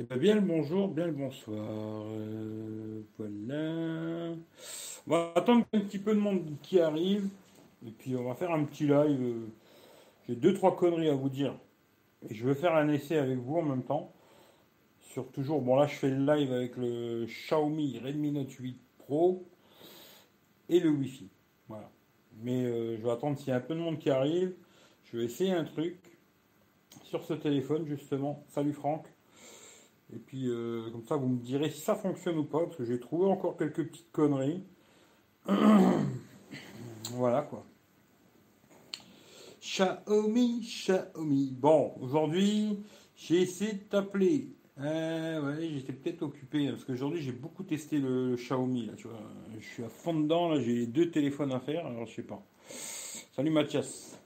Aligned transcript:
Eh 0.00 0.04
bien, 0.04 0.16
bien 0.16 0.34
le 0.36 0.40
bonjour, 0.42 0.86
bien 0.86 1.06
le 1.06 1.12
bonsoir. 1.12 2.06
Euh, 2.12 3.02
voilà. 3.18 4.36
On 5.04 5.10
va 5.10 5.32
attendre 5.34 5.66
un 5.72 5.80
petit 5.80 5.98
peu 5.98 6.14
de 6.14 6.20
monde 6.20 6.54
qui 6.62 6.78
arrive. 6.78 7.28
Et 7.84 7.90
puis 7.90 8.14
on 8.14 8.22
va 8.22 8.36
faire 8.36 8.52
un 8.52 8.62
petit 8.62 8.86
live. 8.86 9.50
J'ai 10.28 10.36
deux, 10.36 10.54
trois 10.54 10.76
conneries 10.76 11.08
à 11.08 11.16
vous 11.16 11.28
dire. 11.28 11.58
Et 12.30 12.32
je 12.32 12.44
veux 12.44 12.54
faire 12.54 12.76
un 12.76 12.88
essai 12.90 13.18
avec 13.18 13.38
vous 13.38 13.56
en 13.56 13.62
même 13.62 13.82
temps. 13.82 14.12
Sur 15.00 15.32
toujours, 15.32 15.62
bon 15.62 15.74
là 15.74 15.88
je 15.88 15.96
fais 15.96 16.10
le 16.10 16.24
live 16.24 16.52
avec 16.52 16.76
le 16.76 17.24
Xiaomi 17.26 17.98
Redmi 17.98 18.30
Note 18.30 18.52
8 18.52 18.78
Pro 18.98 19.48
et 20.68 20.78
le 20.78 20.90
Wi-Fi. 20.90 21.28
Voilà. 21.66 21.90
Mais 22.44 22.64
euh, 22.66 22.96
je 22.96 23.02
vais 23.02 23.10
attendre 23.10 23.36
s'il 23.36 23.48
y 23.48 23.52
a 23.52 23.56
un 23.56 23.60
peu 23.60 23.74
de 23.74 23.80
monde 23.80 23.98
qui 23.98 24.10
arrive. 24.10 24.54
Je 25.10 25.16
vais 25.16 25.24
essayer 25.24 25.50
un 25.50 25.64
truc 25.64 25.98
sur 27.02 27.24
ce 27.24 27.34
téléphone 27.34 27.84
justement. 27.84 28.44
Salut 28.46 28.74
Franck. 28.74 29.08
Et 30.14 30.18
puis 30.18 30.48
euh, 30.48 30.90
comme 30.90 31.04
ça 31.04 31.16
vous 31.16 31.28
me 31.28 31.38
direz 31.38 31.70
si 31.70 31.80
ça 31.80 31.94
fonctionne 31.94 32.38
ou 32.38 32.44
pas, 32.44 32.64
parce 32.64 32.76
que 32.76 32.84
j'ai 32.84 32.98
trouvé 32.98 33.26
encore 33.26 33.56
quelques 33.56 33.86
petites 33.88 34.12
conneries. 34.12 34.64
voilà 37.12 37.42
quoi. 37.42 37.64
Xiaomi, 39.60 40.60
Xiaomi. 40.60 41.52
Bon, 41.52 41.92
aujourd'hui, 42.00 42.78
j'ai 43.16 43.42
essayé 43.42 43.74
de 43.74 43.78
t'appeler. 43.80 44.48
Euh, 44.80 45.42
ouais, 45.42 45.68
j'étais 45.74 45.92
peut-être 45.92 46.22
occupé, 46.22 46.68
hein, 46.68 46.70
parce 46.72 46.84
qu'aujourd'hui, 46.84 47.20
j'ai 47.20 47.32
beaucoup 47.32 47.64
testé 47.64 47.98
le, 47.98 48.36
Xiaomi. 48.36 48.90
Je 48.96 49.66
suis 49.66 49.84
à 49.84 49.88
fond 49.88 50.14
dedans, 50.14 50.58
j'ai 50.58 50.86
deux 50.86 51.10
téléphones 51.10 51.52
à 51.52 51.60
faire, 51.60 51.86
alors 51.86 52.06
je 52.06 52.14
sais 52.14 52.22
pas. 52.22 52.42
Salut 53.34 53.50
Mathias. 53.50 54.18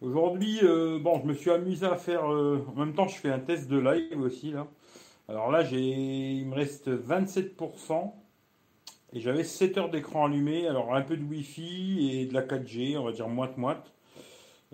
Aujourd'hui, 0.00 0.58
euh, 0.62 0.98
bon, 0.98 1.20
je 1.22 1.28
me 1.28 1.34
suis 1.34 1.50
amusé 1.50 1.86
à 1.86 1.96
faire, 1.96 2.28
euh, 2.28 2.64
en 2.74 2.80
même 2.80 2.94
temps, 2.94 3.06
je 3.06 3.16
fais 3.16 3.30
un 3.30 3.38
test 3.38 3.68
de 3.68 3.78
live 3.78 4.20
aussi, 4.20 4.50
là. 4.50 4.66
Alors 5.32 5.50
là, 5.50 5.64
j'ai, 5.64 5.80
il 5.80 6.46
me 6.46 6.54
reste 6.54 6.90
27%. 6.90 8.12
Et 9.14 9.20
j'avais 9.20 9.44
7 9.44 9.78
heures 9.78 9.90
d'écran 9.90 10.26
allumé, 10.26 10.66
alors 10.66 10.94
un 10.94 11.00
peu 11.00 11.16
de 11.16 11.24
Wi-Fi 11.24 12.10
et 12.12 12.26
de 12.26 12.34
la 12.34 12.42
4G, 12.42 12.98
on 12.98 13.04
va 13.04 13.12
dire 13.12 13.28
moite-moite. 13.28 13.94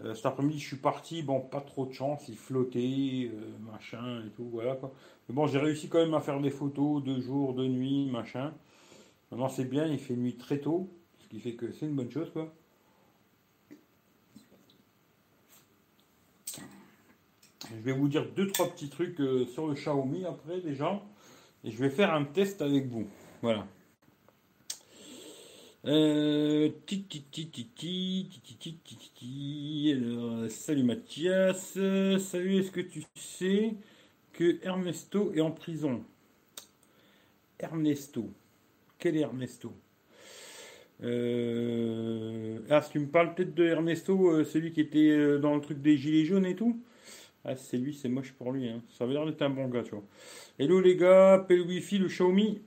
Euh, 0.03 0.15
cet 0.15 0.27
après-midi, 0.27 0.59
je 0.59 0.67
suis 0.67 0.77
parti, 0.77 1.23
bon, 1.23 1.41
pas 1.41 1.61
trop 1.61 1.87
de 1.87 1.93
chance, 1.93 2.25
il 2.29 2.37
flottait, 2.37 3.31
euh, 3.33 3.71
machin 3.73 4.25
et 4.27 4.31
tout, 4.31 4.49
voilà 4.51 4.75
quoi. 4.75 4.93
Mais 5.29 5.35
bon, 5.35 5.47
j'ai 5.47 5.59
réussi 5.59 5.89
quand 5.89 5.99
même 5.99 6.15
à 6.15 6.21
faire 6.21 6.41
des 6.41 6.51
photos 6.51 7.05
de 7.05 7.21
jour, 7.21 7.55
de 7.55 7.67
nuit, 7.67 8.07
machin. 8.11 8.53
Maintenant, 9.31 9.49
c'est 9.49 9.65
bien, 9.65 9.87
il 9.87 9.99
fait 9.99 10.17
nuit 10.17 10.37
très 10.37 10.59
tôt, 10.59 10.91
ce 11.21 11.29
qui 11.29 11.39
fait 11.39 11.55
que 11.55 11.71
c'est 11.73 11.87
une 11.87 11.95
bonne 11.95 12.11
chose 12.11 12.31
quoi. 12.33 12.53
Je 17.71 17.83
vais 17.83 17.93
vous 17.93 18.09
dire 18.09 18.27
deux 18.35 18.47
trois 18.49 18.71
petits 18.71 18.89
trucs 18.89 19.21
euh, 19.21 19.45
sur 19.47 19.67
le 19.67 19.75
Xiaomi 19.75 20.25
après 20.25 20.61
déjà, 20.61 21.03
et 21.65 21.71
je 21.71 21.79
vais 21.79 21.91
faire 21.91 22.15
un 22.15 22.25
test 22.25 22.63
avec 22.63 22.87
vous. 22.87 23.07
Voilà. 23.43 23.67
Euh, 25.85 26.71
salut 30.49 30.83
Mathias. 30.83 31.79
Salut, 32.19 32.57
est-ce 32.59 32.71
que 32.71 32.81
tu 32.81 33.05
sais 33.15 33.75
que 34.33 34.59
Ernesto 34.63 35.33
est 35.35 35.41
en 35.41 35.51
prison 35.51 36.05
Ernesto. 37.59 38.31
Quel 38.99 39.17
est 39.17 39.21
Ernesto 39.21 39.73
euh... 41.03 42.59
Ah, 42.71 42.83
si 42.83 42.91
tu 42.91 42.99
me 42.99 43.07
parles 43.07 43.35
peut-être 43.35 43.55
de 43.55 43.65
Ernesto, 43.65 44.31
euh, 44.31 44.45
celui 44.45 44.73
qui 44.73 44.81
était 44.81 45.11
euh, 45.11 45.39
dans 45.39 45.55
le 45.55 45.61
truc 45.61 45.81
des 45.81 45.97
gilets 45.97 46.25
jaunes 46.25 46.47
et 46.47 46.57
tout 46.57 46.81
Ah, 47.51 47.57
c'est 47.57 47.79
lui, 47.79 47.95
c'est 47.95 48.11
moche 48.11 48.33
pour 48.33 48.53
lui. 48.53 48.69
Hein. 48.69 48.83
Ça 48.91 49.05
avait 49.05 49.15
l'air 49.15 49.25
d'être 49.25 49.41
un 49.41 49.49
bon 49.49 49.69
gars, 49.69 49.83
tu 49.83 49.93
vois. 49.93 50.05
Hello 50.59 50.81
les 50.83 50.97
gars, 50.97 51.35
appelle 51.35 51.63
Wi-Fi, 51.63 51.97
le 51.99 52.09
Xiaomi? 52.09 52.61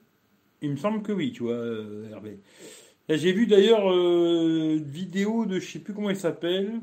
Il 0.63 0.71
me 0.71 0.75
semble 0.75 1.03
que 1.03 1.11
oui, 1.11 1.31
tu 1.31 1.43
vois, 1.43 1.63
Hervé. 2.09 2.39
J'ai 3.09 3.31
vu 3.33 3.45
d'ailleurs 3.45 3.91
euh, 3.91 4.77
une 4.77 4.83
vidéo 4.83 5.45
de 5.45 5.59
je 5.59 5.71
sais 5.71 5.79
plus 5.79 5.93
comment 5.93 6.09
il 6.09 6.15
s'appelle. 6.17 6.81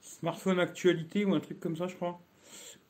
Smartphone 0.00 0.58
actualité 0.58 1.24
ou 1.24 1.34
un 1.34 1.40
truc 1.40 1.60
comme 1.60 1.76
ça, 1.76 1.86
je 1.86 1.94
crois. 1.94 2.20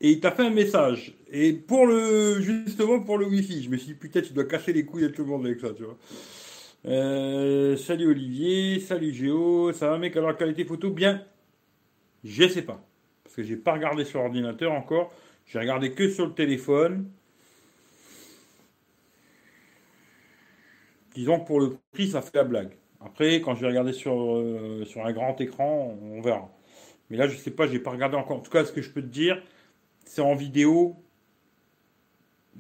Et 0.01 0.13
il 0.13 0.21
t'a 0.21 0.33
fait 0.33 0.45
un 0.47 0.51
message. 0.51 1.15
Et 1.31 1.53
pour 1.53 1.87
le 1.87 2.41
justement 2.41 3.01
pour 3.01 3.19
le 3.19 3.27
Wi-Fi, 3.27 3.63
je 3.65 3.71
me 3.71 3.77
suis 3.77 3.89
dit 3.89 3.95
putain, 3.95 4.23
tu 4.23 4.33
dois 4.33 4.45
casser 4.47 4.73
les 4.73 4.87
couilles 4.87 5.05
à 5.05 5.11
tout 5.11 5.23
le 5.25 5.29
monde 5.29 5.47
avec 5.47 5.61
ça, 5.61 5.75
tu 5.75 5.85
vois. 5.85 5.99
Euh, 6.87 7.77
salut 7.77 8.07
Olivier, 8.09 8.81
salut 8.81 9.13
Géo, 9.13 9.73
ça 9.73 9.91
va 9.91 9.99
mec? 9.99 10.17
Alors 10.17 10.37
qualité 10.37 10.65
photo? 10.65 10.91
Bien 10.91 11.25
Je 12.25 12.49
sais 12.49 12.63
pas. 12.63 12.85
Parce 13.33 13.37
que 13.37 13.43
j'ai 13.45 13.57
pas 13.57 13.73
regardé 13.73 14.05
sur 14.05 14.21
l'ordinateur 14.21 14.73
encore. 14.73 15.11
J'ai 15.47 15.59
regardé 15.59 15.93
que 15.93 16.11
sur 16.11 16.27
le 16.27 16.35
téléphone. 16.35 17.11
disons 21.15 21.41
que 21.41 21.47
pour 21.47 21.61
le 21.61 21.79
prix, 21.93 22.09
ça 22.09 22.21
fait 22.21 22.37
la 22.37 22.45
blague. 22.45 22.73
Après, 23.01 23.41
quand 23.41 23.55
je 23.55 23.63
vais 23.63 23.69
regarder 23.69 23.95
sur, 23.95 24.15
euh, 24.37 24.85
sur 24.85 25.07
un 25.07 25.13
grand 25.13 25.41
écran, 25.41 25.97
on 26.03 26.21
verra. 26.21 26.51
Mais 27.09 27.17
là, 27.17 27.27
je 27.27 27.37
sais 27.39 27.51
pas, 27.51 27.67
j'ai 27.67 27.79
pas 27.79 27.91
regardé 27.91 28.17
encore. 28.17 28.37
En 28.37 28.41
tout 28.41 28.51
cas, 28.51 28.67
ce 28.67 28.73
que 28.73 28.83
je 28.83 28.91
peux 28.91 29.01
te 29.01 29.07
dire, 29.07 29.43
c'est 30.05 30.21
en 30.21 30.35
vidéo, 30.35 30.97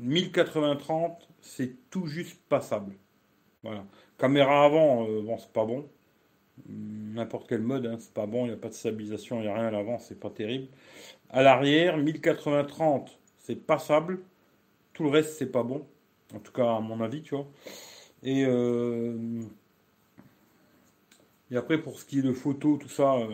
1080-30, 0.00 1.28
c'est 1.42 1.90
tout 1.90 2.06
juste 2.06 2.40
passable. 2.48 2.94
Voilà. 3.62 3.84
Caméra 4.18 4.64
avant, 4.64 5.06
euh, 5.06 5.20
bon, 5.20 5.36
c'est 5.36 5.52
pas 5.52 5.66
bon. 5.66 5.86
N'importe 6.68 7.48
quel 7.48 7.62
mode, 7.62 7.86
hein, 7.86 7.96
c'est 7.98 8.12
pas 8.12 8.26
bon, 8.26 8.44
il 8.44 8.48
n'y 8.48 8.54
a 8.54 8.58
pas 8.58 8.68
de 8.68 8.74
stabilisation, 8.74 9.38
il 9.38 9.42
n'y 9.42 9.48
a 9.48 9.54
rien 9.54 9.66
à 9.66 9.70
l'avant, 9.70 9.98
c'est 9.98 10.18
pas 10.18 10.30
terrible. 10.30 10.68
À 11.30 11.42
l'arrière, 11.42 11.98
1080-30, 11.98 13.08
c'est 13.38 13.56
passable. 13.56 14.20
Tout 14.92 15.04
le 15.04 15.10
reste, 15.10 15.34
c'est 15.38 15.50
pas 15.50 15.62
bon. 15.62 15.86
En 16.34 16.38
tout 16.38 16.52
cas, 16.52 16.76
à 16.76 16.80
mon 16.80 17.00
avis, 17.00 17.22
tu 17.22 17.34
vois. 17.34 17.46
Et, 18.22 18.44
euh, 18.46 19.42
après, 21.54 21.78
pour 21.78 21.98
ce 21.98 22.04
qui 22.06 22.20
est 22.20 22.22
de 22.22 22.32
photo, 22.32 22.76
tout 22.78 22.88
ça, 22.88 23.14
euh, 23.16 23.28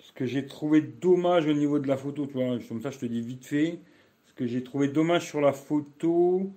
ce 0.00 0.12
que 0.12 0.26
j'ai 0.26 0.46
trouvé 0.46 0.80
dommage 0.80 1.46
au 1.46 1.52
niveau 1.52 1.78
de 1.78 1.88
la 1.88 1.96
photo, 1.96 2.26
tu 2.26 2.34
vois, 2.34 2.58
comme 2.68 2.80
ça 2.82 2.90
je 2.90 2.98
te 2.98 3.06
dis 3.06 3.20
vite 3.20 3.44
fait, 3.44 3.80
ce 4.26 4.32
que 4.34 4.46
j'ai 4.46 4.62
trouvé 4.64 4.88
dommage 4.88 5.26
sur 5.26 5.40
la 5.40 5.52
photo, 5.52 6.50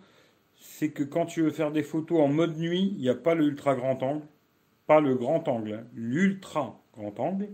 c'est 0.55 0.91
que 0.91 1.03
quand 1.03 1.25
tu 1.25 1.41
veux 1.41 1.51
faire 1.51 1.71
des 1.71 1.83
photos 1.83 2.21
en 2.21 2.27
mode 2.27 2.57
nuit, 2.57 2.93
il 2.95 3.01
n'y 3.01 3.09
a 3.09 3.15
pas 3.15 3.35
le 3.35 3.45
ultra 3.45 3.75
grand 3.75 4.01
angle, 4.03 4.23
le 4.99 5.15
grand 5.15 5.47
angle, 5.47 5.73
hein. 5.73 5.87
l'ultra 5.93 6.81
grand 6.93 7.17
angle, 7.19 7.49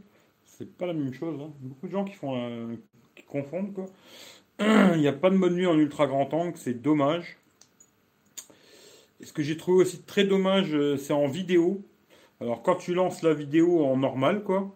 c'est 0.46 0.78
pas 0.78 0.88
la 0.88 0.94
même 0.94 1.14
chose. 1.14 1.40
Hein. 1.42 1.52
Beaucoup 1.60 1.88
de 1.88 1.92
gens 1.92 2.06
qui 2.06 2.14
font 2.14 2.78
qui 3.16 3.24
confondent 3.24 3.74
quoi. 3.74 3.86
Il 4.96 5.00
n'y 5.00 5.08
a 5.08 5.14
pas 5.14 5.30
de 5.30 5.36
mode 5.36 5.54
nuit 5.54 5.68
en 5.68 5.78
ultra 5.78 6.08
grand 6.08 6.34
angle, 6.34 6.58
c'est 6.58 6.82
dommage 6.82 7.38
ce 9.22 9.34
que 9.34 9.42
j'ai 9.42 9.58
trouvé 9.58 9.82
aussi 9.82 10.02
très 10.02 10.24
dommage, 10.24 10.74
euh, 10.74 10.98
c'est 10.98 11.14
en 11.14 11.28
vidéo. 11.28 11.82
Alors 12.42 12.62
quand 12.62 12.76
tu 12.76 12.94
lances 12.94 13.24
la 13.24 13.34
vidéo 13.34 13.84
en 13.86 13.98
normal, 13.98 14.44
quoi, 14.44 14.76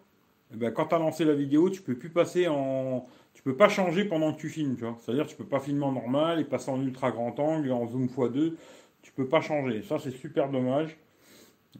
eh 0.52 0.56
ben, 0.56 0.72
quand 0.72 0.86
tu 0.86 0.94
as 0.94 0.98
lancé 0.98 1.24
la 1.24 1.34
vidéo, 1.34 1.70
tu 1.70 1.82
peux 1.82 1.96
plus 1.96 2.10
passer 2.10 2.48
en. 2.48 3.06
Tu 3.34 3.42
peux 3.42 3.56
pas 3.56 3.68
changer 3.68 4.04
pendant 4.04 4.32
que 4.32 4.40
tu 4.40 4.48
filmes, 4.48 4.76
tu 4.76 4.82
vois. 4.82 4.96
C'est-à-dire 5.00 5.26
tu 5.26 5.36
peux 5.36 5.46
pas 5.46 5.60
filmer 5.60 5.84
en 5.84 5.92
normal 5.92 6.40
et 6.40 6.44
passer 6.44 6.70
en 6.70 6.80
ultra 6.82 7.10
grand 7.10 7.38
angle 7.40 7.68
et 7.68 7.72
en 7.72 7.86
zoom 7.86 8.06
x2. 8.06 8.54
Tu 9.02 9.12
peux 9.12 9.26
pas 9.26 9.40
changer. 9.40 9.82
Ça, 9.82 9.98
c'est 9.98 10.10
super 10.10 10.50
dommage. 10.50 10.96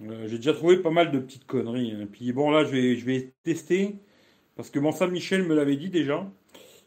Euh, 0.00 0.26
j'ai 0.26 0.36
déjà 0.36 0.52
trouvé 0.54 0.78
pas 0.78 0.90
mal 0.90 1.12
de 1.12 1.18
petites 1.18 1.46
conneries. 1.46 1.90
Et 1.90 1.94
hein. 1.94 2.08
puis 2.10 2.32
bon, 2.32 2.50
là, 2.50 2.64
je 2.64 2.70
vais, 2.70 2.96
je 2.96 3.04
vais 3.04 3.32
tester. 3.42 3.96
Parce 4.56 4.70
que 4.70 4.78
bon, 4.78 4.92
ça, 4.92 5.06
Michel 5.06 5.44
me 5.44 5.54
l'avait 5.54 5.76
dit 5.76 5.90
déjà. 5.90 6.30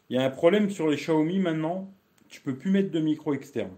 Il 0.08 0.16
y 0.16 0.18
a 0.18 0.24
un 0.24 0.30
problème 0.30 0.70
sur 0.70 0.88
les 0.88 0.96
Xiaomi 0.96 1.38
maintenant. 1.38 1.92
Tu 2.28 2.40
peux 2.40 2.56
plus 2.56 2.70
mettre 2.70 2.90
de 2.90 3.00
micro 3.00 3.34
externe. 3.34 3.76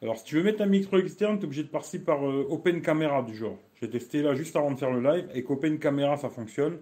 Alors, 0.00 0.16
si 0.16 0.24
tu 0.24 0.36
veux 0.36 0.42
mettre 0.42 0.62
un 0.62 0.66
micro 0.66 0.98
externe, 0.98 1.36
tu 1.38 1.42
es 1.42 1.44
obligé 1.44 1.64
de 1.64 1.68
passer 1.68 1.98
par 1.98 2.24
euh, 2.24 2.46
Open 2.50 2.80
Camera 2.82 3.22
du 3.22 3.34
genre. 3.34 3.58
J'ai 3.80 3.90
testé 3.90 4.22
là 4.22 4.34
juste 4.34 4.54
avant 4.56 4.70
de 4.70 4.78
faire 4.78 4.92
le 4.92 5.00
live. 5.00 5.28
Avec 5.30 5.50
Open 5.50 5.78
Camera, 5.78 6.16
ça 6.16 6.28
fonctionne. 6.28 6.78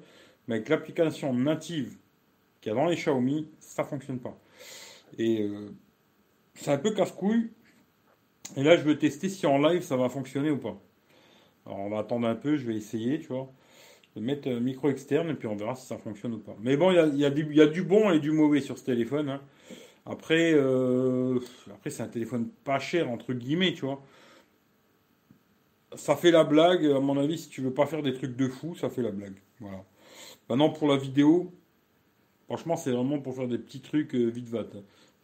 Mais 0.47 0.57
avec 0.57 0.69
l'application 0.69 1.33
native 1.33 1.97
qu'il 2.61 2.71
y 2.71 2.73
a 2.73 2.79
dans 2.79 2.87
les 2.87 2.97
Xiaomi, 2.97 3.49
ça 3.59 3.83
ne 3.83 3.89
fonctionne 3.89 4.19
pas. 4.19 4.39
Et 5.19 5.43
euh, 5.43 5.71
c'est 6.55 6.71
un 6.71 6.79
peu 6.79 6.93
casse-couille. 6.93 7.51
Et 8.57 8.63
là, 8.63 8.77
je 8.77 8.83
veux 8.83 8.99
tester 8.99 9.29
si 9.29 9.47
en 9.47 9.59
live, 9.59 9.83
ça 9.83 9.97
va 9.97 10.09
fonctionner 10.09 10.51
ou 10.51 10.59
pas. 10.59 10.81
Alors, 11.67 11.81
on 11.81 11.89
va 11.89 11.99
attendre 11.99 12.27
un 12.27 12.35
peu, 12.35 12.57
je 12.57 12.67
vais 12.67 12.77
essayer, 12.77 13.21
tu 13.21 13.29
vois. 13.29 13.51
De 14.15 14.21
mettre 14.21 14.49
un 14.49 14.61
micro 14.61 14.89
externe 14.89 15.29
et 15.29 15.35
puis 15.35 15.47
on 15.47 15.57
verra 15.57 15.75
si 15.75 15.87
ça 15.87 15.99
fonctionne 15.99 16.35
ou 16.35 16.39
pas. 16.39 16.57
Mais 16.61 16.77
bon, 16.77 16.91
il 16.91 17.19
y 17.19 17.25
a, 17.25 17.67
du 17.67 17.83
bon 17.83 18.11
et 18.11 18.19
du 18.19 18.31
mauvais 18.31 18.61
sur 18.61 18.79
ce 18.79 18.85
téléphone. 18.85 19.29
Hein. 19.29 19.43
Après, 20.07 20.53
euh, 20.55 21.39
après 21.71 21.91
c'est 21.91 22.03
un 22.03 22.09
téléphone 22.09 22.49
pas 22.65 22.79
cher, 22.79 23.11
entre 23.11 23.35
guillemets, 23.35 23.75
tu 23.75 23.85
vois. 23.85 24.03
Ça 25.97 26.17
fait 26.17 26.31
la 26.31 26.45
blague, 26.45 26.87
à 26.87 27.01
mon 27.01 27.19
avis, 27.19 27.39
si 27.39 27.49
tu 27.49 27.61
veux 27.61 27.75
pas 27.75 27.87
faire 27.87 28.03
des 28.03 28.15
trucs 28.15 28.37
de 28.37 28.49
fou, 28.49 28.75
ça 28.75 28.89
fait 28.89 29.03
la 29.03 29.11
blague. 29.11 29.37
Voilà. 29.61 29.85
Maintenant, 30.49 30.71
pour 30.71 30.89
la 30.89 30.97
vidéo, 30.97 31.53
franchement, 32.47 32.77
c'est 32.77 32.93
vraiment 32.93 33.19
pour 33.19 33.35
faire 33.35 33.49
des 33.49 33.59
petits 33.59 33.81
trucs 33.81 34.15
euh, 34.15 34.27
vite 34.27 34.49
vat. 34.49 34.67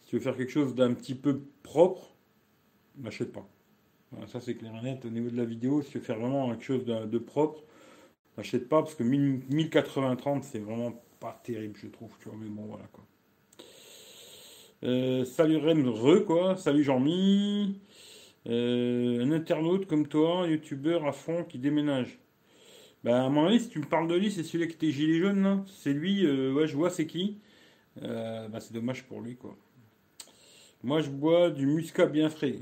Si 0.00 0.08
tu 0.08 0.16
veux 0.16 0.22
faire 0.22 0.36
quelque 0.36 0.52
chose 0.52 0.74
d'un 0.74 0.94
petit 0.94 1.14
peu 1.14 1.42
propre, 1.62 2.14
n'achète 2.98 3.32
pas. 3.32 3.46
Ça, 4.26 4.40
c'est 4.40 4.54
clair 4.54 4.72
et 4.76 4.82
net. 4.82 5.04
Au 5.04 5.10
niveau 5.10 5.30
de 5.30 5.36
la 5.36 5.44
vidéo, 5.44 5.82
si 5.82 5.90
tu 5.90 5.98
veux 5.98 6.04
faire 6.04 6.18
vraiment 6.18 6.50
quelque 6.50 6.64
chose 6.64 6.84
de, 6.84 7.18
propre, 7.18 7.62
n'achète 8.36 8.68
pas 8.68 8.82
parce 8.82 8.94
que 8.94 9.04
1080-30, 9.04 10.42
c'est 10.42 10.58
vraiment 10.58 10.92
pas 11.20 11.40
terrible, 11.44 11.76
je 11.76 11.88
trouve. 11.88 12.10
Tu 12.20 12.28
vois, 12.28 12.38
mais 12.38 12.48
bon, 12.48 12.64
voilà 12.66 12.84
quoi. 12.92 13.04
Euh, 14.84 15.24
salut 15.24 15.58
Ren, 15.58 15.84
re 15.88 16.24
quoi. 16.24 16.56
Salut 16.56 16.82
Jean-Mi. 16.82 17.80
Euh, 18.48 19.24
un 19.24 19.30
internaute 19.30 19.86
comme 19.86 20.08
toi, 20.08 20.46
youtubeur 20.48 21.06
à 21.06 21.12
fond 21.12 21.44
qui 21.44 21.58
déménage. 21.58 22.18
Bah, 23.04 23.24
à 23.24 23.28
mon 23.28 23.46
avis, 23.46 23.60
si 23.60 23.68
tu 23.68 23.78
me 23.78 23.84
parles 23.84 24.08
de 24.08 24.14
lui, 24.14 24.30
c'est 24.30 24.42
celui 24.42 24.68
qui 24.68 24.74
était 24.74 24.90
gilet 24.90 25.20
jaune, 25.20 25.42
là. 25.42 25.64
C'est 25.66 25.92
lui, 25.92 26.26
euh, 26.26 26.52
ouais, 26.52 26.66
je 26.66 26.76
vois 26.76 26.90
c'est 26.90 27.06
qui. 27.06 27.40
Bah, 28.00 28.60
c'est 28.60 28.72
dommage 28.72 29.04
pour 29.04 29.20
lui, 29.20 29.36
quoi. 29.36 29.56
Moi, 30.82 31.00
je 31.00 31.10
bois 31.10 31.50
du 31.50 31.66
muscat 31.66 32.06
bien 32.06 32.28
frais. 32.28 32.58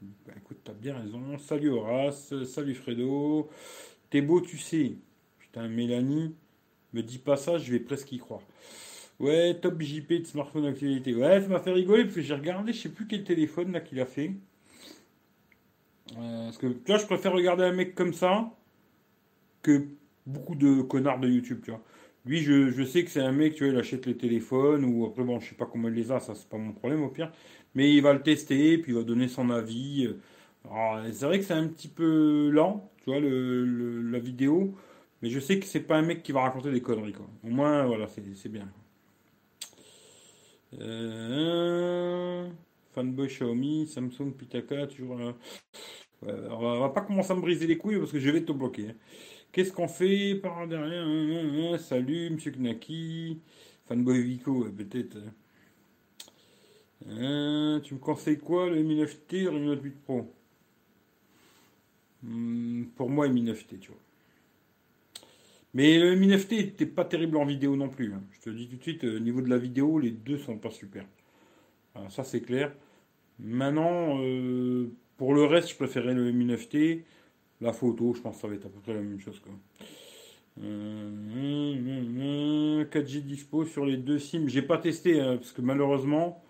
Bah, 0.00 0.32
écoute, 0.36 0.58
t'as 0.64 0.72
bien 0.72 0.96
raison. 0.98 1.36
Salut 1.38 1.70
Horace, 1.70 2.32
salut 2.44 2.74
Fredo. 2.74 3.50
T'es 4.10 4.22
beau, 4.22 4.40
tu 4.40 4.58
sais. 4.58 4.96
Putain, 5.38 5.68
Mélanie, 5.68 6.34
me 6.94 7.02
dis 7.02 7.18
pas 7.18 7.36
ça, 7.36 7.58
je 7.58 7.70
vais 7.72 7.80
presque 7.80 8.12
y 8.12 8.18
croire. 8.18 8.42
Ouais, 9.20 9.58
top 9.60 9.80
JP 9.82 10.08
de 10.22 10.24
smartphone 10.26 10.66
actualité. 10.66 11.14
Ouais, 11.14 11.40
ça 11.42 11.48
m'a 11.48 11.60
fait 11.60 11.72
rigoler 11.72 12.04
parce 12.04 12.16
que 12.16 12.22
j'ai 12.22 12.34
regardé, 12.34 12.72
je 12.72 12.80
sais 12.82 12.88
plus 12.90 13.06
quel 13.06 13.24
téléphone 13.24 13.72
là 13.72 13.80
qu'il 13.80 14.00
a 14.00 14.06
fait. 14.06 14.32
Euh, 16.16 16.44
parce 16.44 16.58
que 16.58 16.66
vois, 16.86 16.98
je 16.98 17.06
préfère 17.06 17.32
regarder 17.32 17.64
un 17.64 17.72
mec 17.72 17.94
comme 17.94 18.12
ça 18.14 18.50
que 19.62 19.86
beaucoup 20.26 20.54
de 20.54 20.82
connards 20.82 21.20
de 21.20 21.28
YouTube, 21.28 21.60
tu 21.64 21.70
vois. 21.70 21.82
Lui, 22.26 22.40
je, 22.42 22.70
je 22.70 22.82
sais 22.84 23.04
que 23.04 23.10
c'est 23.10 23.20
un 23.20 23.32
mec, 23.32 23.54
tu 23.54 23.64
vois, 23.64 23.72
il 23.72 23.78
achète 23.78 24.06
les 24.06 24.16
téléphones, 24.16 24.84
ou 24.84 25.06
après, 25.06 25.24
bon, 25.24 25.40
je 25.40 25.48
sais 25.50 25.54
pas 25.54 25.66
comment 25.66 25.88
il 25.88 25.94
les 25.94 26.12
a, 26.12 26.20
ça, 26.20 26.34
c'est 26.34 26.48
pas 26.48 26.58
mon 26.58 26.72
problème 26.72 27.02
au 27.02 27.08
pire. 27.08 27.32
Mais 27.74 27.92
il 27.94 28.02
va 28.02 28.12
le 28.12 28.22
tester, 28.22 28.78
puis 28.78 28.92
il 28.92 28.96
va 28.96 29.02
donner 29.04 29.28
son 29.28 29.50
avis. 29.50 30.08
C'est 31.12 31.26
vrai 31.26 31.38
que 31.38 31.44
c'est 31.44 31.54
un 31.54 31.68
petit 31.68 31.88
peu 31.88 32.50
lent, 32.50 32.90
tu 33.04 33.10
vois, 33.10 33.20
la 33.20 34.18
vidéo. 34.18 34.74
Mais 35.22 35.30
je 35.30 35.40
sais 35.40 35.58
que 35.60 35.66
c'est 35.66 35.80
pas 35.80 35.96
un 35.98 36.02
mec 36.02 36.22
qui 36.22 36.32
va 36.32 36.42
raconter 36.42 36.70
des 36.72 36.80
conneries, 36.82 37.12
quoi. 37.12 37.26
Au 37.44 37.48
moins, 37.48 37.86
voilà, 37.86 38.06
c'est 38.08 38.48
bien. 38.48 38.68
Euh, 40.78 42.48
fanboy 42.94 43.26
Xiaomi, 43.28 43.86
Samsung, 43.88 44.32
Pitaka, 44.36 44.86
toujours. 44.86 45.18
euh, 45.20 45.32
ouais, 46.22 46.32
on, 46.50 46.80
va, 46.80 46.88
pas 46.90 47.02
commencer 47.02 47.32
à 47.32 47.34
me 47.36 47.40
briser 47.40 47.66
les 47.66 47.78
couilles 47.78 47.98
parce 47.98 48.12
que 48.12 48.20
je 48.20 48.30
vais 48.30 48.44
te 48.44 48.52
bloquer. 48.52 48.90
hein. 48.90 48.94
Qu'est-ce 49.52 49.72
qu'on 49.72 49.88
fait 49.88 50.36
par 50.36 50.66
derrière? 50.68 51.80
Salut, 51.80 52.30
monsieur 52.30 52.52
Knaki. 52.52 53.40
Fanboy 53.86 54.22
Vico, 54.22 54.64
peut-être. 54.70 55.16
Hein, 55.16 55.32
tu 57.04 57.94
me 57.94 57.98
conseilles 57.98 58.38
quoi, 58.38 58.70
le 58.70 58.82
Mi 58.82 58.96
9T 58.96 59.48
ou 59.48 59.52
le 59.52 59.58
Mi 59.60 59.66
Note 59.66 59.82
8 59.82 59.90
Pro 60.02 60.32
Hmm, 62.22 62.84
Pour 62.96 63.10
moi, 63.10 63.28
Mi 63.28 63.42
9T, 63.42 63.78
tu 63.78 63.90
vois. 63.90 64.00
Mais 65.74 65.98
le 65.98 66.16
Mi 66.16 66.26
9T 66.28 66.56
n'était 66.56 66.86
pas 66.86 67.04
terrible 67.04 67.36
en 67.36 67.44
vidéo 67.44 67.76
non 67.76 67.88
plus. 67.88 68.12
hein. 68.12 68.22
Je 68.32 68.40
te 68.40 68.50
dis 68.50 68.68
tout 68.68 68.76
de 68.76 68.82
suite, 68.82 69.04
au 69.04 69.18
niveau 69.20 69.40
de 69.40 69.48
la 69.48 69.58
vidéo, 69.58 69.98
les 69.98 70.10
deux 70.10 70.38
sont 70.38 70.58
pas 70.58 70.70
super. 70.70 71.04
Ça, 72.08 72.24
c'est 72.24 72.40
clair. 72.40 72.72
Maintenant, 73.40 74.20
euh, 74.22 74.90
pour 75.18 75.34
le 75.34 75.44
reste, 75.44 75.70
je 75.70 75.76
préférais 75.76 76.14
le 76.14 76.32
Mi 76.32 76.46
9T. 76.46 77.04
La 77.60 77.72
photo, 77.72 78.14
je 78.14 78.20
pense 78.22 78.36
que 78.36 78.42
ça 78.42 78.48
va 78.48 78.54
être 78.54 78.66
à 78.66 78.70
peu 78.70 78.80
près 78.80 78.94
la 78.94 79.00
même 79.02 79.20
chose. 79.20 79.38
Quoi. 79.40 79.52
Euh, 80.62 82.84
4G 82.90 83.20
dispo 83.22 83.64
sur 83.64 83.84
les 83.86 83.96
deux 83.96 84.18
SIM. 84.18 84.46
J'ai 84.48 84.62
pas 84.62 84.78
testé 84.78 85.20
hein, 85.20 85.36
parce 85.36 85.52
que 85.52 85.62
malheureusement, 85.62 86.42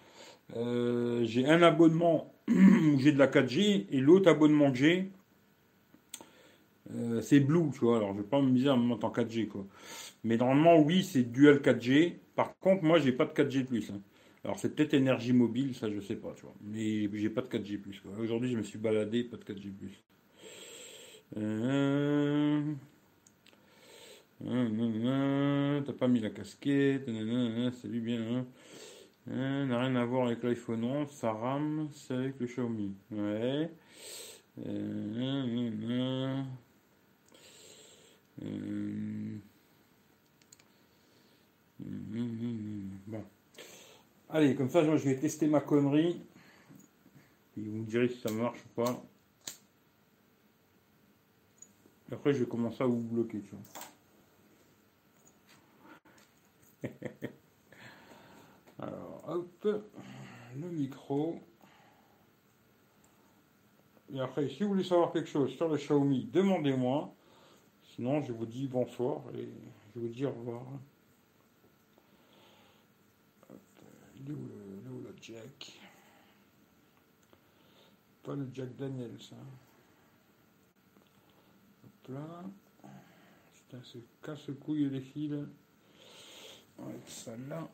euh, 0.56 1.25
j'ai 1.25 1.47
un 1.47 1.62
abonnement 1.62 2.35
où 2.49 2.99
j'ai 2.99 3.12
de 3.12 3.19
la 3.19 3.26
4G 3.29 3.87
et 3.91 4.00
l'autre 4.00 4.29
abonnement 4.31 4.70
que 4.73 4.79
j'ai, 4.79 5.11
euh, 6.94 7.20
c'est 7.23 7.41
Blue, 7.41 7.70
tu 7.73 7.81
vois. 7.81 7.97
Alors, 7.99 8.12
je 8.14 8.19
vais 8.23 8.29
pas 8.29 8.41
me 8.41 8.50
miser 8.50 8.69
à 8.69 8.76
me 8.76 8.82
monter 8.82 9.05
en 9.06 9.11
4G, 9.11 9.47
quoi. 9.49 9.67
Mais 10.25 10.37
normalement, 10.37 10.79
oui, 10.81 11.05
c'est 11.05 11.25
dual 11.25 11.61
4G. 11.62 12.20
Par 12.37 12.58
contre, 12.61 12.85
moi, 12.85 12.99
j'ai 12.99 13.12
pas 13.12 13.26
de 13.26 13.32
4G 13.32 13.62
de 13.62 13.69
plus. 13.69 13.91
hein. 13.91 14.00
Alors, 14.44 14.58
c'est 14.58 14.75
peut-être 14.75 14.94
énergie 14.94 15.32
mobile, 15.32 15.75
ça, 15.75 15.91
je 15.91 16.00
sais 16.00 16.17
pas, 16.17 16.32
tu 16.37 16.43
vois. 16.43 16.55
Mais 16.62 17.08
j'ai 17.19 17.31
pas 17.31 17.43
de 17.43 17.49
4G 17.49 17.79
plus, 17.79 18.00
quoi. 18.00 18.12
Aujourd'hui, 18.20 18.50
je 18.53 18.56
me 18.58 18.62
suis 18.62 18.79
baladé, 18.79 19.25
pas 19.25 19.37
de 19.37 19.44
4G 19.44 19.70
plus. 19.70 20.03
Euh... 21.37 22.75
T'as 25.85 25.93
pas 25.93 26.08
mis 26.08 26.20
la 26.20 26.31
casquette, 26.31 27.06
salut 27.82 28.00
bien. 28.00 28.20
hein. 28.38 28.46
Hein, 29.32 29.67
n'a 29.67 29.81
rien 29.81 29.94
à 29.97 30.05
voir 30.05 30.27
avec 30.27 30.43
l'iPhone 30.43 30.85
11, 30.85 31.09
ça 31.11 31.32
rame, 31.32 31.88
c'est 31.93 32.15
avec 32.15 32.41
le 32.41 32.47
Xiaomi. 32.47 32.94
Ouais. 33.12 33.71
Euh. 34.67 36.43
Euh, 38.43 39.38
Bon. 43.06 43.25
Allez, 44.29 44.55
comme 44.55 44.69
ça, 44.71 44.82
je 44.85 45.05
vais 45.09 45.17
tester 45.17 45.47
ma 45.47 45.61
connerie. 45.61 46.21
Et 47.56 47.62
vous 47.62 47.79
me 47.79 47.85
direz 47.85 48.09
si 48.09 48.21
ça 48.21 48.31
marche 48.32 48.59
ou 48.65 48.69
pas. 48.82 49.03
Après, 52.12 52.32
je 52.32 52.41
vais 52.41 52.49
commencer 52.49 52.82
à 52.82 52.87
vous 52.87 53.00
bloquer, 53.00 53.41
tu 53.41 53.50
vois. 56.82 57.21
Hop, 59.31 59.65
le 60.56 60.69
micro. 60.71 61.38
Et 64.12 64.19
après, 64.19 64.49
si 64.49 64.65
vous 64.65 64.71
voulez 64.71 64.82
savoir 64.82 65.12
quelque 65.12 65.29
chose 65.29 65.53
sur 65.53 65.69
le 65.69 65.77
Xiaomi, 65.77 66.25
demandez-moi. 66.25 67.15
Sinon, 67.94 68.23
je 68.23 68.32
vous 68.32 68.44
dis 68.44 68.67
bonsoir 68.67 69.23
et 69.37 69.49
je 69.94 70.00
vous 70.00 70.09
dis 70.09 70.27
au 70.27 70.32
revoir. 70.32 70.62
Il 74.17 74.31
est 74.31 74.35
où 74.35 75.00
le 75.00 75.15
jack? 75.23 75.79
Pas 78.25 78.35
le 78.35 78.49
Jack 78.53 78.75
Daniels, 78.75 79.17
hein. 79.32 79.37
Hop 81.85 82.09
là. 82.09 82.43
Putain, 83.55 83.81
c'est 83.85 84.03
casse-couille 84.25 84.91
les 84.91 85.00
fils. 85.00 85.47
Avec 86.81 87.06
celle-là. 87.06 87.69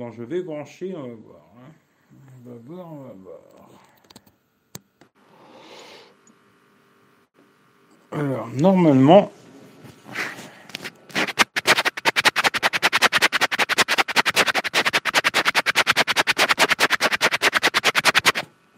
Bon, 0.00 0.10
je 0.12 0.22
vais 0.22 0.40
brancher, 0.40 0.94
on 0.96 1.02
va 1.02 1.14
voir. 1.14 1.42
hein. 1.58 1.72
On 2.46 2.48
va 2.48 2.56
voir, 2.64 2.90
on 2.90 3.02
va 3.02 3.12
voir. 3.22 3.68
Alors, 8.12 8.48
normalement. 8.48 9.30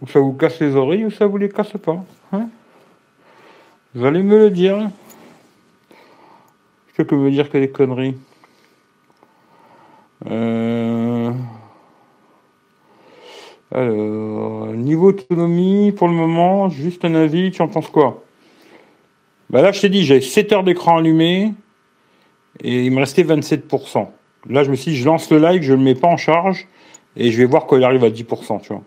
Ou 0.01 0.09
ça 0.09 0.19
vous 0.19 0.33
casse 0.33 0.59
les 0.59 0.75
oreilles 0.75 1.05
ou 1.05 1.13
ça 1.13 1.27
vous 1.27 1.37
les 1.37 1.51
casse 1.51 1.71
pas. 1.81 2.05
hein 2.33 2.49
vous 3.95 4.05
allez 4.05 4.25
me 4.25 4.39
le 4.39 4.51
dire. 4.51 4.91
Je 6.99 7.03
peux 7.05 7.15
me 7.15 7.31
dire 7.31 7.49
que 7.49 7.59
des 7.59 7.71
conneries. 7.71 8.17
Euh... 10.27 11.33
Alors, 13.75 14.67
niveau 14.75 15.13
pour 15.35 16.09
le 16.09 16.15
moment, 16.15 16.69
juste 16.69 17.05
un 17.05 17.15
avis, 17.15 17.51
tu 17.51 17.63
en 17.63 17.69
penses 17.69 17.89
quoi? 17.89 18.25
Bah 19.51 19.63
là, 19.63 19.73
je 19.73 19.81
t'ai 19.81 19.89
dit, 19.89 20.05
j'ai 20.05 20.21
7 20.21 20.53
heures 20.53 20.65
d'écran 20.65 20.99
allumé 20.99 21.53
et 22.63 22.85
il 22.85 22.93
me 22.93 23.01
restait 23.01 23.23
27%. 23.23 24.09
Là, 24.49 24.65
je 24.65 24.71
me 24.71 24.77
suis 24.77 24.93
dit, 24.93 24.97
je 24.97 25.05
lance 25.05 25.31
le 25.31 25.39
live, 25.39 25.63
je 25.63 25.73
ne 25.73 25.79
le 25.79 25.83
mets 25.83 25.95
pas 25.95 26.09
en 26.09 26.17
charge 26.17 26.67
et 27.17 27.31
je 27.31 27.39
vais 27.39 27.45
voir 27.45 27.67
quand 27.67 27.77
il 27.77 27.85
arrive 27.85 28.05
à 28.05 28.11
10%, 28.11 28.61
tu 28.63 28.73
vois. 28.73 28.83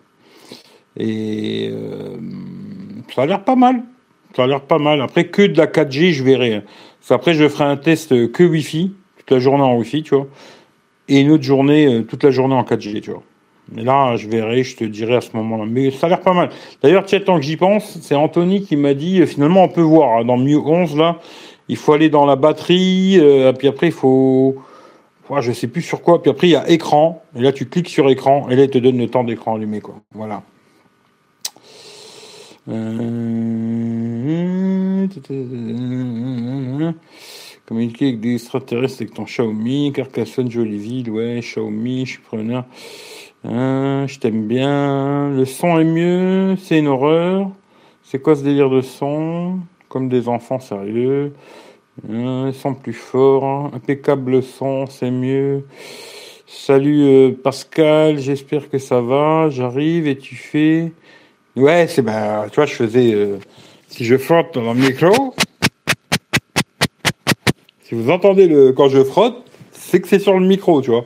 Et 0.96 1.68
euh, 1.70 2.16
ça 3.14 3.22
a 3.22 3.26
l'air 3.26 3.44
pas 3.44 3.56
mal. 3.56 3.82
Ça 4.34 4.44
a 4.44 4.46
l'air 4.46 4.62
pas 4.62 4.78
mal. 4.78 5.00
Après, 5.00 5.28
que 5.28 5.42
de 5.42 5.56
la 5.56 5.66
4G, 5.66 6.12
je 6.12 6.24
verrai. 6.24 6.62
Après, 7.10 7.34
je 7.34 7.48
ferai 7.48 7.64
un 7.64 7.76
test 7.76 8.32
que 8.32 8.42
Wi-Fi, 8.42 8.92
toute 9.18 9.30
la 9.30 9.38
journée 9.38 9.62
en 9.62 9.76
Wi-Fi, 9.76 10.02
tu 10.02 10.14
vois. 10.14 10.26
Et 11.08 11.20
une 11.20 11.30
autre 11.30 11.44
journée, 11.44 11.86
euh, 11.86 12.02
toute 12.02 12.24
la 12.24 12.30
journée 12.30 12.54
en 12.54 12.64
4G, 12.64 13.00
tu 13.00 13.10
vois. 13.10 13.22
Et 13.74 13.82
là, 13.82 14.16
je 14.16 14.28
verrai, 14.28 14.62
je 14.62 14.76
te 14.76 14.84
dirai 14.84 15.16
à 15.16 15.20
ce 15.20 15.30
moment-là. 15.34 15.64
Mais 15.66 15.90
ça 15.90 16.06
a 16.06 16.10
l'air 16.10 16.20
pas 16.20 16.32
mal. 16.32 16.50
D'ailleurs, 16.82 17.04
tiens, 17.04 17.20
tant 17.20 17.36
que 17.36 17.42
j'y 17.42 17.56
pense, 17.56 17.98
c'est 18.00 18.14
Anthony 18.14 18.62
qui 18.62 18.76
m'a 18.76 18.94
dit, 18.94 19.20
euh, 19.20 19.26
finalement, 19.26 19.64
on 19.64 19.68
peut 19.68 19.80
voir, 19.80 20.18
hein, 20.18 20.24
dans 20.24 20.36
Mieux 20.36 20.58
11, 20.58 20.96
là, 20.96 21.18
il 21.68 21.76
faut 21.76 21.92
aller 21.92 22.08
dans 22.08 22.26
la 22.26 22.36
batterie, 22.36 23.18
euh, 23.18 23.52
puis 23.52 23.66
après, 23.66 23.88
il 23.88 23.92
faut... 23.92 24.56
Ouais, 25.28 25.42
je 25.42 25.50
sais 25.50 25.66
plus 25.66 25.82
sur 25.82 26.02
quoi. 26.02 26.22
Puis 26.22 26.30
après, 26.30 26.46
il 26.46 26.50
y 26.50 26.56
a 26.56 26.70
écran. 26.70 27.20
Et 27.34 27.40
là, 27.40 27.50
tu 27.50 27.66
cliques 27.66 27.88
sur 27.88 28.08
écran. 28.08 28.48
Et 28.48 28.54
là, 28.54 28.62
il 28.62 28.70
te 28.70 28.78
donne 28.78 28.98
le 28.98 29.08
temps 29.08 29.24
d'écran 29.24 29.56
allumé, 29.56 29.80
quoi. 29.80 29.96
Voilà. 30.12 30.42
Euh... 32.68 35.06
Communiquer 37.66 38.06
avec 38.06 38.20
des 38.20 38.34
extraterrestres 38.34 39.02
avec 39.02 39.14
ton 39.14 39.24
Xiaomi, 39.24 39.92
Carcassonne, 39.92 40.50
jolie 40.50 40.78
ville, 40.78 41.10
ouais, 41.10 41.40
Xiaomi, 41.40 42.06
je 42.06 42.12
suis 42.12 42.20
preneur. 42.20 42.64
Hein, 43.48 44.06
je 44.08 44.18
t'aime 44.18 44.46
bien. 44.46 45.30
Le 45.30 45.44
son 45.44 45.78
est 45.78 45.84
mieux, 45.84 46.56
c'est 46.56 46.78
une 46.78 46.88
horreur. 46.88 47.50
C'est 48.02 48.20
quoi 48.20 48.34
ce 48.34 48.42
délire 48.42 48.70
de 48.70 48.80
son? 48.80 49.60
Comme 49.88 50.08
des 50.08 50.28
enfants 50.28 50.58
sérieux. 50.58 51.32
Hein, 52.10 52.46
ils 52.48 52.54
sont 52.54 52.74
plus 52.74 52.92
forts. 52.92 53.70
Impeccable 53.72 54.42
son, 54.42 54.86
c'est 54.86 55.12
mieux. 55.12 55.64
Salut 56.46 57.04
euh, 57.04 57.32
Pascal, 57.32 58.18
j'espère 58.18 58.68
que 58.68 58.78
ça 58.78 59.00
va. 59.00 59.48
J'arrive 59.50 60.08
et 60.08 60.16
tu 60.18 60.34
fais. 60.34 60.92
Ouais, 61.54 61.86
c'est 61.88 62.02
ben, 62.02 62.46
tu 62.50 62.56
vois, 62.56 62.66
je 62.66 62.74
faisais. 62.74 63.14
euh, 63.14 63.38
si 63.88 64.04
je 64.04 64.16
frotte 64.16 64.54
dans 64.54 64.74
le 64.74 64.80
micro, 64.80 65.34
si 67.84 67.94
vous 67.94 68.10
entendez 68.10 68.48
le 68.48 68.72
quand 68.72 68.88
je 68.88 69.04
frotte, 69.04 69.44
c'est 69.72 70.00
que 70.00 70.08
c'est 70.08 70.18
sur 70.18 70.38
le 70.38 70.46
micro, 70.46 70.82
tu 70.82 70.90
vois. 70.90 71.04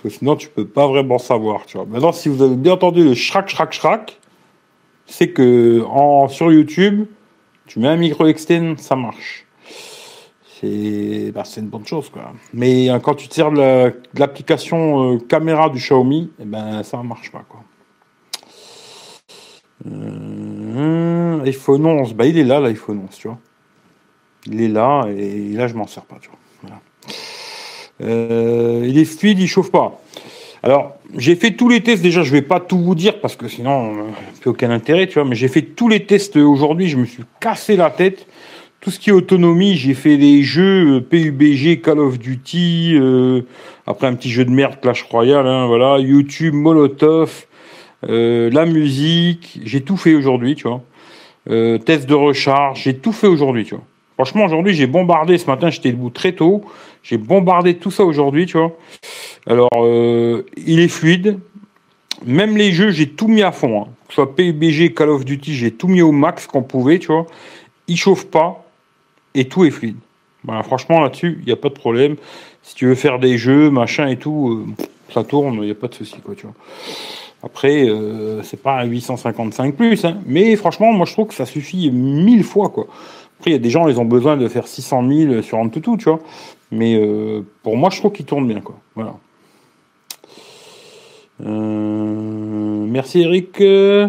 Parce 0.00 0.14
que 0.14 0.18
sinon, 0.20 0.36
tu 0.36 0.48
peux 0.48 0.64
pas 0.64 0.86
vraiment 0.86 1.18
savoir, 1.18 1.66
tu 1.66 1.76
vois. 1.76 1.84
Maintenant, 1.84 2.12
si 2.12 2.28
vous 2.28 2.40
avez 2.40 2.54
bien 2.54 2.74
entendu 2.74 3.02
le 3.02 3.14
schrac, 3.14 3.48
schrac, 3.48 3.72
schrac, 3.72 4.20
c'est 5.06 5.30
que 5.32 5.82
en, 5.88 6.28
sur 6.28 6.52
YouTube, 6.52 7.06
tu 7.66 7.80
mets 7.80 7.88
un 7.88 7.96
micro 7.96 8.24
externe, 8.28 8.76
ça 8.76 8.94
marche. 8.94 9.44
C'est 10.60 11.32
bah, 11.32 11.42
une 11.56 11.66
bonne 11.66 11.84
chose, 11.84 12.10
quoi. 12.10 12.32
Mais 12.54 12.88
euh, 12.90 13.00
quand 13.00 13.16
tu 13.16 13.26
tires 13.26 13.50
de 13.50 13.58
la- 13.58 13.90
de 13.90 14.20
l'application 14.20 15.14
euh, 15.14 15.18
caméra 15.18 15.68
du 15.68 15.78
Xiaomi, 15.78 16.30
eh 16.40 16.44
ben, 16.44 16.84
ça 16.84 17.02
marche 17.02 17.32
pas, 17.32 17.44
quoi. 17.48 17.64
Euh, 19.84 21.42
iPhone 21.44 21.86
11, 21.86 22.14
bah, 22.14 22.26
il 22.26 22.38
est 22.38 22.44
là, 22.44 22.60
l'iPhone 22.60 23.00
11, 23.08 23.16
tu 23.16 23.26
vois. 23.26 23.38
Il 24.46 24.60
est 24.60 24.68
là, 24.68 25.06
et 25.08 25.48
là, 25.54 25.66
je 25.66 25.74
m'en 25.74 25.88
sers 25.88 26.04
pas, 26.04 26.18
tu 26.20 26.30
vois. 26.30 26.70
Euh, 28.02 28.84
il 28.86 28.98
est 28.98 29.04
fluide, 29.04 29.38
il 29.38 29.48
chauffe 29.48 29.70
pas. 29.70 30.00
Alors, 30.62 30.96
j'ai 31.16 31.36
fait 31.36 31.52
tous 31.52 31.68
les 31.68 31.80
tests, 31.80 32.02
déjà, 32.02 32.22
je 32.22 32.32
vais 32.32 32.42
pas 32.42 32.60
tout 32.60 32.78
vous 32.78 32.94
dire, 32.94 33.20
parce 33.20 33.36
que 33.36 33.48
sinon, 33.48 33.92
euh, 33.92 34.02
plus 34.40 34.50
aucun 34.50 34.70
intérêt, 34.70 35.06
tu 35.06 35.14
vois, 35.14 35.24
mais 35.24 35.36
j'ai 35.36 35.48
fait 35.48 35.62
tous 35.62 35.88
les 35.88 36.04
tests 36.04 36.36
aujourd'hui, 36.36 36.88
je 36.88 36.96
me 36.96 37.04
suis 37.04 37.22
cassé 37.40 37.76
la 37.76 37.90
tête. 37.90 38.26
Tout 38.80 38.90
ce 38.90 39.00
qui 39.00 39.10
est 39.10 39.12
autonomie, 39.12 39.76
j'ai 39.76 39.94
fait 39.94 40.16
des 40.16 40.42
jeux 40.42 40.96
euh, 40.96 41.00
PUBG, 41.00 41.80
Call 41.80 41.98
of 41.98 42.18
Duty, 42.18 42.94
euh, 42.94 43.42
après 43.86 44.06
un 44.06 44.14
petit 44.14 44.30
jeu 44.30 44.44
de 44.44 44.50
merde, 44.50 44.80
Clash 44.80 45.02
Royale, 45.02 45.46
hein, 45.46 45.66
voilà, 45.66 45.98
YouTube, 45.98 46.54
Molotov, 46.54 47.46
euh, 48.08 48.50
la 48.52 48.66
musique, 48.66 49.60
j'ai 49.64 49.80
tout 49.80 49.96
fait 49.96 50.14
aujourd'hui, 50.14 50.54
tu 50.54 50.68
vois. 50.68 50.82
Euh, 51.50 51.78
test 51.78 52.08
de 52.08 52.14
recharge, 52.14 52.82
j'ai 52.82 52.96
tout 52.96 53.12
fait 53.12 53.26
aujourd'hui, 53.26 53.64
tu 53.64 53.74
vois. 53.74 53.84
Franchement, 54.14 54.44
aujourd'hui, 54.44 54.74
j'ai 54.74 54.86
bombardé. 54.86 55.38
Ce 55.38 55.46
matin, 55.46 55.70
j'étais 55.70 55.92
debout 55.92 56.10
très 56.10 56.32
tôt. 56.32 56.64
J'ai 57.08 57.16
bombardé 57.16 57.76
tout 57.76 57.90
ça 57.90 58.04
aujourd'hui, 58.04 58.44
tu 58.44 58.58
vois. 58.58 58.76
Alors, 59.46 59.70
euh, 59.76 60.44
il 60.58 60.78
est 60.80 60.88
fluide. 60.88 61.38
Même 62.26 62.56
les 62.58 62.72
jeux, 62.72 62.90
j'ai 62.90 63.08
tout 63.08 63.28
mis 63.28 63.42
à 63.42 63.50
fond. 63.50 63.82
Hein. 63.82 63.88
Que 64.08 64.12
ce 64.12 64.14
soit 64.16 64.36
PUBG, 64.36 64.92
Call 64.92 65.08
of 65.08 65.24
Duty, 65.24 65.54
j'ai 65.54 65.70
tout 65.70 65.88
mis 65.88 66.02
au 66.02 66.12
max 66.12 66.46
qu'on 66.46 66.62
pouvait, 66.62 66.98
tu 66.98 67.06
vois. 67.06 67.26
Il 67.86 67.96
chauffe 67.96 68.26
pas 68.26 68.66
et 69.34 69.46
tout 69.46 69.64
est 69.64 69.70
fluide. 69.70 69.96
Voilà, 70.44 70.62
franchement, 70.62 71.00
là-dessus, 71.00 71.38
il 71.40 71.46
n'y 71.46 71.52
a 71.52 71.56
pas 71.56 71.70
de 71.70 71.74
problème. 71.74 72.16
Si 72.62 72.74
tu 72.74 72.86
veux 72.86 72.94
faire 72.94 73.18
des 73.18 73.38
jeux, 73.38 73.70
machin 73.70 74.06
et 74.08 74.16
tout, 74.16 74.66
euh, 74.66 74.84
ça 75.14 75.24
tourne, 75.24 75.54
il 75.54 75.62
n'y 75.62 75.70
a 75.70 75.74
pas 75.74 75.88
de 75.88 75.94
souci, 75.94 76.16
quoi, 76.22 76.34
tu 76.34 76.42
vois. 76.42 76.54
Après, 77.42 77.88
euh, 77.88 78.42
c'est 78.42 78.62
pas 78.62 78.80
un 78.80 78.84
855 78.84 79.76
plus, 79.76 80.04
hein, 80.04 80.18
mais 80.26 80.56
franchement, 80.56 80.92
moi 80.92 81.06
je 81.06 81.12
trouve 81.12 81.28
que 81.28 81.34
ça 81.34 81.46
suffit 81.46 81.90
mille 81.90 82.42
fois, 82.42 82.68
quoi. 82.68 82.86
Après, 83.38 83.52
il 83.52 83.54
y 83.54 83.56
a 83.56 83.60
des 83.60 83.70
gens, 83.70 83.86
ils 83.88 84.00
ont 84.00 84.04
besoin 84.04 84.36
de 84.36 84.48
faire 84.48 84.66
600 84.66 85.08
000 85.08 85.42
sur 85.42 85.58
un 85.58 85.68
toutou, 85.68 85.96
tu 85.96 86.06
vois. 86.06 86.18
Mais 86.70 86.96
euh, 86.96 87.42
pour 87.62 87.76
moi, 87.76 87.90
je 87.90 87.98
trouve 87.98 88.12
qu'il 88.12 88.26
tourne 88.26 88.46
bien, 88.46 88.60
quoi. 88.60 88.78
Voilà. 88.94 89.14
Euh, 91.44 92.86
merci 92.86 93.22
Eric 93.22 93.60
euh, 93.60 94.08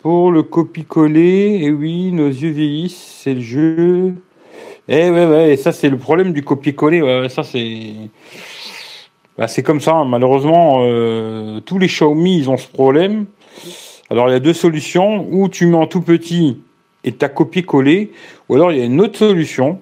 pour 0.00 0.32
le 0.32 0.42
copier-coller. 0.42 1.60
Et 1.62 1.70
oui, 1.70 2.12
nos 2.12 2.28
yeux 2.28 2.50
vieillissent, 2.50 3.20
c'est 3.22 3.34
le 3.34 3.40
jeu. 3.40 4.14
Eh 4.88 5.10
ouais, 5.10 5.26
ouais, 5.26 5.52
et 5.52 5.56
ça 5.56 5.72
c'est 5.72 5.88
le 5.88 5.98
problème 5.98 6.32
du 6.32 6.42
copier-coller. 6.42 7.02
Ouais, 7.02 7.28
ça 7.28 7.42
c'est. 7.42 7.92
Bah, 9.38 9.48
c'est 9.48 9.62
comme 9.62 9.80
ça, 9.80 9.94
hein. 9.94 10.04
malheureusement, 10.04 10.80
tous 11.60 11.78
les 11.78 11.88
Xiaomi, 11.88 12.38
ils 12.38 12.50
ont 12.50 12.56
ce 12.56 12.68
problème. 12.68 13.26
Alors, 14.08 14.28
il 14.28 14.32
y 14.32 14.36
a 14.36 14.40
deux 14.40 14.54
solutions. 14.54 15.26
Ou 15.30 15.48
tu 15.48 15.66
mets 15.66 15.76
en 15.76 15.86
tout 15.86 16.00
petit 16.00 16.58
et 17.06 17.12
t'as 17.12 17.28
copié-collé, 17.28 18.12
ou 18.48 18.56
alors 18.56 18.72
il 18.72 18.78
y 18.78 18.82
a 18.82 18.84
une 18.84 19.00
autre 19.00 19.16
solution. 19.16 19.80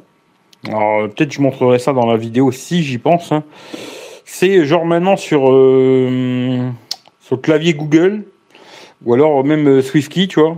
Alors, 0.68 1.09
peut-être 1.09 1.33
je 1.33 1.40
montrerai 1.40 1.78
ça 1.78 1.92
dans 1.92 2.06
la 2.06 2.16
vidéo 2.16 2.52
si 2.52 2.83
j'y 2.83 2.99
pense. 2.99 3.33
hein. 3.33 3.44
C'est 4.25 4.64
genre 4.64 4.87
maintenant 4.87 5.16
sur, 5.16 5.50
euh, 5.50 6.71
sur 7.21 7.37
le 7.37 7.40
clavier 7.40 7.75
Google, 7.75 8.25
ou 9.04 9.14
alors 9.14 9.44
même 9.44 9.68
euh, 9.68 9.83
SwiftKey, 9.83 10.26
tu 10.28 10.40
vois, 10.40 10.56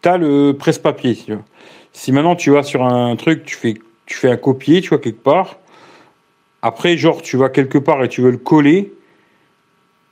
t'as 0.00 0.16
le 0.16 0.52
presse-papier. 0.52 1.18
Si 1.92 2.12
maintenant 2.12 2.36
tu 2.36 2.50
vas 2.50 2.62
sur 2.62 2.84
un 2.84 3.14
truc, 3.16 3.44
tu 3.44 3.56
fais, 3.56 3.74
tu 4.06 4.16
fais 4.16 4.30
un 4.30 4.36
copier, 4.36 4.80
tu 4.80 4.88
vois, 4.88 4.98
quelque 4.98 5.22
part, 5.22 5.58
après, 6.62 6.96
genre, 6.96 7.22
tu 7.22 7.36
vas 7.36 7.48
quelque 7.48 7.78
part 7.78 8.02
et 8.02 8.08
tu 8.08 8.22
veux 8.22 8.30
le 8.30 8.38
coller, 8.38 8.92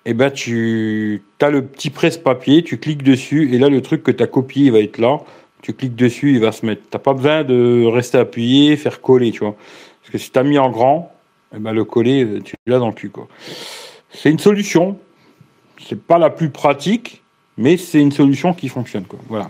et 0.04 0.14
ben 0.14 0.30
tu 0.30 1.22
as 1.40 1.50
le 1.50 1.64
petit 1.64 1.90
presse-papier, 1.90 2.62
tu 2.62 2.78
cliques 2.78 3.02
dessus, 3.02 3.52
et 3.54 3.58
là, 3.58 3.68
le 3.68 3.80
truc 3.80 4.02
que 4.02 4.10
tu 4.10 4.22
as 4.22 4.26
copié, 4.26 4.66
il 4.66 4.72
va 4.72 4.80
être 4.80 4.98
là. 4.98 5.20
Tu 5.64 5.72
cliques 5.72 5.96
dessus, 5.96 6.32
il 6.32 6.40
va 6.40 6.52
se 6.52 6.66
mettre. 6.66 6.82
T'as 6.90 6.98
pas 6.98 7.14
besoin 7.14 7.42
de 7.42 7.86
rester 7.86 8.18
appuyé, 8.18 8.76
faire 8.76 9.00
coller, 9.00 9.30
tu 9.32 9.38
vois. 9.38 9.56
Parce 10.02 10.12
que 10.12 10.18
si 10.18 10.30
tu 10.30 10.38
as 10.38 10.42
mis 10.42 10.58
en 10.58 10.68
grand, 10.68 11.10
et 11.56 11.58
ben 11.58 11.72
le 11.72 11.84
coller, 11.84 12.40
tu 12.44 12.54
l'as 12.66 12.78
dans 12.78 12.88
le 12.88 12.92
cul, 12.92 13.08
quoi. 13.08 13.28
C'est 14.10 14.30
une 14.30 14.38
solution. 14.38 14.98
C'est 15.80 15.98
pas 15.98 16.18
la 16.18 16.28
plus 16.28 16.50
pratique, 16.50 17.22
mais 17.56 17.78
c'est 17.78 17.98
une 17.98 18.12
solution 18.12 18.52
qui 18.52 18.68
fonctionne, 18.68 19.06
quoi. 19.06 19.18
Voilà. 19.26 19.48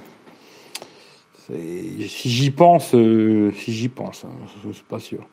Si 1.48 2.30
j'y 2.30 2.52
pense, 2.52 2.94
euh, 2.94 3.50
si 3.58 3.72
j'y 3.72 3.88
pense, 3.88 4.24
hein, 4.24 4.30
je 4.64 4.70
suis 4.70 4.84
pas 4.84 5.00
sûr. 5.00 5.26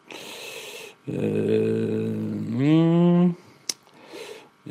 Euh, 1.14 2.16
hmm. 2.58 3.34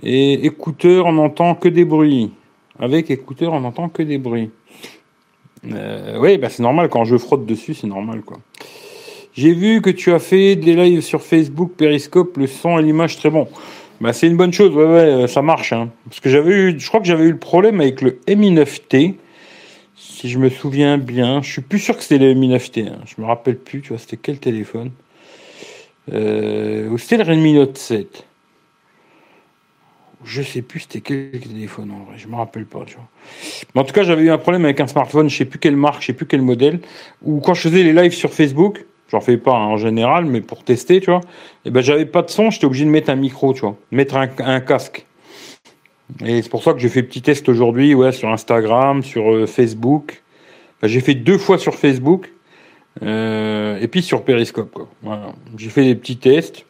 Et 0.02 0.45
écouteur, 0.45 1.07
on 1.07 1.12
n'entend 1.12 1.55
que 1.55 1.69
des 1.69 1.85
bruits. 1.85 2.33
Avec 2.81 3.12
écouteur, 3.12 3.52
on 3.52 3.61
n'entend 3.61 3.88
que 3.88 4.02
des 4.02 4.19
bruits. 4.19 4.50
Euh, 5.67 6.19
oui, 6.19 6.38
bah 6.38 6.49
c'est 6.49 6.62
normal, 6.62 6.88
quand 6.88 7.05
je 7.05 7.17
frotte 7.17 7.47
dessus, 7.47 7.75
c'est 7.75 7.87
normal, 7.87 8.23
quoi. 8.23 8.38
J'ai 9.35 9.52
vu 9.52 9.81
que 9.81 9.90
tu 9.90 10.12
as 10.12 10.19
fait 10.19 10.57
des 10.57 10.75
lives 10.75 11.02
sur 11.02 11.23
Facebook, 11.23 11.73
Periscope, 11.76 12.37
le 12.37 12.47
son 12.47 12.79
et 12.79 12.83
l'image 12.83 13.17
très 13.17 13.31
bon. 13.31 13.49
Bah 14.00 14.12
c'est 14.12 14.26
une 14.26 14.37
bonne 14.37 14.52
chose, 14.52 14.75
ouais, 14.75 14.83
euh, 14.83 15.26
ça 15.26 15.43
marche. 15.43 15.73
Hein. 15.73 15.90
Parce 16.09 16.21
que 16.21 16.31
j'avais 16.31 16.52
eu, 16.52 16.81
je 16.81 16.88
crois 16.88 17.00
que 17.00 17.07
j'avais 17.07 17.25
eu 17.25 17.33
le 17.33 17.38
problème 17.38 17.81
avec 17.81 18.00
le 18.00 18.19
Mi 18.29 18.52
9T, 18.52 19.14
si 19.95 20.29
je 20.29 20.38
me 20.38 20.49
souviens 20.49 20.99
bien. 20.99 21.43
Je 21.43 21.52
suis 21.52 21.62
plus 21.62 21.79
sûr 21.79 21.97
que 21.97 22.02
c'était 22.02 22.19
le 22.19 22.35
Mi 22.35 22.49
9T, 22.49 22.88
hein. 22.88 22.99
je 23.07 23.21
me 23.21 23.26
rappelle 23.26 23.57
plus, 23.57 23.83
tu 23.83 23.90
vois, 23.90 23.99
c'était 23.99 24.17
quel 24.17 24.38
téléphone 24.38 24.90
euh, 26.12 26.88
ou 26.88 26.99
c'était 26.99 27.19
le 27.19 27.25
Redmi 27.25 27.55
Note 27.55 27.76
7. 27.76 28.26
Je 30.25 30.43
sais 30.43 30.62
plus 30.62 30.81
c'était 30.81 31.00
quel 31.00 31.41
téléphone 31.41 31.91
en 31.91 32.05
vrai, 32.05 32.19
je 32.19 32.29
me 32.29 32.37
rappelle 32.37 32.67
pas, 32.67 32.85
tu 32.87 32.97
vois. 32.97 33.81
En 33.81 33.85
tout 33.85 33.93
cas, 33.93 34.03
j'avais 34.03 34.25
eu 34.25 34.31
un 34.31 34.39
problème 34.39 34.65
avec 34.65 34.81
un 34.81 34.87
smartphone, 34.87 35.31
je 35.31 35.37
sais 35.37 35.45
plus 35.45 35.59
quelle 35.59 35.77
marque, 35.77 36.03
je 36.03 36.09
sais 36.09 36.12
plus 36.12 36.27
quel 36.27 36.43
modèle, 36.43 36.81
où 37.23 37.41
quand 37.41 37.55
je 37.55 37.62
faisais 37.62 37.83
les 37.83 37.93
lives 37.93 38.12
sur 38.12 38.33
Facebook, 38.33 38.85
j'en 39.11 39.21
fais 39.21 39.39
pas 39.39 39.55
hein, 39.55 39.67
en 39.67 39.77
général, 39.79 40.27
mais 40.27 40.43
pour 40.43 40.62
tester, 40.62 41.00
tu 41.00 41.11
vois, 41.11 41.23
et 41.65 41.71
ben 41.71 41.81
j'avais 41.81 42.07
pas 42.07 42.23
de 42.23 42.31
son, 42.31 42.50
j'étais 42.50 42.67
obligé 42.67 42.85
de 42.85 42.91
mettre 42.91 43.11
un 43.11 43.17
micro, 43.17 43.55
tu 43.55 43.61
vois, 43.61 43.77
mettre 43.91 44.17
un, 44.17 44.61
casque. 44.61 45.07
Et 46.25 46.43
c'est 46.43 46.50
pour 46.50 46.62
ça 46.62 46.75
que 46.75 46.81
j'ai 46.81 46.89
fait 46.89 47.03
petit 47.03 47.23
test 47.23 47.49
aujourd'hui, 47.49 47.95
ouais, 47.95 48.12
sur 48.12 48.29
Instagram, 48.29 49.03
sur 49.03 49.33
euh, 49.33 49.47
Facebook. 49.47 50.23
J'ai 50.83 51.00
fait 51.00 51.15
deux 51.15 51.39
fois 51.39 51.57
sur 51.57 51.75
Facebook. 51.77 52.31
Euh, 53.03 53.79
et 53.81 53.89
puis 53.89 54.03
sur 54.03 54.25
Periscope, 54.25 54.73
quoi. 54.73 54.89
Voilà. 55.03 55.33
J'ai 55.57 55.71
fait 55.71 55.85
des 55.85 55.95
petits 55.95 56.17
tests. 56.17 56.67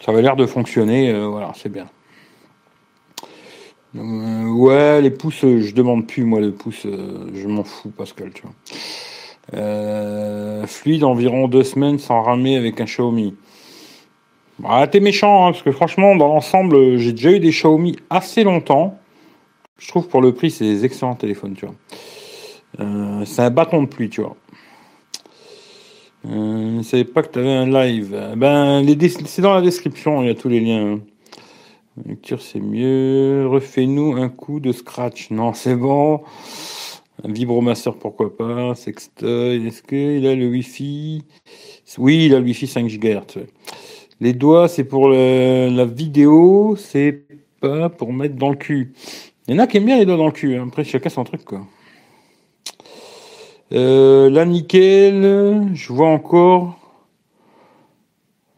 Ça 0.00 0.12
avait 0.12 0.22
l'air 0.22 0.36
de 0.36 0.46
fonctionner. 0.46 1.12
euh, 1.12 1.26
voilà, 1.26 1.52
c'est 1.54 1.70
bien. 1.70 1.86
Euh, 3.96 4.44
ouais, 4.50 5.00
les 5.00 5.10
pouces, 5.10 5.44
euh, 5.44 5.60
je 5.60 5.74
demande 5.74 6.06
plus, 6.06 6.24
moi, 6.24 6.40
les 6.40 6.50
pouces, 6.50 6.86
euh, 6.86 7.28
je 7.34 7.46
m'en 7.46 7.64
fous, 7.64 7.90
Pascal, 7.90 8.30
tu 8.32 8.42
vois. 8.42 8.52
Fluide, 10.66 11.04
environ 11.04 11.46
deux 11.48 11.62
semaines 11.62 11.98
sans 11.98 12.20
ramer 12.22 12.56
avec 12.56 12.80
un 12.80 12.84
Xiaomi. 12.84 13.34
Bah, 14.58 14.86
t'es 14.88 15.00
méchant, 15.00 15.46
hein, 15.46 15.52
parce 15.52 15.62
que 15.62 15.70
franchement, 15.70 16.16
dans 16.16 16.28
l'ensemble, 16.28 16.96
j'ai 16.98 17.12
déjà 17.12 17.30
eu 17.30 17.38
des 17.38 17.50
Xiaomi 17.50 17.96
assez 18.10 18.42
longtemps. 18.42 18.98
Je 19.78 19.88
trouve 19.88 20.08
pour 20.08 20.20
le 20.20 20.32
prix, 20.32 20.50
c'est 20.50 20.64
des 20.64 20.84
excellents 20.84 21.14
téléphones, 21.14 21.54
tu 21.54 21.66
vois. 21.66 21.74
C'est 23.24 23.42
un 23.42 23.50
bâton 23.50 23.82
de 23.82 23.88
pluie, 23.88 24.10
tu 24.10 24.22
vois. 24.22 24.36
Je 26.24 26.34
ne 26.34 26.82
savais 26.82 27.04
pas 27.04 27.22
que 27.22 27.32
tu 27.32 27.38
avais 27.38 27.52
un 27.52 27.66
live. 27.66 28.34
Ben, 28.36 28.84
c'est 29.26 29.42
dans 29.42 29.54
la 29.54 29.62
description, 29.62 30.22
il 30.22 30.28
y 30.28 30.30
a 30.30 30.34
tous 30.34 30.48
les 30.48 30.60
liens. 30.60 30.98
Lecture, 32.04 32.42
c'est 32.42 32.60
mieux. 32.60 33.46
Refais-nous 33.48 34.16
un 34.16 34.28
coup 34.28 34.60
de 34.60 34.72
scratch. 34.72 35.30
Non, 35.30 35.54
c'est 35.54 35.76
bon. 35.76 36.22
Vibromasseur, 37.24 37.96
pourquoi 37.98 38.36
pas. 38.36 38.74
Sextoy, 38.74 39.66
est-ce 39.66 39.82
qu'il 39.82 40.26
a 40.26 40.34
le 40.34 40.48
Wi-Fi? 40.48 41.24
Oui, 41.98 42.26
il 42.26 42.34
a 42.34 42.38
le 42.40 42.44
Wi-Fi 42.44 42.66
5 42.66 42.86
GHz. 42.86 43.46
Les 44.20 44.34
doigts, 44.34 44.68
c'est 44.68 44.84
pour 44.84 45.08
la 45.08 45.84
vidéo, 45.86 46.76
c'est 46.76 47.24
pas 47.60 47.88
pour 47.88 48.12
mettre 48.12 48.36
dans 48.36 48.50
le 48.50 48.56
cul. 48.56 48.92
Il 49.48 49.54
y 49.54 49.58
en 49.58 49.62
a 49.62 49.66
qui 49.66 49.78
aiment 49.78 49.86
bien 49.86 49.98
les 49.98 50.04
doigts 50.06 50.16
dans 50.16 50.26
le 50.26 50.32
cul. 50.32 50.56
hein. 50.56 50.66
Après, 50.68 50.84
chacun 50.84 51.08
son 51.08 51.24
truc, 51.24 51.44
quoi. 51.44 51.66
Euh, 53.72 54.28
là, 54.30 54.44
nickel. 54.44 55.70
Je 55.74 55.92
vois 55.92 56.08
encore 56.08 56.78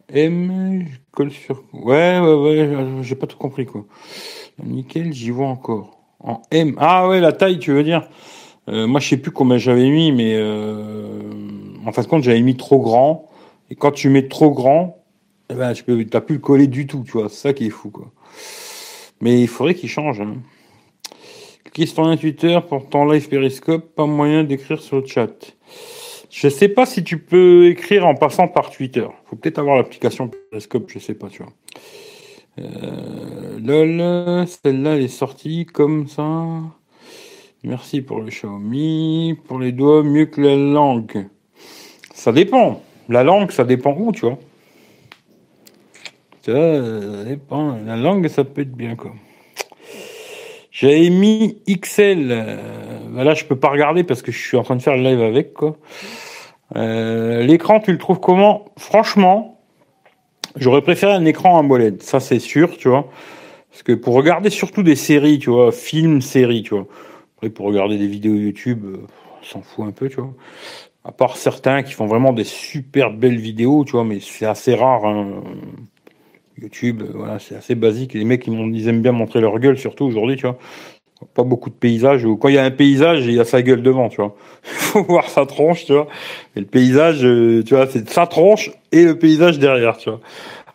M, 0.09 0.85
sur. 1.29 1.63
Ouais, 1.73 2.19
ouais, 2.19 2.35
ouais, 2.35 2.85
j'ai 3.01 3.15
pas 3.15 3.27
tout 3.27 3.37
compris 3.37 3.65
quoi. 3.65 3.85
Nickel, 4.63 5.13
j'y 5.13 5.31
vois 5.31 5.47
encore. 5.47 5.97
En 6.21 6.41
M. 6.51 6.75
Ah 6.77 7.07
ouais, 7.07 7.19
la 7.19 7.31
taille, 7.31 7.59
tu 7.59 7.71
veux 7.71 7.83
dire? 7.83 8.07
Euh, 8.67 8.87
moi, 8.87 8.99
je 8.99 9.09
sais 9.09 9.17
plus 9.17 9.31
combien 9.31 9.57
j'avais 9.57 9.89
mis, 9.89 10.11
mais 10.11 10.35
euh, 10.35 11.31
en 11.85 11.91
fin 11.91 12.01
de 12.01 12.07
compte, 12.07 12.23
j'avais 12.23 12.41
mis 12.41 12.57
trop 12.57 12.79
grand. 12.79 13.29
Et 13.69 13.75
quand 13.75 13.91
tu 13.91 14.09
mets 14.09 14.27
trop 14.27 14.51
grand, 14.51 15.03
eh 15.49 15.53
ben, 15.53 15.73
tu 15.73 15.83
peux, 15.83 16.03
t'as 16.05 16.21
plus 16.21 16.35
le 16.35 16.41
coller 16.41 16.67
du 16.67 16.87
tout, 16.87 17.03
tu 17.05 17.13
vois. 17.13 17.29
C'est 17.29 17.49
ça 17.49 17.53
qui 17.53 17.67
est 17.67 17.71
fou, 17.71 17.89
quoi. 17.89 18.11
Mais 19.21 19.41
il 19.41 19.47
faudrait 19.47 19.75
qu'il 19.75 19.89
change. 19.89 20.21
Hein. 20.21 20.35
Clique 21.73 21.89
sur 21.89 22.03
un 22.03 22.17
Twitter 22.17 22.59
pour 22.67 22.87
ton 22.89 23.09
live 23.09 23.27
Periscope, 23.29 23.95
pas 23.95 24.05
moyen 24.05 24.43
d'écrire 24.43 24.81
sur 24.81 24.97
le 24.97 25.05
chat. 25.05 25.55
Je 26.29 26.47
sais 26.47 26.69
pas 26.69 26.85
si 26.85 27.03
tu 27.03 27.17
peux 27.17 27.67
écrire 27.67 28.05
en 28.05 28.15
passant 28.15 28.47
par 28.47 28.69
Twitter. 28.69 29.07
Faut 29.25 29.35
peut-être 29.35 29.59
avoir 29.59 29.77
l'application 29.77 30.29
Periscope, 30.51 30.89
je 30.89 30.99
sais 30.99 31.15
pas, 31.15 31.27
tu 31.27 31.43
vois. 31.43 31.53
Euh, 32.59 33.59
lol, 33.59 34.47
celle-là 34.47 34.95
elle 34.95 35.03
est 35.03 35.07
sortie 35.07 35.65
comme 35.65 36.07
ça. 36.07 36.45
Merci 37.63 38.01
pour 38.01 38.21
le 38.21 38.29
Xiaomi. 38.29 39.37
Pour 39.47 39.59
les 39.59 39.71
doigts, 39.71 40.03
mieux 40.03 40.25
que 40.25 40.41
la 40.41 40.55
langue. 40.55 41.27
Ça 42.13 42.31
dépend. 42.31 42.81
La 43.09 43.23
langue, 43.23 43.51
ça 43.51 43.63
dépend 43.63 43.95
où, 43.97 44.11
tu 44.11 44.21
vois. 44.21 44.37
Ça 46.43 47.23
dépend. 47.25 47.77
La 47.85 47.97
langue, 47.97 48.27
ça 48.27 48.43
peut 48.43 48.61
être 48.61 48.71
bien, 48.71 48.95
quoi. 48.95 49.13
J'avais 50.79 51.09
mis 51.09 51.61
XL. 51.67 52.29
Euh, 52.31 53.23
là, 53.23 53.33
je 53.33 53.43
peux 53.43 53.57
pas 53.57 53.67
regarder 53.67 54.05
parce 54.05 54.21
que 54.21 54.31
je 54.31 54.39
suis 54.39 54.55
en 54.55 54.63
train 54.63 54.77
de 54.77 54.81
faire 54.81 54.95
le 54.95 55.03
live 55.03 55.21
avec, 55.21 55.53
quoi. 55.53 55.75
Euh, 56.77 57.41
l'écran, 57.41 57.81
tu 57.81 57.91
le 57.91 57.97
trouves 57.97 58.21
comment? 58.21 58.63
Franchement, 58.77 59.59
j'aurais 60.55 60.81
préféré 60.81 61.11
un 61.11 61.25
écran 61.25 61.59
AMOLED. 61.59 62.01
Ça, 62.01 62.21
c'est 62.21 62.39
sûr, 62.39 62.77
tu 62.77 62.87
vois. 62.87 63.09
Parce 63.71 63.83
que 63.83 63.91
pour 63.91 64.13
regarder 64.13 64.49
surtout 64.49 64.81
des 64.81 64.95
séries, 64.95 65.39
tu 65.39 65.49
vois, 65.49 65.73
films, 65.73 66.21
séries, 66.21 66.63
tu 66.63 66.75
vois. 66.75 66.87
Après, 67.35 67.49
pour 67.49 67.65
regarder 67.65 67.97
des 67.97 68.07
vidéos 68.07 68.35
YouTube, 68.35 68.85
euh, 68.85 69.05
on 69.41 69.43
s'en 69.43 69.61
fout 69.61 69.85
un 69.85 69.91
peu, 69.91 70.07
tu 70.07 70.21
vois. 70.21 70.33
À 71.03 71.11
part 71.11 71.35
certains 71.35 71.83
qui 71.83 71.91
font 71.91 72.05
vraiment 72.05 72.31
des 72.31 72.45
super 72.45 73.11
belles 73.11 73.39
vidéos, 73.39 73.83
tu 73.83 73.93
vois, 73.93 74.05
mais 74.05 74.21
c'est 74.21 74.45
assez 74.45 74.75
rare. 74.75 75.05
Hein. 75.05 75.43
YouTube, 76.61 77.01
euh, 77.01 77.11
voilà, 77.13 77.39
c'est 77.39 77.55
assez 77.55 77.75
basique. 77.75 78.13
Les 78.13 78.23
mecs, 78.23 78.47
ils, 78.47 78.87
aiment 78.87 79.01
bien 79.01 79.11
montrer 79.11 79.41
leur 79.41 79.59
gueule, 79.59 79.77
surtout 79.77 80.05
aujourd'hui, 80.05 80.35
tu 80.35 80.43
vois. 80.43 80.57
Pas 81.33 81.43
beaucoup 81.43 81.69
de 81.69 81.75
paysages. 81.75 82.25
Quand 82.39 82.47
il 82.47 82.55
y 82.55 82.57
a 82.57 82.63
un 82.63 82.71
paysage, 82.71 83.25
il 83.25 83.33
y 83.33 83.39
a 83.39 83.45
sa 83.45 83.61
gueule 83.61 83.81
devant, 83.81 84.07
tu 84.09 84.17
vois. 84.17 84.35
Il 84.63 84.69
faut 84.77 85.03
voir 85.03 85.29
sa 85.29 85.45
tronche, 85.45 85.85
tu 85.85 85.93
vois. 85.93 86.07
Et 86.55 86.61
le 86.61 86.65
paysage, 86.65 87.25
euh, 87.25 87.63
tu 87.63 87.75
vois, 87.75 87.87
c'est 87.87 88.09
sa 88.09 88.25
tronche 88.25 88.71
et 88.91 89.03
le 89.03 89.17
paysage 89.19 89.59
derrière, 89.59 89.97
tu 89.97 90.09
vois. 90.09 90.21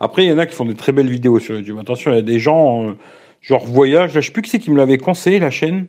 Après, 0.01 0.25
il 0.25 0.29
y 0.29 0.33
en 0.33 0.39
a 0.39 0.47
qui 0.47 0.55
font 0.55 0.67
des 0.67 0.75
très 0.75 0.93
belles 0.93 1.09
vidéos 1.09 1.39
sur 1.39 1.55
YouTube. 1.55 1.79
Attention, 1.81 2.11
il 2.11 2.17
y 2.17 2.19
a 2.19 2.23
des 2.23 2.39
gens, 2.39 2.95
genre 3.41 3.65
voyage. 3.65 4.15
Là, 4.15 4.21
je 4.21 4.27
sais 4.27 4.33
plus 4.33 4.43
qui 4.43 4.51
c'est 4.51 4.59
qui 4.59 4.71
me 4.71 4.77
l'avait 4.77 4.99
conseillé, 4.99 5.39
la 5.39 5.51
chaîne. 5.51 5.87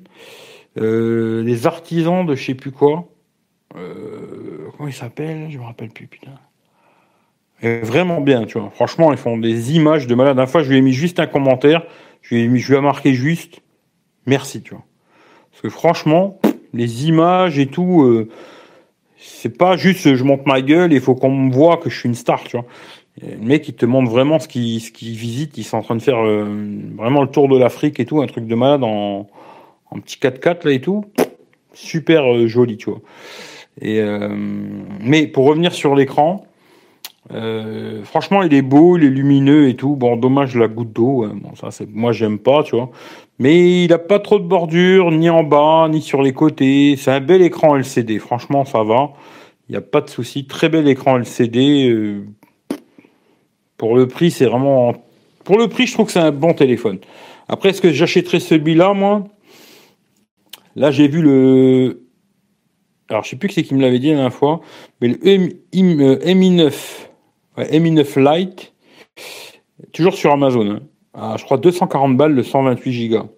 Euh, 0.77 1.41
les 1.43 1.67
artisans 1.67 2.25
de 2.25 2.35
je 2.35 2.45
sais 2.45 2.55
plus 2.55 2.71
quoi. 2.71 3.07
Euh, 3.77 4.69
comment 4.75 4.89
ils 4.89 4.93
s'appellent 4.93 5.49
Je 5.49 5.57
me 5.57 5.63
rappelle 5.63 5.89
plus, 5.89 6.07
putain. 6.07 6.31
Et 7.61 7.79
vraiment 7.79 8.21
bien, 8.21 8.45
tu 8.45 8.59
vois. 8.59 8.69
Franchement, 8.73 9.11
ils 9.11 9.17
font 9.17 9.37
des 9.37 9.75
images 9.75 10.07
de 10.07 10.15
malade. 10.15 10.37
Une 10.37 10.47
fois, 10.47 10.63
je 10.63 10.69
lui 10.69 10.77
ai 10.77 10.81
mis 10.81 10.93
juste 10.93 11.19
un 11.19 11.27
commentaire. 11.27 11.83
Je 12.21 12.35
lui 12.35 12.43
ai, 12.43 12.47
mis, 12.47 12.59
je 12.59 12.71
lui 12.71 12.77
ai 12.77 12.81
marqué 12.81 13.13
juste 13.13 13.61
merci, 14.25 14.61
tu 14.61 14.73
vois. 14.73 14.83
Parce 15.51 15.61
que 15.61 15.69
franchement, 15.69 16.39
les 16.73 17.07
images 17.07 17.57
et 17.59 17.67
tout, 17.67 18.03
euh, 18.03 18.29
c'est 19.17 19.57
pas 19.57 19.77
juste 19.77 20.15
je 20.15 20.23
monte 20.23 20.45
ma 20.45 20.61
gueule 20.61 20.91
et 20.91 20.97
il 20.97 21.01
faut 21.01 21.15
qu'on 21.15 21.31
me 21.31 21.53
voit 21.53 21.77
que 21.77 21.89
je 21.89 21.97
suis 21.97 22.09
une 22.09 22.15
star, 22.15 22.43
tu 22.43 22.57
vois. 22.57 22.65
Le 23.21 23.37
mec, 23.37 23.67
il 23.69 23.75
te 23.75 23.85
montre 23.85 24.11
vraiment 24.11 24.39
ce 24.39 24.47
qu'il 24.49 24.81
ce 24.81 24.91
qu'il 24.91 25.15
visite. 25.15 25.57
Ils 25.57 25.63
sont 25.63 25.77
en 25.77 25.81
train 25.81 25.95
de 25.95 26.01
faire 26.01 26.17
vraiment 26.17 27.21
le 27.21 27.29
tour 27.29 27.47
de 27.47 27.57
l'Afrique 27.57 28.01
et 28.01 28.05
tout, 28.05 28.21
un 28.21 28.27
truc 28.27 28.45
de 28.45 28.55
malade 28.55 28.83
en, 28.83 29.27
un 29.95 29.99
petit 29.99 30.17
4x4 30.17 30.65
là 30.65 30.71
et 30.71 30.81
tout, 30.81 31.05
super 31.73 32.31
euh, 32.33 32.47
joli, 32.47 32.77
tu 32.77 32.89
vois. 32.89 33.01
Et 33.81 33.99
euh, 33.99 34.29
mais 35.01 35.27
pour 35.27 35.45
revenir 35.45 35.73
sur 35.73 35.95
l'écran, 35.95 36.45
euh, 37.33 38.03
franchement, 38.03 38.43
il 38.43 38.53
est 38.53 38.61
beau, 38.61 38.97
il 38.97 39.03
est 39.03 39.09
lumineux 39.09 39.67
et 39.67 39.75
tout. 39.75 39.95
Bon, 39.95 40.15
dommage 40.15 40.55
la 40.55 40.67
goutte 40.67 40.93
d'eau. 40.93 41.23
Hein. 41.23 41.35
Bon, 41.41 41.55
ça, 41.55 41.71
c'est 41.71 41.89
moi 41.89 42.11
j'aime 42.11 42.39
pas, 42.39 42.63
tu 42.63 42.75
vois. 42.75 42.91
Mais 43.39 43.83
il 43.85 43.93
a 43.93 43.97
pas 43.97 44.19
trop 44.19 44.39
de 44.39 44.45
bordure, 44.45 45.11
ni 45.11 45.29
en 45.29 45.43
bas, 45.43 45.87
ni 45.89 46.01
sur 46.01 46.21
les 46.21 46.33
côtés. 46.33 46.95
C'est 46.97 47.11
un 47.11 47.21
bel 47.21 47.41
écran 47.41 47.75
LCD. 47.75 48.19
Franchement, 48.19 48.63
ça 48.65 48.83
va. 48.83 49.13
Il 49.67 49.71
n'y 49.71 49.77
a 49.77 49.81
pas 49.81 50.01
de 50.01 50.09
souci. 50.09 50.45
Très 50.45 50.69
bel 50.69 50.87
écran 50.87 51.17
LCD. 51.17 52.21
pour 53.77 53.95
le 53.95 54.07
prix, 54.07 54.31
c'est 54.31 54.45
vraiment. 54.45 54.93
Pour 55.43 55.57
le 55.57 55.67
prix, 55.67 55.87
je 55.87 55.93
trouve 55.93 56.07
que 56.07 56.11
c'est 56.11 56.19
un 56.19 56.31
bon 56.31 56.53
téléphone. 56.53 56.99
Après, 57.47 57.69
est-ce 57.69 57.81
que 57.81 57.91
j'achèterais 57.91 58.39
celui-là, 58.39 58.93
moi? 58.93 59.25
Là, 60.75 60.91
j'ai 60.91 61.07
vu 61.07 61.21
le. 61.21 62.01
Alors, 63.09 63.23
je 63.23 63.29
sais 63.29 63.35
plus 63.35 63.49
qui 63.49 63.55
c'est 63.55 63.63
qui 63.63 63.75
me 63.75 63.81
l'avait 63.81 63.99
dit 63.99 64.07
la 64.07 64.15
dernière 64.15 64.33
fois, 64.33 64.61
mais 64.99 65.09
le 65.09 66.33
Mi 66.33 66.49
9 66.49 67.04
Mi 67.57 67.91
9 67.91 68.17
Lite, 68.17 68.73
toujours 69.93 70.15
sur 70.15 70.31
Amazon. 70.31 70.71
Hein. 70.71 70.79
Ah, 71.13 71.35
je 71.37 71.45
crois 71.45 71.57
240 71.57 72.17
balles 72.17 72.33
le 72.33 72.43
128 72.43 73.09
Go. 73.09 73.29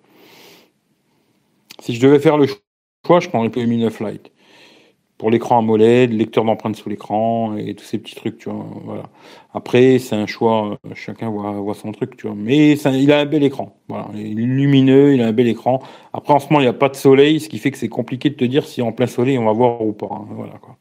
Si 1.80 1.93
je 1.93 2.01
devais 2.01 2.19
faire 2.19 2.38
le 2.38 2.47
choix, 3.06 3.19
je 3.19 3.30
prendrais 3.30 3.62
le 3.62 3.67
Mi 3.67 3.77
9 3.77 3.99
Lite 4.01 4.32
pour 5.17 5.32
l'écran 5.32 5.60
AMOLED, 5.60 6.13
lecteur 6.13 6.43
d'empreintes 6.43 6.75
sous 6.75 6.89
l'écran 6.89 7.56
et 7.58 7.73
tous 7.73 7.84
ces 7.84 7.97
petits 7.97 8.15
trucs, 8.15 8.38
tu 8.38 8.49
vois. 8.49 9.10
Après, 9.53 9.97
c'est 9.97 10.15
un 10.15 10.27
choix, 10.27 10.77
chacun 10.93 11.30
voit, 11.30 11.51
voit 11.53 11.73
son 11.73 11.91
truc, 11.91 12.15
tu 12.17 12.27
vois. 12.27 12.36
Mais 12.38 12.73
il 12.73 13.12
a 13.12 13.19
un 13.19 13.25
bel 13.25 13.43
écran. 13.43 13.80
Voilà. 13.88 14.10
Il 14.15 14.39
est 14.39 14.43
lumineux, 14.43 15.15
il 15.15 15.21
a 15.21 15.27
un 15.27 15.32
bel 15.32 15.47
écran. 15.47 15.82
Après, 16.13 16.34
en 16.34 16.39
ce 16.39 16.47
moment, 16.47 16.60
il 16.60 16.63
n'y 16.63 16.69
a 16.69 16.73
pas 16.73 16.89
de 16.89 16.95
soleil, 16.95 17.39
ce 17.39 17.49
qui 17.49 17.58
fait 17.58 17.71
que 17.71 17.77
c'est 17.77 17.89
compliqué 17.89 18.30
de 18.30 18.36
te 18.36 18.45
dire 18.45 18.67
si 18.67 18.82
en 18.82 18.91
plein 18.91 19.08
soleil 19.08 19.39
on 19.39 19.45
va 19.45 19.53
voir 19.53 19.82
ou 19.82 19.93
pas. 19.93 20.10
Hein. 20.12 20.27
Voilà, 20.30 20.53
quoi. 20.62 20.77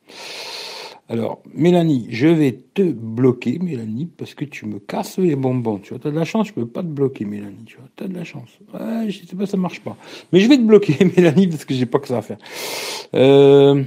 Alors, 1.09 1.41
Mélanie, 1.55 2.09
je 2.11 2.27
vais 2.27 2.59
te 2.75 2.83
bloquer, 2.83 3.61
Mélanie, 3.61 4.07
parce 4.07 4.35
que 4.35 4.45
tu 4.45 4.67
me 4.67 4.81
casses 4.81 5.19
les 5.19 5.37
bonbons. 5.37 5.79
Tu 5.79 5.91
vois, 5.91 6.01
t'as 6.01 6.11
de 6.11 6.17
la 6.17 6.25
chance, 6.25 6.49
je 6.49 6.53
peux 6.53 6.67
pas 6.67 6.83
te 6.83 6.89
bloquer, 6.89 7.25
Mélanie. 7.25 7.65
Tu 7.65 7.77
vois, 7.77 7.87
t'as 7.95 8.09
de 8.09 8.15
la 8.15 8.25
chance. 8.25 8.49
Ouais, 8.75 9.09
je 9.09 9.25
sais 9.25 9.37
pas, 9.37 9.47
ça 9.47 9.57
marche 9.57 9.81
pas. 9.81 9.97
Mais 10.33 10.41
je 10.41 10.49
vais 10.49 10.57
te 10.57 10.63
bloquer, 10.63 10.97
Mélanie, 11.17 11.47
parce 11.47 11.65
que 11.65 11.75
j'ai 11.75 11.87
pas 11.87 12.01
que 12.01 12.09
ça 12.09 12.19
à 12.19 12.23
faire. 12.23 12.39
Euh, 13.15 13.85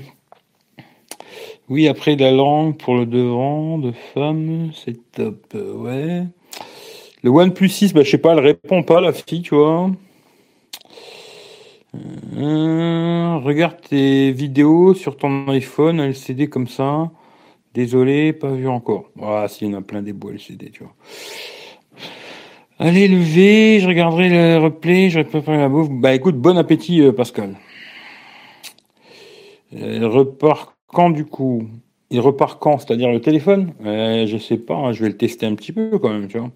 oui, 1.68 1.90
après 1.90 2.16
la 2.16 2.32
langue 2.32 2.78
pour 2.78 2.96
le 2.96 3.06
devant 3.06 3.78
de 3.78 3.92
femme, 4.14 4.72
c'est 4.74 5.12
top. 5.12 5.54
Ouais. 5.54 6.24
Le 7.22 7.30
OnePlus 7.30 7.68
6, 7.68 7.94
bah, 7.94 8.04
je 8.04 8.12
sais 8.12 8.18
pas, 8.18 8.32
elle 8.32 8.40
répond 8.40 8.82
pas, 8.82 9.02
la 9.02 9.12
fille, 9.12 9.42
tu 9.42 9.56
vois. 9.56 9.92
Euh, 11.96 13.38
regarde 13.38 13.82
tes 13.82 14.32
vidéos 14.32 14.94
sur 14.94 15.18
ton 15.18 15.48
iPhone 15.48 16.00
LCD 16.00 16.48
comme 16.48 16.68
ça. 16.68 17.12
Désolé, 17.74 18.34
pas 18.34 18.52
vu 18.52 18.68
encore. 18.68 19.10
Ah, 19.22 19.48
si, 19.48 19.66
il 19.66 19.72
y 19.72 19.76
en 19.76 19.80
a 19.80 19.82
plein 19.82 20.02
des 20.02 20.14
beaux 20.14 20.32
LCD, 20.32 20.72
tu 20.72 20.84
vois. 20.84 20.94
Allez, 22.80 23.08
levez, 23.08 23.80
je 23.82 23.88
regarderai 23.88 24.30
le 24.30 24.58
replay, 24.58 25.10
je 25.10 25.20
vais 25.20 25.26
préparer 25.26 25.58
la 25.58 25.68
bouffe. 25.70 25.90
Bah 25.90 26.14
écoute, 26.14 26.38
bon 26.38 26.58
appétit, 26.58 27.02
euh, 27.02 27.12
Pascal. 27.12 27.56
Elle 29.76 30.06
repart 30.06 30.76
quand 30.88 31.10
du 31.10 31.26
coup? 31.26 31.68
Il 32.10 32.22
repart 32.22 32.60
quand? 32.60 32.80
C'est-à-dire 32.80 33.12
le 33.12 33.22
téléphone? 33.22 33.74
Euh, 33.86 34.26
Je 34.26 34.38
sais 34.38 34.58
pas, 34.58 34.76
hein, 34.76 34.94
je 34.94 35.04
vais 35.04 35.10
le 35.10 35.18
tester 35.18 35.46
un 35.46 35.56
petit 35.56 35.74
peu 35.74 36.00
quand 36.00 36.10
même, 36.10 36.28
tu 36.28 36.40
vois. 36.40 36.52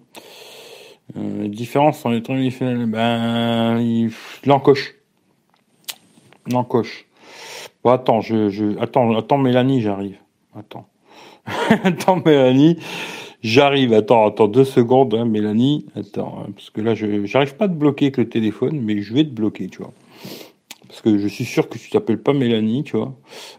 Euh, 1.16 1.48
différence 1.48 2.00
sur 2.00 2.08
les 2.10 2.22
trucs, 2.22 2.38
ben, 2.60 3.78
il 3.80 4.10
l'encoche. 4.46 4.94
L'encoche. 6.50 7.06
Bon, 7.82 7.90
attends, 7.90 8.20
je, 8.20 8.48
je, 8.48 8.78
attends, 8.80 9.16
attends, 9.16 9.38
Mélanie, 9.38 9.80
j'arrive. 9.80 10.16
Attends. 10.56 10.86
attends, 11.84 12.22
Mélanie, 12.24 12.78
j'arrive. 13.42 13.92
Attends, 13.92 14.26
attends, 14.26 14.48
deux 14.48 14.64
secondes, 14.64 15.14
hein, 15.14 15.24
Mélanie. 15.24 15.86
Attends, 15.96 16.40
hein, 16.40 16.50
parce 16.54 16.70
que 16.70 16.80
là, 16.80 16.94
je, 16.94 17.24
j'arrive 17.26 17.56
pas 17.56 17.66
à 17.66 17.68
te 17.68 17.74
bloquer 17.74 18.06
avec 18.06 18.16
le 18.16 18.28
téléphone, 18.28 18.80
mais 18.80 19.00
je 19.02 19.14
vais 19.14 19.24
te 19.24 19.30
bloquer, 19.30 19.68
tu 19.68 19.78
vois. 19.78 19.92
Parce 20.88 21.02
que 21.02 21.18
je 21.18 21.26
suis 21.26 21.44
sûr 21.44 21.68
que 21.68 21.76
tu 21.76 21.90
t'appelles 21.90 22.22
pas 22.22 22.32
Mélanie, 22.32 22.84
tu 22.84 22.96
vois. 22.96 23.14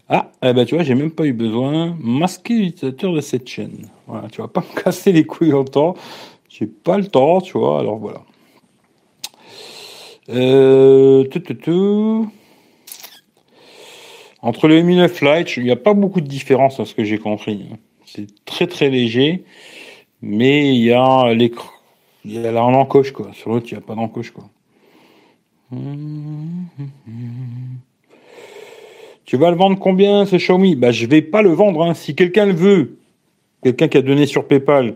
Ah, 0.08 0.32
eh 0.42 0.54
ben, 0.54 0.66
tu 0.66 0.76
vois, 0.76 0.84
j'ai 0.84 0.96
même 0.96 1.12
pas 1.12 1.26
eu 1.26 1.34
besoin. 1.34 1.98
Masquer 2.00 2.56
l'utilisateur 2.56 3.14
de 3.14 3.22
cette 3.22 3.48
chaîne. 3.48 3.90
Voilà, 4.08 4.30
tu 4.30 4.42
vas 4.42 4.48
pas 4.48 4.62
me 4.76 4.82
casser 4.82 5.12
les 5.12 5.26
couilles 5.26 5.50
longtemps. 5.50 5.96
J'ai 6.48 6.68
pas 6.68 6.98
le 6.98 7.08
temps, 7.08 7.42
tu 7.42 7.58
vois. 7.58 7.80
Alors 7.80 7.98
voilà. 7.98 8.22
Euh, 10.30 11.26
Entre 14.46 14.68
le 14.68 14.80
Mi 14.84 14.96
9 14.96 15.22
Lite, 15.22 15.58
il 15.58 15.64
n'y 15.64 15.72
a 15.72 15.76
pas 15.76 15.96
beaucoup 15.96 16.22
de 16.22 16.28
différence 16.28 16.80
à 16.80 16.86
ce 16.86 16.94
que 16.94 17.04
j'ai 17.04 17.18
compris. 17.18 17.66
C'est 18.06 18.28
très 18.46 18.68
très 18.68 18.92
léger, 18.92 19.44
mais 20.22 20.70
il 20.76 20.84
y 20.84 20.92
a 20.92 21.34
l'écran, 21.34 21.72
il 22.24 22.34
y 22.34 22.48
a 22.48 22.86
quoi. 22.86 23.32
Sur 23.34 23.50
l'autre, 23.50 23.66
il 23.72 23.74
n'y 23.74 23.80
a 23.80 23.82
pas 23.82 23.96
d'encoche 23.96 24.30
quoi. 24.30 24.44
Tu 29.26 29.38
vas 29.38 29.50
le 29.50 29.58
vendre 29.58 29.80
combien 29.80 30.28
ce 30.28 30.36
Xiaomi? 30.36 30.76
Bah 30.76 30.92
je 30.92 31.08
vais 31.08 31.24
pas 31.24 31.42
le 31.42 31.50
vendre. 31.50 31.82
Hein. 31.82 31.96
Si 31.96 32.14
quelqu'un 32.14 32.46
le 32.46 32.54
veut, 32.54 33.00
quelqu'un 33.64 33.88
qui 33.88 33.98
a 33.98 34.04
donné 34.04 34.28
sur 34.28 34.48
PayPal, 34.48 34.94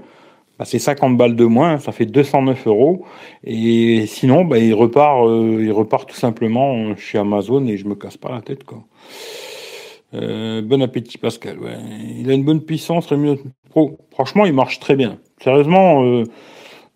bah, 0.60 0.66
c'est 0.66 0.78
50 0.78 1.16
balles 1.18 1.38
de 1.38 1.46
moins, 1.46 1.78
ça 1.78 1.94
fait 1.94 2.06
209 2.06 2.68
euros. 2.68 3.06
Et 3.46 4.06
sinon, 4.08 4.44
bah, 4.44 4.60
il 4.60 4.74
repart, 4.74 5.26
euh, 5.26 5.64
il 5.64 5.72
repart 5.72 6.08
tout 6.08 6.18
simplement 6.18 6.96
chez 6.98 7.18
Amazon 7.18 7.66
et 7.66 7.78
je 7.78 7.88
me 7.88 7.96
casse 7.96 8.18
pas 8.18 8.30
la 8.32 8.42
tête, 8.42 8.66
quoi. 8.66 8.84
Euh, 10.16 10.62
bon 10.62 10.82
appétit 10.82 11.18
Pascal. 11.18 11.60
Il 12.18 12.30
a 12.30 12.34
une 12.34 12.44
bonne 12.44 12.62
puissance, 12.62 13.08
Pro. 13.70 14.00
Franchement, 14.12 14.46
il 14.46 14.54
marche 14.54 14.80
très 14.80 14.96
bien. 14.96 15.20
Sérieusement, 15.42 16.04
euh, 16.04 16.24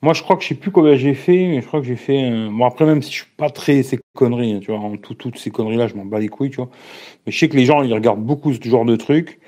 moi 0.01 0.13
je 0.13 0.23
crois 0.23 0.35
que 0.35 0.43
je 0.43 0.49
sais 0.49 0.55
plus 0.55 0.71
combien 0.71 0.95
j'ai 0.95 1.13
fait, 1.13 1.47
mais 1.47 1.61
je 1.61 1.67
crois 1.67 1.79
que 1.79 1.85
j'ai 1.85 1.95
fait. 1.95 2.49
Bon 2.49 2.65
après 2.65 2.85
même 2.85 3.01
si 3.03 3.11
je 3.11 3.17
suis 3.17 3.31
pas 3.37 3.49
très 3.51 3.83
ces 3.83 3.99
conneries, 4.15 4.53
hein, 4.53 4.59
tu 4.61 4.71
vois, 4.71 4.79
en 4.79 4.97
tout, 4.97 5.13
toutes 5.13 5.37
ces 5.37 5.51
conneries 5.51 5.77
là, 5.77 5.87
je 5.87 5.95
m'en 5.95 6.05
bats 6.05 6.19
les 6.19 6.27
couilles, 6.27 6.49
tu 6.49 6.57
vois. 6.57 6.69
Mais 7.25 7.31
je 7.31 7.37
sais 7.37 7.47
que 7.49 7.55
les 7.55 7.65
gens 7.65 7.83
ils 7.83 7.93
regardent 7.93 8.25
beaucoup 8.25 8.51
ce 8.51 8.67
genre 8.67 8.85
de 8.85 8.95
trucs. 8.95 9.39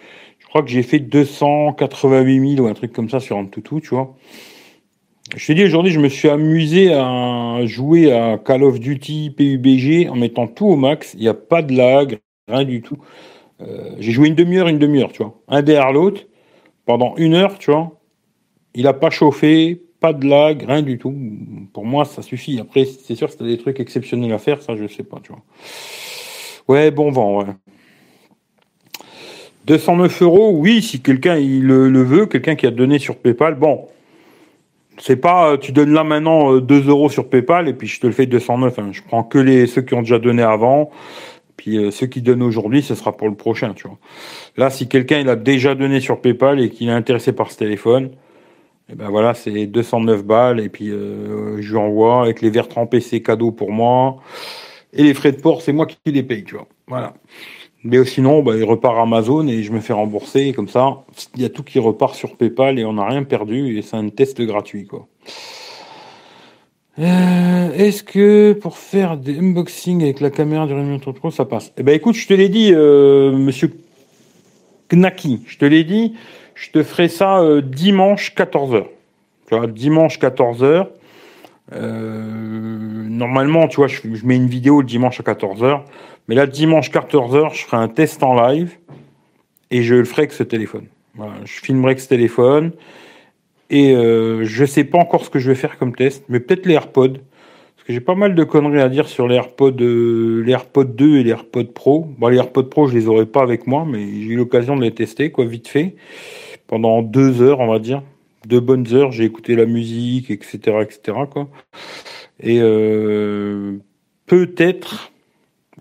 Crois 0.56 0.63
que 0.63 0.72
j'ai 0.72 0.84
fait 0.84 1.00
288 1.00 2.56
000 2.56 2.65
ou 2.65 2.70
un 2.70 2.74
truc 2.74 2.94
comme 2.94 3.10
ça 3.10 3.20
sur 3.20 3.38
un 3.38 3.44
toutou, 3.44 3.82
tu 3.82 3.89
vois. 3.89 4.15
Je 5.36 5.46
t'ai 5.46 5.54
dit 5.54 5.65
aujourd'hui, 5.65 5.91
je 5.91 6.00
me 6.00 6.08
suis 6.08 6.30
amusé 6.30 6.94
à 6.94 7.60
jouer 7.65 8.13
à 8.13 8.38
Call 8.38 8.63
of 8.63 8.80
Duty 8.80 9.32
PUBG 9.32 10.10
en 10.10 10.15
mettant 10.15 10.48
tout 10.48 10.68
au 10.68 10.78
max. 10.78 11.13
Il 11.15 11.20
n'y 11.20 11.28
a 11.28 11.34
pas 11.34 11.62
de 11.62 11.76
lag, 11.76 12.20
rien 12.48 12.63
du 12.63 12.82
tout. 12.82 12.96
Euh, 13.60 13.98
j'ai 14.00 14.13
joué 14.13 14.30
une 14.30 14.36
demi-heure, 14.36 14.70
une 14.70 14.80
demi-heure, 14.80 15.12
tu 15.12 15.24
vois. 15.24 15.38
Un 15.50 15.62
derrière 15.62 15.91
l'autre, 15.91 16.22
pendant 16.86 17.18
une 17.18 17.34
heure, 17.34 17.60
tu 17.60 17.72
vois. 17.72 18.00
Il 18.76 18.84
n'a 18.84 18.94
pas 18.94 19.10
chauffé, 19.10 19.84
pas 20.00 20.13
de 20.13 20.26
lag, 20.26 20.63
rien 20.65 20.84
du 20.84 20.98
tout. 20.98 21.13
Pour 21.74 21.84
moi, 21.84 22.06
ça 22.06 22.22
suffit. 22.22 22.62
Après, 22.62 22.86
c'est 22.86 23.15
sûr, 23.15 23.30
si 23.30 23.38
t'as 23.38 23.44
des 23.44 23.58
trucs 23.58 23.82
exceptionnels 23.82 24.32
à 24.32 24.38
faire, 24.38 24.62
ça, 24.62 24.78
je 24.78 24.88
sais 24.88 25.04
pas, 25.04 25.20
tu 25.22 25.34
vois. 25.34 25.44
Ouais, 26.70 26.91
bon 26.91 27.12
vent, 27.12 27.39
ouais. 27.39 27.46
209 29.65 30.21
euros, 30.21 30.51
oui, 30.51 30.82
si 30.82 31.01
quelqu'un 31.01 31.36
le, 31.36 32.04
veut, 32.04 32.25
quelqu'un 32.28 32.56
qui 32.56 32.67
a 32.67 32.71
donné 32.71 32.99
sur 32.99 33.17
PayPal, 33.17 33.56
bon, 33.56 33.88
c'est 34.97 35.15
pas, 35.15 35.58
tu 35.58 35.71
donnes 35.71 35.91
là 35.91 36.04
maintenant 36.04 36.58
2 36.58 36.75
euh, 36.75 36.89
euros 36.89 37.10
sur 37.10 37.28
PayPal 37.30 37.67
et 37.67 37.73
puis 37.73 37.88
je 37.88 37.99
te 37.99 38.08
le 38.08 38.13
fais 38.13 38.25
209. 38.25 38.80
Hein. 38.80 38.89
Je 38.91 39.01
prends 39.01 39.23
que 39.23 39.38
les 39.38 39.67
ceux 39.67 39.82
qui 39.82 39.93
ont 39.93 40.01
déjà 40.01 40.19
donné 40.19 40.43
avant. 40.43 40.91
Puis 41.58 41.78
euh, 41.78 41.91
ceux 41.91 42.08
qui 42.08 42.21
donnent 42.21 42.43
aujourd'hui, 42.43 42.82
ce 42.82 42.95
sera 42.95 43.15
pour 43.15 43.28
le 43.28 43.36
prochain, 43.36 43.73
tu 43.73 43.88
vois. 43.88 43.97
Là, 44.58 44.69
si 44.69 44.88
quelqu'un 44.88 45.19
il 45.19 45.30
a 45.30 45.36
déjà 45.36 45.73
donné 45.73 45.99
sur 45.99 46.21
PayPal 46.21 46.60
et 46.60 46.69
qu'il 46.69 46.89
est 46.89 46.93
intéressé 46.93 47.34
par 47.34 47.51
ce 47.51 47.58
téléphone, 47.58 48.06
et 48.88 48.91
eh 48.91 48.95
ben 48.95 49.10
voilà, 49.10 49.34
c'est 49.34 49.65
209 49.65 50.23
balles 50.23 50.60
et 50.60 50.69
puis 50.69 50.91
euh, 50.91 51.60
je 51.60 51.71
lui 51.71 51.78
envoie 51.78 52.21
avec 52.21 52.41
les 52.41 52.51
verres 52.51 52.67
trempés, 52.67 52.99
c'est 52.99 53.21
cadeau 53.21 53.51
pour 53.51 53.71
moi 53.71 54.17
et 54.93 55.04
les 55.04 55.13
frais 55.13 55.32
de 55.32 55.41
port, 55.41 55.62
c'est 55.62 55.73
moi 55.73 55.86
qui 55.88 55.97
les 56.06 56.23
paye, 56.23 56.43
tu 56.43 56.56
vois. 56.56 56.67
Voilà. 56.88 57.13
Mais 57.86 58.04
sinon, 58.04 58.41
bah, 58.41 58.58
il 58.58 58.63
repart 58.63 58.98
Amazon 58.98 59.48
et 59.48 59.62
je 59.62 59.71
me 59.71 59.80
fais 59.80 59.93
rembourser 59.93 60.54
comme 60.54 60.67
ça. 60.67 61.04
Il 61.36 61.43
y 61.43 61.45
a 61.45 61.50
tout 61.50 61.62
qui 61.62 61.78
repart 61.78 62.15
sur 62.15 62.36
PayPal 62.36 62.80
et 62.80 62.84
on 62.84 62.93
n'a 62.93 63.06
rien 63.06 63.24
perdu 63.24 63.78
et 63.78 63.84
c'est 63.84 63.95
un 63.95 64.10
test 64.10 64.41
gratuit, 64.41 64.88
quoi. 64.88 65.08
Euh, 66.98 67.74
est-ce 67.74 68.04
que 68.04 68.54
pour 68.54 68.80
faire 68.80 69.17
des 69.17 69.38
unboxings 69.38 70.02
avec 70.02 70.19
la 70.19 70.32
caméra 70.32 70.65
du 70.65 70.74
Redmi 70.74 70.98
Pro, 70.98 71.30
ça 71.30 71.45
passe? 71.45 71.74
Eh 71.78 71.84
ben 71.84 71.93
écoute, 71.93 72.15
je 72.15 72.26
te 72.26 72.34
l'ai 72.34 72.50
dit, 72.50 72.71
euh, 72.74 73.32
monsieur 73.34 73.71
Knaki, 74.89 75.41
je 75.45 75.58
te 75.58 75.65
l'ai 75.65 75.84
dit, 75.84 76.13
je 76.56 76.71
te 76.71 76.82
ferai 76.82 77.08
ça 77.08 77.39
euh, 77.39 77.62
dimanche 77.62 78.34
14h. 78.36 78.86
Tu 79.48 79.56
vois, 79.56 79.67
dimanche 79.67 80.17
14h. 81.71 83.10
normalement, 83.10 83.67
tu 83.67 83.78
vois, 83.78 83.88
je, 83.88 84.01
mets 84.23 84.36
une 84.36 84.47
vidéo 84.47 84.82
le 84.82 84.88
dimanche 84.88 85.19
à 85.19 85.23
14h. 85.23 85.82
Mais 86.28 86.36
là, 86.36 86.47
dimanche 86.47 86.89
14h, 86.91 87.54
je 87.54 87.65
ferai 87.65 87.78
un 87.78 87.88
test 87.88 88.23
en 88.23 88.36
live 88.47 88.73
et 89.71 89.84
je 89.84 89.95
le 89.95 90.06
ferai 90.06 90.23
avec 90.23 90.34
ce 90.34 90.43
téléphone. 90.43 90.88
Voilà, 91.15 91.34
je 91.45 91.60
filmerai 91.62 91.91
avec 91.91 91.99
ce 91.99 92.08
téléphone. 92.08 92.71
Et 93.69 93.95
euh, 93.95 94.43
je 94.43 94.65
sais 94.65 94.84
pas 94.84 94.97
encore 94.97 95.25
ce 95.25 95.30
que 95.30 95.39
je 95.39 95.49
vais 95.49 95.56
faire 95.56 95.78
comme 95.78 95.95
test, 95.95 96.25
mais 96.30 96.39
peut-être 96.39 96.65
les 96.65 96.75
AirPods. 96.75 97.13
Parce 97.13 97.88
que 97.88 97.93
j'ai 97.93 97.99
pas 97.99 98.15
mal 98.15 98.36
de 98.36 98.43
conneries 98.43 98.82
à 98.82 98.89
dire 98.89 99.08
sur 99.08 99.28
les 99.28 99.36
AirPods, 99.36 99.82
euh, 99.82 100.43
les 100.45 100.51
AirPods 100.51 100.84
2 100.84 101.17
et 101.17 101.23
les 101.23 101.32
AirPods 101.32 101.71
Pro. 101.73 102.08
Les 102.30 102.38
AirPods 102.38 102.63
Pro, 102.63 102.88
je 102.88 102.95
les 102.95 103.08
aurai 103.08 103.25
pas 103.25 103.41
avec 103.41 103.67
moi, 103.67 103.86
mais 103.88 104.06
j'ai 104.06 104.30
eu 104.30 104.36
l'occasion 104.36 104.75
de 104.75 104.82
les 104.82 104.93
tester, 104.93 105.32
quoi, 105.32 105.45
vite 105.45 105.67
fait. 105.67 105.95
Pendant 106.67 107.01
deux 107.01 107.41
heures, 107.41 107.60
on 107.60 107.67
va 107.67 107.80
dire. 107.80 108.01
Deux 108.45 108.60
bonnes 108.60 108.93
heures, 108.93 109.12
j'ai 109.12 109.23
écouté 109.25 109.55
la 109.55 109.65
musique, 109.65 110.29
etc., 110.29 110.81
etc.. 110.81 111.17
Et 112.39 112.60
euh, 112.62 113.77
peut-être, 114.25 115.12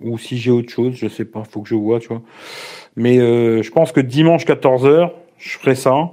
ou 0.01 0.19
si 0.19 0.39
j'ai 0.39 0.51
autre 0.51 0.71
chose, 0.71 0.95
je 0.95 1.09
sais 1.09 1.25
pas, 1.25 1.45
faut 1.45 1.63
que 1.63 1.69
je 1.69 1.75
vois, 1.75 2.01
tu 2.01 2.09
vois. 2.09 2.23
Mais 2.97 3.19
euh, 3.19 3.63
je 3.63 3.71
pense 3.71 3.93
que 3.93 4.01
dimanche 4.01 4.47
14h, 4.47 5.11
je 5.39 5.59
ferai 5.59 5.75
ça. 5.75 6.13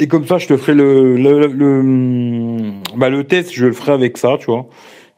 Et 0.00 0.06
comme 0.06 0.26
ça, 0.26 0.38
je 0.38 0.46
te 0.46 0.56
ferai 0.56 0.74
le, 0.74 1.16
le, 1.16 1.46
le, 1.46 2.72
bah, 2.96 3.10
le 3.10 3.24
test, 3.24 3.52
je 3.52 3.66
le 3.66 3.72
ferai 3.72 3.92
avec 3.92 4.16
ça, 4.16 4.36
tu 4.38 4.46
vois. 4.46 4.68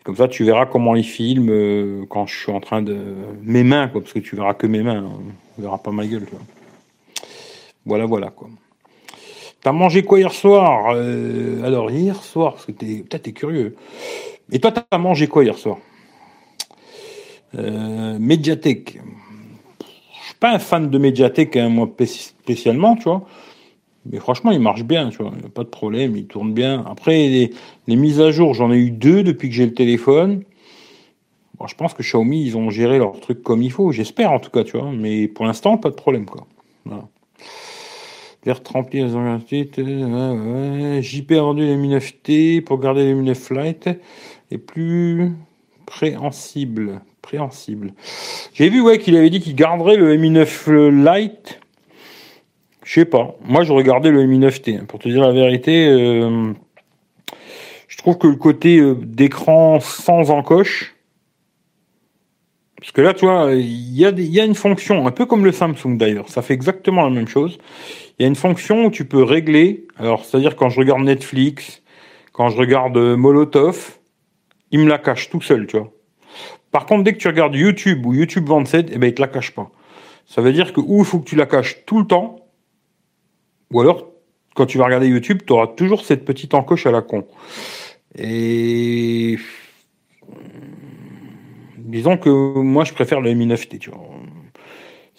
Comme 0.05 0.17
ça, 0.17 0.29
tu 0.29 0.45
verras 0.45 0.65
comment 0.65 0.97
il 0.97 1.05
filme 1.05 1.51
euh, 1.51 2.05
quand 2.09 2.27
je 2.27 2.39
suis 2.39 2.53
en 2.53 2.61
train 2.61 2.81
de. 2.83 2.97
Mes 3.43 3.65
mains, 3.65 3.89
quoi, 3.89 4.01
parce 4.01 4.15
que 4.15 4.19
tu 4.19 4.37
verras 4.37 4.55
que 4.55 4.67
mes 4.67 4.83
mains. 4.83 5.05
Hein. 5.05 5.19
Tu 5.57 5.63
verras 5.63 5.79
pas 5.79 5.91
ma 5.91 6.07
gueule, 6.07 6.25
tu. 6.25 6.35
Voilà, 7.85 8.07
voilà, 8.07 8.31
quoi. 8.31 8.49
T'as 9.63 9.73
mangé 9.73 10.03
quoi 10.03 10.19
hier 10.19 10.33
soir 10.33 10.93
euh, 10.95 11.63
Alors, 11.65 11.91
hier 11.91 12.17
soir, 12.23 12.55
parce 12.55 12.67
que 12.67 12.73
t'es, 12.73 13.05
peut-être 13.09 13.31
curieux. 13.33 13.77
Et 14.51 14.59
toi, 14.59 14.73
t'as 14.73 14.99
mangé 14.99 15.27
quoi 15.27 15.45
hier 15.45 15.59
soir? 15.59 15.79
Euh, 17.57 18.19
Médiathèque. 18.19 18.99
Je 20.21 20.27
suis 20.27 20.35
pas 20.37 20.53
un 20.53 20.59
fan 20.59 20.89
de 20.89 20.99
médiathèque, 20.99 21.57
hein, 21.57 21.69
moi, 21.69 21.91
spécialement, 22.07 22.97
tu 22.97 23.05
vois. 23.05 23.27
Mais 24.07 24.19
franchement, 24.19 24.51
il 24.51 24.61
marche 24.61 24.85
bien, 24.85 25.11
tu 25.11 25.19
vois. 25.19 25.33
Il 25.35 25.41
n'y 25.41 25.47
a 25.47 25.51
pas 25.51 25.65
de 25.65 25.69
problème, 25.69 26.17
il 26.17 26.27
tourne 26.27 26.55
bien. 26.55 26.85
Après, 26.89 27.51
les, 27.87 27.97
mises 27.97 28.21
à 28.21 28.31
jour, 28.31 28.55
j'en 28.55 28.73
ai 28.73 28.79
eu 28.79 28.91
deux 28.91 29.23
depuis 29.23 29.51
que 29.51 29.55
j'ai 29.55 29.67
le 29.67 29.75
téléphone. 29.75 30.45
Bon, 31.59 31.67
je 31.67 31.75
pense 31.75 31.93
que 31.93 32.03
Xiaomi, 32.03 32.43
ils 32.43 32.57
ont 32.57 32.71
géré 32.71 32.99
leur 32.99 33.21
truc 33.21 33.43
comme 33.43 33.63
il 33.63 33.71
faut. 33.71 33.93
J'espère, 33.93 34.33
en 34.33 34.41
tout 34.41 34.51
cas, 34.51 34.65
tu 34.65 34.79
vois. 34.79 34.91
Mais 34.91 35.29
pour 35.29 35.45
l'instant, 35.45 35.77
pas 35.77 35.91
de 35.91 35.95
problème, 35.95 36.25
quoi. 36.25 36.47
Voilà. 36.87 37.05
L'air 38.45 38.61
rempli, 38.65 39.01
JP 39.01 41.33
a 41.33 41.41
vendu 41.41 41.63
les 41.63 41.77
Mi 41.77 41.95
9T 41.95 42.63
pour 42.63 42.79
garder 42.79 43.05
les 43.05 43.15
Mi 43.15 43.25
9 43.25 43.51
Lite 43.51 43.91
et 44.51 44.59
plus 44.59 45.33
préhensible. 45.85 47.03
Préhensible. 47.21 47.93
J'ai 48.55 48.71
vu, 48.71 48.81
ouais, 48.81 48.99
qu'il 48.99 49.17
avait 49.17 49.31
dit 49.31 49.41
qu'il 49.41 49.55
garderait 49.55 49.97
le 49.97 50.17
Mi 50.17 50.31
9 50.31 50.69
Lite 50.69 51.61
je 52.91 52.95
sais 52.95 53.05
pas. 53.05 53.37
Moi, 53.45 53.63
je 53.63 53.73
regardais 53.73 54.11
le 54.11 54.27
Mi 54.27 54.41
9T. 54.41 54.77
Hein. 54.77 54.85
Pour 54.89 54.99
te 54.99 55.09
dire 55.09 55.21
la 55.21 55.31
vérité, 55.31 55.87
euh, 55.87 56.53
je 57.87 57.97
trouve 57.99 58.19
que 58.19 58.27
le 58.27 58.35
côté 58.35 58.79
euh, 58.79 58.97
d'écran 59.01 59.79
sans 59.79 60.31
encoche, 60.31 60.97
parce 62.77 62.91
que 62.91 63.01
là, 63.01 63.15
tu 63.15 63.27
vois, 63.27 63.53
il 63.53 63.63
y, 63.63 64.03
y 64.03 64.41
a 64.41 64.45
une 64.45 64.57
fonction, 64.57 65.07
un 65.07 65.13
peu 65.13 65.25
comme 65.25 65.45
le 65.45 65.53
Samsung 65.53 65.99
d'ailleurs, 65.99 66.29
ça 66.29 66.43
fait 66.43 66.55
exactement 66.55 67.05
la 67.05 67.11
même 67.11 67.29
chose. 67.29 67.59
Il 68.21 68.25
y 68.25 68.27
a 68.27 68.29
une 68.29 68.37
fonction 68.37 68.85
où 68.85 68.91
tu 68.91 69.07
peux 69.07 69.23
régler, 69.23 69.87
alors 69.97 70.27
c'est-à-dire 70.27 70.55
quand 70.55 70.69
je 70.69 70.79
regarde 70.79 71.01
Netflix, 71.01 71.83
quand 72.33 72.51
je 72.51 72.59
regarde 72.59 72.95
euh, 72.99 73.17
Molotov, 73.17 73.99
il 74.71 74.81
me 74.81 74.91
la 74.91 74.99
cache 74.99 75.31
tout 75.31 75.41
seul, 75.41 75.67
tu 75.67 75.79
vois. 75.79 75.91
Par 76.71 76.85
contre, 76.85 77.03
dès 77.03 77.15
que 77.15 77.19
tu 77.19 77.29
regardes 77.29 77.55
YouTube 77.55 78.05
ou 78.05 78.13
YouTube 78.13 78.47
27, 78.47 78.91
eh 78.93 78.99
ben, 78.99 79.07
il 79.07 79.15
te 79.15 79.23
la 79.23 79.29
cache 79.29 79.53
pas. 79.53 79.71
Ça 80.27 80.43
veut 80.43 80.53
dire 80.53 80.75
que 80.75 80.83
ou 80.83 80.99
il 80.99 81.07
faut 81.07 81.21
que 81.21 81.31
tu 81.31 81.35
la 81.35 81.47
caches 81.47 81.87
tout 81.87 81.99
le 81.99 82.07
temps, 82.07 82.37
ou 83.73 83.81
alors, 83.81 84.11
quand 84.55 84.67
tu 84.67 84.77
vas 84.77 84.85
regarder 84.85 85.09
YouTube, 85.09 85.41
tu 85.47 85.55
auras 85.55 85.69
toujours 85.69 86.05
cette 86.05 86.27
petite 86.27 86.53
encoche 86.53 86.85
à 86.85 86.91
la 86.91 87.01
con. 87.01 87.27
Et 88.19 89.39
disons 91.79 92.19
que 92.19 92.29
moi, 92.29 92.85
je 92.85 92.93
préfère 92.93 93.23
le 93.23 93.33
Mi 93.33 93.47
9T, 93.47 93.79
tu 93.79 93.89
vois. 93.89 94.11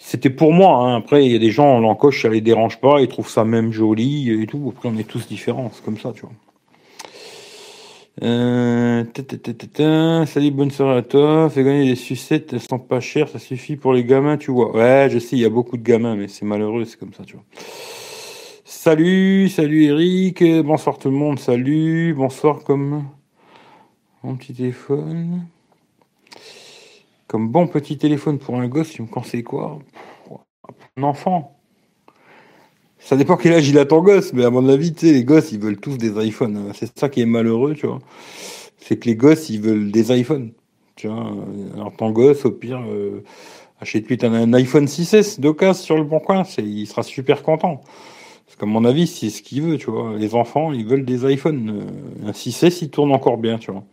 C'était 0.04 0.30
pour 0.30 0.52
moi. 0.52 0.78
Hein. 0.78 0.96
Après, 0.96 1.24
il 1.24 1.30
y 1.30 1.36
a 1.36 1.38
des 1.38 1.52
gens, 1.52 1.78
l'encoche, 1.78 2.22
ça 2.22 2.28
les 2.28 2.40
dérange 2.40 2.80
pas, 2.80 3.00
ils 3.00 3.06
trouvent 3.06 3.30
ça 3.30 3.44
même 3.44 3.72
joli 3.72 4.30
et 4.42 4.46
tout. 4.46 4.72
Après, 4.74 4.88
on 4.88 4.98
est 4.98 5.06
tous 5.06 5.28
différents, 5.28 5.70
c'est 5.72 5.84
comme 5.84 5.96
ça, 5.96 6.12
tu 6.12 6.22
vois. 6.22 6.32
Euh, 8.22 9.04
salut, 10.26 10.50
bonne 10.50 10.72
soirée 10.72 10.98
à 10.98 11.02
toi. 11.02 11.48
Fais 11.48 11.62
gagner 11.62 11.86
des 11.86 11.94
sucettes, 11.94 12.52
elles 12.52 12.60
sont 12.60 12.80
pas 12.80 12.98
chères, 12.98 13.28
ça 13.28 13.38
suffit 13.38 13.76
pour 13.76 13.92
les 13.92 14.04
gamins, 14.04 14.36
tu 14.36 14.50
vois. 14.50 14.76
Ouais, 14.76 15.08
je 15.08 15.20
sais, 15.20 15.36
il 15.36 15.42
y 15.42 15.44
a 15.44 15.50
beaucoup 15.50 15.76
de 15.76 15.82
gamins, 15.82 16.16
mais 16.16 16.26
c'est 16.26 16.44
malheureux, 16.44 16.84
c'est 16.84 16.98
comme 16.98 17.14
ça, 17.14 17.22
tu 17.24 17.34
vois. 17.34 17.44
Salut, 18.64 19.48
salut 19.50 19.84
Eric, 19.84 20.42
bonsoir 20.64 20.98
tout 20.98 21.10
le 21.10 21.16
monde, 21.16 21.38
salut, 21.38 22.12
bonsoir 22.14 22.64
comme 22.64 23.04
mon 24.24 24.34
petit 24.34 24.52
téléphone. 24.52 25.46
Comme 27.32 27.48
bon 27.48 27.66
petit 27.66 27.96
téléphone 27.96 28.38
pour 28.38 28.56
un 28.56 28.68
gosse, 28.68 28.90
tu 28.90 29.00
me 29.00 29.06
conseilles 29.06 29.42
quoi? 29.42 29.78
Un 30.98 31.02
enfant. 31.02 31.58
Ça 32.98 33.16
dépend 33.16 33.38
quel 33.38 33.54
âge 33.54 33.66
il 33.66 33.78
a 33.78 33.86
ton 33.86 34.02
gosse, 34.02 34.34
mais 34.34 34.44
à 34.44 34.50
mon 34.50 34.68
avis, 34.68 34.92
tu 34.92 35.06
sais, 35.06 35.14
les 35.14 35.24
gosses, 35.24 35.50
ils 35.50 35.58
veulent 35.58 35.80
tous 35.80 35.96
des 35.96 36.10
iPhones. 36.22 36.58
Hein. 36.58 36.72
C'est 36.74 36.92
ça 36.98 37.08
qui 37.08 37.22
est 37.22 37.26
malheureux, 37.26 37.72
tu 37.72 37.86
vois. 37.86 38.00
C'est 38.76 38.98
que 38.98 39.08
les 39.08 39.16
gosses, 39.16 39.48
ils 39.48 39.62
veulent 39.62 39.90
des 39.90 40.14
iPhones. 40.14 40.52
Tu 40.94 41.08
vois. 41.08 41.32
Alors 41.72 41.96
ton 41.96 42.10
gosse, 42.10 42.44
au 42.44 42.50
pire, 42.50 42.84
euh, 42.86 43.24
achète-lui 43.80 44.18
un 44.26 44.52
iPhone 44.52 44.84
6S 44.84 45.40
d'occasion 45.40 45.82
sur 45.82 45.96
le 45.96 46.04
bon 46.04 46.20
coin, 46.20 46.42
il 46.58 46.86
sera 46.86 47.02
super 47.02 47.42
content. 47.42 47.80
Parce 48.44 48.58
qu'à 48.58 48.66
mon 48.66 48.84
avis, 48.84 49.06
c'est 49.06 49.30
ce 49.30 49.40
qu'il 49.40 49.62
veut, 49.62 49.78
tu 49.78 49.90
vois. 49.90 50.18
Les 50.18 50.34
enfants, 50.34 50.74
ils 50.74 50.84
veulent 50.84 51.06
des 51.06 51.32
iPhones. 51.32 51.82
Un 52.26 52.32
6S, 52.32 52.80
il 52.82 52.90
tourne 52.90 53.10
encore 53.10 53.38
bien, 53.38 53.56
tu 53.56 53.70
vois. 53.70 53.84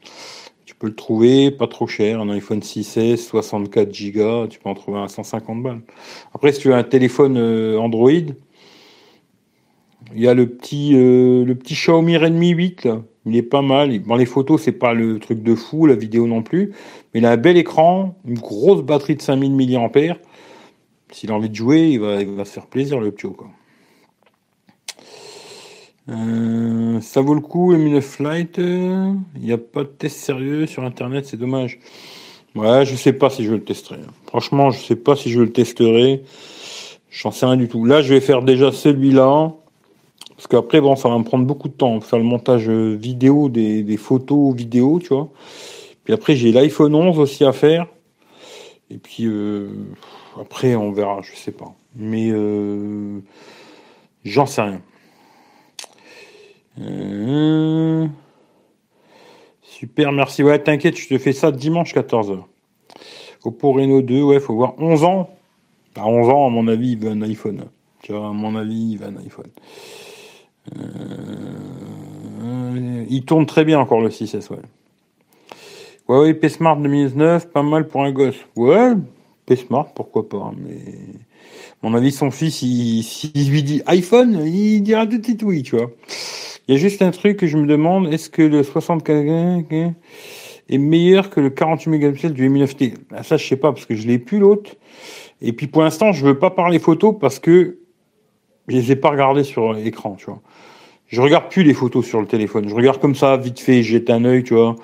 Peux 0.79 0.87
le 0.87 0.95
trouver 0.95 1.51
pas 1.51 1.67
trop 1.67 1.87
cher, 1.87 2.21
un 2.21 2.29
iPhone 2.29 2.59
6S, 2.59 3.17
64 3.17 3.91
Go, 4.11 4.47
tu 4.47 4.59
peux 4.59 4.69
en 4.69 4.75
trouver 4.75 4.99
à 4.99 5.09
150 5.09 5.61
balles. 5.61 5.81
Après, 6.33 6.53
si 6.53 6.61
tu 6.61 6.71
as 6.71 6.77
un 6.77 6.83
téléphone 6.83 7.37
Android, 7.77 8.31
il 10.15 10.21
y 10.21 10.27
a 10.27 10.33
le 10.33 10.47
petit, 10.47 10.95
euh, 10.95 11.45
le 11.45 11.55
petit 11.55 11.75
Xiaomi 11.75 12.17
Redmi 12.17 12.49
8, 12.49 12.87
il 13.25 13.35
est 13.35 13.43
pas 13.43 13.61
mal. 13.61 13.97
Bon, 13.99 14.15
les 14.15 14.25
photos, 14.25 14.61
c'est 14.61 14.71
pas 14.71 14.93
le 14.93 15.19
truc 15.19 15.43
de 15.43 15.55
fou, 15.55 15.85
la 15.85 15.95
vidéo 15.95 16.25
non 16.27 16.41
plus. 16.41 16.73
Mais 17.13 17.19
il 17.19 17.25
a 17.25 17.31
un 17.31 17.37
bel 17.37 17.57
écran, 17.57 18.15
une 18.25 18.39
grosse 18.39 18.81
batterie 18.81 19.15
de 19.15 19.21
5000 19.21 19.53
mAh. 19.53 20.17
S'il 21.11 21.31
a 21.31 21.35
envie 21.35 21.49
de 21.49 21.55
jouer, 21.55 21.89
il 21.89 21.99
va, 21.99 22.45
se 22.45 22.51
faire 22.51 22.67
plaisir, 22.67 22.99
le 22.99 23.11
petit 23.11 23.27
quoi. 23.33 23.47
Euh, 26.09 26.15
ça 27.01 27.21
vaut 27.21 27.33
le 27.33 27.41
coup, 27.41 27.73
M9 27.73 28.01
Flight. 28.01 28.57
Il 28.57 29.41
n'y 29.41 29.51
a 29.51 29.57
pas 29.57 29.83
de 29.83 29.89
test 29.89 30.17
sérieux 30.17 30.65
sur 30.65 30.83
Internet, 30.83 31.25
c'est 31.25 31.37
dommage. 31.37 31.79
Ouais, 32.55 32.85
je 32.85 32.95
sais 32.95 33.13
pas 33.13 33.29
si 33.29 33.43
je 33.43 33.51
le 33.51 33.63
testerai. 33.63 33.99
Franchement, 34.25 34.71
je 34.71 34.79
sais 34.81 34.95
pas 34.95 35.15
si 35.15 35.29
je 35.31 35.39
le 35.39 35.51
testerai. 35.51 36.23
J'en 37.11 37.31
sais 37.31 37.45
rien 37.45 37.57
du 37.57 37.67
tout. 37.67 37.85
Là, 37.85 38.01
je 38.01 38.13
vais 38.13 38.21
faire 38.21 38.41
déjà 38.41 38.71
celui-là. 38.71 39.51
Parce 40.35 40.47
qu'après, 40.47 40.81
bon, 40.81 40.95
ça 40.95 41.09
va 41.09 41.17
me 41.17 41.23
prendre 41.23 41.45
beaucoup 41.45 41.67
de 41.67 41.73
temps. 41.73 41.99
Faire 42.01 42.19
le 42.19 42.25
montage 42.25 42.69
vidéo, 42.69 43.49
des, 43.49 43.97
photos 43.97 44.55
vidéo, 44.55 44.99
tu 44.99 45.09
vois. 45.09 45.29
Puis 46.03 46.13
après, 46.13 46.35
j'ai 46.35 46.51
l'iPhone 46.51 46.95
11 46.95 47.19
aussi 47.19 47.43
à 47.45 47.51
faire. 47.51 47.87
Et 48.89 48.97
puis, 48.97 49.25
euh, 49.25 49.67
après, 50.39 50.75
on 50.75 50.91
verra, 50.91 51.19
je 51.21 51.35
sais 51.35 51.51
pas. 51.51 51.73
Mais 51.95 52.29
euh, 52.31 53.19
j'en 54.23 54.45
sais 54.45 54.61
rien. 54.61 54.81
Euh, 56.79 58.07
super, 59.61 60.11
merci. 60.11 60.43
Ouais, 60.43 60.59
t'inquiète, 60.59 60.97
je 60.97 61.07
te 61.07 61.17
fais 61.17 61.33
ça 61.33 61.51
dimanche 61.51 61.93
14h. 61.93 62.43
Oppo 63.43 63.71
Reno 63.71 64.01
2, 64.01 64.21
ouais, 64.21 64.39
faut 64.39 64.55
voir 64.55 64.73
11 64.77 65.03
ans. 65.03 65.29
À 65.95 66.07
11 66.07 66.29
ans, 66.29 66.47
à 66.47 66.49
mon 66.49 66.67
avis, 66.67 66.91
il 66.91 66.99
veut 66.99 67.09
un 67.09 67.21
iPhone. 67.21 67.65
Tu 68.03 68.13
vois, 68.13 68.27
à 68.29 68.31
mon 68.31 68.55
avis, 68.55 68.91
il 68.91 68.97
veut 68.97 69.07
un 69.07 69.17
iPhone. 69.17 69.49
Euh, 70.77 71.59
il 73.09 73.25
tourne 73.25 73.45
très 73.45 73.65
bien 73.65 73.79
encore 73.79 74.01
le 74.01 74.09
6S, 74.09 74.49
ouais. 74.51 74.57
Ouais, 76.07 76.19
ouais, 76.19 76.33
P-Smart 76.33 76.77
2019, 76.77 77.51
pas 77.51 77.63
mal 77.63 77.87
pour 77.87 78.03
un 78.03 78.11
gosse. 78.11 78.37
Ouais, 78.55 78.93
P-Smart, 79.45 79.93
pourquoi 79.93 80.27
pas, 80.27 80.37
hein, 80.37 80.53
mais... 80.57 80.95
mon 81.83 81.93
avis, 81.93 82.11
son 82.11 82.31
fils, 82.31 82.55
s'il 82.55 83.51
lui 83.51 83.63
dit 83.63 83.81
iPhone, 83.85 84.41
il 84.45 84.81
dira 84.81 85.05
tout 85.05 85.17
de 85.17 85.23
suite 85.23 85.43
oui, 85.43 85.63
tu 85.63 85.75
vois. 85.75 85.91
Il 86.69 86.73
y 86.73 86.75
a 86.75 86.77
juste 86.77 87.01
un 87.01 87.09
truc 87.09 87.37
que 87.37 87.47
je 87.47 87.57
me 87.57 87.65
demande, 87.65 88.13
est-ce 88.13 88.29
que 88.29 88.43
le 88.43 88.61
64 88.61 89.09
est 90.69 90.77
meilleur 90.77 91.31
que 91.31 91.39
le 91.39 91.49
48 91.49 91.89
mégapixels 91.89 92.33
du 92.33 92.47
M9T 92.47 92.93
ah, 93.11 93.23
Ça, 93.23 93.37
je 93.37 93.47
sais 93.47 93.55
pas, 93.55 93.71
parce 93.73 93.87
que 93.87 93.95
je 93.95 94.05
l'ai 94.05 94.19
plus 94.19 94.37
l'autre. 94.37 94.75
Et 95.41 95.51
puis 95.51 95.65
pour 95.65 95.81
l'instant, 95.81 96.11
je 96.11 96.23
veux 96.23 96.37
pas 96.37 96.51
parler 96.51 96.77
photo 96.77 97.11
parce 97.11 97.39
que 97.39 97.79
je 98.67 98.75
les 98.75 98.91
ai 98.91 98.95
pas 98.95 99.09
regardées 99.09 99.43
sur 99.43 99.73
l'écran, 99.73 100.13
tu 100.13 100.27
vois. 100.27 100.43
Je 101.07 101.19
regarde 101.21 101.49
plus 101.49 101.63
les 101.63 101.73
photos 101.73 102.05
sur 102.05 102.21
le 102.21 102.27
téléphone. 102.27 102.69
Je 102.69 102.75
regarde 102.75 102.99
comme 102.99 103.15
ça, 103.15 103.35
vite 103.35 103.59
fait, 103.59 103.81
jette 103.81 104.11
un 104.11 104.23
œil, 104.23 104.43
tu 104.43 104.53
vois. 104.53 104.75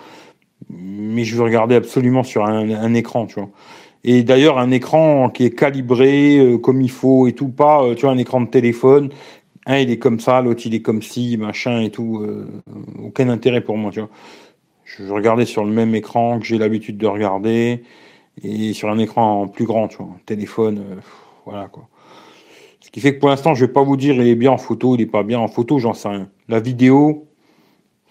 Mais 0.71 1.23
je 1.23 1.35
veux 1.35 1.43
regarder 1.43 1.75
absolument 1.75 2.23
sur 2.23 2.45
un, 2.45 2.93
écran, 2.95 3.27
tu 3.27 3.35
vois. 3.35 3.49
Et 4.03 4.23
d'ailleurs, 4.23 4.57
un 4.57 4.71
écran 4.71 5.29
qui 5.29 5.45
est 5.45 5.55
calibré 5.55 6.39
euh, 6.39 6.57
comme 6.57 6.81
il 6.81 6.89
faut 6.89 7.27
et 7.27 7.33
tout, 7.33 7.49
pas, 7.49 7.83
euh, 7.83 7.93
tu 7.93 8.07
vois, 8.07 8.11
un 8.11 8.17
écran 8.17 8.41
de 8.41 8.47
téléphone. 8.47 9.11
Un, 9.65 9.77
il 9.79 9.89
est 9.91 9.97
comme 9.97 10.19
ça, 10.19 10.41
l'autre, 10.41 10.61
il 10.65 10.75
est 10.75 10.81
comme 10.81 11.01
ci, 11.01 11.37
machin 11.37 11.81
et 11.81 11.89
tout. 11.89 12.19
Euh, 12.21 12.47
aucun 13.03 13.29
intérêt 13.29 13.61
pour 13.61 13.77
moi, 13.77 13.91
tu 13.91 13.99
vois. 13.99 14.09
Je 14.83 15.03
regarder 15.11 15.45
sur 15.45 15.65
le 15.65 15.71
même 15.71 15.95
écran 15.95 16.39
que 16.39 16.45
j'ai 16.45 16.57
l'habitude 16.57 16.97
de 16.97 17.07
regarder 17.07 17.83
et 18.43 18.73
sur 18.73 18.89
un 18.89 18.99
écran 18.99 19.47
plus 19.47 19.65
grand, 19.65 19.87
tu 19.87 19.97
vois. 19.97 20.09
téléphone, 20.25 20.83
voilà, 21.45 21.67
quoi. 21.67 21.87
Ce 22.81 22.91
qui 22.91 22.99
fait 22.99 23.15
que 23.15 23.19
pour 23.19 23.29
l'instant, 23.29 23.55
je 23.55 23.65
vais 23.65 23.71
pas 23.71 23.81
vous 23.81 23.97
dire 23.97 24.15
il 24.15 24.27
est 24.27 24.35
bien 24.35 24.51
en 24.51 24.57
photo, 24.57 24.95
il 24.95 25.01
est 25.01 25.07
pas 25.07 25.23
bien 25.23 25.39
en 25.39 25.47
photo, 25.47 25.79
j'en 25.79 25.93
sais 25.93 26.07
rien. 26.07 26.29
La 26.47 26.59
vidéo, 26.59 27.27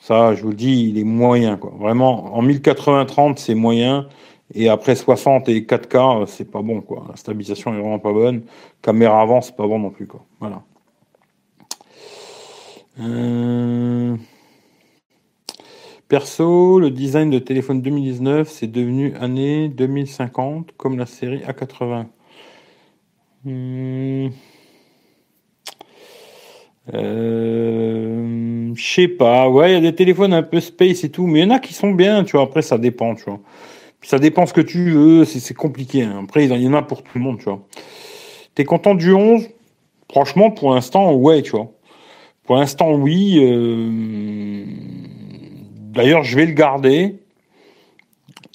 ça, 0.01 0.35
je 0.35 0.43
vous 0.43 0.51
le 0.51 0.55
dis, 0.55 0.89
il 0.91 0.99
est 0.99 1.05
moyen, 1.05 1.57
quoi. 1.57 1.73
Vraiment, 1.79 2.35
en 2.37 2.43
1080-30, 2.43 3.39
c'est 3.39 3.55
moyen. 3.55 4.09
Et 4.53 4.69
après 4.69 4.97
60 4.97 5.49
et 5.49 5.63
4K, 5.63 6.27
c'est 6.27 6.51
pas 6.51 6.61
bon, 6.61 6.83
quoi. 6.83 7.07
La 7.09 7.17
stabilisation 7.17 7.73
est 7.73 7.81
vraiment 7.81 7.99
pas 7.99 8.13
bonne. 8.13 8.43
Caméra 8.83 9.23
avant, 9.23 9.41
c'est 9.41 9.57
pas 9.57 9.67
bon 9.67 9.79
non 9.79 9.91
plus, 9.91 10.07
quoi. 10.07 10.25
Voilà. 10.41 10.63
Euh, 13.01 14.17
perso, 16.09 16.79
le 16.79 16.91
design 16.91 17.31
de 17.31 17.39
téléphone 17.39 17.83
2019, 17.83 18.49
c'est 18.49 18.67
devenu 18.69 19.15
année 19.17 19.69
2050, 19.69 20.73
comme 20.77 20.99
la 20.99 21.07
série 21.07 21.41
A80. 21.41 22.07
Euh, 26.93 28.73
je 28.75 28.95
sais 28.95 29.09
pas, 29.09 29.49
ouais, 29.49 29.71
il 29.73 29.75
y 29.75 29.77
a 29.77 29.81
des 29.81 29.95
téléphones 29.95 30.35
un 30.35 30.43
peu 30.43 30.61
space 30.61 31.05
et 31.05 31.11
tout, 31.11 31.27
mais 31.27 31.41
il 31.41 31.43
y 31.43 31.47
en 31.47 31.51
a 31.51 31.59
qui 31.59 31.73
sont 31.75 31.93
bien, 31.93 32.25
tu 32.25 32.33
vois. 32.37 32.43
Après, 32.45 32.63
ça 32.63 32.79
dépend, 32.79 33.15
tu 33.15 33.25
vois. 33.25 33.41
ça 34.03 34.19
dépend 34.19 34.47
ce 34.47 34.55
que 34.55 34.61
tu 34.61 34.91
veux, 34.93 35.25
c'est 35.25 35.55
compliqué. 35.55 36.03
Hein. 36.05 36.23
Après, 36.25 36.45
il 36.47 36.63
y 36.63 36.69
en 36.69 36.75
a 36.75 36.83
pour 36.83 37.03
tout 37.03 37.19
le 37.19 37.25
monde, 37.25 37.39
tu 37.39 37.45
vois. 37.45 37.67
T'es 38.55 38.65
content 38.65 38.95
du 38.95 39.13
11 39.15 39.49
Franchement, 40.11 40.51
pour 40.51 40.75
l'instant, 40.75 41.15
ouais, 41.15 41.43
tu 41.43 41.53
vois. 41.53 41.74
Pour 42.45 42.57
l'instant, 42.57 42.93
oui. 42.95 43.39
Euh... 43.41 44.65
D'ailleurs, 45.93 46.23
je 46.25 46.37
vais 46.37 46.47
le 46.47 46.53
garder. 46.53 47.17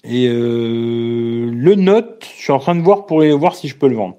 Et 0.04 0.28
euh... 0.28 1.50
le 1.52 1.74
Note, 1.74 2.26
je 2.36 2.42
suis 2.42 2.52
en 2.52 2.58
train 2.58 2.74
de 2.74 2.82
voir 2.82 3.06
pour 3.06 3.22
voir 3.36 3.54
si 3.54 3.68
je 3.68 3.76
peux 3.76 3.88
le 3.88 3.96
vendre. 3.96 4.16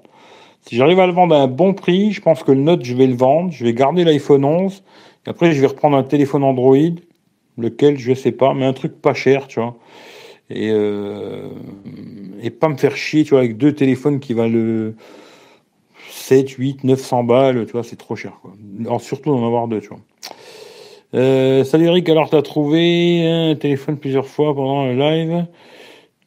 Si 0.62 0.76
j'arrive 0.76 1.00
à 1.00 1.06
le 1.06 1.12
vendre 1.12 1.34
à 1.34 1.40
un 1.40 1.48
bon 1.48 1.74
prix, 1.74 2.12
je 2.12 2.20
pense 2.20 2.42
que 2.42 2.52
le 2.52 2.60
Note, 2.60 2.84
je 2.84 2.94
vais 2.94 3.06
le 3.06 3.14
vendre. 3.16 3.50
Je 3.50 3.64
vais 3.64 3.72
garder 3.72 4.04
l'iPhone 4.04 4.44
11. 4.44 4.82
Et 5.26 5.30
après, 5.30 5.52
je 5.52 5.60
vais 5.60 5.66
reprendre 5.66 5.96
un 5.96 6.02
téléphone 6.02 6.44
Android, 6.44 6.76
lequel, 7.58 7.98
je 7.98 8.12
sais 8.12 8.32
pas, 8.32 8.54
mais 8.54 8.64
un 8.64 8.72
truc 8.72 9.00
pas 9.00 9.14
cher, 9.14 9.48
tu 9.48 9.60
vois. 9.60 9.76
Et, 10.50 10.70
euh, 10.70 11.48
et 12.42 12.50
pas 12.50 12.68
me 12.68 12.76
faire 12.76 12.96
chier, 12.96 13.24
tu 13.24 13.30
vois, 13.30 13.38
avec 13.38 13.56
deux 13.56 13.72
téléphones 13.72 14.20
qui 14.20 14.34
valent 14.34 14.92
7, 16.22 16.50
8, 16.50 16.84
900 16.84 17.24
balles, 17.24 17.66
tu 17.66 17.72
vois, 17.72 17.82
c'est 17.82 17.96
trop 17.96 18.14
cher, 18.14 18.32
quoi. 18.42 18.52
Alors, 18.80 19.00
surtout 19.00 19.30
d'en 19.30 19.44
avoir 19.44 19.66
deux, 19.66 19.80
tu 19.80 19.88
vois. 19.88 19.98
Euh, 21.14 21.64
Eric, 21.64 22.08
alors 22.08 22.30
t'as 22.30 22.40
trouvé 22.40 23.26
un 23.26 23.54
téléphone 23.54 23.98
plusieurs 23.98 24.26
fois 24.26 24.54
pendant 24.54 24.86
le 24.86 24.94
live? 24.94 25.46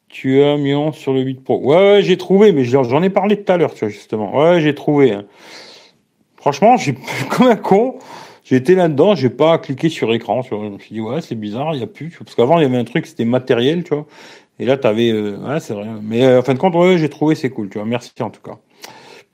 Tu 0.08 0.42
as 0.42 0.56
Mion 0.58 0.92
sur 0.92 1.12
le 1.12 1.22
8 1.22 1.42
Pro. 1.42 1.60
Ouais, 1.60 1.76
ouais 1.76 2.02
j'ai 2.02 2.16
trouvé, 2.16 2.52
mais 2.52 2.64
j'en 2.64 3.02
ai 3.02 3.10
parlé 3.10 3.42
tout 3.42 3.50
à 3.50 3.56
l'heure, 3.56 3.74
tu 3.74 3.80
vois, 3.80 3.88
justement. 3.88 4.36
Ouais, 4.38 4.60
j'ai 4.60 4.74
trouvé. 4.74 5.12
Hein. 5.12 5.24
Franchement, 6.36 6.76
j'ai 6.76 6.94
comme 7.30 7.48
un 7.48 7.56
con. 7.56 7.98
Été 8.48 8.76
là-dedans, 8.76 9.16
j'ai 9.16 9.30
pas 9.30 9.58
cliqué 9.58 9.88
sur 9.88 10.12
écran. 10.14 10.42
Tu 10.42 10.54
vois. 10.54 10.66
Je 10.66 10.70
me 10.70 10.78
suis 10.78 10.94
dit, 10.94 11.00
ouais, 11.00 11.20
c'est 11.20 11.34
bizarre, 11.34 11.74
il 11.74 11.78
n'y 11.78 11.82
a 11.82 11.88
plus. 11.88 12.16
Parce 12.16 12.36
qu'avant, 12.36 12.58
il 12.58 12.62
y 12.62 12.66
avait 12.66 12.76
un 12.76 12.84
truc, 12.84 13.06
c'était 13.06 13.24
matériel, 13.24 13.82
tu 13.82 13.94
vois. 13.94 14.06
Et 14.60 14.66
là, 14.66 14.76
tu. 14.76 14.86
Euh, 14.86 15.58
c'est 15.58 15.74
vrai. 15.74 15.86
Mais 16.02 16.24
euh, 16.24 16.38
en 16.38 16.42
fin 16.42 16.54
de 16.54 16.58
compte, 16.58 16.74
j'ai 16.96 17.08
trouvé, 17.08 17.34
c'est 17.34 17.50
cool, 17.50 17.68
tu 17.68 17.78
vois. 17.78 17.86
Merci 17.86 18.12
en 18.20 18.30
tout 18.30 18.40
cas. 18.40 18.58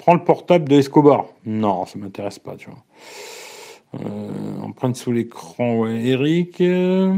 Prends 0.03 0.15
le 0.15 0.25
portable 0.25 0.69
de 0.69 0.79
Escobar. 0.79 1.27
Non, 1.47 1.87
ça 1.87 1.97
m'intéresse 1.97 2.41
pas, 2.41 2.57
tu 2.57 2.69
vois. 2.69 2.83
Euh, 4.01 4.61
empreinte 4.61 4.97
sous 4.97 5.13
l'écran, 5.13 5.77
ouais. 5.79 6.05
Eric, 6.07 6.59
il 6.59 6.67
euh, 6.67 7.17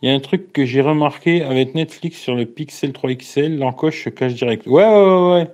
y 0.00 0.08
a 0.08 0.14
un 0.14 0.20
truc 0.20 0.50
que 0.50 0.64
j'ai 0.64 0.80
remarqué 0.80 1.42
avec 1.42 1.74
Netflix 1.74 2.18
sur 2.18 2.34
le 2.34 2.46
Pixel 2.46 2.94
3 2.94 3.12
XL, 3.16 3.58
l'encoche 3.58 4.04
se 4.04 4.08
cache 4.08 4.32
direct. 4.32 4.66
Ouais, 4.66 4.82
ouais, 4.82 5.32
ouais. 5.34 5.50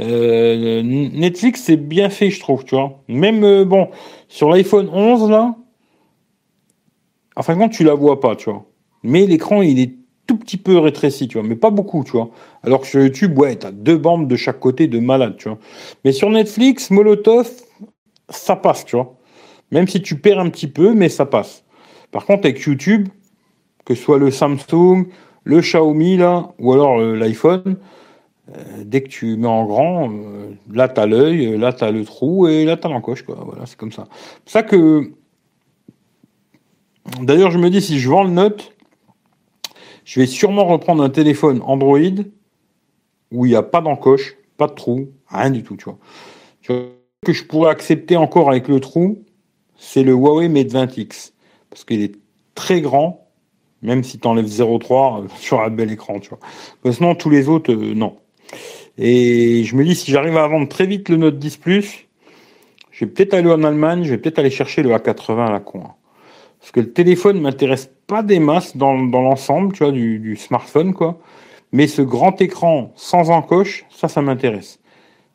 Euh, 0.00 0.82
Netflix, 0.82 1.62
c'est 1.62 1.78
bien 1.78 2.10
fait, 2.10 2.28
je 2.28 2.40
trouve, 2.40 2.62
tu 2.64 2.74
vois. 2.74 3.00
Même, 3.08 3.42
euh, 3.42 3.64
bon, 3.64 3.88
sur 4.28 4.50
l'iPhone 4.50 4.90
11, 4.92 5.30
là, 5.30 5.56
en 7.36 7.42
fin 7.42 7.54
de 7.54 7.58
compte, 7.58 7.72
tu 7.72 7.84
la 7.84 7.94
vois 7.94 8.20
pas, 8.20 8.36
tu 8.36 8.50
vois. 8.50 8.66
Mais 9.02 9.24
l'écran, 9.24 9.62
il 9.62 9.80
est 9.80 9.94
tout 10.30 10.36
petit 10.36 10.58
peu 10.58 10.78
rétréci, 10.78 11.26
tu 11.26 11.38
vois, 11.38 11.48
mais 11.48 11.56
pas 11.56 11.70
beaucoup, 11.70 12.04
tu 12.04 12.12
vois. 12.12 12.30
Alors 12.62 12.82
que 12.82 12.86
sur 12.86 13.00
YouTube, 13.00 13.36
ouais, 13.36 13.56
t'as 13.56 13.72
deux 13.72 13.96
bandes 13.96 14.28
de 14.28 14.36
chaque 14.36 14.60
côté 14.60 14.86
de 14.86 15.00
malade, 15.00 15.34
tu 15.36 15.48
vois. 15.48 15.58
Mais 16.04 16.12
sur 16.12 16.30
Netflix, 16.30 16.92
Molotov, 16.92 17.50
ça 18.28 18.54
passe, 18.54 18.84
tu 18.84 18.94
vois. 18.94 19.16
Même 19.72 19.88
si 19.88 20.00
tu 20.00 20.20
perds 20.20 20.38
un 20.38 20.48
petit 20.48 20.68
peu, 20.68 20.94
mais 20.94 21.08
ça 21.08 21.26
passe. 21.26 21.64
Par 22.12 22.26
contre, 22.26 22.46
avec 22.46 22.60
YouTube, 22.60 23.08
que 23.84 23.96
ce 23.96 24.02
soit 24.04 24.18
le 24.18 24.30
Samsung, 24.30 25.08
le 25.42 25.60
Xiaomi, 25.60 26.16
là, 26.16 26.52
ou 26.60 26.74
alors 26.74 27.00
euh, 27.00 27.16
l'iPhone, 27.16 27.76
euh, 28.50 28.62
dès 28.84 29.02
que 29.02 29.08
tu 29.08 29.36
mets 29.36 29.48
en 29.48 29.64
grand, 29.64 30.12
euh, 30.12 30.50
là, 30.72 30.88
tu 30.88 31.00
as 31.00 31.06
l'œil, 31.06 31.58
là, 31.58 31.72
tu 31.72 31.82
as 31.82 31.90
le 31.90 32.04
trou, 32.04 32.46
et 32.46 32.64
là, 32.64 32.76
tu 32.76 32.86
as 32.86 32.90
l'encoche, 32.90 33.24
quoi. 33.24 33.36
Voilà, 33.44 33.66
c'est 33.66 33.76
comme 33.76 33.90
ça. 33.90 34.06
C'est 34.46 34.52
ça 34.52 34.62
que. 34.62 35.10
D'ailleurs, 37.20 37.50
je 37.50 37.58
me 37.58 37.68
dis, 37.68 37.82
si 37.82 37.98
je 37.98 38.08
vends 38.08 38.22
le 38.22 38.30
Note, 38.30 38.76
je 40.10 40.18
vais 40.18 40.26
sûrement 40.26 40.64
reprendre 40.64 41.04
un 41.04 41.08
téléphone 41.08 41.62
Android 41.64 42.00
où 43.30 43.46
il 43.46 43.50
n'y 43.50 43.54
a 43.54 43.62
pas 43.62 43.80
d'encoche, 43.80 44.34
pas 44.56 44.66
de 44.66 44.72
trou, 44.72 45.12
rien 45.28 45.50
du 45.50 45.62
tout, 45.62 45.76
tu 45.76 45.84
vois. 45.84 45.98
Vois 46.66 46.88
que 47.24 47.32
je 47.32 47.44
pourrais 47.44 47.70
accepter 47.70 48.16
encore 48.16 48.50
avec 48.50 48.66
le 48.66 48.80
trou, 48.80 49.22
c'est 49.78 50.02
le 50.02 50.10
Huawei 50.10 50.48
Mate 50.48 50.72
20X. 50.72 51.30
Parce 51.70 51.84
qu'il 51.84 52.02
est 52.02 52.16
très 52.56 52.80
grand, 52.80 53.28
même 53.82 54.02
si 54.02 54.18
tu 54.18 54.26
enlèves 54.26 54.46
0,3 54.46 55.28
sur 55.38 55.60
un 55.60 55.70
bel 55.70 55.92
écran, 55.92 56.18
tu 56.18 56.30
vois. 56.30 57.14
tous 57.14 57.30
les 57.30 57.48
autres, 57.48 57.72
euh, 57.72 57.94
non. 57.94 58.16
Et 58.98 59.62
je 59.62 59.76
me 59.76 59.84
dis, 59.84 59.94
si 59.94 60.10
j'arrive 60.10 60.36
à 60.38 60.48
vendre 60.48 60.66
très 60.66 60.86
vite 60.86 61.08
le 61.08 61.18
Note 61.18 61.38
10 61.38 61.56
Plus, 61.58 62.08
je 62.90 63.04
vais 63.04 63.10
peut-être 63.12 63.34
aller 63.34 63.48
en 63.48 63.62
Allemagne, 63.62 64.02
je 64.02 64.10
vais 64.10 64.18
peut-être 64.18 64.40
aller 64.40 64.50
chercher 64.50 64.82
le 64.82 64.90
A80 64.90 65.46
à 65.46 65.52
la 65.52 65.60
con. 65.60 65.82
Hein. 65.84 65.94
Parce 66.60 66.72
que 66.72 66.80
le 66.80 66.92
téléphone 66.92 67.40
m'intéresse 67.40 67.90
pas 68.06 68.22
des 68.22 68.38
masses 68.38 68.76
dans, 68.76 68.94
l'ensemble, 68.94 69.72
tu 69.72 69.82
vois, 69.82 69.92
du, 69.92 70.36
smartphone, 70.36 70.92
quoi. 70.92 71.18
Mais 71.72 71.86
ce 71.86 72.02
grand 72.02 72.40
écran 72.40 72.92
sans 72.96 73.30
encoche, 73.30 73.86
ça, 73.90 74.08
ça 74.08 74.22
m'intéresse. 74.22 74.80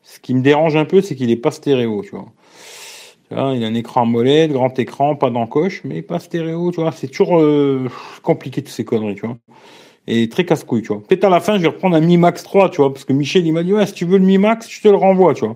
Ce 0.04 0.20
qui 0.20 0.36
me 0.36 0.42
dérange 0.42 0.76
un 0.76 0.86
peu, 0.86 1.02
c'est 1.02 1.16
qu'il 1.16 1.28
n'est 1.28 1.38
pas 1.38 1.52
stéréo, 1.52 2.04
tu 2.04 2.12
vois. 2.12 2.26
il 3.32 3.64
a 3.64 3.68
un 3.68 3.74
écran 3.74 4.06
molette, 4.06 4.52
grand 4.52 4.78
écran, 4.78 5.16
pas 5.16 5.30
d'encoche, 5.30 5.82
mais 5.84 6.02
pas 6.02 6.20
stéréo, 6.20 6.72
tu 6.72 6.82
vois. 6.82 6.92
C'est 6.92 7.08
toujours 7.08 7.40
euh, 7.40 7.90
compliqué 8.22 8.62
toutes 8.62 8.74
ces 8.74 8.86
conneries, 8.86 9.16
tu 9.16 9.26
vois. 9.26 9.38
Et 10.08 10.30
très 10.30 10.46
casse-couille, 10.46 10.84
tu 10.84 10.90
vois. 10.90 11.02
Peut-être 11.02 11.24
à 11.24 11.30
la 11.30 11.40
fin, 11.40 11.58
je 11.58 11.64
vais 11.64 11.70
reprendre 11.70 11.96
un 11.96 12.02
Mi 12.02 12.18
Max 12.18 12.44
3, 12.44 12.70
tu 12.70 12.78
vois, 12.78 12.94
parce 12.94 13.06
que 13.06 13.14
Michel, 13.14 13.48
il 13.48 13.54
m'a 13.54 13.64
dit, 13.64 13.74
ouais, 13.74 13.86
si 13.88 13.94
tu 13.94 14.06
veux 14.06 14.20
le 14.20 14.26
Mi 14.26 14.38
Max, 14.38 14.70
je 14.70 14.82
te 14.82 14.88
le 14.88 14.96
renvoie, 14.96 15.34
tu 15.34 15.46
vois. 15.46 15.56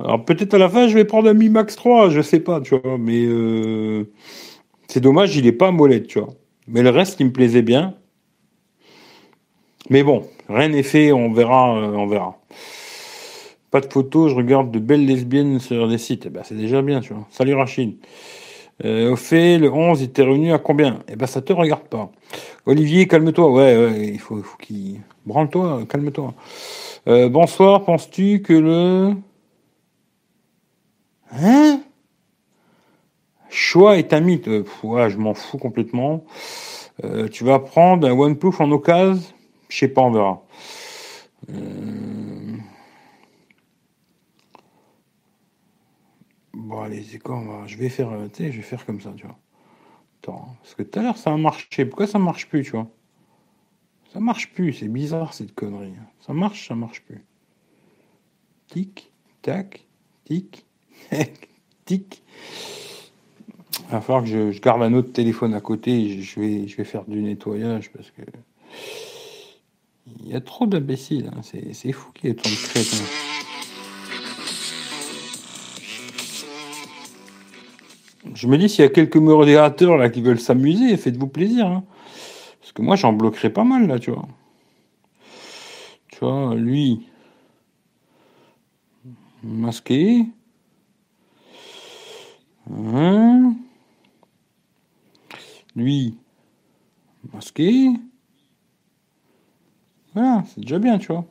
Alors 0.00 0.24
peut-être 0.24 0.54
à 0.54 0.58
la 0.58 0.68
fin, 0.68 0.88
je 0.88 0.94
vais 0.94 1.04
prendre 1.04 1.28
un 1.28 1.34
Mi 1.34 1.48
Max 1.48 1.76
3, 1.76 2.10
je 2.10 2.22
sais 2.22 2.40
pas, 2.40 2.60
tu 2.60 2.76
vois, 2.76 2.98
mais 2.98 3.24
euh, 3.24 4.10
c'est 4.88 5.00
dommage, 5.00 5.36
il 5.36 5.46
est 5.46 5.52
pas 5.52 5.70
molette, 5.70 6.06
tu 6.06 6.18
vois. 6.18 6.34
Mais 6.66 6.82
le 6.82 6.90
reste, 6.90 7.20
il 7.20 7.26
me 7.26 7.32
plaisait 7.32 7.62
bien. 7.62 7.94
Mais 9.90 10.02
bon, 10.02 10.26
rien 10.48 10.68
n'est 10.68 10.82
fait, 10.82 11.12
on 11.12 11.32
verra, 11.32 11.76
euh, 11.78 11.92
on 11.92 12.06
verra. 12.06 12.38
Pas 13.70 13.80
de 13.80 13.92
photos, 13.92 14.30
je 14.30 14.36
regarde 14.36 14.70
de 14.70 14.78
belles 14.78 15.06
lesbiennes 15.06 15.60
sur 15.60 15.88
des 15.88 15.98
sites. 15.98 16.24
Eh 16.26 16.30
ben, 16.30 16.42
c'est 16.44 16.56
déjà 16.56 16.82
bien, 16.82 17.00
tu 17.00 17.12
vois. 17.12 17.26
Salut 17.30 17.54
Rachid. 17.54 17.96
Euh, 18.84 19.12
au 19.12 19.16
fait, 19.16 19.58
le 19.58 19.70
11, 19.70 20.00
il 20.00 20.04
était 20.04 20.22
revenu 20.22 20.52
à 20.52 20.58
combien? 20.58 21.00
Eh 21.08 21.16
ben, 21.16 21.26
ça 21.26 21.42
te 21.42 21.52
regarde 21.52 21.84
pas. 21.84 22.10
Olivier, 22.64 23.06
calme-toi. 23.06 23.50
Ouais, 23.50 23.76
ouais, 23.76 24.08
il 24.08 24.20
faut, 24.20 24.42
faut 24.42 24.56
qu'il... 24.56 25.00
Branle-toi, 25.26 25.84
calme-toi. 25.88 26.34
Euh, 27.08 27.28
bonsoir, 27.28 27.84
penses-tu 27.84 28.40
que 28.40 28.52
le... 28.52 29.14
Hein? 31.32 31.80
Choix 33.50 33.96
est 33.98 34.12
un. 34.12 34.26
Euh, 34.28 34.64
je 35.08 35.16
m'en 35.16 35.34
fous 35.34 35.58
complètement. 35.58 36.24
Euh, 37.04 37.28
tu 37.28 37.44
vas 37.44 37.58
prendre 37.58 38.08
un 38.08 38.12
OnePlus 38.12 38.52
en 38.58 38.70
occasion 38.72 39.22
Je 39.68 39.78
sais 39.78 39.88
pas, 39.88 40.02
on 40.02 40.10
verra. 40.10 40.42
Euh... 41.50 42.56
Bon, 46.52 46.80
allez, 46.80 47.04
c'est 47.04 47.18
quoi 47.18 47.40
Je 47.66 47.76
vais 47.76 47.88
faire, 47.88 48.10
je 48.36 48.44
vais 48.44 48.62
faire 48.62 48.84
comme 48.84 49.00
ça, 49.00 49.12
tu 49.16 49.26
vois. 49.26 49.38
Attends, 50.22 50.56
parce 50.60 50.74
que 50.74 50.82
tout 50.82 50.98
à 50.98 51.02
l'heure, 51.02 51.16
ça 51.16 51.32
a 51.32 51.36
marché. 51.36 51.84
Pourquoi 51.86 52.06
ça 52.06 52.18
marche 52.18 52.48
plus, 52.48 52.64
tu 52.64 52.72
vois? 52.72 52.88
Ça 54.12 54.20
marche 54.20 54.52
plus, 54.52 54.72
c'est 54.72 54.88
bizarre, 54.88 55.34
cette 55.34 55.54
connerie. 55.54 55.92
Ça 56.20 56.32
marche, 56.32 56.68
ça 56.68 56.74
marche 56.74 57.02
plus. 57.02 57.24
Tic, 58.66 59.12
tac, 59.42 59.86
tic, 60.24 60.66
tac, 61.10 61.48
tic. 61.84 62.22
Il 63.88 63.92
va 63.92 64.00
falloir 64.02 64.22
que 64.22 64.52
je, 64.52 64.60
garde 64.60 64.82
un 64.82 64.92
autre 64.92 65.12
téléphone 65.12 65.54
à 65.54 65.60
côté. 65.62 66.20
Je 66.20 66.40
vais, 66.40 66.68
je 66.68 66.76
vais 66.76 66.84
faire 66.84 67.04
du 67.06 67.22
nettoyage 67.22 67.90
parce 67.90 68.10
que 68.10 68.22
il 70.20 70.28
y 70.28 70.34
a 70.34 70.40
trop 70.40 70.66
d'imbéciles. 70.66 71.30
Hein. 71.34 71.40
C'est 71.42 71.92
fou 71.92 72.12
qu'il 72.12 72.28
y 72.28 72.32
ait 72.32 72.34
tant 72.34 72.50
de 72.50 72.54
crétins. 72.54 73.04
Je 78.34 78.46
me 78.46 78.58
dis, 78.58 78.68
s'il 78.68 78.84
y 78.84 78.86
a 78.86 78.90
quelques 78.90 79.16
modérateurs 79.16 79.96
là 79.96 80.10
qui 80.10 80.20
veulent 80.20 80.38
s'amuser, 80.38 80.96
faites-vous 80.98 81.28
plaisir. 81.28 81.66
Hein. 81.66 81.84
Parce 82.60 82.72
que 82.72 82.82
moi, 82.82 82.94
j'en 82.94 83.14
bloquerai 83.14 83.50
pas 83.50 83.64
mal 83.64 83.86
là, 83.86 83.98
tu 83.98 84.10
vois. 84.10 84.28
Tu 86.08 86.18
vois, 86.20 86.54
lui, 86.54 87.06
masqué. 89.42 90.26
Hein 92.70 93.54
lui, 95.78 96.14
masqué. 97.32 97.88
Voilà, 100.14 100.44
c'est 100.46 100.60
déjà 100.60 100.78
bien, 100.78 100.98
tu 100.98 101.12
vois. 101.12 101.24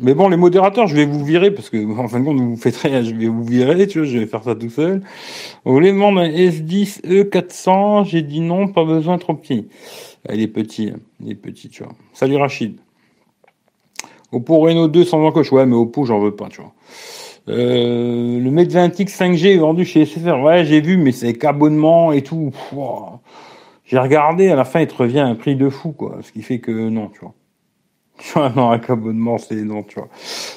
Mais 0.00 0.14
bon, 0.14 0.28
les 0.28 0.36
modérateurs, 0.36 0.86
je 0.86 0.94
vais 0.94 1.06
vous 1.06 1.24
virer 1.24 1.50
parce 1.50 1.70
que, 1.70 1.98
en 1.98 2.06
fin 2.06 2.20
de 2.20 2.24
compte, 2.24 2.38
vous 2.38 2.56
faites 2.56 2.76
rien, 2.76 3.02
je 3.02 3.12
vais 3.14 3.26
vous 3.26 3.42
virer, 3.42 3.88
tu 3.88 3.98
vois, 3.98 4.06
je 4.06 4.18
vais 4.18 4.26
faire 4.26 4.44
ça 4.44 4.54
tout 4.54 4.70
seul. 4.70 5.02
Vous 5.64 5.72
voulez 5.72 5.90
demander 5.90 6.20
un 6.20 6.30
S10 6.30 7.02
E400 7.02 8.04
J'ai 8.04 8.22
dit 8.22 8.40
non, 8.40 8.68
pas 8.68 8.84
besoin, 8.84 9.18
trop 9.18 9.34
petit. 9.34 9.66
Ah, 10.28 10.34
il 10.34 10.42
est 10.42 10.48
petit, 10.48 10.90
hein. 10.94 11.00
il 11.20 11.32
est 11.32 11.34
petit, 11.34 11.68
tu 11.68 11.82
vois. 11.82 11.92
Salut 12.12 12.36
Rachid. 12.36 12.78
Oppo 14.30 14.58
Reno 14.58 14.86
2 14.86 15.04
sans 15.04 15.20
encoche, 15.24 15.50
ouais, 15.50 15.66
mais 15.66 15.74
Oppo, 15.74 16.04
j'en 16.04 16.20
veux 16.20 16.36
pas, 16.36 16.48
tu 16.48 16.60
vois. 16.60 16.74
Euh, 17.48 18.38
le 18.40 18.50
Mate 18.50 18.68
20X 18.70 19.16
5G 19.16 19.54
est 19.54 19.58
vendu 19.58 19.84
chez 19.84 20.04
SFR. 20.04 20.40
Ouais, 20.42 20.64
j'ai 20.64 20.80
vu, 20.80 20.96
mais 20.96 21.12
c'est 21.12 21.34
qu'abonnement 21.34 22.12
et 22.12 22.22
tout. 22.22 22.52
J'ai 23.84 23.98
regardé, 23.98 24.48
à 24.50 24.56
la 24.56 24.64
fin, 24.64 24.80
il 24.80 24.86
te 24.86 24.94
revient 24.94 25.20
un 25.20 25.34
prix 25.34 25.56
de 25.56 25.70
fou, 25.70 25.92
quoi. 25.92 26.18
Ce 26.22 26.32
qui 26.32 26.42
fait 26.42 26.58
que 26.58 26.70
non, 26.70 27.08
tu 27.08 27.20
vois. 27.20 27.34
Tu 28.20 28.32
vois, 28.32 28.50
non, 28.50 28.70
un 28.72 28.80
abonnement, 28.80 29.38
c'est 29.38 29.54
non, 29.54 29.84
tu 29.84 29.94
vois. 29.94 30.08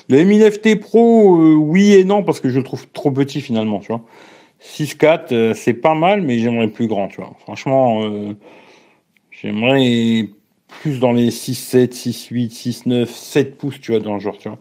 Le 0.09 0.23
Mi 0.23 0.39
FT 0.41 0.79
Pro, 0.79 1.39
euh, 1.39 1.53
oui 1.53 1.93
et 1.93 2.03
non, 2.03 2.23
parce 2.23 2.39
que 2.39 2.49
je 2.49 2.57
le 2.57 2.63
trouve 2.63 2.87
trop 2.89 3.11
petit 3.11 3.39
finalement, 3.39 3.79
tu 3.79 3.89
vois. 3.89 4.01
6.4, 4.61 5.31
euh, 5.33 5.53
c'est 5.53 5.75
pas 5.75 5.95
mal, 5.95 6.21
mais 6.21 6.39
j'aimerais 6.39 6.69
plus 6.69 6.87
grand, 6.87 7.07
tu 7.07 7.17
vois. 7.21 7.35
Franchement, 7.39 8.03
euh, 8.03 8.33
j'aimerais 9.31 10.29
plus 10.67 10.99
dans 10.99 11.11
les 11.13 11.29
6.7, 11.29 11.93
6.8, 11.93 12.49
6.9, 12.51 13.05
7 13.07 13.57
pouces, 13.57 13.79
tu 13.79 13.91
vois, 13.91 14.01
dans 14.01 14.15
le 14.15 14.19
genre, 14.19 14.37
tu 14.37 14.49
vois. 14.49 14.57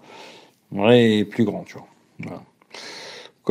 J'aimerais 0.73 1.25
plus 1.25 1.45
grand, 1.45 1.65
tu 1.65 1.75
vois. 1.75 1.87
Voilà. 2.23 2.43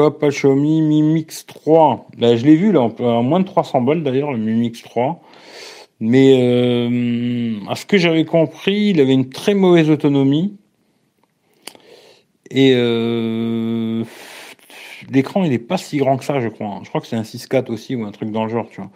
Pas 0.10 0.30
Xiaomi 0.30 0.82
Mi 0.82 1.02
Mix 1.02 1.46
3. 1.46 2.08
Là, 2.18 2.38
je 2.38 2.46
l'ai 2.46 2.56
vu, 2.56 2.72
là, 2.72 2.82
en 2.82 3.24
moins 3.24 3.42
de 3.42 3.46
300 3.46 3.82
balles 3.82 4.04
d'ailleurs, 4.04 4.32
le 4.32 4.38
Mi 4.38 4.54
Mix 4.54 4.82
3. 4.82 5.22
Mais 6.00 6.38
euh, 6.40 7.60
à 7.68 7.76
ce 7.76 7.86
que 7.86 7.98
j'avais 7.98 8.24
compris, 8.24 8.92
il 8.92 9.02
avait 9.02 9.14
une 9.14 9.30
très 9.30 9.54
mauvaise 9.54 9.90
autonomie. 9.90 10.58
Et 12.50 12.72
euh, 12.76 14.06
l'écran, 15.12 15.44
il 15.44 15.52
est 15.52 15.60
pas 15.60 15.78
si 15.78 15.98
grand 15.98 16.18
que 16.18 16.24
ça, 16.24 16.40
je 16.40 16.48
crois. 16.48 16.80
Je 16.84 16.90
crois 16.90 17.02
que 17.02 17.08
c'est 17.08 17.18
un 17.18 17.24
6.4 17.24 17.70
aussi 17.70 17.96
ou 17.96 18.06
un 18.06 18.12
truc 18.12 18.32
dans 18.32 18.46
le 18.46 18.50
genre, 18.50 18.68
tu 18.70 18.80
vois. 18.80 18.90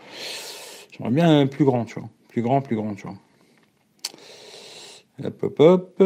J'aimerais 0.92 1.14
bien 1.14 1.40
un 1.42 1.48
plus 1.48 1.66
grand, 1.66 1.84
tu 1.84 2.00
vois. 2.00 2.10
Plus 2.30 2.42
grand, 2.42 2.62
plus 2.62 2.78
grand, 2.78 2.96
tu 2.96 3.04
vois. 3.04 3.18
Hop, 5.24 5.44
hop, 5.44 5.60
hop. 5.60 6.04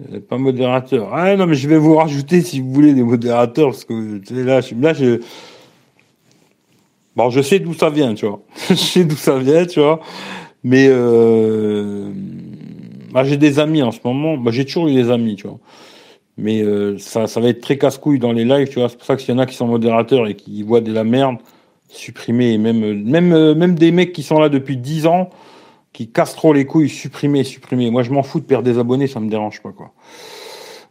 Euh, 0.00 0.20
pas 0.20 0.38
modérateur. 0.38 1.12
Ah 1.12 1.34
non, 1.36 1.46
mais 1.46 1.54
je 1.54 1.68
vais 1.68 1.78
vous 1.78 1.96
rajouter 1.96 2.40
si 2.40 2.60
vous 2.60 2.72
voulez 2.72 2.94
des 2.94 3.02
modérateurs, 3.02 3.70
parce 3.70 3.84
que 3.84 4.20
là, 4.32 4.60
je, 4.60 4.74
là, 4.74 4.92
je, 4.92 5.20
Bon, 7.18 7.30
je 7.30 7.40
sais 7.40 7.58
d'où 7.58 7.74
ça 7.74 7.90
vient, 7.90 8.14
tu 8.14 8.26
vois. 8.26 8.40
je 8.68 8.74
sais 8.76 9.04
d'où 9.04 9.16
ça 9.16 9.40
vient, 9.40 9.66
tu 9.66 9.80
vois. 9.80 9.98
Mais 10.62 10.86
euh... 10.88 12.12
bah, 13.10 13.24
j'ai 13.24 13.36
des 13.36 13.58
amis 13.58 13.82
en 13.82 13.90
ce 13.90 13.98
moment. 14.04 14.38
Bah, 14.38 14.52
j'ai 14.52 14.64
toujours 14.64 14.86
eu 14.86 14.94
des 14.94 15.10
amis, 15.10 15.34
tu 15.34 15.48
vois. 15.48 15.58
Mais 16.36 16.62
euh, 16.62 16.96
ça, 16.98 17.26
ça 17.26 17.40
va 17.40 17.48
être 17.48 17.60
très 17.60 17.76
casse-couille 17.76 18.20
dans 18.20 18.30
les 18.30 18.44
lives, 18.44 18.68
tu 18.68 18.78
vois. 18.78 18.88
C'est 18.88 18.98
pour 18.98 19.04
ça 19.04 19.16
que 19.16 19.22
s'il 19.22 19.34
y 19.34 19.36
en 19.36 19.40
a 19.40 19.46
qui 19.46 19.56
sont 19.56 19.66
modérateurs 19.66 20.28
et 20.28 20.34
qui 20.34 20.62
voient 20.62 20.80
de 20.80 20.92
la 20.92 21.02
merde, 21.02 21.38
supprimer. 21.88 22.56
Même, 22.56 23.02
même, 23.02 23.54
même 23.54 23.74
des 23.74 23.90
mecs 23.90 24.12
qui 24.12 24.22
sont 24.22 24.38
là 24.38 24.48
depuis 24.48 24.76
10 24.76 25.06
ans, 25.06 25.30
qui 25.92 26.10
cassent 26.10 26.34
trop 26.34 26.52
les 26.52 26.66
couilles, 26.66 26.88
supprimer, 26.88 27.44
supprimer. 27.44 27.90
Moi, 27.90 28.02
je 28.02 28.10
m'en 28.10 28.22
fous 28.22 28.40
de 28.40 28.44
perdre 28.44 28.64
des 28.64 28.78
abonnés, 28.78 29.06
ça 29.06 29.20
me 29.20 29.28
dérange 29.28 29.62
pas, 29.62 29.72
quoi. 29.72 29.92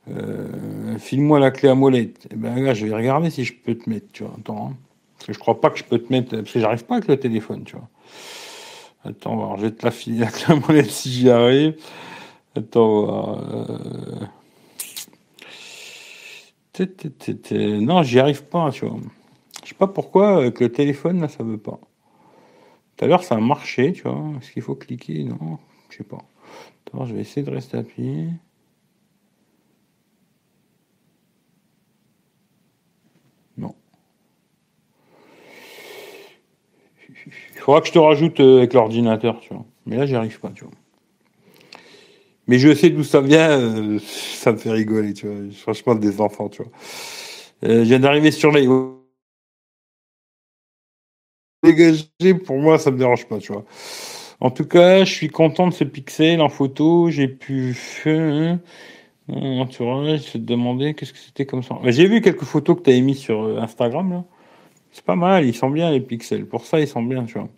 Euh, 0.09 0.97
file-moi 0.97 1.39
la 1.39 1.51
clé 1.51 1.69
à 1.69 1.75
molette. 1.75 2.27
Eh 2.31 2.35
ben, 2.35 2.55
là, 2.63 2.73
je 2.73 2.85
vais 2.85 2.95
regarder 2.95 3.29
si 3.29 3.43
je 3.43 3.53
peux 3.53 3.75
te 3.75 3.89
mettre, 3.89 4.07
tu 4.13 4.23
vois. 4.23 4.33
Attends. 4.37 4.69
Hein. 4.69 4.77
Parce 5.17 5.27
que 5.27 5.33
je 5.33 5.39
crois 5.39 5.59
pas 5.59 5.69
que 5.69 5.79
je 5.79 5.83
peux 5.83 5.99
te 5.99 6.11
mettre. 6.11 6.35
Parce 6.35 6.51
que 6.51 6.59
j'arrive 6.59 6.85
pas 6.85 6.95
avec 6.95 7.07
le 7.07 7.17
téléphone, 7.17 7.63
tu 7.63 7.75
vois. 7.75 7.89
Attends, 9.03 9.55
je 9.57 9.63
vais 9.63 9.71
te 9.71 9.85
la 9.85 9.91
filer 9.91 10.25
la 10.47 10.55
molette 10.55 10.91
si 10.91 11.11
j'y 11.11 11.29
arrive. 11.29 11.75
Attends, 12.55 13.37
euh... 13.39 14.25
Non, 17.81 18.03
j'y 18.03 18.19
arrive 18.19 18.43
pas, 18.43 18.69
tu 18.71 18.85
vois. 18.85 18.97
Je 19.63 19.69
sais 19.69 19.75
pas 19.75 19.87
pourquoi 19.87 20.37
avec 20.37 20.59
le 20.59 20.71
téléphone, 20.71 21.21
là, 21.21 21.27
ça 21.27 21.43
veut 21.43 21.57
pas. 21.57 21.79
Tout 22.97 23.05
à 23.05 23.07
l'heure, 23.07 23.23
ça 23.23 23.35
a 23.35 23.39
marché, 23.39 23.93
tu 23.93 24.03
vois. 24.03 24.21
Est-ce 24.41 24.51
qu'il 24.51 24.61
faut 24.61 24.75
cliquer? 24.75 25.23
Non, 25.23 25.59
je 25.89 25.97
sais 25.97 26.03
pas. 26.03 26.25
Je 27.05 27.13
vais 27.13 27.21
essayer 27.21 27.45
de 27.45 27.51
rester 27.51 27.77
appuyé. 27.77 28.29
faudra 37.67 37.81
que 37.81 37.87
je 37.87 37.91
te 37.91 37.99
rajoute 37.99 38.39
euh, 38.39 38.59
avec 38.59 38.73
l'ordinateur, 38.73 39.41
tu 39.41 39.53
vois. 39.53 39.65
Mais 39.85 39.97
là, 39.97 40.05
j'y 40.05 40.15
arrive 40.15 40.39
pas, 40.39 40.49
tu 40.55 40.63
vois. 40.63 40.73
Mais 42.47 42.59
je 42.59 42.73
sais 42.73 42.89
d'où 42.89 43.03
ça 43.03 43.19
vient, 43.19 43.59
euh, 43.59 43.99
ça 43.99 44.53
me 44.53 44.57
fait 44.57 44.71
rigoler, 44.71 45.13
tu 45.13 45.27
vois. 45.27 45.35
Franchement, 45.53 45.93
des 45.93 46.21
enfants, 46.21 46.47
tu 46.47 46.63
vois. 46.63 46.71
Euh, 47.65 47.79
je 47.79 47.89
viens 47.89 47.99
d'arriver 47.99 48.31
sur 48.31 48.51
les 48.51 48.65
dégagé, 51.67 52.33
pour 52.33 52.57
moi, 52.57 52.77
ça 52.79 52.91
me 52.91 52.97
dérange 52.97 53.27
pas, 53.27 53.37
tu 53.39 53.51
vois. 53.51 53.65
En 54.39 54.51
tout 54.51 54.65
cas, 54.65 55.03
je 55.03 55.11
suis 55.11 55.29
content 55.29 55.67
de 55.67 55.73
ce 55.73 55.83
pixel 55.83 56.41
en 56.41 56.49
photo. 56.49 57.09
J'ai 57.09 57.27
pu 57.27 57.73
faire 57.73 58.59
un 59.29 59.59
entourage, 59.59 60.21
se 60.21 60.37
demander 60.37 60.93
qu'est-ce 60.93 61.13
que 61.13 61.19
c'était 61.19 61.45
comme 61.45 61.63
ça. 61.63 61.75
J'ai 61.85 62.07
vu 62.07 62.21
quelques 62.21 62.43
photos 62.43 62.77
que 62.77 62.83
tu 62.83 62.89
avais 62.91 63.01
mis 63.01 63.15
sur 63.15 63.43
euh, 63.43 63.59
Instagram. 63.59 64.23
C'est 64.91 65.03
pas 65.03 65.15
mal, 65.15 65.45
ils 65.45 65.55
sont 65.55 65.69
bien 65.69 65.91
les 65.91 65.99
pixels. 65.99 66.45
Pour 66.45 66.65
ça, 66.65 66.79
ils 66.79 66.87
sont 66.87 67.03
bien, 67.03 67.25
tu 67.25 67.33
vois. 67.33 67.49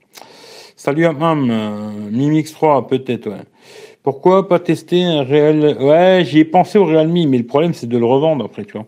Salut 0.76 1.06
à 1.06 1.12
euh, 1.12 1.92
Mimix 2.12 2.54
3, 2.54 2.88
peut-être, 2.88 3.30
ouais. 3.30 3.44
Pourquoi 4.02 4.48
pas 4.48 4.60
tester 4.60 5.04
un 5.04 5.24
réel 5.24 5.78
Ouais, 5.80 6.24
j'y 6.26 6.40
ai 6.40 6.46
pensé 6.46 6.80
au 6.80 6.86
Realme, 6.86 7.28
mais 7.28 7.38
le 7.38 7.46
problème 7.46 7.74
c'est 7.74 7.88
de 7.88 7.98
le 7.98 8.06
revendre 8.06 8.46
après, 8.46 8.64
tu 8.64 8.74
vois. 8.74 8.86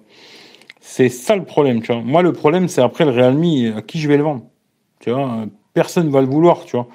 C'est 0.80 1.09
ça 1.09 1.36
le 1.36 1.43
problème, 1.43 1.82
tu 1.82 1.91
vois. 1.91 2.01
Moi, 2.01 2.22
le 2.22 2.32
problème 2.32 2.69
c'est 2.69 2.82
après 2.82 3.03
le 3.03 3.11
Realme, 3.11 3.76
à 3.78 3.82
qui 3.82 3.99
je 3.99 4.07
vais 4.07 4.15
le 4.15 4.24
vendre 4.24 4.43
Tu 5.02 5.12
vois, 5.12 5.45
personne 5.74 6.10
va 6.10 6.22
le 6.22 6.28
vouloir, 6.28 6.64
tu 6.64 6.78
vois. 6.78 6.88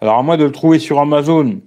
Alors 0.00 0.18
à 0.18 0.22
moi 0.22 0.36
de 0.36 0.44
le 0.44 0.52
trouver 0.52 0.78
sur 0.78 1.00
Amazon, 1.00 1.60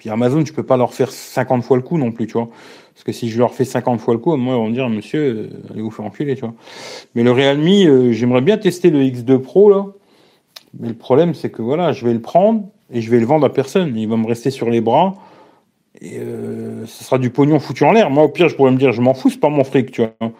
puis 0.00 0.08
Amazon, 0.08 0.42
je 0.46 0.52
peux 0.54 0.62
pas 0.62 0.78
leur 0.78 0.94
faire 0.94 1.12
50 1.12 1.62
fois 1.62 1.76
le 1.76 1.82
coup 1.82 1.98
non 1.98 2.10
plus, 2.10 2.26
tu 2.26 2.32
vois. 2.32 2.48
Parce 2.94 3.04
que 3.04 3.12
si 3.12 3.28
je 3.28 3.38
leur 3.38 3.52
fais 3.52 3.66
50 3.66 4.00
fois 4.00 4.14
le 4.14 4.20
coup, 4.20 4.34
moi, 4.34 4.54
ils 4.54 4.58
vont 4.58 4.70
dire, 4.70 4.88
monsieur, 4.88 5.20
euh, 5.20 5.48
allez 5.70 5.82
vous 5.82 5.90
faire 5.90 6.06
enculer, 6.06 6.36
tu 6.36 6.40
vois. 6.40 6.54
Mais 7.14 7.22
le 7.22 7.32
Realme, 7.32 7.66
euh, 7.66 8.10
j'aimerais 8.10 8.40
bien 8.40 8.56
tester 8.56 8.88
le 8.88 9.02
X2 9.02 9.38
Pro, 9.38 9.68
là. 9.68 9.86
Mais 10.78 10.88
le 10.88 10.94
problème, 10.94 11.34
c'est 11.34 11.50
que 11.50 11.60
voilà, 11.60 11.92
je 11.92 12.06
vais 12.06 12.14
le 12.14 12.20
prendre 12.22 12.64
et 12.90 13.02
je 13.02 13.10
vais 13.10 13.20
le 13.20 13.26
vendre 13.26 13.44
à 13.44 13.52
personne. 13.52 13.94
Il 13.94 14.08
va 14.08 14.16
me 14.16 14.26
rester 14.26 14.50
sur 14.50 14.70
les 14.70 14.80
bras. 14.80 15.16
Et 16.00 16.18
euh, 16.18 16.86
ce 16.86 17.04
sera 17.04 17.18
du 17.18 17.28
pognon 17.28 17.58
foutu 17.60 17.84
en 17.84 17.92
l'air. 17.92 18.08
Moi, 18.08 18.24
au 18.24 18.28
pire, 18.28 18.48
je 18.48 18.56
pourrais 18.56 18.70
me 18.70 18.78
dire, 18.78 18.92
je 18.92 19.02
m'en 19.02 19.12
fous, 19.12 19.28
c'est 19.28 19.40
pas 19.40 19.50
mon 19.50 19.64
fric, 19.64 19.90
tu 19.90 20.00
vois. 20.00 20.32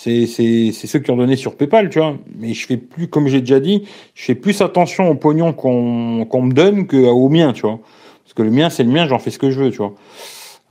C'est, 0.00 0.26
ceux 0.72 1.00
qui 1.00 1.10
ont 1.10 1.16
donné 1.16 1.34
sur 1.34 1.56
PayPal, 1.56 1.90
tu 1.90 1.98
vois. 1.98 2.16
Mais 2.36 2.54
je 2.54 2.66
fais 2.68 2.76
plus, 2.76 3.08
comme 3.08 3.26
j'ai 3.26 3.40
déjà 3.40 3.58
dit, 3.58 3.82
je 4.14 4.26
fais 4.26 4.36
plus 4.36 4.60
attention 4.62 5.10
au 5.10 5.16
pognon 5.16 5.52
qu'on, 5.52 6.24
qu'on 6.24 6.42
me 6.42 6.52
donne 6.52 6.86
qu'au 6.86 7.28
mien, 7.28 7.52
tu 7.52 7.62
vois. 7.62 7.80
Parce 8.22 8.32
que 8.32 8.42
le 8.42 8.52
mien, 8.52 8.70
c'est 8.70 8.84
le 8.84 8.90
mien, 8.90 9.08
j'en 9.08 9.18
fais 9.18 9.32
ce 9.32 9.40
que 9.40 9.50
je 9.50 9.60
veux, 9.60 9.70
tu 9.70 9.78
vois. 9.78 9.94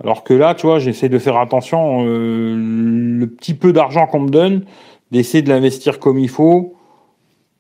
Alors 0.02 0.24
que 0.24 0.34
là, 0.34 0.56
tu 0.56 0.66
vois, 0.66 0.80
j'essaie 0.80 1.10
de 1.10 1.20
faire 1.20 1.36
attention, 1.38 2.06
euh, 2.06 2.56
le 2.56 3.28
petit 3.28 3.54
peu 3.54 3.74
d'argent 3.74 4.08
qu'on 4.08 4.22
me 4.22 4.30
donne, 4.30 4.64
d'essayer 5.12 5.42
de 5.42 5.50
l'investir 5.50 6.00
comme 6.00 6.20
il 6.20 6.30
faut, 6.30 6.76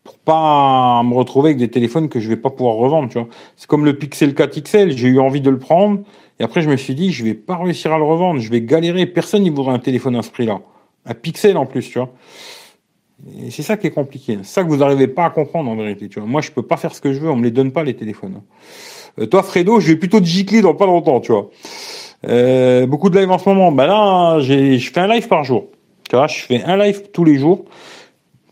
pour 0.05 0.20
pas 0.20 1.03
me 1.03 1.13
retrouver 1.15 1.49
avec 1.49 1.57
des 1.57 1.70
téléphones 1.70 2.07
que 2.07 2.22
je 2.22 2.30
vais 2.30 2.38
pas 2.38 2.49
pouvoir 2.49 2.76
revendre, 2.76 3.09
tu 3.09 3.20
vois. 3.20 3.28
C'est 3.57 3.68
comme 3.68 3.84
le 3.84 3.97
Pixel 3.97 4.34
4 4.36 4.61
XL, 4.61 4.95
j'ai 4.95 5.09
eu 5.09 5.20
envie 5.20 5.41
de 5.41 5.49
le 5.49 5.59
prendre, 5.59 5.99
et 6.39 6.45
après 6.45 6.61
je 6.61 6.70
me 6.70 6.78
suis 6.78 6.95
dit, 6.95 7.11
je 7.11 7.26
vais 7.26 7.34
pas 7.34 7.57
réussir 7.57 7.91
à 7.91 7.97
le 7.97 8.05
revendre, 8.05 8.39
je 8.39 8.49
vais 8.49 8.61
galérer, 8.61 9.05
personne 9.05 9.43
n'y 9.43 9.49
voudrait 9.49 9.74
un 9.74 9.80
téléphone 9.80 10.15
à 10.15 10.22
ce 10.22 10.32
prix-là. 10.32 10.61
Un 11.08 11.14
Pixel 11.14 11.58
en 11.58 11.66
plus, 11.66 11.89
tu 11.89 11.99
vois. 11.99 12.14
Et 13.41 13.49
c'est 13.49 13.64
ça 13.64 13.78
qui 13.78 13.88
est 13.88 13.91
compliqué. 13.91 14.38
C'est 14.43 14.53
ça 14.53 14.64
que 14.64 14.70
vous 14.70 14.78
n'arrivez 14.78 15.08
pas 15.08 15.26
à 15.26 15.30
comprendre 15.30 15.72
en 15.72 15.76
vérité, 15.76 16.08
tu 16.08 16.20
vois. 16.20 16.28
Moi, 16.28 16.41
je 16.41 16.51
peux 16.51 16.62
pas 16.62 16.78
faire 16.78 16.93
ce 16.93 17.01
que 17.01 17.14
je 17.14 17.20
veux, 17.20 17.30
on 17.30 17.36
me 17.36 17.43
les 17.43 17.51
donne 17.51 17.72
pas 17.72 17.84
les 17.84 17.95
téléphones. 17.95 18.41
Euh, 19.20 19.26
toi, 19.26 19.41
Fredo, 19.41 19.80
je 19.80 19.88
vais 19.88 19.95
plutôt 19.95 20.20
te 20.20 20.26
gicler 20.26 20.62
dans 20.62 20.76
pas 20.76 20.86
longtemps, 20.86 21.20
tu 21.20 21.32
vois. 21.32 21.49
Euh, 22.28 22.86
beaucoup 22.86 23.10
de 23.10 23.18
live 23.18 23.32
en 23.32 23.38
ce 23.38 23.49
moment. 23.49 23.72
Ben 23.72 23.88
là, 23.88 24.39
j'ai, 24.39 24.78
je 24.78 24.91
fais 24.91 24.99
un 24.99 25.08
live 25.08 25.28
par 25.28 25.43
jour. 25.43 25.68
Tu 26.10 26.16
vois, 26.16 26.28
je 26.28 26.39
fais 26.39 26.64
un 26.64 26.78
live 26.78 27.10
tous 27.12 27.24
les 27.24 27.38
jours 27.38 27.66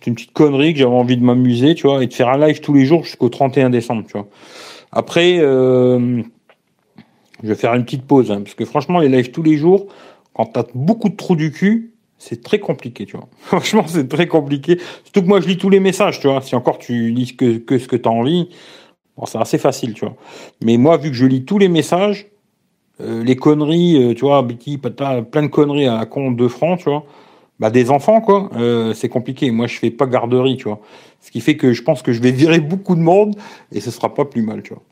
une 0.08 0.16
petite 0.16 0.34
connerie 0.34 0.74
que 0.74 0.80
j'avais 0.80 0.94
envie 0.94 1.18
de 1.18 1.24
m'amuser, 1.24 1.76
tu 1.76 1.88
vois, 1.88 2.04
et 2.04 2.08
de 2.08 2.14
faire 2.14 2.30
un 2.30 2.38
live 2.38 2.62
tous 2.62 2.74
les 2.74 2.86
jours 2.86 3.04
jusqu'au 3.04 3.30
31 3.30 3.70
décembre, 3.70 4.04
tu 4.06 4.14
vois. 4.14 4.28
Après, 4.92 5.38
euh, 5.40 6.22
je 7.44 7.48
vais 7.48 7.56
faire 7.56 7.74
une 7.74 7.84
petite 7.84 8.06
pause, 8.06 8.32
hein, 8.32 8.42
parce 8.42 8.56
que 8.56 8.66
franchement, 8.66 9.00
les 9.00 9.10
lives 9.10 9.32
tous 9.32 9.44
les 9.44 9.58
jours, 9.58 9.88
quand 10.34 10.46
t'as 10.46 10.64
beaucoup 10.74 11.10
de 11.10 11.16
trous 11.16 11.36
du 11.36 11.52
cul, 11.52 11.94
c'est 12.18 12.44
très 12.44 12.60
compliqué, 12.60 13.06
tu 13.06 13.18
vois. 13.18 13.28
Franchement, 13.40 13.86
c'est 13.88 14.08
très 14.08 14.28
compliqué. 14.28 14.80
Surtout 15.04 15.22
que 15.22 15.28
moi, 15.28 15.42
je 15.42 15.48
lis 15.48 15.58
tous 15.58 15.70
les 15.70 15.80
messages, 15.80 16.20
tu 16.20 16.28
vois. 16.28 16.42
Si 16.42 16.56
encore 16.56 16.78
tu 16.78 17.10
lis 17.12 17.36
que, 17.36 17.78
ce 17.78 17.88
que 17.88 17.96
tu 17.96 18.08
as 18.08 18.12
envie, 18.12 18.50
bon, 19.18 19.26
c'est 19.26 19.38
assez 19.38 19.58
facile, 19.58 19.94
tu 19.94 20.06
vois. 20.06 20.16
Mais 20.62 20.78
moi, 20.78 20.98
vu 20.98 21.10
que 21.10 21.16
je 21.16 21.26
lis 21.26 21.46
tous 21.46 21.58
les 21.58 21.70
messages, 21.70 22.28
euh, 23.02 23.24
les 23.24 23.36
conneries, 23.36 24.12
euh, 24.12 24.14
tu 24.14 24.22
vois, 24.22 24.46
plein 24.48 25.44
de 25.44 25.48
conneries 25.48 25.88
à 25.88 26.06
compte 26.06 26.38
de 26.38 26.48
francs, 26.48 26.80
tu 26.80 26.90
vois 26.90 27.06
bah, 27.60 27.70
des 27.70 27.90
enfants, 27.90 28.22
quoi. 28.22 28.50
Euh, 28.56 28.94
c'est 28.94 29.10
compliqué. 29.10 29.52
Moi, 29.52 29.68
je 29.68 29.78
fais 29.78 29.92
pas 29.92 30.06
garderie, 30.06 30.58
tu 30.58 30.66
vois. 30.66 30.82
Ce 31.22 31.32
qui 31.32 31.42
fait 31.42 31.58
que 31.58 31.74
je 31.74 31.82
pense 31.82 32.02
que 32.02 32.12
je 32.12 32.22
vais 32.22 32.32
virer 32.44 32.60
beaucoup 32.60 32.96
de 32.96 33.02
monde 33.02 33.36
et 33.72 33.82
ce 33.82 33.92
sera 33.92 34.14
pas 34.14 34.26
plus 34.26 34.42
mal, 34.42 34.62
tu 34.64 34.74
vois. 34.74 34.84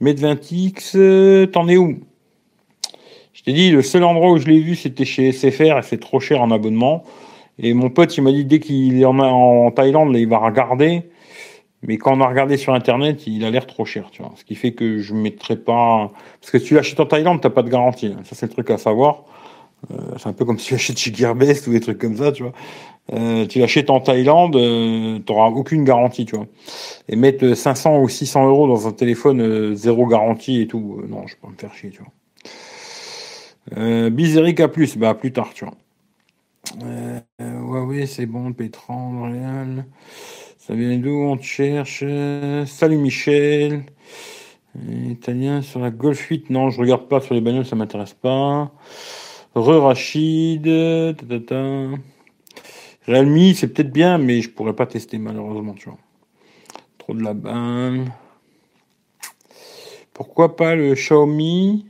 Med 0.00 0.20
20X, 0.20 0.92
euh, 0.94 1.46
t'en 1.46 1.68
es 1.68 1.76
où? 1.76 1.98
Je 3.48 3.54
t'ai 3.54 3.58
dit, 3.60 3.70
le 3.70 3.80
seul 3.80 4.04
endroit 4.04 4.30
où 4.30 4.36
je 4.36 4.46
l'ai 4.46 4.60
vu, 4.60 4.76
c'était 4.76 5.06
chez 5.06 5.32
SFR 5.32 5.78
et 5.78 5.82
c'est 5.82 5.98
trop 5.98 6.20
cher 6.20 6.42
en 6.42 6.50
abonnement. 6.50 7.02
Et 7.58 7.72
mon 7.72 7.88
pote, 7.88 8.14
il 8.18 8.20
m'a 8.20 8.30
dit, 8.30 8.44
dès 8.44 8.60
qu'il 8.60 9.00
est 9.00 9.06
en, 9.06 9.18
en 9.20 9.70
Thaïlande, 9.70 10.14
il 10.14 10.28
va 10.28 10.36
regarder. 10.36 11.04
Mais 11.82 11.96
quand 11.96 12.14
on 12.14 12.20
a 12.20 12.28
regardé 12.28 12.58
sur 12.58 12.74
Internet, 12.74 13.26
il 13.26 13.46
a 13.46 13.50
l'air 13.50 13.66
trop 13.66 13.86
cher, 13.86 14.10
tu 14.12 14.20
vois. 14.20 14.32
Ce 14.36 14.44
qui 14.44 14.54
fait 14.54 14.72
que 14.72 14.98
je 14.98 15.14
mettrai 15.14 15.56
pas... 15.56 16.12
Parce 16.42 16.50
que 16.50 16.58
si 16.58 16.66
tu 16.66 16.74
l'achètes 16.74 17.00
en 17.00 17.06
Thaïlande, 17.06 17.40
t'as 17.40 17.48
pas 17.48 17.62
de 17.62 17.70
garantie. 17.70 18.14
Ça, 18.24 18.34
c'est 18.34 18.44
le 18.44 18.52
truc 18.52 18.68
à 18.68 18.76
savoir. 18.76 19.24
Euh, 19.92 19.96
c'est 20.18 20.28
un 20.28 20.34
peu 20.34 20.44
comme 20.44 20.58
si 20.58 20.66
tu 20.66 20.74
achètes 20.74 20.98
chez 20.98 21.14
Gearbest 21.14 21.66
ou 21.68 21.72
des 21.72 21.80
trucs 21.80 21.96
comme 21.96 22.18
ça, 22.18 22.32
tu 22.32 22.42
vois. 22.42 22.52
Euh, 23.14 23.46
tu 23.46 23.60
l'achètes 23.60 23.88
en 23.88 24.00
Thaïlande, 24.00 24.56
euh, 24.56 25.20
tu 25.24 25.32
n'auras 25.32 25.48
aucune 25.48 25.84
garantie, 25.84 26.26
tu 26.26 26.36
vois. 26.36 26.48
Et 27.08 27.16
mettre 27.16 27.54
500 27.54 27.98
ou 27.98 28.10
600 28.10 28.46
euros 28.46 28.68
dans 28.68 28.86
un 28.86 28.92
téléphone 28.92 29.74
zéro 29.74 30.06
garantie 30.06 30.60
et 30.60 30.66
tout, 30.66 31.00
non, 31.08 31.26
je 31.26 31.34
peux 31.36 31.46
pas 31.46 31.52
me 31.54 31.56
faire 31.56 31.72
chier, 31.72 31.88
tu 31.88 32.00
vois. 32.00 32.12
Euh, 33.76 34.10
Bizeric 34.10 34.60
à 34.60 34.68
plus, 34.68 34.96
bah 34.96 35.14
plus 35.14 35.32
tard, 35.32 35.50
tu 35.54 35.64
vois. 35.64 35.74
Euh, 36.82 37.20
ouais, 37.86 38.06
c'est 38.06 38.26
bon, 38.26 38.52
Pétran, 38.52 39.30
Réal. 39.30 39.86
Ça 40.58 40.74
vient 40.74 40.98
d'où 40.98 41.10
On 41.10 41.36
te 41.36 41.44
cherche. 41.44 42.04
Salut 42.66 42.98
Michel. 42.98 43.84
Italien 45.08 45.62
sur 45.62 45.80
la 45.80 45.90
Golf 45.90 46.20
8. 46.20 46.50
Non, 46.50 46.70
je 46.70 46.80
regarde 46.80 47.08
pas 47.08 47.20
sur 47.20 47.34
les 47.34 47.40
bagnoles, 47.40 47.66
ça 47.66 47.76
m'intéresse 47.76 48.14
pas. 48.14 48.70
Re-Rachid. 49.54 50.66
Realme, 53.06 53.54
c'est 53.54 53.68
peut-être 53.72 53.92
bien, 53.92 54.18
mais 54.18 54.42
je 54.42 54.50
pourrais 54.50 54.74
pas 54.74 54.86
tester 54.86 55.18
malheureusement, 55.18 55.74
tu 55.74 55.88
vois. 55.88 55.98
Trop 56.98 57.14
de 57.14 57.22
la 57.22 57.34
banne. 57.34 58.12
Pourquoi 60.12 60.56
pas 60.56 60.74
le 60.74 60.94
Xiaomi? 60.94 61.86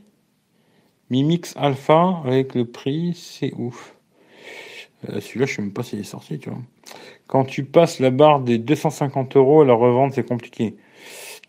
Mi 1.09 1.23
Mix 1.23 1.53
Alpha 1.57 2.21
avec 2.25 2.55
le 2.55 2.65
prix, 2.65 3.13
c'est 3.15 3.53
ouf. 3.57 3.95
Euh, 5.09 5.19
celui-là, 5.21 5.45
je 5.45 5.55
sais 5.55 5.61
même 5.61 5.73
pas 5.73 5.83
s'il 5.83 5.99
est 5.99 6.03
sorti, 6.03 6.39
tu 6.39 6.49
vois. 6.49 6.59
Quand 7.27 7.45
tu 7.45 7.63
passes 7.63 7.99
la 7.99 8.11
barre 8.11 8.39
des 8.41 8.57
250 8.57 9.35
euros 9.35 9.61
à 9.61 9.65
la 9.65 9.73
revente, 9.73 10.13
c'est 10.13 10.27
compliqué. 10.27 10.75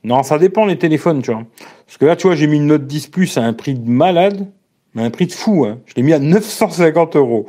Non, 0.04 0.22
ça 0.22 0.38
dépend 0.38 0.66
les 0.66 0.78
téléphones, 0.78 1.22
tu 1.22 1.32
vois. 1.32 1.44
Parce 1.86 1.98
que 1.98 2.06
là, 2.06 2.16
tu 2.16 2.26
vois, 2.26 2.36
j'ai 2.36 2.46
mis 2.46 2.56
une 2.56 2.66
Note 2.66 2.86
10 2.86 3.08
Plus 3.08 3.36
à 3.36 3.42
un 3.42 3.52
prix 3.52 3.74
de 3.74 3.88
malade 3.88 4.46
mais 4.94 5.02
un 5.02 5.10
prix 5.10 5.26
de 5.26 5.32
fou. 5.32 5.64
Hein. 5.64 5.78
Je 5.86 5.94
l'ai 5.94 6.02
mis 6.02 6.12
à 6.12 6.18
950 6.18 7.16
euros. 7.16 7.48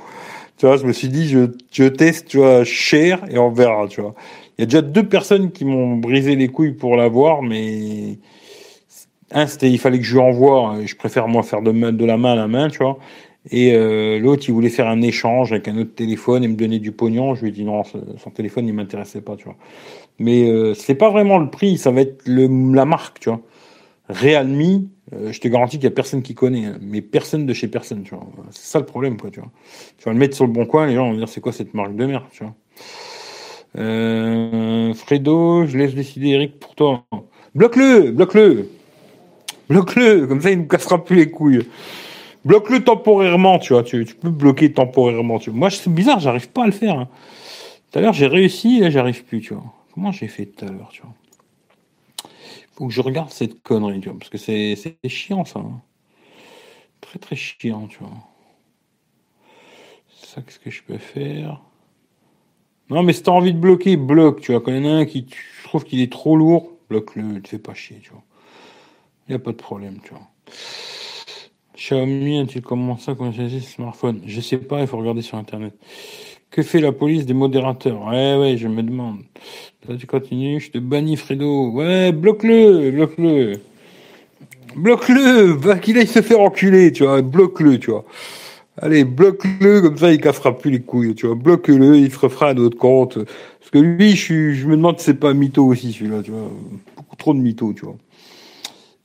Tu 0.58 0.66
vois, 0.66 0.78
je 0.78 0.86
me 0.86 0.94
suis 0.94 1.10
dit, 1.10 1.28
je, 1.28 1.48
je 1.72 1.86
teste, 1.86 2.28
tu 2.28 2.38
vois, 2.38 2.64
cher 2.64 3.24
et 3.30 3.38
on 3.38 3.50
verra, 3.50 3.88
tu 3.88 4.02
vois. 4.02 4.14
Il 4.58 4.62
y 4.62 4.64
a 4.64 4.66
déjà 4.66 4.82
deux 4.82 5.08
personnes 5.08 5.52
qui 5.52 5.66
m'ont 5.66 5.98
brisé 5.98 6.36
les 6.36 6.50
couilles 6.50 6.74
pour 6.74 6.96
l'avoir, 6.96 7.42
mais 7.42 8.20
un, 9.32 9.48
c'était, 9.48 9.70
il 9.70 9.80
fallait 9.80 10.00
que 10.00 10.06
je 10.06 10.14
lui 10.14 10.22
envoie. 10.22 10.76
Je 10.86 10.96
préfère 10.96 11.28
moi 11.28 11.44
faire 11.44 11.62
de, 11.62 12.06
la 12.06 12.18
main 12.18 12.34
à 12.34 12.36
la 12.36 12.48
main, 12.48 12.70
tu 12.70 12.80
vois. 12.80 12.98
Et 13.50 13.74
euh, 13.74 14.20
l'autre, 14.20 14.44
il 14.48 14.54
voulait 14.54 14.70
faire 14.70 14.88
un 14.88 15.02
échange 15.02 15.52
avec 15.52 15.68
un 15.68 15.78
autre 15.78 15.96
téléphone 15.96 16.44
et 16.44 16.48
me 16.48 16.56
donner 16.56 16.80
du 16.80 16.92
pognon. 16.92 17.34
Je 17.36 17.42
lui 17.42 17.50
ai 17.50 17.52
dit 17.52 17.64
non, 17.64 17.84
son 17.84 18.30
téléphone, 18.30 18.68
il 18.68 18.74
m'intéressait 18.74 19.22
pas, 19.22 19.36
tu 19.36 19.46
vois. 19.46 19.56
Mais 20.20 20.50
euh, 20.50 20.74
c'est 20.74 20.96
pas 20.96 21.10
vraiment 21.10 21.40
le 21.40 21.50
prix, 21.50 21.78
ça 21.78 21.92
va 21.92 22.02
être 22.02 22.22
le, 22.28 22.48
la 22.74 22.86
marque, 22.86 23.20
tu 23.20 23.30
vois. 23.30 23.42
Realme, 24.10 24.88
euh, 25.14 25.32
je 25.32 25.40
te 25.40 25.48
garantis 25.48 25.78
qu'il 25.78 25.86
y 25.86 25.88
a 25.88 25.92
personne 25.92 26.22
qui 26.22 26.36
connaît, 26.36 26.66
hein. 26.66 26.78
mais 26.82 27.02
personne 27.02 27.46
de 27.46 27.54
chez 27.54 27.68
personne, 27.68 28.04
tu 28.04 28.14
vois. 28.14 28.28
C'est 28.52 28.66
ça 28.66 28.80
le 28.80 28.86
problème, 28.86 29.18
quoi, 29.18 29.32
tu 29.32 29.40
vois. 29.40 29.50
Tu 29.98 30.06
vas 30.06 30.14
le 30.14 30.20
mettre 30.20 30.36
sur 30.36 30.46
le 30.46 30.52
bon 30.52 30.66
coin, 30.66 30.86
les 30.86 30.96
gens 30.96 31.10
vont 31.10 31.18
dire 31.18 31.30
c'est 31.30 31.42
quoi 31.42 31.52
cette 31.52 31.74
marque 31.74 31.96
de 31.96 32.06
merde, 32.06 32.26
tu 32.32 32.44
vois. 32.44 32.54
Euh, 33.78 34.94
Fredo, 34.94 35.66
je 35.66 35.78
laisse 35.78 35.96
décider 35.96 36.30
Eric 36.30 36.60
pour 36.60 36.76
toi. 36.76 37.06
Bloque-le, 37.56 38.12
bloque-le, 38.12 38.70
bloque-le, 39.72 40.28
comme 40.28 40.42
ça 40.42 40.52
il 40.52 40.60
ne 40.60 40.66
cassera 40.66 41.04
plus 41.04 41.16
les 41.16 41.32
couilles. 41.32 41.66
Bloque-le 42.44 42.84
temporairement, 42.84 43.60
tu 43.60 43.74
vois. 43.74 43.84
Tu, 43.84 44.04
peux 44.04 44.30
bloquer 44.30 44.74
temporairement. 44.74 45.40
Tu. 45.40 45.52
Moi, 45.52 45.70
c'est 45.70 45.94
bizarre, 45.94 46.20
j'arrive 46.20 46.50
pas 46.50 46.64
à 46.64 46.66
le 46.66 46.72
faire. 46.72 47.00
Hein. 47.00 47.08
Tout 47.92 48.00
à 48.00 48.02
l'heure, 48.02 48.14
j'ai 48.14 48.28
réussi, 48.28 48.80
là, 48.80 48.90
j'arrive 48.90 49.24
plus, 49.24 49.42
tu 49.42 49.54
vois. 49.54 49.64
Comment 49.94 50.12
j'ai 50.12 50.28
fait 50.28 50.46
tout 50.46 50.66
à 50.66 50.70
l'heure, 50.70 50.90
tu 50.92 51.02
vois? 51.02 51.14
Faut 52.74 52.88
que 52.88 52.94
je 52.94 53.02
regarde 53.02 53.30
cette 53.30 53.62
connerie, 53.62 54.00
tu 54.00 54.10
vois, 54.10 54.18
parce 54.18 54.30
que 54.30 54.38
c'est, 54.38 54.76
chiant 55.08 55.46
ça. 55.46 55.60
Hein. 55.60 55.82
Très 57.00 57.20
très 57.20 57.36
chiant, 57.36 57.88
tu 57.88 58.00
vois. 58.00 58.12
Ça, 60.24 60.42
qu'est-ce 60.42 60.60
que 60.60 60.72
je 60.72 60.82
peux 60.84 60.98
faire? 60.98 61.62
Non, 62.90 63.04
mais 63.04 63.14
si 63.14 63.24
t'as 63.24 63.32
envie 63.32 63.54
de 63.54 63.60
bloquer, 63.60 63.98
bloque, 63.98 64.42
tu 64.42 64.52
vois. 64.52 64.62
Quand 64.62 64.72
il 64.72 64.84
y 64.84 64.88
en 64.88 64.92
a 64.92 64.96
un 64.96 65.06
qui 65.06 65.26
tu 65.26 65.46
trouves 65.64 65.84
qu'il 65.84 66.02
est 66.02 66.12
trop 66.12 66.36
lourd, 66.36 66.72
bloque-le, 66.90 67.24
ne 67.24 67.40
fais 67.46 67.60
pas 67.60 67.74
chier, 67.74 68.00
tu 68.02 68.10
vois. 68.10 68.24
A 69.32 69.40
pas 69.40 69.52
de 69.52 69.56
problème, 69.56 69.98
tu 70.04 70.10
vois. 70.12 70.28
Xiaomi 71.78 72.40
a-t-il 72.40 72.62
commencé 72.62 73.12
à 73.12 73.16
commercialiser 73.16 73.62
ce 73.62 73.76
smartphone? 73.76 74.22
Je 74.26 74.42
sais 74.42 74.58
pas, 74.58 74.82
il 74.82 74.88
faut 74.88 74.98
regarder 74.98 75.22
sur 75.22 75.38
internet. 75.38 75.74
Que 76.50 76.64
fait 76.64 76.82
la 76.82 76.92
police 76.92 77.26
des 77.26 77.34
modérateurs? 77.34 78.08
Ouais, 78.08 78.36
ouais, 78.38 78.58
je 78.58 78.68
me 78.68 78.84
demande. 78.84 79.20
Toi, 79.86 79.96
tu 79.98 80.06
continues, 80.06 80.60
je 80.60 80.72
te 80.72 80.80
bannis, 80.80 81.16
Fredo. 81.16 81.70
Ouais, 81.72 82.12
bloque-le, 82.12 82.92
bloque-le. 82.92 83.54
Bloque-le, 84.76 85.54
va 85.54 85.80
qu'il 85.80 85.98
aille 85.98 86.08
se 86.08 86.22
faire 86.22 86.42
enculer, 86.42 86.92
tu 86.92 87.04
vois, 87.04 87.22
bloque-le, 87.22 87.80
tu 87.80 87.92
vois. 87.92 88.04
Allez, 88.82 89.06
bloque-le, 89.06 89.82
comme 89.82 89.98
ça 89.98 90.12
il 90.12 90.20
cassera 90.20 90.58
plus 90.58 90.72
les 90.72 90.82
couilles, 90.82 91.16
tu 91.16 91.26
vois. 91.26 91.36
Bloque-le, 91.36 91.98
il 91.98 92.12
se 92.12 92.20
refera 92.20 92.50
un 92.50 92.58
autre 92.58 92.78
compte. 92.78 93.16
Parce 93.16 93.72
que 93.72 93.80
lui, 93.80 94.16
je, 94.16 94.52
je 94.52 94.68
me 94.68 94.76
demande 94.76 95.00
si 95.00 95.06
c'est 95.06 95.14
pas 95.14 95.34
mytho 95.34 95.66
aussi, 95.66 95.94
celui-là, 95.94 96.22
tu 96.22 96.32
vois. 96.32 96.52
Beaucoup 96.98 97.16
trop 97.16 97.34
de 97.34 97.40
mythos, 97.40 97.74
tu 97.74 97.86
vois. 97.86 97.96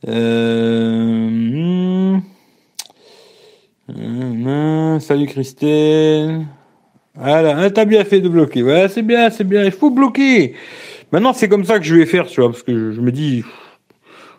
Euh... 0.08 1.30
Hmm. 3.88 4.98
salut 5.00 5.26
Christelle. 5.26 6.46
Voilà, 7.14 7.70
t'as 7.70 7.84
bien 7.84 8.04
fait 8.04 8.20
de 8.20 8.28
bloquer. 8.28 8.62
Ouais, 8.62 8.88
c'est 8.88 9.02
bien, 9.02 9.30
c'est 9.30 9.44
bien. 9.44 9.64
Il 9.64 9.72
faut 9.72 9.90
bloquer. 9.90 10.54
Maintenant, 11.12 11.32
c'est 11.32 11.48
comme 11.48 11.64
ça 11.64 11.78
que 11.78 11.84
je 11.84 11.94
vais 11.94 12.06
faire, 12.06 12.26
tu 12.26 12.40
vois, 12.40 12.50
parce 12.50 12.62
que 12.62 12.92
je 12.92 13.00
me 13.00 13.10
dis, 13.10 13.42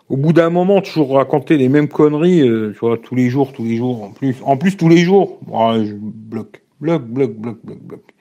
au 0.08 0.16
bout 0.16 0.32
d'un 0.32 0.50
moment, 0.50 0.80
toujours 0.80 1.14
raconter 1.14 1.56
les 1.56 1.68
mêmes 1.68 1.88
conneries, 1.88 2.48
euh, 2.48 2.72
tu 2.72 2.78
vois, 2.78 2.98
tous 2.98 3.14
les 3.14 3.30
jours, 3.30 3.52
tous 3.52 3.64
les 3.64 3.76
jours, 3.76 4.04
en 4.04 4.10
plus, 4.10 4.36
en 4.44 4.56
plus 4.56 4.76
tous 4.76 4.88
les 4.88 4.98
jours, 4.98 5.38
je 5.46 5.94
bloque, 5.94 6.62
bloque, 6.80 7.04
bloque, 7.04 7.34
bloque, 7.34 7.58
bloque, 7.64 7.82
bloque. 7.82 8.14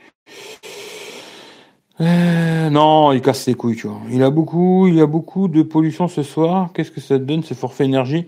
Euh, 2.00 2.70
non, 2.70 3.12
il 3.12 3.22
casse 3.22 3.44
ses 3.44 3.56
couilles, 3.56 3.76
tu 3.76 3.88
vois. 3.88 4.00
Il 4.12 4.22
a 4.24 4.30
beaucoup, 4.30 4.88
il 4.88 5.00
a 5.00 5.06
beaucoup 5.08 5.48
de 5.48 5.64
pollution 5.64 6.08
ce 6.08 6.24
soir. 6.24 6.70
Qu'est-ce 6.74 6.92
que 6.92 7.02
ça 7.02 7.18
te 7.18 7.24
donne, 7.24 7.44
ce 7.44 7.54
forfait 7.54 7.86
énergie? 7.86 8.28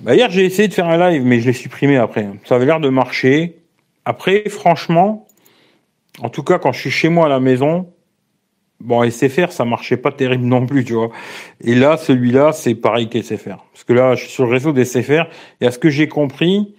Bah, 0.00 0.14
Hier, 0.14 0.30
j'ai 0.30 0.44
essayé 0.44 0.68
de 0.68 0.74
faire 0.74 0.88
un 0.88 1.10
live, 1.10 1.24
mais 1.24 1.40
je 1.40 1.46
l'ai 1.46 1.52
supprimé 1.52 1.96
après. 1.96 2.28
Ça 2.44 2.56
avait 2.56 2.66
l'air 2.66 2.80
de 2.80 2.88
marcher. 2.88 3.58
Après, 4.04 4.48
franchement, 4.48 5.26
en 6.20 6.28
tout 6.28 6.42
cas, 6.42 6.58
quand 6.58 6.72
je 6.72 6.80
suis 6.80 6.90
chez 6.90 7.08
moi 7.08 7.26
à 7.26 7.28
la 7.28 7.40
maison, 7.40 7.88
Bon, 8.80 9.08
SFR, 9.08 9.50
ça 9.50 9.64
marchait 9.64 9.96
pas 9.96 10.12
terrible 10.12 10.44
non 10.44 10.66
plus, 10.66 10.84
tu 10.84 10.92
vois. 10.94 11.10
Et 11.62 11.74
là, 11.74 11.96
celui-là, 11.96 12.52
c'est 12.52 12.74
pareil 12.74 13.08
qu'SFR. 13.08 13.64
Parce 13.72 13.84
que 13.86 13.92
là, 13.92 14.14
je 14.14 14.24
suis 14.24 14.32
sur 14.32 14.44
le 14.44 14.52
réseau 14.52 14.72
des 14.72 14.84
SFR, 14.84 15.26
et 15.60 15.66
à 15.66 15.70
ce 15.70 15.78
que 15.78 15.88
j'ai 15.88 16.08
compris, 16.08 16.74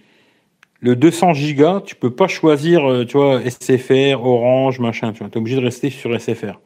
le 0.86 0.96
200 0.96 1.34
gigas, 1.34 1.82
tu 1.84 1.96
peux 1.96 2.12
pas 2.12 2.28
choisir, 2.28 2.88
euh, 2.88 3.06
tu 3.06 3.18
vois, 3.18 3.42
SFR, 3.42 4.24
Orange, 4.24 4.80
machin, 4.80 5.14
tu 5.14 5.20
vois. 5.20 5.30
T'es 5.30 5.38
obligé 5.38 5.56
de 5.56 5.62
rester 5.62 5.90
sur 5.90 6.14
SFR. 6.14 6.60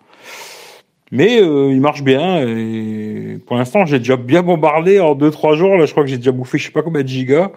Mais 1.12 1.42
euh, 1.42 1.72
il 1.72 1.80
marche 1.80 2.04
bien, 2.04 2.46
et 2.46 3.38
pour 3.48 3.56
l'instant, 3.56 3.86
j'ai 3.86 3.98
déjà 3.98 4.18
bien 4.18 4.44
bombardé 4.44 5.00
en 5.00 5.16
2-3 5.16 5.56
jours. 5.56 5.78
Là, 5.78 5.86
je 5.86 5.92
crois 5.92 6.04
que 6.04 6.10
j'ai 6.10 6.18
déjà 6.18 6.34
bouffé 6.34 6.58
je 6.58 6.66
sais 6.66 6.72
pas 6.72 6.82
combien 6.82 7.02
de 7.02 7.08
gigas. 7.08 7.50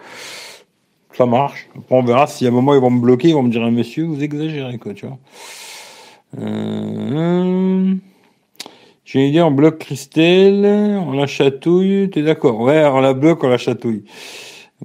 Ça 1.11 1.25
marche. 1.25 1.67
Après, 1.77 1.95
on 1.95 2.01
verra 2.01 2.27
si 2.27 2.45
à 2.45 2.47
un 2.47 2.51
moment 2.51 2.73
ils 2.73 2.79
vont 2.79 2.89
me 2.89 3.01
bloquer, 3.01 3.27
ils 3.27 3.33
vont 3.33 3.43
me 3.43 3.51
dire, 3.51 3.69
monsieur, 3.69 4.05
vous 4.05 4.23
exagérez, 4.23 4.77
quoi, 4.77 4.93
tu 4.93 5.05
vois. 5.05 5.19
Euh, 6.39 7.93
j'ai 9.03 9.19
une 9.19 9.25
idée, 9.25 9.41
on 9.41 9.51
bloque 9.51 9.79
Christelle, 9.79 10.65
on 10.65 11.11
la 11.11 11.27
chatouille, 11.27 12.09
t'es 12.09 12.21
d'accord? 12.21 12.61
Ouais, 12.61 12.85
on 12.85 13.01
la 13.01 13.13
bloque, 13.13 13.43
on 13.43 13.49
la 13.49 13.57
chatouille. 13.57 14.05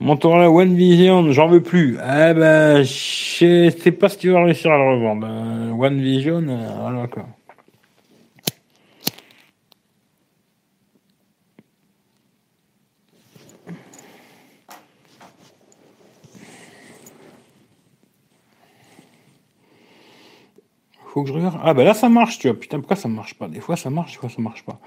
Motorola 0.00 0.50
One 0.50 0.74
Vision, 0.74 1.32
j'en 1.32 1.48
veux 1.48 1.62
plus. 1.62 1.98
Ah 2.00 2.32
ben, 2.32 2.82
je 2.82 3.70
sais 3.82 3.92
pas 3.92 4.08
si 4.08 4.18
tu 4.18 4.30
vas 4.30 4.44
réussir 4.44 4.70
à 4.70 4.78
le 4.78 4.94
revendre. 4.94 5.26
Euh, 5.28 5.72
One 5.72 6.00
Vision, 6.00 6.44
euh, 6.48 6.68
voilà 6.80 7.06
quoi. 7.08 7.26
que 21.22 21.28
je 21.28 21.34
regarde. 21.34 21.58
Ah 21.62 21.74
bah 21.74 21.84
là 21.84 21.94
ça 21.94 22.08
marche, 22.08 22.38
tu 22.38 22.48
vois. 22.48 22.58
Putain, 22.58 22.78
pourquoi 22.78 22.96
ça 22.96 23.08
marche 23.08 23.34
pas? 23.34 23.48
Des 23.48 23.60
fois 23.60 23.76
ça 23.76 23.90
marche, 23.90 24.12
des 24.12 24.18
fois 24.18 24.28
ça 24.28 24.40
marche 24.42 24.64
pas. 24.64 24.80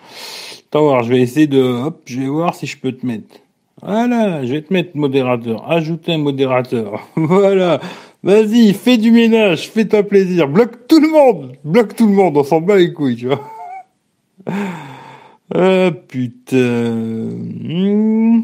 Attends 0.68 0.82
voir, 0.84 1.04
je 1.04 1.10
vais 1.10 1.22
essayer 1.22 1.48
de. 1.48 1.62
Hop, 1.62 2.02
je 2.06 2.20
vais 2.20 2.28
voir 2.28 2.56
si 2.56 2.68
je 2.68 2.78
peux 2.78 2.92
te 2.92 3.06
mettre. 3.06 3.36
Voilà, 3.82 4.46
je 4.46 4.54
vais 4.54 4.62
te 4.62 4.74
mettre 4.74 4.96
modérateur. 4.96 5.70
Ajouter 5.70 6.14
un 6.14 6.18
modérateur. 6.20 7.08
voilà. 7.16 7.80
Vas-y, 8.24 8.74
fais 8.74 8.98
du 8.98 9.12
ménage, 9.12 9.70
fais-toi 9.70 10.04
plaisir. 10.04 10.48
Bloque 10.48 10.88
tout 10.88 11.00
le 11.00 11.10
monde. 11.10 11.54
Bloque 11.64 11.96
tout 11.96 12.08
le 12.08 12.14
monde, 12.14 12.38
on 12.38 12.44
s'en 12.44 12.62
bat 12.62 12.78
les 12.78 12.94
couilles, 12.94 13.16
tu 13.16 13.28
vois. 13.28 13.42
Ah 15.54 15.92
putain. 16.08 16.58
Hmm. 16.58 18.42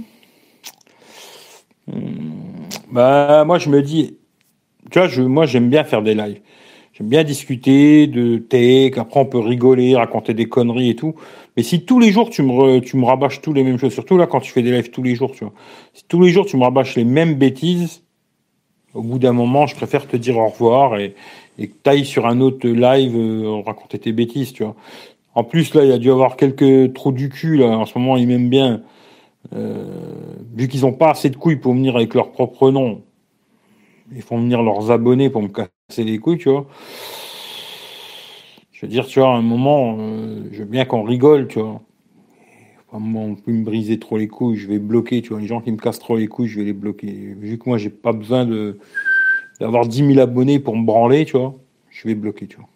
Hmm. 1.88 2.32
Bah 2.92 3.44
moi 3.46 3.60
je 3.60 3.70
me 3.70 3.82
dis, 3.82 4.18
tu 4.90 5.00
vois, 5.00 5.28
moi 5.28 5.46
j'aime 5.46 5.70
bien 5.70 5.84
faire 5.84 6.02
des 6.02 6.16
lives. 6.16 6.42
J'aime 6.98 7.10
bien 7.10 7.24
discuter 7.24 8.08
de 8.08 8.38
tech, 8.38 8.98
après 8.98 9.20
on 9.20 9.26
peut 9.28 9.38
rigoler, 9.38 9.96
raconter 9.96 10.34
des 10.34 10.50
conneries 10.50 10.90
et 10.90 10.96
tout. 10.96 11.14
Mais 11.56 11.62
si 11.62 11.86
tous 11.86 12.00
les 12.00 12.12
jours 12.12 12.32
tu 12.32 12.42
me, 12.42 12.80
tu 12.80 12.98
me 12.98 13.06
rabâches 13.06 13.40
tous 13.42 13.54
les 13.54 13.62
mêmes 13.62 13.78
choses, 13.78 13.94
surtout 13.94 14.18
là 14.18 14.26
quand 14.26 14.40
tu 14.40 14.52
fais 14.52 14.64
des 14.64 14.72
lives 14.72 14.90
tous 14.90 15.04
les 15.04 15.14
jours, 15.14 15.32
tu 15.34 15.44
vois. 15.44 15.54
Si 15.94 16.06
tous 16.08 16.20
les 16.24 16.30
jours 16.30 16.48
tu 16.48 16.58
me 16.58 16.64
rabâches 16.64 16.96
les 16.96 17.04
mêmes 17.04 17.36
bêtises, 17.36 18.02
au 18.96 19.04
bout 19.04 19.20
d'un 19.20 19.32
moment, 19.32 19.68
je 19.68 19.76
préfère 19.76 20.08
te 20.08 20.18
dire 20.18 20.40
au 20.40 20.48
revoir 20.48 20.98
et, 20.98 21.14
et 21.60 21.68
que 21.68 21.76
t'ailles 21.84 22.06
sur 22.06 22.26
un 22.26 22.42
autre 22.42 22.68
live 22.68 23.16
euh, 23.16 23.62
raconter 23.64 24.00
tes 24.00 24.12
bêtises, 24.12 24.52
tu 24.54 24.64
vois. 24.64 24.76
En 25.36 25.44
plus, 25.44 25.76
là, 25.76 25.86
il 25.86 25.92
a 25.92 26.00
dû 26.00 26.10
avoir 26.10 26.36
quelques 26.36 26.94
trous 26.94 27.12
du 27.12 27.30
cul, 27.30 27.58
là. 27.58 27.78
En 27.78 27.86
ce 27.86 27.96
moment, 28.00 28.18
ils 28.18 28.28
m'aiment 28.28 28.50
bien. 28.50 28.82
Euh, 29.54 29.86
vu 30.56 30.68
qu'ils 30.68 30.84
ont 30.84 30.94
pas 30.94 31.12
assez 31.12 31.30
de 31.30 31.36
couilles 31.36 31.58
pour 31.58 31.74
venir 31.74 31.96
avec 31.96 32.16
leur 32.16 32.32
propre 32.32 32.72
nom, 32.72 33.04
ils 34.16 34.24
font 34.24 34.40
venir 34.40 34.64
leurs 34.64 34.90
abonnés 34.90 35.30
pour 35.30 35.44
me 35.44 35.50
casser 35.50 35.70
c'est 35.90 36.04
les 36.04 36.20
couilles, 36.20 36.38
tu 36.38 36.50
vois. 36.50 36.68
Je 38.72 38.86
veux 38.86 38.90
dire, 38.90 39.08
tu 39.08 39.20
vois, 39.20 39.30
à 39.30 39.38
un 39.38 39.42
moment, 39.42 39.98
euh, 40.00 40.44
je 40.52 40.60
veux 40.60 40.66
bien 40.66 40.86
qu'on 40.86 41.04
rigole, 41.04 41.48
tu 41.48 41.60
vois. 41.60 41.82
on 42.92 43.36
peut 43.36 43.52
me 43.52 43.64
briser 43.64 43.98
trop 43.98 44.18
les 44.18 44.28
couilles, 44.28 44.58
je 44.58 44.68
vais 44.68 44.80
bloquer, 44.80 45.22
tu 45.22 45.30
vois. 45.30 45.40
Les 45.40 45.48
gens 45.48 45.62
qui 45.62 45.72
me 45.72 45.78
cassent 45.78 46.00
trop 46.00 46.18
les 46.18 46.28
couilles, 46.28 46.48
je 46.48 46.60
vais 46.60 46.66
les 46.66 46.74
bloquer. 46.74 47.08
Vu 47.40 47.58
que 47.58 47.70
moi, 47.70 47.78
j'ai 47.78 47.90
pas 47.90 48.14
besoin 48.14 48.46
de 48.46 48.78
d'avoir 49.60 49.88
10 49.88 50.14
000 50.14 50.20
abonnés 50.20 50.60
pour 50.60 50.76
me 50.76 50.86
branler, 50.86 51.26
tu 51.26 51.36
vois, 51.36 51.56
je 51.90 52.08
vais 52.08 52.14
bloquer, 52.14 52.46
tu 52.46 52.58
vois. 52.58 52.68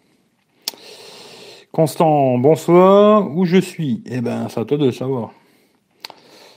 Constant, 1.70 2.38
bonsoir, 2.38 3.30
où 3.36 3.44
je 3.44 3.58
suis? 3.58 4.02
Eh 4.06 4.20
ben, 4.20 4.48
c'est 4.48 4.58
à 4.58 4.64
toi 4.64 4.78
de 4.78 4.90
savoir. 4.90 5.32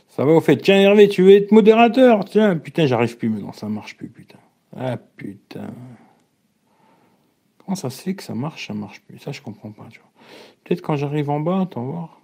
Ça 0.10 0.26
va 0.26 0.32
au 0.32 0.41
fait. 0.41 0.58
Tiens, 0.58 0.80
Hervé, 0.80 1.10
tu 1.10 1.22
veux 1.22 1.36
être 1.36 1.51
modérateur? 1.51 2.26
Tiens, 2.26 2.56
putain, 2.58 2.88
j'arrive 2.88 3.18
plus 3.18 3.30
maintenant, 3.30 3.53
ça 3.53 3.68
marche 3.68 3.95
plus, 3.97 4.08
putain. 4.08 4.39
Ah, 4.76 4.97
putain. 4.97 5.70
Comment 7.66 7.76
ça 7.76 7.89
se 7.89 8.01
fait 8.01 8.13
que 8.13 8.22
ça 8.24 8.36
marche, 8.36 8.68
ça 8.68 8.74
marche 8.74 9.01
plus? 9.01 9.18
Ça, 9.18 9.32
je 9.32 9.41
comprends 9.41 9.72
pas. 9.72 9.88
Peut-être 10.63 10.82
quand 10.82 10.95
j'arrive 10.95 11.32
en 11.32 11.39
bas, 11.39 11.61
attends 11.61 11.84
voir. 11.84 12.22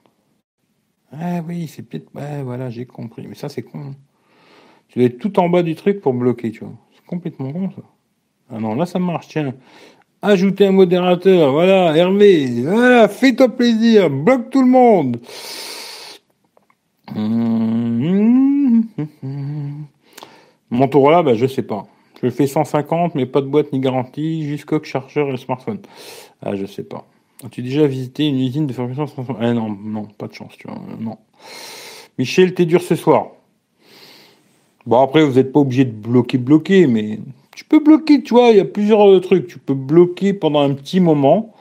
Ah 1.12 1.42
oui, 1.48 1.68
c'est 1.68 1.82
peut-être... 1.82 2.14
Ouais, 2.14 2.44
voilà, 2.44 2.70
j'ai 2.70 2.86
compris. 2.86 3.26
Mais 3.28 3.36
ça, 3.36 3.50
c'est 3.50 3.64
con. 3.64 3.96
Tu 4.88 5.00
dois 5.00 5.08
être 5.08 5.18
tout 5.18 5.40
en 5.40 5.50
bas 5.50 5.64
du 5.64 5.76
truc 5.76 6.00
pour 6.00 6.14
bloquer, 6.14 6.52
tu 6.52 6.64
vois. 6.64 6.74
C'est 6.94 7.06
complètement 7.06 7.52
con, 7.52 7.72
ça. 7.72 7.82
Ah 8.52 8.60
non, 8.60 8.76
là, 8.76 8.86
ça 8.86 9.00
marche, 9.00 9.30
tiens. 9.30 9.56
Ajouter 10.22 10.68
un 10.68 10.72
modérateur, 10.74 11.52
voilà, 11.52 11.98
Hervé, 11.98 12.64
fais-toi 13.10 13.50
plaisir, 13.50 14.12
bloque 14.12 14.52
tout 14.52 14.62
le 14.62 14.68
monde. 14.68 15.20
Mon 20.70 20.88
tour 20.88 21.10
là, 21.10 21.24
bah, 21.24 21.34
je 21.34 21.48
sais 21.48 21.64
pas. 21.64 21.88
Je 22.24 22.30
fais 22.30 22.48
150, 22.48 23.16
mais 23.16 23.26
pas 23.26 23.42
de 23.42 23.48
boîte 23.48 23.74
ni 23.74 23.80
garantie, 23.80 24.44
juste 24.44 24.66
coque, 24.66 24.86
chargeur 24.86 25.28
et 25.28 25.32
le 25.32 25.38
smartphone. 25.38 25.80
Ah, 26.42 26.56
je 26.56 26.66
sais 26.66 26.84
pas. 26.84 27.08
As-tu 27.44 27.64
déjà 27.64 27.88
visité 27.88 28.28
une 28.28 28.40
usine 28.40 28.68
de 28.68 28.74
fabrication 28.74 29.24
de 29.24 29.28
Ah 29.40 29.54
non, 29.54 29.70
non, 29.70 30.06
pas 30.06 30.28
de 30.28 30.34
chance, 30.34 30.54
tu 30.58 30.68
vois, 30.68 30.78
non. 31.00 31.18
Michel, 32.20 32.54
t'es 32.54 32.66
dur 32.66 32.82
ce 32.82 32.96
soir. 32.96 33.32
Bon, 34.86 35.02
après, 35.02 35.24
vous 35.24 35.34
n'êtes 35.34 35.52
pas 35.52 35.60
obligé 35.60 35.86
de 35.86 35.92
bloquer, 35.92 36.38
bloquer, 36.38 36.88
mais 36.88 37.20
tu 37.56 37.66
peux 37.66 37.80
bloquer, 37.80 38.22
tu 38.22 38.34
vois, 38.34 38.50
il 38.50 38.58
y 38.58 38.60
a 38.60 38.66
plusieurs 38.66 39.10
euh, 39.10 39.20
trucs. 39.20 39.48
Tu 39.48 39.60
peux 39.60 39.74
bloquer 39.74 40.34
pendant 40.34 40.62
un 40.62 40.74
petit 40.74 41.00
moment, 41.00 41.54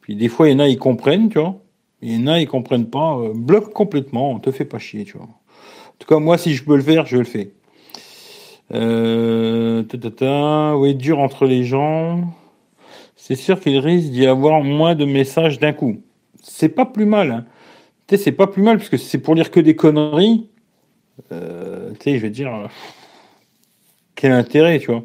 puis 0.00 0.14
des 0.14 0.28
fois, 0.28 0.48
il 0.48 0.52
y 0.52 0.54
en 0.54 0.60
a, 0.60 0.68
ils 0.68 0.78
comprennent, 0.78 1.28
tu 1.28 1.38
vois. 1.38 1.56
Il 2.02 2.12
y 2.12 2.22
en 2.22 2.26
a, 2.26 2.40
ils 2.40 2.48
comprennent 2.48 2.90
pas. 2.90 3.16
Euh, 3.18 3.32
bloque 3.34 3.72
complètement, 3.72 4.30
on 4.30 4.38
te 4.38 4.50
fait 4.50 4.64
pas 4.64 4.78
chier, 4.78 5.04
tu 5.04 5.16
vois. 5.16 5.26
En 5.26 5.96
tout 5.98 6.06
cas, 6.06 6.18
moi, 6.18 6.38
si 6.38 6.54
je 6.54 6.64
peux 6.64 6.76
le 6.76 6.82
faire, 6.82 7.06
je 7.06 7.16
le 7.16 7.24
fais. 7.24 7.52
Euh, 8.72 9.82
oui, 10.76 10.94
dur 10.94 11.18
entre 11.18 11.46
les 11.46 11.64
gens. 11.64 12.22
C'est 13.16 13.36
sûr 13.36 13.60
qu'il 13.60 13.78
risque 13.78 14.10
d'y 14.10 14.26
avoir 14.26 14.62
moins 14.62 14.94
de 14.94 15.04
messages 15.04 15.58
d'un 15.58 15.72
coup. 15.72 15.96
C'est 16.42 16.68
pas 16.68 16.86
plus 16.86 17.06
mal. 17.06 17.30
Hein. 17.30 17.44
Tu 18.06 18.16
sais, 18.16 18.24
c'est 18.24 18.32
pas 18.32 18.46
plus 18.46 18.62
mal 18.62 18.78
parce 18.78 18.88
que 18.88 18.96
c'est 18.96 19.18
pour 19.18 19.34
lire 19.34 19.50
que 19.50 19.60
des 19.60 19.76
conneries. 19.76 20.48
Euh, 21.32 21.92
tu 21.92 22.04
sais, 22.04 22.16
je 22.16 22.22
vais 22.22 22.30
dire, 22.30 22.68
quel 24.14 24.32
intérêt, 24.32 24.78
tu 24.78 24.90
vois. 24.90 25.04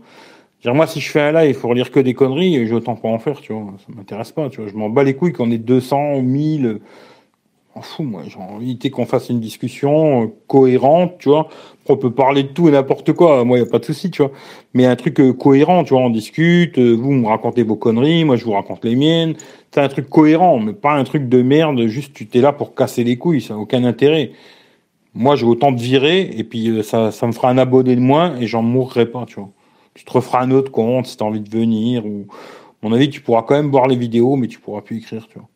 Dire, 0.61 0.75
moi, 0.75 0.87
si 0.87 0.99
je 0.99 1.09
fais 1.09 1.21
un 1.21 1.31
live 1.31 1.57
pour 1.59 1.73
lire 1.73 1.91
que 1.91 1.99
des 1.99 2.13
conneries, 2.13 2.67
je 2.67 2.73
autant 2.75 2.95
pas 2.95 3.07
en 3.07 3.19
faire, 3.19 3.39
tu 3.39 3.53
vois. 3.53 3.73
Ça 3.77 3.85
m'intéresse 3.95 4.31
pas, 4.31 4.49
tu 4.49 4.61
vois. 4.61 4.69
Je 4.69 4.75
m'en 4.75 4.89
bats 4.89 5.03
les 5.03 5.15
couilles 5.15 5.31
qu'on 5.31 5.51
ait 5.51 5.57
200, 5.57 6.21
1000. 6.21 6.81
M'en 7.79 7.81
fous, 7.81 8.03
moi. 8.03 8.23
J'ai 8.27 8.37
envie 8.37 8.77
qu'on 8.91 9.05
fasse 9.05 9.29
une 9.29 9.39
discussion 9.39 10.23
euh, 10.23 10.27
cohérente, 10.47 11.17
tu 11.19 11.29
vois. 11.29 11.47
On 11.87 11.97
peut 11.97 12.11
parler 12.11 12.43
de 12.43 12.49
tout 12.49 12.67
et 12.67 12.71
n'importe 12.71 13.13
quoi. 13.13 13.43
Moi, 13.45 13.57
il 13.57 13.61
n'y 13.61 13.67
a 13.67 13.71
pas 13.71 13.79
de 13.79 13.85
souci, 13.85 14.11
tu 14.11 14.21
vois. 14.21 14.31
Mais 14.73 14.85
un 14.85 14.95
truc 14.95 15.19
euh, 15.19 15.33
cohérent, 15.33 15.83
tu 15.83 15.93
vois. 15.93 16.03
On 16.03 16.09
discute. 16.09 16.77
Euh, 16.77 16.93
vous 16.93 17.11
me 17.11 17.27
racontez 17.27 17.63
vos 17.63 17.75
conneries. 17.75 18.25
Moi, 18.25 18.35
je 18.35 18.45
vous 18.45 18.51
raconte 18.51 18.83
les 18.83 18.95
miennes. 18.95 19.35
C'est 19.71 19.81
un 19.81 19.87
truc 19.87 20.09
cohérent, 20.09 20.59
mais 20.59 20.73
pas 20.73 20.93
un 20.93 21.03
truc 21.03 21.29
de 21.29 21.41
merde. 21.41 21.87
Juste, 21.87 22.13
tu 22.13 22.27
t'es 22.27 22.41
là 22.41 22.51
pour 22.51 22.75
casser 22.75 23.03
les 23.03 23.17
couilles. 23.17 23.41
Ça 23.41 23.53
n'a 23.53 23.59
aucun 23.59 23.83
intérêt. 23.85 24.31
Moi, 25.15 25.35
j'ai 25.35 25.45
autant 25.45 25.71
de 25.71 25.81
virer 25.81 26.21
et 26.21 26.43
puis 26.43 26.83
ça, 26.83 27.11
ça 27.11 27.25
me 27.27 27.31
fera 27.31 27.49
un 27.49 27.57
abonné 27.57 27.95
de 27.95 28.01
moins 28.01 28.37
et 28.39 28.45
j'en 28.45 28.61
mourrai 28.61 29.07
pas, 29.07 29.25
tu 29.25 29.35
vois. 29.35 29.49
Tu 29.95 30.05
te 30.05 30.11
referas 30.11 30.41
un 30.43 30.51
autre 30.51 30.71
compte 30.71 31.07
si 31.07 31.17
tu 31.17 31.23
as 31.23 31.25
envie 31.25 31.41
de 31.41 31.49
venir 31.49 32.05
ou, 32.05 32.27
à 32.29 32.87
mon 32.87 32.93
avis, 32.93 33.09
tu 33.09 33.21
pourras 33.21 33.41
quand 33.41 33.55
même 33.55 33.71
voir 33.71 33.87
les 33.87 33.95
vidéos, 33.95 34.35
mais 34.35 34.47
tu 34.47 34.59
pourras 34.59 34.81
plus 34.81 34.97
écrire, 34.97 35.27
tu 35.27 35.39
vois. 35.39 35.47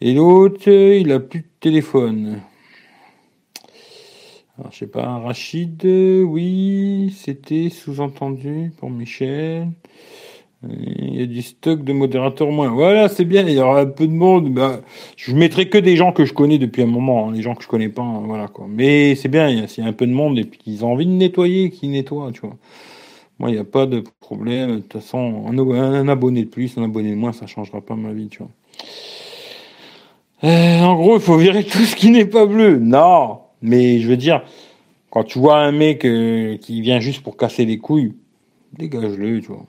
Et 0.00 0.12
l'autre, 0.12 0.68
il 0.68 1.10
a 1.12 1.20
plus 1.20 1.40
de 1.40 1.46
téléphone. 1.60 2.40
Alors, 4.58 4.72
je 4.72 4.78
sais 4.78 4.86
pas, 4.86 5.18
Rachid, 5.18 5.84
oui, 5.84 7.14
c'était 7.16 7.70
sous-entendu 7.70 8.72
pour 8.78 8.90
Michel. 8.90 9.68
Il 10.68 11.20
y 11.20 11.22
a 11.22 11.26
du 11.26 11.42
stock 11.42 11.84
de 11.84 11.92
modérateurs 11.92 12.50
moins. 12.50 12.70
Voilà, 12.70 13.08
c'est 13.08 13.24
bien, 13.24 13.46
il 13.46 13.54
y 13.54 13.60
aura 13.60 13.80
un 13.80 13.86
peu 13.86 14.06
de 14.06 14.12
monde. 14.12 14.52
Bah, 14.52 14.80
je 15.16 15.32
mettrai 15.34 15.68
que 15.68 15.78
des 15.78 15.96
gens 15.96 16.12
que 16.12 16.24
je 16.24 16.32
connais 16.32 16.58
depuis 16.58 16.82
un 16.82 16.86
moment, 16.86 17.28
hein, 17.28 17.32
les 17.32 17.42
gens 17.42 17.54
que 17.54 17.62
je 17.62 17.68
connais 17.68 17.88
pas, 17.88 18.02
hein, 18.02 18.22
voilà 18.24 18.48
quoi. 18.48 18.66
Mais 18.68 19.14
c'est 19.14 19.28
bien, 19.28 19.48
il 19.48 19.58
y, 19.58 19.80
a, 19.80 19.84
un 19.84 19.92
peu 19.92 20.06
de 20.06 20.12
monde 20.12 20.38
et 20.38 20.44
puis 20.44 20.60
ils 20.66 20.84
ont 20.84 20.92
envie 20.92 21.06
de 21.06 21.12
nettoyer, 21.12 21.70
qui 21.70 21.88
nettoient, 21.88 22.32
tu 22.32 22.40
vois. 22.40 22.56
Moi, 23.38 23.50
il 23.50 23.54
n'y 23.54 23.58
a 23.58 23.64
pas 23.64 23.86
de 23.86 24.02
problème. 24.20 24.76
De 24.76 24.80
toute 24.80 24.94
façon, 24.94 25.44
un, 25.46 26.08
abonné 26.08 26.44
de 26.44 26.48
plus, 26.48 26.76
un 26.78 26.84
abonné 26.84 27.10
de 27.10 27.16
moins, 27.16 27.32
ça 27.32 27.46
changera 27.46 27.80
pas 27.82 27.94
ma 27.94 28.12
vie, 28.12 28.28
tu 28.28 28.38
vois. 28.38 28.50
Euh, 30.44 30.80
en 30.80 30.94
gros, 30.96 31.16
il 31.16 31.22
faut 31.22 31.36
virer 31.36 31.64
tout 31.64 31.84
ce 31.84 31.96
qui 31.96 32.10
n'est 32.10 32.26
pas 32.26 32.46
bleu. 32.46 32.78
Non, 32.78 33.40
mais 33.62 34.00
je 34.00 34.08
veux 34.08 34.16
dire, 34.16 34.44
quand 35.10 35.24
tu 35.24 35.38
vois 35.38 35.58
un 35.58 35.72
mec 35.72 36.04
euh, 36.04 36.56
qui 36.58 36.80
vient 36.82 37.00
juste 37.00 37.22
pour 37.22 37.36
casser 37.36 37.64
les 37.64 37.78
couilles, 37.78 38.14
dégage-le, 38.74 39.40
tu 39.40 39.48
vois. 39.48 39.66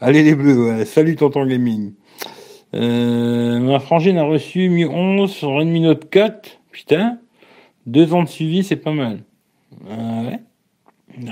Allez 0.00 0.22
les 0.22 0.34
bleus, 0.34 0.84
salut 0.86 1.16
tonton 1.16 1.44
gaming. 1.44 1.92
Euh, 2.72 3.58
ma 3.58 3.78
frangine 3.78 4.16
a 4.16 4.24
reçu 4.24 4.70
Mi 4.70 4.86
11 4.86 5.30
sur 5.30 5.50
Redmi 5.50 5.80
Note 5.80 6.08
4. 6.08 6.58
Putain, 6.70 7.18
deux 7.84 8.14
ans 8.14 8.22
de 8.22 8.28
suivi, 8.28 8.64
c'est 8.64 8.76
pas 8.76 8.92
mal. 8.92 9.22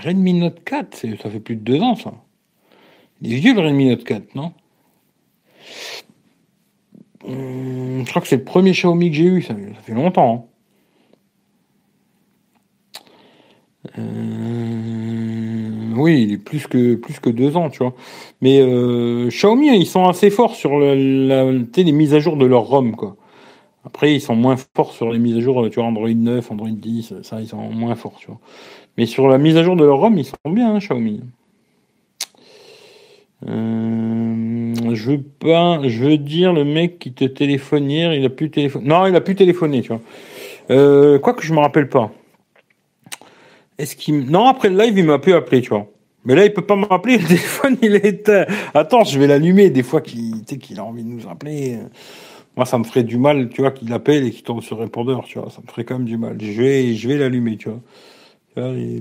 Redmi 0.04 0.34
Note 0.34 0.62
4, 0.62 0.94
ça 0.94 1.30
fait 1.30 1.40
plus 1.40 1.56
de 1.56 1.62
deux 1.62 1.80
ans, 1.80 1.94
ça. 1.94 2.12
Il 3.22 3.32
est 3.32 3.36
vieux 3.36 3.54
le 3.54 3.60
Redmi 3.60 3.86
Note 3.86 4.04
4, 4.04 4.34
non? 4.34 4.52
Hum, 7.24 8.04
Je 8.04 8.10
crois 8.10 8.22
que 8.22 8.28
c'est 8.28 8.36
le 8.36 8.44
premier 8.44 8.72
Xiaomi 8.72 9.10
que 9.10 9.16
j'ai 9.16 9.24
eu, 9.24 9.42
ça, 9.42 9.54
fait 9.82 9.94
longtemps. 9.94 10.48
Hein. 10.48 10.58
Euh, 13.98 15.94
oui, 15.96 16.22
il 16.22 16.32
est 16.32 16.38
plus 16.38 16.66
que 16.66 17.30
deux 17.30 17.56
ans, 17.56 17.70
tu 17.70 17.78
vois. 17.78 17.94
Mais 18.40 18.60
euh, 18.60 19.28
Xiaomi, 19.28 19.68
ils 19.76 19.86
sont 19.86 20.06
assez 20.06 20.30
forts 20.30 20.54
sur 20.54 20.78
la, 20.78 20.94
les 21.52 21.92
mises 21.92 22.14
à 22.14 22.20
jour 22.20 22.36
de 22.36 22.46
leur 22.46 22.62
ROM, 22.62 22.94
quoi. 22.96 23.16
Après, 23.84 24.14
ils 24.14 24.20
sont 24.20 24.36
moins 24.36 24.56
forts 24.76 24.92
sur 24.92 25.12
les 25.12 25.18
mises 25.18 25.36
à 25.38 25.40
jour, 25.40 25.68
tu 25.70 25.76
vois, 25.76 25.88
Android 25.88 26.08
9, 26.10 26.50
Android 26.50 26.68
10, 26.68 27.14
ça, 27.22 27.40
ils 27.40 27.48
sont 27.48 27.56
moins 27.70 27.94
forts, 27.94 28.16
tu 28.20 28.26
vois. 28.28 28.38
Mais 28.98 29.06
sur 29.06 29.28
la 29.28 29.38
mise 29.38 29.56
à 29.56 29.62
jour 29.62 29.76
de 29.76 29.84
leur 29.84 29.98
ROM, 29.98 30.18
ils 30.18 30.24
sont 30.26 30.36
bien, 30.46 30.74
hein, 30.74 30.78
Xiaomi. 30.78 31.22
Euh, 33.46 34.74
je 34.94 35.10
veux 35.10 35.22
pas, 35.22 35.80
je 35.84 36.04
veux 36.04 36.18
dire, 36.18 36.52
le 36.52 36.64
mec 36.64 36.98
qui 36.98 37.12
te 37.12 37.24
téléphone 37.24 37.90
hier, 37.90 38.12
il 38.14 38.24
a 38.24 38.30
plus 38.30 38.50
téléphoné. 38.50 38.88
Non, 38.88 39.06
il 39.06 39.14
a 39.14 39.20
plus 39.20 39.36
téléphoné, 39.36 39.82
tu 39.82 39.88
vois. 39.88 40.00
Euh, 40.70 41.18
quoi 41.18 41.34
que 41.34 41.42
je 41.42 41.52
me 41.52 41.60
rappelle 41.60 41.88
pas. 41.88 42.10
Est-ce 43.78 43.94
qu'il, 43.94 44.30
non, 44.30 44.46
après 44.46 44.70
le 44.70 44.78
live, 44.78 44.98
il 44.98 45.04
m'a 45.04 45.18
pu 45.18 45.32
appeler, 45.32 45.60
tu 45.60 45.68
vois. 45.68 45.86
Mais 46.24 46.34
là, 46.34 46.44
il 46.44 46.52
peut 46.52 46.66
pas 46.66 46.76
me 46.76 46.84
rappeler, 46.84 47.18
le 47.18 47.24
téléphone, 47.28 47.76
il 47.80 47.94
est 47.94 48.04
éteint. 48.04 48.46
Attends, 48.74 49.04
je 49.04 49.18
vais 49.18 49.28
l'allumer, 49.28 49.70
des 49.70 49.84
fois 49.84 50.00
qu'il, 50.00 50.44
qu'il 50.44 50.80
a 50.80 50.84
envie 50.84 51.04
de 51.04 51.08
nous 51.08 51.28
appeler. 51.28 51.78
Moi, 52.56 52.66
ça 52.66 52.76
me 52.76 52.84
ferait 52.84 53.04
du 53.04 53.18
mal, 53.18 53.48
tu 53.50 53.60
vois, 53.60 53.70
qu'il 53.70 53.92
appelle 53.92 54.26
et 54.26 54.30
qu'il 54.32 54.42
tombe 54.42 54.62
sur 54.62 54.78
répondeur, 54.80 55.22
tu 55.24 55.38
vois. 55.38 55.48
Ça 55.50 55.60
me 55.64 55.70
ferait 55.70 55.84
quand 55.84 55.98
même 55.98 56.08
du 56.08 56.16
mal. 56.16 56.36
Je 56.40 56.60
vais, 56.60 56.94
je 56.94 57.08
vais 57.08 57.18
l'allumer, 57.18 57.56
tu 57.56 57.68
vois 57.68 57.80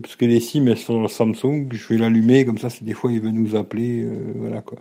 parce 0.01 0.16
que 0.16 0.26
les 0.26 0.39
SIM 0.39 0.68
elles 0.68 0.78
sont 0.78 1.08
Samsung, 1.08 1.68
je 1.72 1.88
vais 1.88 1.97
l'allumer 1.97 2.45
comme 2.45 2.58
ça, 2.58 2.70
des 2.82 2.93
fois 2.93 3.12
il 3.12 3.22
veut 3.22 3.32
nous 3.32 3.55
appeler, 3.55 4.03
euh, 4.03 4.34
voilà 4.36 4.62
quoi. 4.62 4.78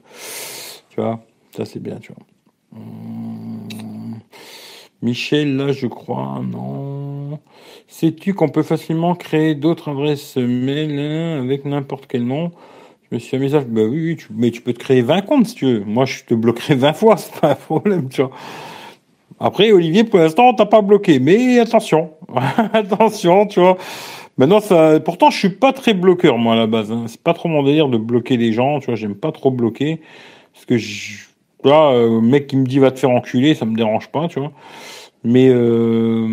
Tu 0.91 1.01
vois, 1.01 1.20
ça 1.57 1.64
c'est 1.64 1.81
bien, 1.81 1.97
tu 1.97 2.12
vois. 2.12 2.81
Hum. 2.81 3.68
Michel, 5.03 5.57
là 5.57 5.72
je 5.72 5.87
crois, 5.87 6.43
non. 6.43 7.39
Sais-tu 7.89 8.35
qu'on 8.35 8.49
peut 8.49 8.62
facilement 8.62 9.14
créer 9.14 9.55
d'autres 9.55 9.91
adresses 9.91 10.37
mail 10.37 10.99
hein, 10.99 11.43
avec 11.43 11.64
n'importe 11.64 12.07
quel 12.07 12.24
nom? 12.24 12.51
Je 13.11 13.14
me 13.14 13.20
suis 13.20 13.37
amusé, 13.37 13.61
bah 13.61 13.83
oui, 13.85 14.16
mais 14.31 14.51
tu 14.51 14.62
peux 14.62 14.72
te 14.72 14.81
créer 14.81 15.03
20 15.03 15.22
comptes 15.22 15.47
si 15.47 15.55
tu 15.55 15.66
veux. 15.66 15.85
Moi 15.85 16.07
je 16.07 16.24
te 16.24 16.35
bloquerai 16.35 16.74
20 16.74 16.93
fois, 16.95 17.16
c'est 17.18 17.41
pas 17.41 17.53
un 17.53 17.55
problème, 17.55 18.09
tu 18.09 18.22
vois. 18.22 18.33
Après, 19.39 19.70
Olivier, 19.70 20.05
pour 20.05 20.18
l'instant, 20.18 20.49
on 20.49 20.55
t'a 20.55 20.64
pas 20.64 20.81
bloqué, 20.81 21.18
mais 21.18 21.59
attention, 21.59 22.11
attention, 22.72 23.47
tu 23.47 23.61
vois. 23.61 23.77
Maintenant, 24.39 24.61
ça, 24.61 25.01
pourtant, 25.01 25.30
je 25.30 25.39
suis 25.39 25.51
pas 25.51 25.72
très 25.72 25.95
bloqueur, 25.95 26.37
moi, 26.37 26.55
à 26.55 26.57
la 26.57 26.66
base. 26.66 26.93
Hein. 26.93 27.05
C'est 27.07 27.22
pas 27.22 27.32
trop 27.32 27.49
mon 27.49 27.62
délire 27.62 27.89
de 27.89 27.97
bloquer 27.97 28.37
les 28.37 28.53
gens, 28.53 28.80
tu 28.80 28.87
vois, 28.87 28.95
j'aime 28.95 29.14
pas 29.14 29.32
trop 29.32 29.51
bloquer. 29.51 30.01
Parce 30.53 30.66
que, 30.66 30.76
je, 30.76 31.26
là, 31.64 31.93
euh, 31.93 32.20
mec 32.20 32.47
qui 32.47 32.57
me 32.57 32.66
dit 32.66 32.78
va 32.78 32.91
te 32.91 32.99
faire 32.99 33.11
enculer, 33.11 33.55
ça 33.55 33.64
me 33.64 33.76
dérange 33.76 34.09
pas, 34.09 34.28
tu 34.28 34.39
vois. 34.41 34.53
Mais, 35.24 35.49
euh, 35.49 36.26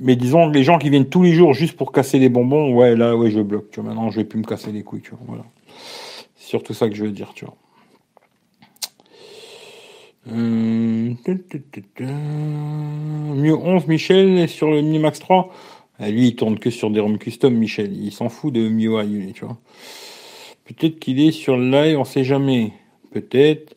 mais 0.00 0.16
disons, 0.16 0.48
les 0.48 0.62
gens 0.64 0.78
qui 0.78 0.90
viennent 0.90 1.08
tous 1.08 1.22
les 1.22 1.32
jours 1.32 1.52
juste 1.52 1.76
pour 1.76 1.92
casser 1.92 2.18
les 2.18 2.28
bonbons, 2.28 2.72
ouais, 2.74 2.96
là, 2.96 3.16
ouais, 3.16 3.30
je 3.30 3.40
bloque, 3.40 3.70
tu 3.70 3.80
vois. 3.80 3.90
Maintenant, 3.90 4.10
je 4.10 4.18
vais 4.18 4.24
plus 4.24 4.38
me 4.38 4.44
casser 4.44 4.72
les 4.72 4.82
couilles, 4.82 5.02
tu 5.02 5.10
vois, 5.10 5.20
voilà. 5.26 5.44
C'est 6.36 6.48
surtout 6.48 6.74
ça 6.74 6.88
que 6.88 6.94
je 6.94 7.04
veux 7.04 7.10
dire, 7.10 7.32
tu 7.34 7.44
vois. 7.44 7.56
Euh, 10.32 11.14
mieux 13.34 13.54
11 13.54 13.86
Michel 13.86 14.48
sur 14.48 14.70
le 14.70 14.80
Mi 14.80 14.98
Max 14.98 15.18
3. 15.18 15.52
Ah, 15.98 16.10
lui, 16.10 16.28
il 16.28 16.36
tourne 16.36 16.58
que 16.58 16.70
sur 16.70 16.90
des 16.90 17.00
ROM 17.00 17.18
custom, 17.18 17.54
Michel. 17.54 17.92
Il 17.92 18.10
s'en 18.12 18.28
fout 18.28 18.52
de 18.52 18.68
MIUI, 18.68 19.32
tu 19.32 19.44
vois. 19.44 19.58
Peut-être 20.64 20.98
qu'il 20.98 21.20
est 21.20 21.30
sur 21.30 21.56
le 21.56 21.70
live, 21.70 21.98
on 21.98 22.04
sait 22.04 22.24
jamais. 22.24 22.72
Peut-être. 23.12 23.76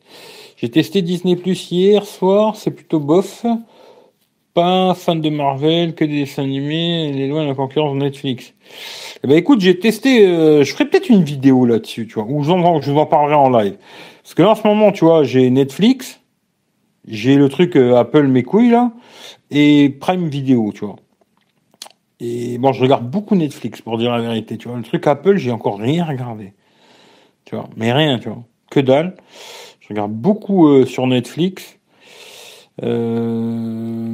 J'ai 0.56 0.70
testé 0.70 1.02
Disney 1.02 1.36
Plus 1.36 1.70
hier 1.70 2.04
soir, 2.04 2.56
c'est 2.56 2.72
plutôt 2.72 2.98
bof. 2.98 3.46
Pas 4.54 4.94
fan 4.94 5.20
de 5.20 5.30
Marvel, 5.30 5.94
que 5.94 6.04
des 6.04 6.20
dessins 6.20 6.42
animés, 6.42 7.10
il 7.10 7.20
est 7.20 7.28
loin 7.28 7.44
de 7.44 7.48
la 7.48 7.54
concurrence 7.54 7.94
de 7.94 8.00
Netflix. 8.00 8.54
Eh 9.22 9.28
ben 9.28 9.36
écoute, 9.36 9.60
j'ai 9.60 9.78
testé, 9.78 10.26
euh, 10.26 10.64
je 10.64 10.72
ferai 10.72 10.86
peut-être 10.86 11.10
une 11.10 11.22
vidéo 11.22 11.64
là-dessus, 11.64 12.08
tu 12.08 12.14
vois, 12.14 12.24
où 12.24 12.42
je 12.42 12.50
vous 12.90 12.98
en 12.98 13.06
parlerai 13.06 13.36
en 13.36 13.50
live. 13.50 13.76
Parce 14.22 14.34
que 14.34 14.42
là, 14.42 14.50
en 14.50 14.54
ce 14.56 14.66
moment, 14.66 14.90
tu 14.90 15.04
vois, 15.04 15.22
j'ai 15.22 15.48
Netflix, 15.50 16.20
j'ai 17.08 17.36
le 17.36 17.48
truc 17.48 17.76
euh, 17.76 17.96
Apple 17.96 18.26
mes 18.26 18.42
couilles 18.42 18.70
là 18.70 18.92
et 19.50 19.88
Prime 20.00 20.28
Video, 20.28 20.72
tu 20.72 20.84
vois. 20.84 20.96
Et 22.20 22.58
bon, 22.58 22.72
je 22.72 22.82
regarde 22.82 23.08
beaucoup 23.08 23.36
Netflix 23.36 23.80
pour 23.80 23.96
dire 23.96 24.10
la 24.10 24.20
vérité, 24.20 24.58
tu 24.58 24.68
vois. 24.68 24.76
Le 24.76 24.82
truc 24.82 25.06
Apple, 25.06 25.36
j'ai 25.36 25.52
encore 25.52 25.78
rien 25.78 26.04
regardé. 26.04 26.52
Tu 27.44 27.54
vois, 27.54 27.68
mais 27.76 27.92
rien, 27.92 28.18
tu 28.18 28.28
vois. 28.28 28.44
Que 28.70 28.80
dalle. 28.80 29.16
Je 29.80 29.88
regarde 29.90 30.12
beaucoup 30.12 30.68
euh, 30.68 30.84
sur 30.84 31.06
Netflix. 31.06 31.77
Euh, 32.82 34.08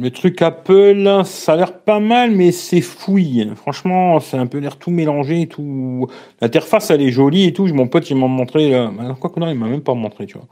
le 0.00 0.08
truc 0.10 0.40
Apple, 0.42 1.22
ça 1.24 1.54
a 1.54 1.56
l'air 1.56 1.78
pas 1.80 2.00
mal, 2.00 2.30
mais 2.30 2.52
c'est 2.52 2.80
fouille. 2.80 3.50
Franchement, 3.56 4.20
c'est 4.20 4.36
un 4.36 4.46
peu 4.46 4.58
l'air 4.58 4.78
tout 4.78 4.90
mélangé, 4.90 5.46
tout. 5.46 6.06
L'interface, 6.40 6.90
elle 6.90 7.02
est 7.02 7.10
jolie 7.10 7.44
et 7.44 7.52
tout. 7.52 7.66
Mon 7.66 7.88
pote, 7.88 8.08
il 8.10 8.16
m'a 8.16 8.26
montré. 8.26 8.72
Quoi 9.20 9.30
que 9.30 9.40
non, 9.40 9.48
il 9.48 9.58
m'a 9.58 9.68
même 9.68 9.82
pas 9.82 9.94
montré, 9.94 10.26
tu 10.26 10.38
vois. 10.38 10.46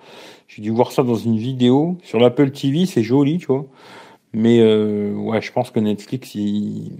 J'ai 0.49 0.63
dû 0.63 0.71
voir 0.71 0.93
ça 0.93 1.03
dans 1.03 1.15
une 1.15 1.37
vidéo 1.37 1.99
sur 2.03 2.19
l'Apple 2.21 2.51
TV, 2.51 2.87
c'est 2.87 3.03
joli, 3.03 3.39
tu 3.39 3.47
vois. 3.47 3.67
Mais 4.33 4.61
euh, 4.61 5.15
ouais, 5.15 5.41
je 5.41 5.53
pense 5.53 5.71
que 5.71 5.81
Netflix, 5.81 6.35
ils, 6.35 6.93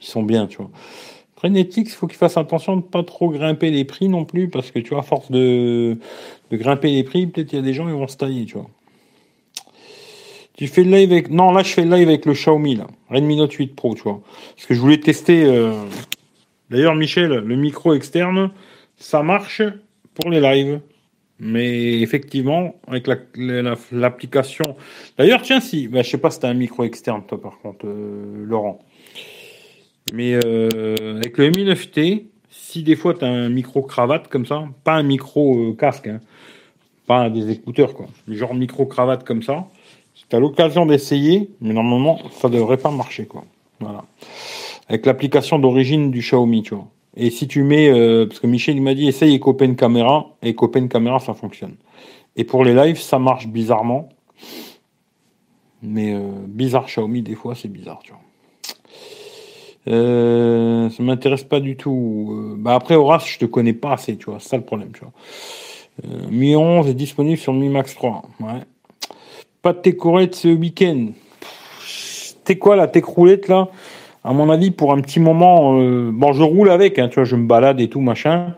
ils 0.00 0.06
sont 0.06 0.22
bien, 0.22 0.46
tu 0.46 0.58
vois. 0.58 0.70
Après 1.38 1.50
il 1.50 1.88
faut 1.88 2.08
qu'ils 2.08 2.18
fassent 2.18 2.36
attention 2.36 2.78
de 2.78 2.82
pas 2.82 3.04
trop 3.04 3.30
grimper 3.30 3.70
les 3.70 3.84
prix 3.84 4.08
non 4.08 4.24
plus, 4.24 4.48
parce 4.48 4.72
que 4.72 4.80
tu 4.80 4.90
vois, 4.90 5.00
à 5.00 5.02
force 5.02 5.30
de, 5.30 5.96
de 6.50 6.56
grimper 6.56 6.90
les 6.90 7.04
prix, 7.04 7.28
peut-être 7.28 7.52
il 7.52 7.56
y 7.56 7.58
a 7.60 7.62
des 7.62 7.74
gens 7.74 7.86
qui 7.86 7.92
vont 7.92 8.08
se 8.08 8.16
tailler, 8.16 8.44
tu 8.44 8.54
vois. 8.54 8.68
Tu 10.54 10.66
fais 10.66 10.82
le 10.82 10.90
live 10.90 11.12
avec. 11.12 11.30
Non, 11.30 11.52
là, 11.52 11.62
je 11.62 11.68
fais 11.68 11.84
le 11.84 11.94
live 11.94 12.08
avec 12.08 12.26
le 12.26 12.32
Xiaomi, 12.32 12.74
là. 12.74 12.88
Redmi 13.08 13.36
Note 13.36 13.52
8 13.52 13.76
Pro, 13.76 13.94
tu 13.94 14.02
vois. 14.02 14.20
Parce 14.56 14.66
que 14.66 14.74
je 14.74 14.80
voulais 14.80 14.98
tester. 14.98 15.44
Euh, 15.44 15.84
d'ailleurs, 16.70 16.96
Michel, 16.96 17.30
le 17.30 17.56
micro 17.56 17.94
externe, 17.94 18.50
ça 18.96 19.22
marche 19.22 19.62
pour 20.14 20.30
les 20.30 20.40
lives. 20.40 20.80
Mais 21.38 22.00
effectivement, 22.00 22.74
avec 22.88 23.08
l'application. 23.92 24.76
D'ailleurs, 25.16 25.42
tiens, 25.42 25.60
si. 25.60 25.86
Bah, 25.86 26.02
je 26.02 26.10
sais 26.10 26.18
pas 26.18 26.32
si 26.32 26.40
t'as 26.40 26.48
un 26.48 26.54
micro 26.54 26.82
externe, 26.82 27.22
toi, 27.28 27.40
par 27.40 27.60
contre, 27.60 27.86
euh, 27.86 28.44
Laurent. 28.44 28.80
Mais 30.12 30.38
euh, 30.44 31.16
avec 31.16 31.38
le 31.38 31.50
Mi 31.50 31.64
9T, 31.64 32.24
si 32.50 32.82
des 32.82 32.96
fois 32.96 33.14
tu 33.14 33.24
as 33.24 33.28
un 33.28 33.48
micro 33.48 33.82
cravate 33.82 34.28
comme 34.28 34.46
ça, 34.46 34.64
pas 34.84 34.94
un 34.94 35.02
micro 35.02 35.72
casque, 35.74 36.08
hein, 36.08 36.20
pas 37.08 37.30
des 37.30 37.50
écouteurs, 37.50 37.94
quoi. 37.94 38.06
Genre 38.28 38.54
micro-cravate 38.54 39.24
comme 39.24 39.42
ça. 39.42 39.66
Si 40.14 40.26
tu 40.28 40.36
as 40.36 40.38
l'occasion 40.38 40.84
d'essayer, 40.84 41.50
mais 41.60 41.72
normalement, 41.72 42.20
ça 42.30 42.48
devrait 42.50 42.76
pas 42.76 42.90
marcher, 42.90 43.24
quoi. 43.26 43.44
Voilà. 43.80 44.04
Avec 44.88 45.06
l'application 45.06 45.58
d'origine 45.58 46.10
du 46.10 46.20
Xiaomi, 46.20 46.62
tu 46.62 46.74
vois. 46.74 46.86
Et 47.16 47.30
si 47.30 47.48
tu 47.48 47.62
mets, 47.62 47.88
euh, 47.88 48.26
parce 48.26 48.40
que 48.40 48.46
Michel 48.46 48.80
m'a 48.80 48.94
dit, 48.94 49.08
essaye 49.08 49.36
EcoPen 49.36 49.74
Camera, 49.74 50.26
et 50.42 50.50
EcoPen 50.50 50.88
Camera, 50.88 51.18
ça 51.18 51.34
fonctionne. 51.34 51.76
Et 52.36 52.44
pour 52.44 52.62
les 52.62 52.74
lives, 52.74 53.00
ça 53.00 53.18
marche 53.18 53.48
bizarrement. 53.48 54.10
Mais 55.82 56.14
euh, 56.14 56.20
bizarre 56.46 56.86
Xiaomi, 56.86 57.22
des 57.22 57.34
fois, 57.34 57.54
c'est 57.54 57.68
bizarre, 57.68 58.00
tu 58.04 58.12
vois. 58.12 58.20
Euh, 59.88 60.90
ça 60.90 61.02
m'intéresse 61.02 61.44
pas 61.44 61.60
du 61.60 61.76
tout. 61.76 62.28
Euh, 62.32 62.54
bah 62.58 62.74
après 62.74 62.94
Horace, 62.94 63.26
je 63.26 63.38
te 63.38 63.44
connais 63.44 63.72
pas 63.72 63.92
assez, 63.92 64.16
tu 64.16 64.26
vois. 64.26 64.38
C'est 64.40 64.48
ça 64.48 64.56
le 64.56 64.64
problème, 64.64 64.90
tu 64.92 65.00
vois. 65.00 65.12
Euh, 66.04 66.28
Mi 66.30 66.54
11 66.54 66.88
est 66.88 66.94
disponible 66.94 67.38
sur 67.38 67.52
Mi 67.52 67.68
Max 67.68 67.94
3. 67.94 68.22
Ouais. 68.40 68.60
Pas 69.62 69.72
de 69.72 69.78
Técorette 69.78 70.34
ce 70.34 70.48
week-end. 70.48 71.08
T'es 72.44 72.56
quoi 72.56 72.76
là, 72.76 72.86
tes 72.86 73.00
roulettes 73.00 73.48
là? 73.48 73.68
À 74.24 74.32
mon 74.32 74.50
avis, 74.50 74.70
pour 74.70 74.92
un 74.92 75.00
petit 75.00 75.20
moment, 75.20 75.74
bon, 76.10 76.32
je 76.32 76.42
roule 76.42 76.70
avec, 76.70 76.98
hein, 76.98 77.08
tu 77.08 77.14
vois, 77.14 77.24
je 77.24 77.36
me 77.36 77.46
balade 77.46 77.80
et 77.80 77.88
tout 77.88 78.00
machin. 78.00 78.54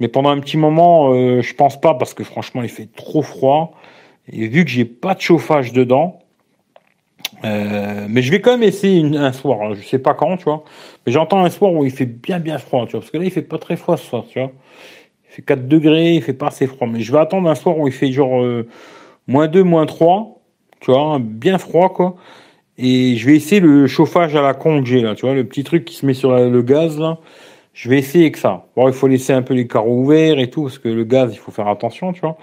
Mais 0.00 0.08
pendant 0.08 0.30
un 0.30 0.40
petit 0.40 0.56
moment, 0.56 1.12
euh, 1.12 1.40
je 1.40 1.54
pense 1.54 1.80
pas 1.80 1.94
parce 1.94 2.14
que 2.14 2.24
franchement, 2.24 2.62
il 2.62 2.68
fait 2.68 2.88
trop 2.94 3.22
froid. 3.22 3.74
Et 4.30 4.48
vu 4.48 4.64
que 4.64 4.70
j'ai 4.70 4.84
pas 4.84 5.14
de 5.14 5.20
chauffage 5.20 5.72
dedans, 5.72 6.18
euh, 7.44 8.06
mais 8.08 8.22
je 8.22 8.30
vais 8.30 8.40
quand 8.40 8.52
même 8.52 8.62
essayer 8.62 8.98
une, 9.00 9.16
un 9.16 9.32
soir. 9.32 9.60
hein. 9.62 9.74
Je 9.74 9.86
sais 9.86 9.98
pas 9.98 10.14
quand, 10.14 10.36
tu 10.36 10.44
vois. 10.44 10.64
Mais 11.06 11.12
j'entends 11.12 11.44
un 11.44 11.50
soir 11.50 11.72
où 11.72 11.84
il 11.84 11.90
fait 11.90 12.06
bien 12.06 12.38
bien 12.40 12.58
froid, 12.58 12.86
tu 12.86 12.92
vois. 12.92 13.00
Parce 13.00 13.10
que 13.10 13.18
là, 13.18 13.24
il 13.24 13.30
fait 13.30 13.42
pas 13.42 13.58
très 13.58 13.76
froid 13.76 13.96
ce 13.96 14.06
soir, 14.06 14.24
tu 14.28 14.38
vois. 14.40 14.52
Il 15.30 15.34
fait 15.34 15.42
4 15.42 15.68
degrés, 15.68 16.14
il 16.14 16.22
fait 16.22 16.32
pas 16.34 16.48
assez 16.48 16.66
froid. 16.66 16.86
Mais 16.88 17.00
je 17.00 17.12
vais 17.12 17.18
attendre 17.18 17.48
un 17.50 17.54
soir 17.54 17.78
où 17.78 17.86
il 17.88 17.92
fait 17.92 18.12
genre 18.12 18.42
euh, 18.42 18.66
moins 19.26 19.48
2, 19.48 19.62
moins 19.64 19.86
3, 19.86 20.40
tu 20.80 20.90
vois, 20.92 21.18
bien 21.20 21.58
froid, 21.58 21.90
quoi. 21.92 22.16
Et 22.78 23.16
je 23.16 23.26
vais 23.26 23.36
essayer 23.36 23.60
le 23.60 23.86
chauffage 23.86 24.34
à 24.36 24.42
la 24.42 24.54
con 24.54 24.80
que 24.82 24.88
j'ai 24.88 25.00
là, 25.02 25.14
tu 25.14 25.26
vois, 25.26 25.34
le 25.34 25.44
petit 25.46 25.64
truc 25.64 25.84
qui 25.84 25.94
se 25.96 26.06
met 26.06 26.14
sur 26.14 26.32
le 26.36 26.62
gaz 26.62 26.98
là. 26.98 27.18
Je 27.74 27.88
vais 27.90 27.98
essayer 27.98 28.30
que 28.32 28.38
ça. 28.38 28.66
Bon, 28.76 28.88
il 28.88 28.94
faut 28.94 29.08
laisser 29.08 29.32
un 29.32 29.42
peu 29.42 29.54
les 29.54 29.66
carreaux 29.68 30.00
ouverts 30.02 30.38
et 30.40 30.50
tout, 30.50 30.64
parce 30.64 30.78
que 30.78 30.88
le 30.88 31.04
gaz, 31.04 31.32
il 31.34 31.38
faut 31.38 31.52
faire 31.52 31.68
attention, 31.68 32.12
tu 32.12 32.20
vois. 32.20 32.38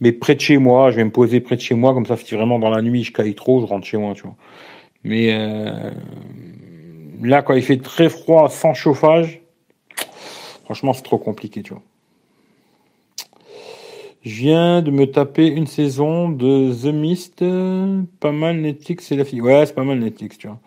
Mais 0.00 0.12
près 0.12 0.34
de 0.34 0.40
chez 0.40 0.58
moi, 0.58 0.90
je 0.90 0.96
vais 0.96 1.04
me 1.04 1.10
poser 1.10 1.40
près 1.40 1.56
de 1.56 1.60
chez 1.60 1.74
moi, 1.74 1.92
comme 1.92 2.06
ça, 2.06 2.16
si 2.16 2.34
vraiment 2.34 2.58
dans 2.58 2.70
la 2.70 2.82
nuit 2.82 3.04
je 3.04 3.12
caille 3.12 3.34
trop, 3.34 3.60
je 3.60 3.66
rentre 3.66 3.86
chez 3.86 3.96
moi, 3.96 4.14
tu 4.14 4.22
vois. 4.22 4.36
Mais 5.04 5.32
euh, 5.32 5.90
là, 7.22 7.42
quand 7.42 7.54
il 7.54 7.62
fait 7.62 7.78
très 7.78 8.08
froid, 8.08 8.48
sans 8.48 8.74
chauffage, 8.74 9.40
franchement, 10.64 10.92
c'est 10.92 11.02
trop 11.02 11.18
compliqué, 11.18 11.62
tu 11.62 11.72
vois. 11.72 11.82
Je 14.22 14.34
viens 14.34 14.82
de 14.82 14.90
me 14.90 15.06
taper 15.06 15.46
une 15.46 15.66
saison 15.66 16.28
de 16.28 16.72
The 16.72 16.92
Mist, 16.92 17.44
pas 18.20 18.32
mal 18.32 18.60
Netflix, 18.60 19.06
c'est 19.06 19.16
la 19.16 19.24
fille. 19.24 19.40
Ouais, 19.40 19.64
c'est 19.64 19.74
pas 19.74 19.84
mal 19.84 19.98
Netflix, 20.00 20.38
tu 20.38 20.48
vois. 20.48 20.58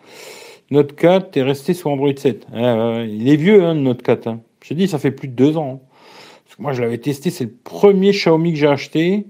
Note 0.70 0.94
4 0.96 1.36
est 1.36 1.42
resté 1.42 1.74
sur 1.74 1.90
Android 1.90 2.10
7. 2.16 2.46
Ouais, 2.52 2.60
ouais, 2.60 2.74
ouais. 2.74 3.08
Il 3.10 3.28
est 3.28 3.36
vieux, 3.36 3.62
hein, 3.62 3.74
Note 3.74 4.02
4. 4.02 4.26
Hein. 4.26 4.40
Je 4.62 4.70
te 4.70 4.74
dis, 4.74 4.88
ça 4.88 4.98
fait 4.98 5.10
plus 5.10 5.28
de 5.28 5.34
deux 5.34 5.56
ans. 5.58 5.82
hein. 5.84 5.91
Moi, 6.58 6.72
je 6.72 6.82
l'avais 6.82 6.98
testé, 6.98 7.30
c'est 7.30 7.44
le 7.44 7.54
premier 7.64 8.12
Xiaomi 8.12 8.52
que 8.52 8.58
j'ai 8.58 8.66
acheté. 8.68 9.26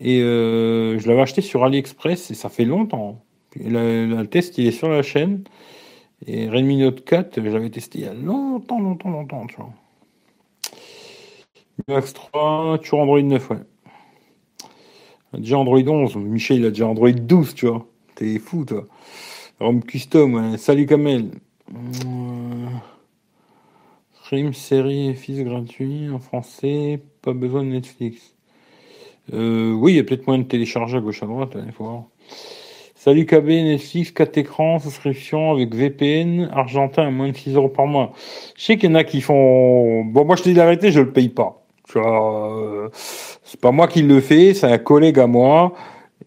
Et 0.00 0.20
euh, 0.20 0.98
je 0.98 1.08
l'avais 1.08 1.22
acheté 1.22 1.40
sur 1.40 1.64
AliExpress 1.64 2.30
et 2.30 2.34
ça 2.34 2.48
fait 2.48 2.64
longtemps. 2.64 3.22
Le, 3.58 4.22
test, 4.24 4.58
il 4.58 4.66
est 4.66 4.72
sur 4.72 4.88
la 4.88 5.02
chaîne. 5.02 5.44
Et 6.26 6.48
Redmi 6.48 6.78
Note 6.78 7.04
4, 7.04 7.42
je 7.42 7.48
l'avais 7.48 7.70
testé 7.70 7.98
il 7.98 8.04
y 8.04 8.08
a 8.08 8.14
longtemps, 8.14 8.80
longtemps, 8.80 9.10
longtemps, 9.10 9.46
tu 9.46 9.56
vois. 9.56 9.70
Max 11.88 12.12
3, 12.14 12.78
toujours 12.82 13.00
Android 13.00 13.20
9, 13.20 13.50
ouais. 13.50 13.56
Déjà 15.34 15.58
Android 15.58 15.78
11. 15.78 16.16
Michel, 16.16 16.58
il 16.58 16.66
a 16.66 16.70
déjà 16.70 16.86
Android 16.86 17.10
12, 17.10 17.54
tu 17.54 17.66
vois. 17.66 17.86
T'es 18.14 18.38
fou, 18.38 18.64
toi. 18.64 18.84
ROM 19.60 19.82
custom. 19.82 20.56
Salut 20.56 20.86
Kamel. 20.86 21.30
Euh, 21.70 22.66
Stream, 24.26 24.52
série 24.54 25.10
et 25.10 25.14
fils 25.14 25.44
gratuit 25.44 26.10
en 26.12 26.18
français, 26.18 27.00
pas 27.22 27.32
besoin 27.32 27.62
de 27.62 27.68
Netflix. 27.68 28.34
Euh, 29.32 29.70
oui, 29.70 29.92
il 29.92 29.96
y 29.98 30.00
a 30.00 30.02
peut-être 30.02 30.26
moyen 30.26 30.42
de 30.42 30.48
télécharger 30.48 30.96
à 30.96 31.00
gauche 31.00 31.22
à 31.22 31.26
droite, 31.26 31.56
il 31.64 31.70
faut 31.70 31.84
voir. 31.84 32.02
Salut 32.96 33.24
KB, 33.24 33.46
Netflix, 33.46 34.10
4 34.10 34.38
écrans, 34.38 34.80
souscription 34.80 35.52
avec 35.52 35.72
VPN, 35.72 36.50
argentin 36.52 37.06
à 37.06 37.10
moins 37.12 37.28
de 37.28 37.36
6 37.36 37.54
euros 37.54 37.68
par 37.68 37.86
mois. 37.86 38.14
Je 38.56 38.64
sais 38.64 38.76
qu'il 38.76 38.90
y 38.90 38.92
en 38.92 38.96
a 38.96 39.04
qui 39.04 39.20
font... 39.20 40.04
Bon, 40.04 40.24
moi 40.24 40.34
je 40.34 40.42
te 40.42 40.48
dis 40.48 40.56
vérité, 40.56 40.90
je 40.90 41.02
le 41.02 41.12
paye 41.12 41.28
pas. 41.28 41.64
Tu 41.88 42.00
vois, 42.00 42.58
euh, 42.58 42.88
c'est 43.44 43.60
pas 43.60 43.70
moi 43.70 43.86
qui 43.86 44.02
le 44.02 44.20
fais, 44.20 44.54
c'est 44.54 44.66
un 44.66 44.78
collègue 44.78 45.20
à 45.20 45.28
moi, 45.28 45.72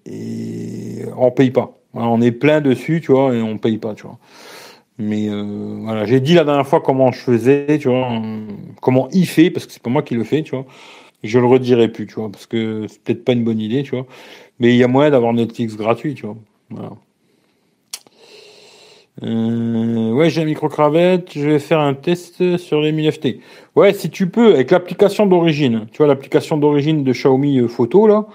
et 0.05 1.03
on 1.17 1.31
paye 1.31 1.51
pas. 1.51 1.77
On 1.93 2.21
est 2.21 2.31
plein 2.31 2.61
dessus, 2.61 3.01
tu 3.01 3.11
vois, 3.11 3.35
et 3.35 3.41
on 3.41 3.57
paye 3.57 3.77
pas, 3.77 3.93
tu 3.93 4.03
vois. 4.03 4.19
Mais 4.99 5.29
euh, 5.29 5.79
voilà, 5.81 6.05
j'ai 6.05 6.19
dit 6.19 6.33
la 6.33 6.43
dernière 6.43 6.67
fois 6.67 6.81
comment 6.81 7.11
je 7.13 7.19
faisais, 7.19 7.79
tu 7.79 7.87
vois, 7.87 8.11
euh, 8.11 8.45
comment 8.81 9.07
il 9.13 9.25
fait, 9.25 9.49
parce 9.49 9.65
que 9.65 9.71
c'est 9.71 9.81
pas 9.81 9.89
moi 9.89 10.03
qui 10.03 10.13
le 10.13 10.25
fais, 10.25 10.43
tu 10.43 10.51
vois. 10.51 10.65
Je 11.23 11.39
le 11.39 11.45
redirai 11.45 11.87
plus, 11.87 12.05
tu 12.05 12.15
vois, 12.15 12.29
parce 12.29 12.45
que 12.45 12.85
c'est 12.89 13.01
peut-être 13.03 13.23
pas 13.23 13.31
une 13.31 13.45
bonne 13.45 13.59
idée, 13.59 13.83
tu 13.83 13.91
vois. 13.95 14.05
Mais 14.59 14.73
il 14.73 14.77
y 14.77 14.83
a 14.83 14.89
moyen 14.89 15.09
d'avoir 15.11 15.31
Netflix 15.33 15.77
gratuit, 15.77 16.15
tu 16.15 16.25
vois. 16.25 16.35
Voilà. 16.69 16.91
Euh, 19.23 20.11
ouais, 20.11 20.29
j'ai 20.29 20.41
un 20.41 20.45
micro-cravate, 20.45 21.31
je 21.33 21.47
vais 21.49 21.59
faire 21.59 21.79
un 21.79 21.93
test 21.93 22.57
sur 22.57 22.81
les 22.81 22.91
1000FT. 22.91 23.39
Ouais, 23.77 23.93
si 23.93 24.09
tu 24.09 24.29
peux, 24.29 24.53
avec 24.53 24.71
l'application 24.71 25.25
d'origine. 25.25 25.87
Tu 25.93 25.99
vois, 25.99 26.07
l'application 26.07 26.57
d'origine 26.57 27.05
de 27.05 27.13
Xiaomi 27.13 27.67
Photo, 27.69 28.05
là. 28.05 28.27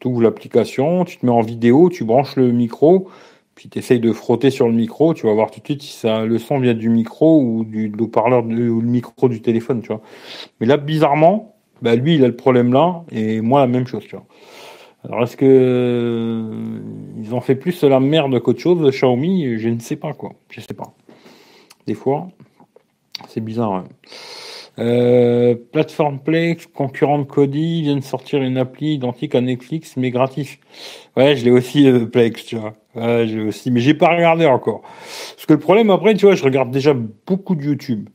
Tu 0.00 0.08
ouvres 0.08 0.22
l'application, 0.22 1.06
tu 1.06 1.16
te 1.16 1.24
mets 1.24 1.32
en 1.32 1.40
vidéo, 1.40 1.88
tu 1.88 2.04
branches 2.04 2.36
le 2.36 2.52
micro, 2.52 3.08
puis 3.54 3.68
tu 3.68 3.78
essayes 3.78 4.00
de 4.00 4.12
frotter 4.12 4.50
sur 4.50 4.66
le 4.68 4.74
micro, 4.74 5.14
tu 5.14 5.26
vas 5.26 5.32
voir 5.32 5.50
tout 5.50 5.60
de 5.60 5.64
suite 5.64 5.82
si 5.82 5.92
ça, 5.92 6.24
le 6.24 6.38
son 6.38 6.58
vient 6.58 6.74
du 6.74 6.88
micro 6.88 7.40
ou 7.40 7.64
du 7.64 7.88
de- 7.88 8.02
ou 8.02 8.80
le 8.80 8.86
micro 8.86 9.28
du 9.28 9.40
téléphone, 9.42 9.80
tu 9.82 9.88
vois. 9.88 10.00
Mais 10.60 10.66
là, 10.66 10.76
bizarrement, 10.76 11.56
bah, 11.82 11.96
lui, 11.96 12.16
il 12.16 12.24
a 12.24 12.28
le 12.28 12.36
problème 12.36 12.72
là, 12.72 13.04
et 13.10 13.40
moi, 13.40 13.60
la 13.60 13.66
même 13.66 13.86
chose, 13.86 14.04
tu 14.04 14.16
vois. 14.16 14.26
Alors, 15.04 15.22
est-ce 15.22 15.36
que 15.36 15.44
euh, 15.46 16.80
ils 17.22 17.34
ont 17.34 17.40
fait 17.40 17.54
plus 17.54 17.84
la 17.84 18.00
merde 18.00 18.38
qu'autre 18.40 18.60
chose, 18.60 18.90
Xiaomi? 18.90 19.58
Je 19.58 19.68
ne 19.68 19.78
sais 19.78 19.96
pas, 19.96 20.14
quoi. 20.14 20.32
Je 20.48 20.60
sais 20.60 20.74
pas. 20.74 20.94
Des 21.86 21.94
fois, 21.94 22.28
c'est 23.28 23.42
bizarre, 23.42 23.72
ouais. 23.72 23.88
Euh, 24.78 25.54
Platform 25.72 26.18
Play, 26.18 26.56
concurrent 26.74 27.20
de 27.20 27.24
Kodi, 27.24 27.82
vient 27.82 27.96
de 27.96 28.02
sortir 28.02 28.42
une 28.42 28.56
appli 28.58 28.94
identique 28.94 29.34
à 29.34 29.40
Netflix, 29.40 29.96
mais 29.96 30.10
gratis. 30.10 30.58
Ouais, 31.16 31.36
je 31.36 31.44
l'ai 31.44 31.50
aussi, 31.50 31.88
euh, 31.88 32.06
Plex, 32.06 32.44
tu 32.44 32.56
vois. 32.56 32.74
Ouais, 32.96 33.26
j'ai 33.28 33.40
aussi, 33.40 33.70
mais 33.70 33.80
j'ai 33.80 33.94
pas 33.94 34.08
regardé 34.08 34.46
encore. 34.46 34.82
Parce 34.82 35.46
que 35.46 35.52
le 35.52 35.60
problème, 35.60 35.90
après, 35.90 36.14
tu 36.14 36.26
vois, 36.26 36.34
je 36.34 36.42
regarde 36.42 36.70
déjà 36.70 36.92
beaucoup 37.26 37.54
de 37.54 37.62
YouTube. 37.62 38.08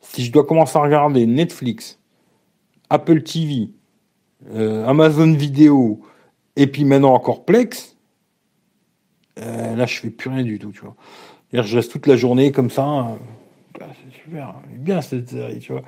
Si 0.00 0.24
je 0.24 0.32
dois 0.32 0.44
commencer 0.44 0.78
à 0.78 0.82
regarder 0.82 1.26
Netflix, 1.26 1.98
Apple 2.90 3.22
TV, 3.22 3.70
euh, 4.54 4.86
Amazon 4.86 5.32
Vidéo, 5.32 6.00
et 6.56 6.66
puis 6.66 6.84
maintenant 6.84 7.14
encore 7.14 7.44
Plex, 7.44 7.96
euh, 9.40 9.76
là, 9.76 9.86
je 9.86 10.00
fais 10.00 10.10
plus 10.10 10.30
rien 10.30 10.42
du 10.42 10.58
tout, 10.58 10.72
tu 10.72 10.80
vois. 10.80 10.96
Je 11.52 11.76
reste 11.76 11.92
toute 11.92 12.06
la 12.06 12.16
journée 12.16 12.52
comme 12.52 12.70
ça. 12.70 13.18
Super, 14.28 14.54
est 14.74 14.78
bien 14.78 15.00
cette 15.00 15.30
série, 15.30 15.58
tu 15.58 15.72
vois. 15.72 15.82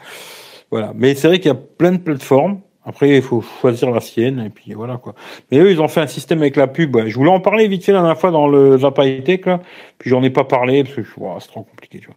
Voilà. 0.70 0.92
Mais 0.94 1.14
c'est 1.14 1.28
vrai 1.28 1.38
qu'il 1.38 1.48
y 1.48 1.54
a 1.54 1.58
plein 1.58 1.92
de 1.92 1.98
plateformes. 1.98 2.60
Après, 2.82 3.14
il 3.16 3.22
faut 3.22 3.42
choisir 3.42 3.90
la 3.90 4.00
sienne, 4.00 4.40
et 4.40 4.48
puis 4.48 4.72
voilà, 4.72 4.96
quoi. 4.96 5.14
Mais 5.50 5.58
eux, 5.58 5.70
ils 5.70 5.82
ont 5.82 5.88
fait 5.88 6.00
un 6.00 6.06
système 6.06 6.40
avec 6.40 6.56
la 6.56 6.66
pub. 6.66 6.96
Je 7.06 7.14
voulais 7.14 7.30
en 7.30 7.40
parler 7.40 7.68
vite 7.68 7.84
fait 7.84 7.92
la 7.92 7.98
dernière 7.98 8.18
fois 8.18 8.30
dans 8.30 8.48
le 8.48 8.78
Zap 8.78 8.98
High 8.98 9.22
Tech, 9.22 9.44
là. 9.44 9.60
Puis 9.98 10.08
j'en 10.08 10.22
ai 10.22 10.30
pas 10.30 10.44
parlé, 10.44 10.82
parce 10.82 10.96
que 10.96 11.02
ouah, 11.18 11.36
c'est 11.40 11.48
trop 11.48 11.62
compliqué, 11.62 11.98
tu 11.98 12.06
vois. 12.06 12.16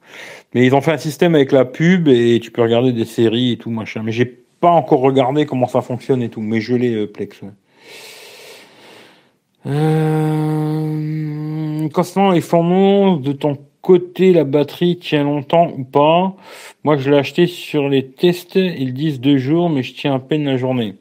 Mais 0.53 0.65
ils 0.65 0.73
ont 0.73 0.79
fait 0.79 0.93
un 0.93 0.97
système 0.97 1.35
avec 1.35 1.51
la 1.51 1.65
pub, 1.65 2.07
et 2.07 2.39
tu 2.41 2.49
peux 2.49 2.61
regarder 2.61 2.93
des 2.93 3.03
séries 3.03 3.51
et 3.51 3.57
tout, 3.57 3.71
machin. 3.71 4.03
Mais 4.03 4.13
j'ai 4.13 4.25
pas 4.25 4.69
encore 4.69 5.01
regardé 5.01 5.45
comment 5.45 5.67
ça 5.67 5.81
fonctionne 5.81 6.23
et 6.23 6.29
tout. 6.29 6.39
Mais 6.39 6.61
je 6.61 6.75
l'ai, 6.75 6.95
euh, 6.95 7.07
Plex, 7.07 7.41
ouais. 7.41 7.49
Euh, 9.65 10.89
concernant 11.89 12.31
les 12.31 12.41
formes 12.41 13.21
de 13.21 13.33
ton 13.33 13.57
côté, 13.83 14.33
la 14.33 14.45
batterie 14.45 14.97
tient 14.97 15.23
longtemps 15.23 15.69
ou 15.77 15.83
pas 15.83 16.33
Moi, 16.83 16.97
je 16.97 17.11
l'ai 17.11 17.17
acheté 17.17 17.45
sur 17.45 17.89
les 17.89 18.07
tests. 18.07 18.55
Ils 18.55 18.93
disent 18.95 19.19
deux 19.19 19.37
jours, 19.37 19.69
mais 19.69 19.83
je 19.83 19.93
tiens 19.93 20.15
à 20.15 20.19
peine 20.19 20.45
la 20.45 20.57
journée. 20.57 20.95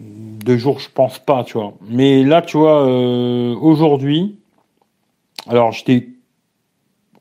Deux 0.00 0.58
jours, 0.58 0.80
je 0.80 0.90
pense 0.92 1.18
pas, 1.18 1.44
tu 1.44 1.54
vois. 1.54 1.72
Mais 1.88 2.24
là, 2.24 2.42
tu 2.42 2.58
vois, 2.58 2.86
euh, 2.86 3.54
aujourd'hui, 3.54 4.36
alors 5.46 5.72
j'étais 5.72 6.08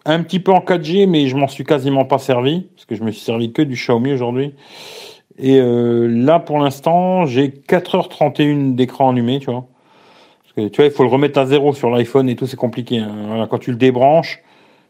un 0.04 0.22
petit 0.24 0.40
peu 0.40 0.52
en 0.52 0.60
4G, 0.60 1.08
mais 1.08 1.28
je 1.28 1.38
m'en 1.38 1.48
suis 1.48 1.64
quasiment 1.64 2.04
pas 2.04 2.18
servi 2.18 2.62
parce 2.76 2.86
que 2.86 2.96
je 2.96 3.04
me 3.04 3.12
suis 3.12 3.24
servi 3.24 3.54
que 3.54 3.62
du 3.62 3.76
Xiaomi 3.76 4.14
aujourd'hui. 4.14 4.54
Et 5.38 5.60
euh, 5.60 6.08
là, 6.08 6.40
pour 6.40 6.60
l'instant, 6.60 7.26
j'ai 7.26 7.50
4h31 7.50 8.76
d'écran 8.76 9.12
allumé, 9.12 9.40
tu 9.40 9.52
vois. 9.52 9.68
Tu 10.56 10.70
vois, 10.78 10.86
il 10.86 10.92
faut 10.92 11.04
le 11.04 11.10
remettre 11.10 11.40
à 11.40 11.46
zéro 11.48 11.74
sur 11.74 11.90
l'iPhone 11.90 12.30
et 12.30 12.36
tout, 12.36 12.46
c'est 12.46 12.58
compliqué. 12.58 13.00
hein. 13.00 13.48
Quand 13.50 13.58
tu 13.58 13.72
le 13.72 13.78
débranches, 13.78 14.40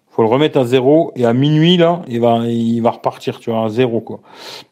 faut 0.10 0.22
le 0.22 0.28
remettre 0.28 0.60
à 0.60 0.66
zéro 0.66 1.12
et 1.16 1.26
à 1.26 1.34
minuit 1.34 1.78
là, 1.78 2.02
il 2.08 2.20
va 2.20 2.46
il 2.48 2.82
va 2.82 2.92
repartir, 2.92 3.40
tu 3.40 3.50
vois, 3.50 3.66
à 3.66 3.70
zéro 3.70 4.02
quoi. 4.02 4.20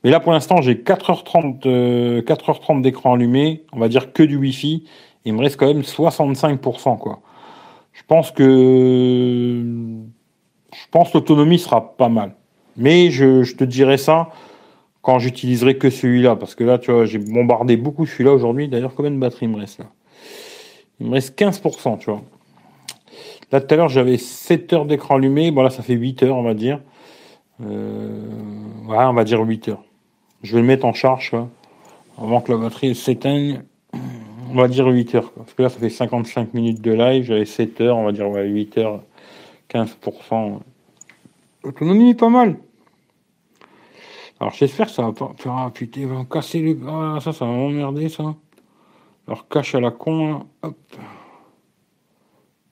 Mais 0.04 0.12
là 0.12 0.20
pour 0.20 0.34
l'instant, 0.34 0.62
j'ai 0.62 0.76
4h30 0.76 2.24
4h30 2.24 2.82
d'écran 2.82 3.14
allumé, 3.14 3.64
on 3.74 3.80
va 3.80 3.88
dire 3.90 4.12
que 4.14 4.22
du 4.24 4.36
Wi-Fi, 4.38 4.84
il 5.26 5.34
me 5.34 5.42
reste 5.42 5.58
quand 5.58 5.68
même 5.68 5.82
65% 5.82 6.98
quoi. 6.98 7.22
Je 7.94 8.04
pense 8.08 8.32
que 8.32 9.64
je 10.74 10.86
pense 10.92 11.14
l'autonomie 11.14 11.60
sera 11.60 11.96
pas 11.98 12.10
mal. 12.10 12.36
Mais 12.78 13.10
je, 13.12 13.44
je 13.44 13.56
te 13.56 13.64
dirai 13.64 13.98
ça 13.98 14.30
quand 15.02 15.20
j'utiliserai 15.20 15.78
que 15.78 15.90
celui-là 15.90 16.36
parce 16.36 16.56
que 16.56 16.64
là 16.66 16.78
tu 16.80 16.92
vois, 16.92 17.06
j'ai 17.06 17.20
bombardé 17.20 17.78
beaucoup 17.78 18.06
celui-là 18.06 18.34
aujourd'hui. 18.34 18.68
D'ailleurs, 18.68 18.94
combien 18.96 19.12
de 19.12 19.18
batterie 19.18 19.46
il 19.48 19.50
me 19.50 19.58
reste 19.60 19.80
là? 19.80 19.86
Il 21.02 21.08
me 21.08 21.14
reste 21.14 21.38
15%, 21.38 21.98
tu 21.98 22.12
vois. 22.12 22.22
Là, 23.52 23.60
tout 23.60 23.74
à 23.74 23.78
l'heure, 23.78 23.90
j'avais 23.90 24.18
7 24.18 24.72
heures 24.74 24.86
d'écran 24.86 25.16
allumé. 25.16 25.50
Bon, 25.50 25.64
là, 25.64 25.72
ça 25.72 25.82
fait 25.82 25.96
8 25.96 26.24
heures, 26.24 26.38
on 26.38 26.44
va 26.44 26.54
dire. 26.54 26.80
Euh, 27.66 28.30
on 28.88 29.14
va 29.14 29.24
dire 29.24 29.42
8 29.42 29.70
heures. 29.70 29.84
Je 30.44 30.54
vais 30.54 30.62
le 30.62 30.68
mettre 30.68 30.86
en 30.86 30.94
charge, 30.94 31.32
avant 32.20 32.42
que 32.42 32.52
la 32.52 32.60
batterie 32.60 32.94
s'éteigne. 32.94 33.64
On 34.52 34.56
va 34.56 34.68
dire 34.68 34.86
8 34.86 35.16
heures. 35.16 35.32
Parce 35.32 35.54
que 35.56 35.64
là, 35.64 35.70
ça 35.70 35.80
fait 35.80 35.90
55 35.90 36.54
minutes 36.54 36.82
de 36.82 36.92
live. 36.92 37.24
J'avais 37.24 37.46
7 37.46 37.82
heures, 37.82 37.98
on 37.98 38.06
va 38.06 38.12
dire 38.12 38.30
ouais, 38.30 38.48
8 38.48 38.78
heures, 38.78 39.02
15%. 39.72 40.60
L'autonomie 41.64 42.12
est 42.12 42.20
pas 42.20 42.30
mal. 42.30 42.58
Alors, 44.40 44.54
j'espère 44.54 44.86
que 44.86 44.92
ça 44.92 45.02
va 45.02 45.14
pas. 45.14 45.34
Ah, 45.46 45.72
putain, 45.74 46.06
va 46.06 46.26
casser 46.26 46.60
le. 46.60 46.78
Ah, 46.88 47.18
ça, 47.22 47.34
ça 47.34 47.46
va 47.46 47.52
m'emmerder, 47.52 48.08
ça. 48.08 48.36
Alors, 49.28 49.48
cache 49.48 49.76
à 49.76 49.80
la 49.80 49.92
con, 49.92 50.46
Hop. 50.62 50.78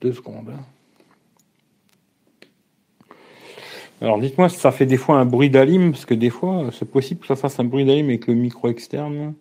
Deux 0.00 0.12
secondes. 0.12 0.48
Hein. 0.50 0.64
Alors 4.00 4.18
dites-moi 4.18 4.48
si 4.48 4.56
ça 4.56 4.72
fait 4.72 4.86
des 4.86 4.96
fois 4.96 5.18
un 5.18 5.26
bruit 5.26 5.50
d'alim, 5.50 5.92
parce 5.92 6.06
que 6.06 6.14
des 6.14 6.30
fois 6.30 6.70
c'est 6.72 6.90
possible 6.90 7.20
que 7.20 7.26
ça 7.26 7.36
fasse 7.36 7.60
un 7.60 7.64
bruit 7.64 7.84
d'alim 7.84 8.06
avec 8.06 8.26
le 8.26 8.34
micro 8.34 8.68
externe. 8.68 9.34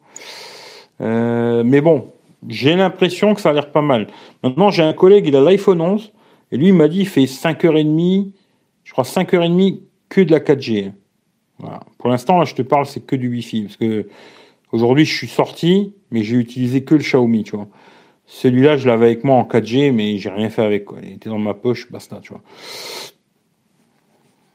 Euh, 1.00 1.64
mais 1.64 1.80
bon, 1.80 2.12
j'ai 2.48 2.76
l'impression 2.76 3.34
que 3.34 3.40
ça 3.40 3.52
a 3.52 3.54
l'air 3.54 3.72
pas 3.72 3.82
mal. 3.82 4.08
Maintenant 4.44 4.70
j'ai 4.70 4.84
un 4.84 4.92
collègue, 4.92 5.28
il 5.28 5.36
a 5.38 5.42
l'iPhone 5.42 5.80
11, 5.80 6.12
et 6.52 6.58
lui 6.58 6.68
il 6.68 6.74
m'a 6.74 6.90
dit 6.90 7.00
il 7.00 7.08
fait 7.08 7.24
5h30, 7.24 8.34
je 8.84 8.92
crois 8.92 9.06
5h30 9.06 9.80
que 10.10 10.22
de 10.22 10.32
la 10.32 10.40
4G. 10.42 10.92
Voilà. 11.60 11.80
Pour 11.98 12.10
l'instant, 12.10 12.38
là 12.38 12.44
je 12.44 12.56
te 12.56 12.62
parle, 12.62 12.86
c'est 12.86 13.06
que 13.06 13.16
du 13.16 13.30
Wi-Fi, 13.30 13.64
parce 13.64 13.78
que 13.78 14.10
aujourd'hui 14.72 15.06
je 15.06 15.16
suis 15.16 15.28
sorti, 15.28 15.94
mais 16.12 16.24
j'ai 16.24 16.36
utilisé 16.38 16.84
que 16.84 16.96
le 16.96 17.02
Xiaomi, 17.02 17.44
tu 17.44 17.56
vois. 17.56 17.68
Celui-là, 18.26 18.78
je 18.78 18.88
l'avais 18.88 19.08
avec 19.08 19.24
moi 19.24 19.38
en 19.38 19.44
4G, 19.44 19.92
mais 19.92 20.18
j'ai 20.20 20.30
rien 20.30 20.50
fait 20.50 20.62
avec. 20.62 20.86
Quoi. 20.86 21.00
Il 21.02 21.14
était 21.14 21.30
dans 21.30 21.40
ma 21.40 21.56
poche, 21.56 21.92
basta, 21.92 22.20
tu 22.22 22.32
vois. 22.32 22.42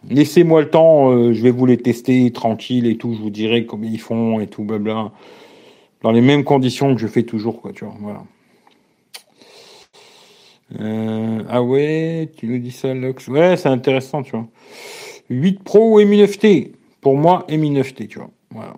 Laissez-moi 0.08 0.62
le 0.62 0.70
temps, 0.70 1.10
euh, 1.10 1.32
je 1.32 1.42
vais 1.42 1.50
vous 1.50 1.66
les 1.66 1.76
tester 1.76 2.30
tranquille 2.30 2.86
et 2.86 2.96
tout. 2.96 3.14
Je 3.14 3.20
vous 3.20 3.30
dirai 3.30 3.66
comment 3.66 3.84
ils 3.84 4.00
font 4.00 4.38
et 4.38 4.46
tout, 4.46 4.62
blabla. 4.62 5.10
Dans 6.02 6.12
les 6.12 6.20
mêmes 6.20 6.44
conditions 6.44 6.94
que 6.94 7.00
je 7.00 7.06
fais 7.08 7.24
toujours, 7.24 7.60
quoi, 7.60 7.72
tu 7.72 7.84
vois. 7.84 7.94
Voilà. 8.00 8.22
Euh, 10.80 11.42
ah 11.48 11.62
ouais, 11.62 12.30
tu 12.36 12.46
nous 12.46 12.58
dis 12.58 12.70
ça, 12.70 12.94
Lux. 12.94 13.26
Ouais, 13.28 13.56
c'est 13.56 13.68
intéressant, 13.68 14.22
tu 14.22 14.32
vois. 14.32 14.46
8 15.30 15.64
Pro 15.64 15.98
et 15.98 16.04
Mi 16.04 16.22
9T. 16.22 16.72
Pour 17.00 17.16
moi, 17.16 17.44
Mi 17.50 17.70
9T, 17.70 18.06
tu 18.06 18.18
vois. 18.18 18.30
Voilà. 18.50 18.76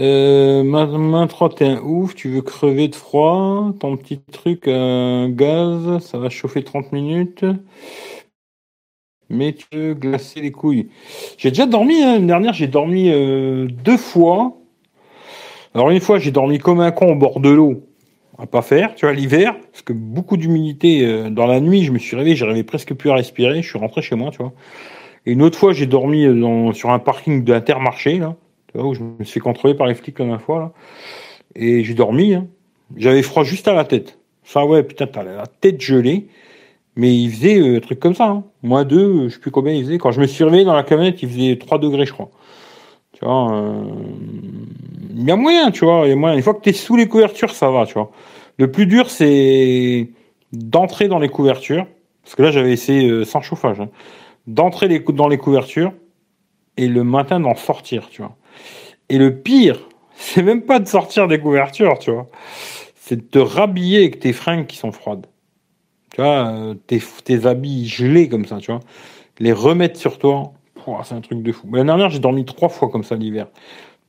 Euh, 0.00 0.62
main 0.62 1.26
3, 1.26 1.50
t'es 1.50 1.66
un 1.66 1.80
ouf, 1.82 2.14
tu 2.14 2.30
veux 2.30 2.40
crever 2.40 2.88
de 2.88 2.94
froid, 2.94 3.74
ton 3.80 3.98
petit 3.98 4.18
truc 4.32 4.66
à 4.66 5.26
gaz, 5.28 5.98
ça 5.98 6.16
va 6.16 6.30
chauffer 6.30 6.64
30 6.64 6.92
minutes, 6.92 7.44
mais 9.28 9.52
tu 9.52 9.66
veux 9.72 9.92
glacer 9.92 10.40
les 10.40 10.52
couilles. 10.52 10.88
J'ai 11.36 11.50
déjà 11.50 11.66
dormi, 11.66 12.02
hein, 12.02 12.14
l'année 12.14 12.26
dernière, 12.26 12.54
j'ai 12.54 12.66
dormi 12.66 13.10
euh, 13.10 13.68
deux 13.84 13.98
fois. 13.98 14.56
Alors 15.74 15.90
une 15.90 16.00
fois, 16.00 16.18
j'ai 16.18 16.30
dormi 16.30 16.58
comme 16.58 16.80
un 16.80 16.92
con 16.92 17.12
au 17.12 17.16
bord 17.16 17.40
de 17.40 17.50
l'eau, 17.50 17.86
à 18.38 18.46
pas 18.46 18.62
faire, 18.62 18.94
tu 18.94 19.04
vois, 19.04 19.14
l'hiver, 19.14 19.54
parce 19.70 19.82
que 19.82 19.92
beaucoup 19.92 20.38
d'humidité 20.38 21.04
euh, 21.04 21.28
dans 21.28 21.46
la 21.46 21.60
nuit, 21.60 21.84
je 21.84 21.92
me 21.92 21.98
suis 21.98 22.16
réveillé, 22.16 22.36
j'arrivais 22.36 22.64
presque 22.64 22.94
plus 22.94 23.10
à 23.10 23.14
respirer, 23.16 23.60
je 23.60 23.68
suis 23.68 23.78
rentré 23.78 24.00
chez 24.00 24.16
moi, 24.16 24.30
tu 24.30 24.38
vois. 24.38 24.54
Et 25.26 25.32
une 25.32 25.42
autre 25.42 25.58
fois, 25.58 25.74
j'ai 25.74 25.86
dormi 25.86 26.26
dans, 26.40 26.72
sur 26.72 26.90
un 26.90 26.98
parking 26.98 27.44
d'Intermarché, 27.44 28.18
là 28.18 28.36
où 28.74 28.94
je 28.94 29.02
me 29.02 29.24
suis 29.24 29.40
contrôlé 29.40 29.74
par 29.74 29.86
les 29.86 29.94
flics 29.94 30.18
la 30.18 30.24
dernière 30.26 30.42
fois, 30.42 30.58
là. 30.58 30.72
Et 31.56 31.82
j'ai 31.84 31.94
dormi, 31.94 32.34
hein. 32.34 32.46
J'avais 32.96 33.22
froid 33.22 33.44
juste 33.44 33.68
à 33.68 33.72
la 33.72 33.84
tête. 33.84 34.18
Ça, 34.44 34.64
ouais, 34.64 34.82
putain, 34.82 35.06
t'as 35.06 35.22
la 35.22 35.46
tête 35.46 35.80
gelée. 35.80 36.28
Mais 36.96 37.16
il 37.16 37.30
faisait 37.30 37.60
un 37.60 37.76
euh, 37.76 37.80
truc 37.80 38.00
comme 38.00 38.14
ça, 38.14 38.26
hein. 38.26 38.44
Moins 38.62 38.84
deux, 38.84 39.24
euh, 39.24 39.28
je 39.28 39.34
sais 39.34 39.40
plus 39.40 39.50
combien 39.50 39.72
il 39.72 39.84
faisait. 39.84 39.98
Quand 39.98 40.10
je 40.10 40.20
me 40.20 40.26
suis 40.26 40.44
réveillé 40.44 40.64
dans 40.64 40.74
la 40.74 40.82
camionnette, 40.82 41.22
il 41.22 41.28
faisait 41.28 41.56
3 41.56 41.78
degrés, 41.78 42.04
je 42.04 42.12
crois. 42.12 42.30
Tu 43.12 43.24
vois, 43.24 43.52
euh, 43.52 43.84
il 45.14 45.24
y 45.24 45.30
a 45.30 45.36
moyen, 45.36 45.70
tu 45.70 45.84
vois, 45.84 46.02
il 46.06 46.10
y 46.10 46.12
a 46.12 46.16
moyen. 46.16 46.36
Une 46.36 46.42
fois 46.42 46.54
que 46.54 46.62
tu 46.62 46.70
es 46.70 46.72
sous 46.72 46.96
les 46.96 47.06
couvertures, 47.06 47.52
ça 47.52 47.70
va, 47.70 47.86
tu 47.86 47.94
vois. 47.94 48.10
Le 48.58 48.70
plus 48.70 48.86
dur, 48.86 49.08
c'est 49.08 50.10
d'entrer 50.52 51.08
dans 51.08 51.18
les 51.18 51.28
couvertures. 51.28 51.86
Parce 52.24 52.34
que 52.34 52.42
là, 52.42 52.50
j'avais 52.50 52.72
essayé 52.72 53.24
sans 53.24 53.40
chauffage. 53.40 53.80
Hein. 53.80 53.88
D'entrer 54.46 54.88
dans 55.00 55.28
les 55.28 55.38
couvertures 55.38 55.92
et 56.76 56.88
le 56.88 57.04
matin 57.04 57.40
d'en 57.40 57.54
sortir, 57.54 58.08
tu 58.10 58.22
vois. 58.22 58.36
Et 59.10 59.18
le 59.18 59.36
pire, 59.36 59.78
c'est 60.14 60.42
même 60.42 60.62
pas 60.62 60.78
de 60.78 60.88
sortir 60.88 61.28
des 61.28 61.38
couvertures, 61.38 61.98
tu 61.98 62.10
vois. 62.10 62.28
C'est 62.96 63.16
de 63.16 63.22
te 63.22 63.38
rhabiller 63.38 63.98
avec 63.98 64.20
tes 64.20 64.32
fringues 64.32 64.66
qui 64.66 64.76
sont 64.76 64.92
froides. 64.92 65.26
Tu 66.14 66.22
vois, 66.22 66.48
euh, 66.48 66.74
tes, 66.86 67.02
tes 67.24 67.46
habits 67.46 67.86
gelés 67.86 68.28
comme 68.28 68.46
ça, 68.46 68.58
tu 68.58 68.70
vois. 68.70 68.80
Les 69.38 69.52
remettre 69.52 69.98
sur 69.98 70.18
toi, 70.18 70.52
c'est 71.04 71.14
un 71.14 71.20
truc 71.20 71.42
de 71.42 71.52
fou. 71.52 71.68
L'année 71.72 71.86
dernière, 71.86 72.10
j'ai 72.10 72.18
dormi 72.18 72.44
trois 72.44 72.68
fois 72.68 72.88
comme 72.88 73.04
ça 73.04 73.16
l'hiver. 73.16 73.46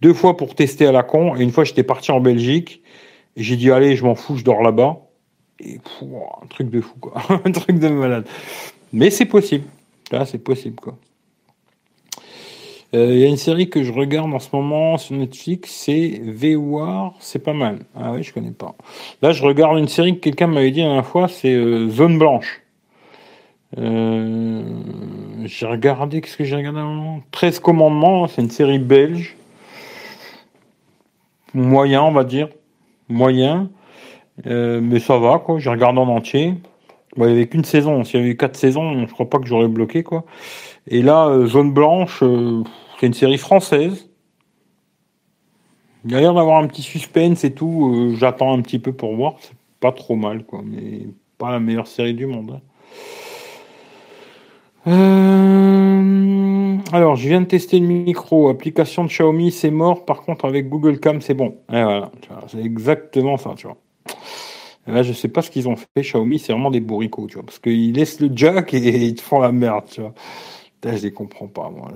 Deux 0.02 0.14
fois 0.14 0.36
pour 0.38 0.56
tester 0.56 0.88
à 0.88 0.91
la 0.91 1.04
con, 1.04 1.36
et 1.36 1.41
une 1.41 1.52
fois, 1.52 1.64
j'étais 1.64 1.84
parti 1.84 2.12
en 2.12 2.20
Belgique, 2.20 2.82
et 3.36 3.43
j'ai 3.43 3.56
dit, 3.56 3.72
allez, 3.72 3.95
je 3.95 4.04
m'en 4.04 4.16
fous, 4.16 4.38
je 4.38 4.43
dors 4.43 4.62
là-bas. 4.62 4.99
Et 5.60 5.80
un 6.02 6.47
truc 6.47 6.70
de 6.70 6.82
fou, 6.82 6.95
quoi. 6.99 7.14
un 7.45 7.52
truc 7.52 7.78
de 7.78 7.88
malade. 7.88 8.28
Mais 8.93 9.10
c'est 9.10 9.26
possible. 9.26 9.66
Là, 10.12 10.26
c'est 10.26 10.39
possible, 10.39 10.76
quoi. 10.76 10.97
Il 12.94 13.00
euh, 13.00 13.16
y 13.16 13.24
a 13.24 13.28
une 13.28 13.38
série 13.38 13.70
que 13.70 13.84
je 13.84 13.94
regarde 13.94 14.34
en 14.34 14.39
ce 14.39 14.50
moment 14.54 14.98
sur 14.98 15.16
Netflix, 15.16 15.72
c'est 15.72 16.22
V-War, 16.26 17.14
c'est 17.20 17.39
pas 17.39 17.54
mal. 17.54 17.86
Ah 17.96 18.12
oui, 18.12 18.22
je 18.22 18.34
connais 18.34 18.52
pas. 18.52 18.76
Là, 19.22 19.32
je 19.32 19.44
regarde 19.44 19.78
une 19.78 19.88
série 19.88 20.16
que 20.16 20.20
quelqu'un 20.20 20.48
m'avait 20.48 20.72
dit 20.72 20.82
la 20.82 20.88
dernière 20.88 21.06
fois, 21.06 21.30
c'est 21.30 21.54
euh, 21.54 21.88
Zone 21.89 22.20
Blanche. 22.20 22.62
Euh, 23.78 24.62
j'ai 25.46 25.66
regardé, 25.66 26.20
qu'est-ce 26.20 26.36
que 26.36 26.44
j'ai 26.44 26.58
regardé 26.58 26.80
avant 26.80 27.22
13 27.32 27.60
commandements, 27.60 28.28
c'est 28.28 28.42
une 28.42 28.50
série 28.50 28.80
belge. 28.80 29.38
Moyen, 31.54 32.04
on 32.04 32.12
va 32.12 32.26
dire. 32.26 32.50
Moyen. 33.08 33.70
mais 34.46 35.00
ça 35.00 35.18
va, 35.18 35.39
quoi. 35.39 35.60
J'ai 35.60 35.70
regardé 35.70 36.00
en 36.00 36.10
entier. 36.10 36.56
il 37.16 37.24
n'y 37.24 37.32
avait 37.32 37.48
qu'une 37.48 37.64
saison. 37.64 38.04
S'il 38.04 38.20
y 38.20 38.24
avait 38.24 38.32
eu 38.32 38.38
quatre 38.38 38.58
saisons, 38.58 39.06
je 39.08 39.14
crois 39.14 39.30
pas 39.30 39.39
que 39.39 39.48
j'aurais 39.48 39.70
bloqué, 39.70 40.04
quoi. 40.04 40.26
Et 40.88 41.02
là, 41.02 41.46
Zone 41.46 41.72
Blanche, 41.74 42.24
une 43.08 43.14
série 43.14 43.38
française. 43.38 44.10
Il 46.06 46.16
a 46.16 46.22
l'air 46.22 46.34
d'avoir 46.34 46.62
un 46.62 46.68
petit 46.68 46.82
suspense 46.82 47.43
et 47.43 47.54
tout. 47.54 47.93
Euh, 47.93 48.16
j'attends 48.16 48.54
un 48.54 48.62
petit 48.62 48.80
peu 48.80 48.91
pour 48.93 49.16
voir. 49.16 49.36
C'est 49.39 49.54
pas 49.80 49.91
trop 49.91 50.16
mal, 50.16 50.43
quoi. 50.45 50.62
Mais 50.64 51.08
pas 51.38 51.52
la 51.52 51.60
meilleure 51.60 51.88
série 51.88 52.14
du 52.14 52.26
monde. 52.26 52.56
Hein. 52.56 52.62
Euh, 54.88 56.78
alors, 56.91 57.16
je 57.16 57.28
viens 57.28 57.41
de 57.41 57.45
tester 57.45 57.80
le 57.80 57.86
micro. 57.86 58.49
Application 58.49 59.04
de 59.04 59.10
Xiaomi, 59.10 59.52
c'est 59.52 59.70
mort. 59.70 60.06
Par 60.06 60.22
contre, 60.22 60.45
avec 60.45 60.70
Google 60.70 60.99
Cam, 60.99 61.22
c'est 61.22 61.36
bon. 61.36 61.58
Et 61.72 61.84
voilà. 61.84 62.12
C'est 62.47 62.64
exactement 62.64 63.38
ça, 63.38 63.54
tu 63.56 63.68
vois. 63.68 63.78
là, 64.88 65.04
je 65.04 65.14
sais 65.14 65.28
pas 65.28 65.43
ce 65.43 65.52
qu'ils 65.52 65.70
ont 65.70 65.76
fait. 65.76 66.02
Xiaomi, 66.02 66.39
c'est 66.39 66.52
vraiment 66.52 66.72
des 66.72 66.80
bourricots, 66.80 67.28
tu 67.28 67.36
vois. 67.36 67.45
Parce 67.45 67.60
qu'ils 67.60 67.93
laissent 67.93 68.20
le 68.20 68.32
jack 68.34 68.74
et 68.74 68.80
ils 69.08 69.14
te 69.16 69.22
font 69.22 69.39
la 69.39 69.52
merde, 69.52 69.86
tu 69.91 70.02
vois 70.02 70.16
je 70.84 71.04
les 71.04 71.12
comprends 71.12 71.48
pas, 71.48 71.70
moi. 71.70 71.92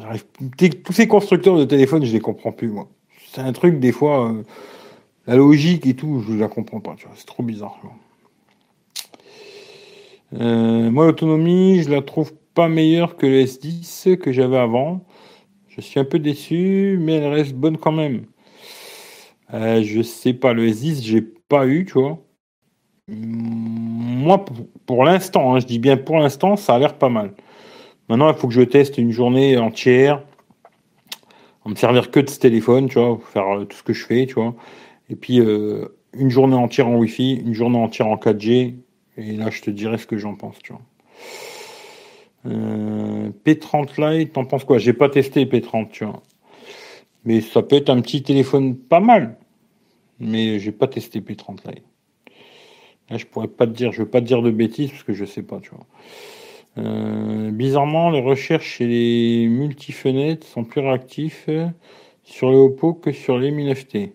Tous 0.84 0.94
ces 0.94 1.08
constructeurs 1.08 1.58
de 1.58 1.66
téléphones, 1.66 2.06
je 2.06 2.14
les 2.14 2.20
comprends 2.20 2.52
plus, 2.52 2.70
moi. 2.70 2.88
C'est 3.32 3.42
un 3.42 3.52
truc, 3.52 3.80
des 3.80 3.92
fois, 3.92 4.30
euh, 4.32 4.44
la 5.28 5.36
logique 5.36 5.86
et 5.88 5.96
tout, 5.96 6.24
je 6.28 6.34
la 6.34 6.48
comprends 6.48 6.80
pas, 6.80 6.96
tu 6.96 7.06
vois. 7.06 7.16
C'est 7.18 7.26
trop 7.26 7.44
bizarre, 7.44 7.80
euh, 10.34 10.90
moi, 10.92 11.06
l'autonomie, 11.06 11.82
je 11.84 11.90
la 11.90 12.02
trouve 12.02 12.34
pas 12.54 12.68
meilleure 12.68 13.16
que 13.16 13.26
le 13.26 13.44
S10 13.44 14.18
que 14.18 14.32
j'avais 14.32 14.58
avant. 14.58 15.06
Je 15.70 15.82
suis 15.82 16.00
un 16.00 16.06
peu 16.06 16.20
déçu, 16.20 16.98
mais 17.02 17.14
elle 17.16 17.34
reste 17.34 17.54
bonne 17.54 17.78
quand 17.78 17.92
même. 17.92 18.26
Euh, 19.54 19.84
je 19.84 20.02
sais 20.02 20.34
pas, 20.34 20.54
le 20.54 20.68
S10, 20.68 21.04
j'ai 21.04 21.22
pas 21.22 21.68
eu, 21.68 21.86
tu 21.86 21.94
vois. 21.94 22.20
Moi, 23.08 24.44
pour, 24.86 25.04
l'instant, 25.04 25.54
hein, 25.56 25.60
je 25.60 25.66
dis 25.66 25.80
bien 25.80 25.98
pour 25.98 26.18
l'instant, 26.18 26.56
ça 26.56 26.76
a 26.76 26.80
l'air 26.80 26.98
pas 26.98 27.10
mal. 27.10 27.34
Maintenant, 28.10 28.32
il 28.32 28.38
faut 28.38 28.48
que 28.48 28.54
je 28.54 28.62
teste 28.62 28.98
une 28.98 29.12
journée 29.12 29.58
entière, 29.58 30.22
en 31.64 31.72
me 31.72 31.76
servir 31.76 32.12
que 32.12 32.20
de 32.20 32.30
ce 32.30 32.40
téléphone, 32.40 32.88
tu 32.88 33.00
vois, 33.00 33.18
pour 33.18 33.28
faire 33.28 33.58
euh, 33.58 33.66
tout 33.66 33.78
ce 33.78 33.84
que 33.84 33.94
je 33.94 34.06
fais, 34.06 34.26
tu 34.28 34.36
vois. 34.36 34.56
Et 35.10 35.16
puis, 35.16 35.40
euh, 35.40 35.88
une 36.14 36.30
journée 36.30 36.56
entière 36.56 36.88
en 36.88 36.98
Wi-Fi, 36.98 37.34
une 37.34 37.54
journée 37.54 37.80
entière 37.80 38.08
en 38.08 38.18
4G, 38.18 38.76
et 39.18 39.32
là, 39.34 39.50
je 39.50 39.62
te 39.62 39.72
dirai 39.72 39.98
ce 39.98 40.06
que 40.06 40.18
j'en 40.18 40.36
pense, 40.36 40.60
tu 40.60 40.74
vois. 40.74 40.82
Euh, 42.48 43.32
P30 43.46 44.18
Lite, 44.18 44.34
t'en 44.34 44.46
penses 44.46 44.64
quoi? 44.64 44.78
J'ai 44.78 44.94
pas 44.94 45.10
testé 45.10 45.46
P30, 45.46 45.90
tu 45.90 46.06
vois. 46.06 46.22
Mais 47.24 47.42
ça 47.42 47.64
peut 47.64 47.76
être 47.76 47.90
un 47.90 48.02
petit 48.02 48.22
téléphone 48.22 48.76
pas 48.76 49.00
mal. 49.00 49.38
Mais 50.20 50.60
j'ai 50.60 50.72
pas 50.72 50.88
testé 50.88 51.22
P30 51.22 51.68
Lite. 51.68 51.84
Là, 53.10 53.18
je 53.18 53.26
pourrais 53.26 53.48
pas 53.48 53.66
te 53.66 53.72
dire, 53.72 53.92
je 53.92 54.04
veux 54.04 54.10
pas 54.10 54.22
te 54.22 54.26
dire 54.26 54.42
de 54.42 54.52
bêtises 54.52 54.92
parce 54.92 55.04
que 55.04 55.14
je 55.14 55.26
sais 55.26 55.44
pas, 55.44 55.60
tu 55.60 55.72
vois. 55.72 55.86
Euh, 56.78 57.52
bizarrement, 57.52 58.10
les 58.10 58.22
recherches 58.22 58.78
chez 58.78 58.88
les 58.88 59.48
multifenêtres 59.48 60.46
sont 60.46 60.64
plus 60.64 60.82
réactifs 60.82 61.50
sur 62.24 62.50
les 62.52 62.58
Oppo 62.58 62.94
que 62.94 63.12
sur 63.12 63.38
les 63.38 63.52
Mi 63.52 63.72
9T. 63.72 64.12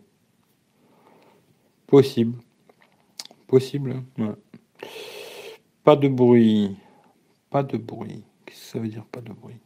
Possible. 1.87 2.39
Possible. 3.47 4.03
Hein. 4.19 4.37
Pas 5.85 5.97
de 5.97 6.09
bruit. 6.09 6.77
Pas 7.51 7.63
de 7.63 7.77
bruit. 7.77 8.23
Qu'est-ce 8.47 8.61
que 8.61 8.67
ça 8.67 8.79
veut 8.79 8.89
dire 8.89 9.05
pas 9.11 9.21
de 9.21 9.33
bruit? 9.33 9.57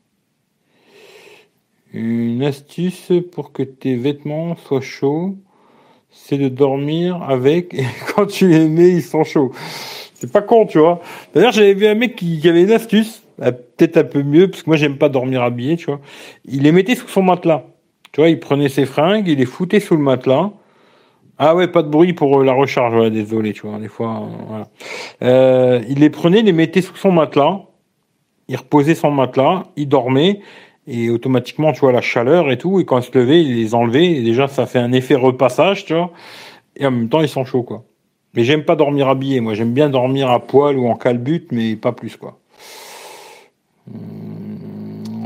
Une 1.93 2.43
astuce 2.43 3.13
pour 3.31 3.53
que 3.53 3.63
tes 3.63 3.95
vêtements 3.95 4.57
soient 4.57 4.81
chauds, 4.81 5.37
c'est 6.11 6.39
de 6.39 6.49
dormir 6.49 7.23
avec 7.23 7.75
et 7.75 7.85
quand 8.15 8.27
tu 8.27 8.49
les 8.49 8.69
mets, 8.69 8.91
ils 8.91 9.03
sont 9.03 9.25
chauds. 9.25 9.53
C'est 10.27 10.33
pas 10.33 10.43
con, 10.43 10.67
tu 10.67 10.79
vois. 10.79 11.01
D'ailleurs, 11.35 11.53
j'avais 11.53 11.75
vu 11.75 11.87
un 11.87 11.95
mec 11.95 12.17
qui, 12.17 12.47
avait 12.49 12.63
une 12.63 12.73
astuce, 12.73 13.23
peut-être 13.39 13.97
un 13.97 14.05
peu 14.05 14.23
mieux, 14.23 14.49
parce 14.49 14.63
que 14.63 14.71
moi 14.71 14.77
j'aime 14.77 14.97
pas 14.97 15.09
dormir 15.09 15.43
habillé, 15.43 15.77
tu 15.77 15.87
vois. 15.87 16.01
Il 16.45 16.63
les 16.63 16.73
mettait 16.73 16.95
sous 16.95 17.09
son 17.09 17.23
matelas. 17.23 17.65
Tu 18.13 18.21
vois, 18.21 18.31
il 18.31 18.39
prenait 18.39 18.69
ses 18.69 18.87
fringues, 18.87 19.27
il 19.27 19.39
les 19.39 19.45
foutait 19.45 19.81
sous 19.81 19.97
le 19.97 20.03
matelas. 20.03 20.51
Ah 21.37 21.57
ouais, 21.57 21.67
pas 21.67 21.83
de 21.83 21.89
bruit 21.89 22.13
pour 22.13 22.41
euh, 22.41 22.45
la 22.45 22.53
recharge, 22.53 22.95
voilà, 22.95 23.11
désolé, 23.11 23.53
tu 23.53 23.67
vois, 23.67 23.79
des 23.79 23.89
fois, 23.89 24.23
euh, 24.23 24.45
voilà. 24.47 24.69
Euh, 25.23 25.83
il 25.89 25.99
les 25.99 26.11
prenait, 26.11 26.43
les 26.43 26.53
mettait 26.53 26.81
sous 26.81 26.95
son 26.95 27.11
matelas, 27.11 27.63
il 28.47 28.57
reposait 28.57 28.95
son 28.95 29.11
matelas, 29.11 29.65
il 29.75 29.89
dormait, 29.89 30.41
et 30.87 31.11
automatiquement, 31.11 31.73
tu 31.73 31.81
vois, 31.81 31.91
la 31.91 32.03
chaleur 32.03 32.53
et 32.53 32.59
tout, 32.59 32.79
et 32.79 32.85
quand 32.85 32.99
il 32.99 33.03
se 33.03 33.19
levait, 33.19 33.43
il 33.43 33.57
les 33.57 33.75
enlevait, 33.75 34.13
et 34.13 34.23
déjà, 34.23 34.47
ça 34.47 34.67
fait 34.67 34.79
un 34.79 34.93
effet 34.93 35.17
repassage, 35.17 35.87
tu 35.87 35.95
vois, 35.95 36.13
et 36.77 36.87
en 36.87 36.93
même 36.93 37.09
temps, 37.09 37.21
ils 37.21 37.29
sont 37.29 37.45
chauds, 37.45 37.65
quoi. 37.65 37.85
Mais 38.35 38.45
j'aime 38.45 38.65
pas 38.65 38.77
dormir 38.77 39.09
habillé, 39.09 39.41
moi, 39.41 39.55
j'aime 39.55 39.73
bien 39.73 39.89
dormir 39.89 40.31
à 40.31 40.41
poil 40.41 40.77
ou 40.77 40.89
en 40.89 40.97
calbute, 40.97 41.53
mais 41.53 41.77
pas 41.77 41.93
plus, 41.93 42.17
quoi. 42.17 42.39
Hum... 43.89 44.55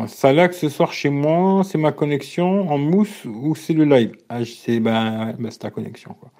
Ça 0.08 0.32
lag 0.32 0.52
ce 0.52 0.68
soir 0.68 0.92
chez 0.92 1.10
moi, 1.10 1.62
c'est 1.64 1.78
ma 1.78 1.92
connexion 1.92 2.70
en 2.70 2.78
mousse 2.78 3.24
ou 3.24 3.54
c'est 3.54 3.72
le 3.72 3.84
live? 3.84 4.12
Ah, 4.28 4.44
c'est 4.44 4.80
ben, 4.80 5.34
ben, 5.38 5.50
ta 5.50 5.70
connexion 5.70 6.14
quoi. 6.18 6.30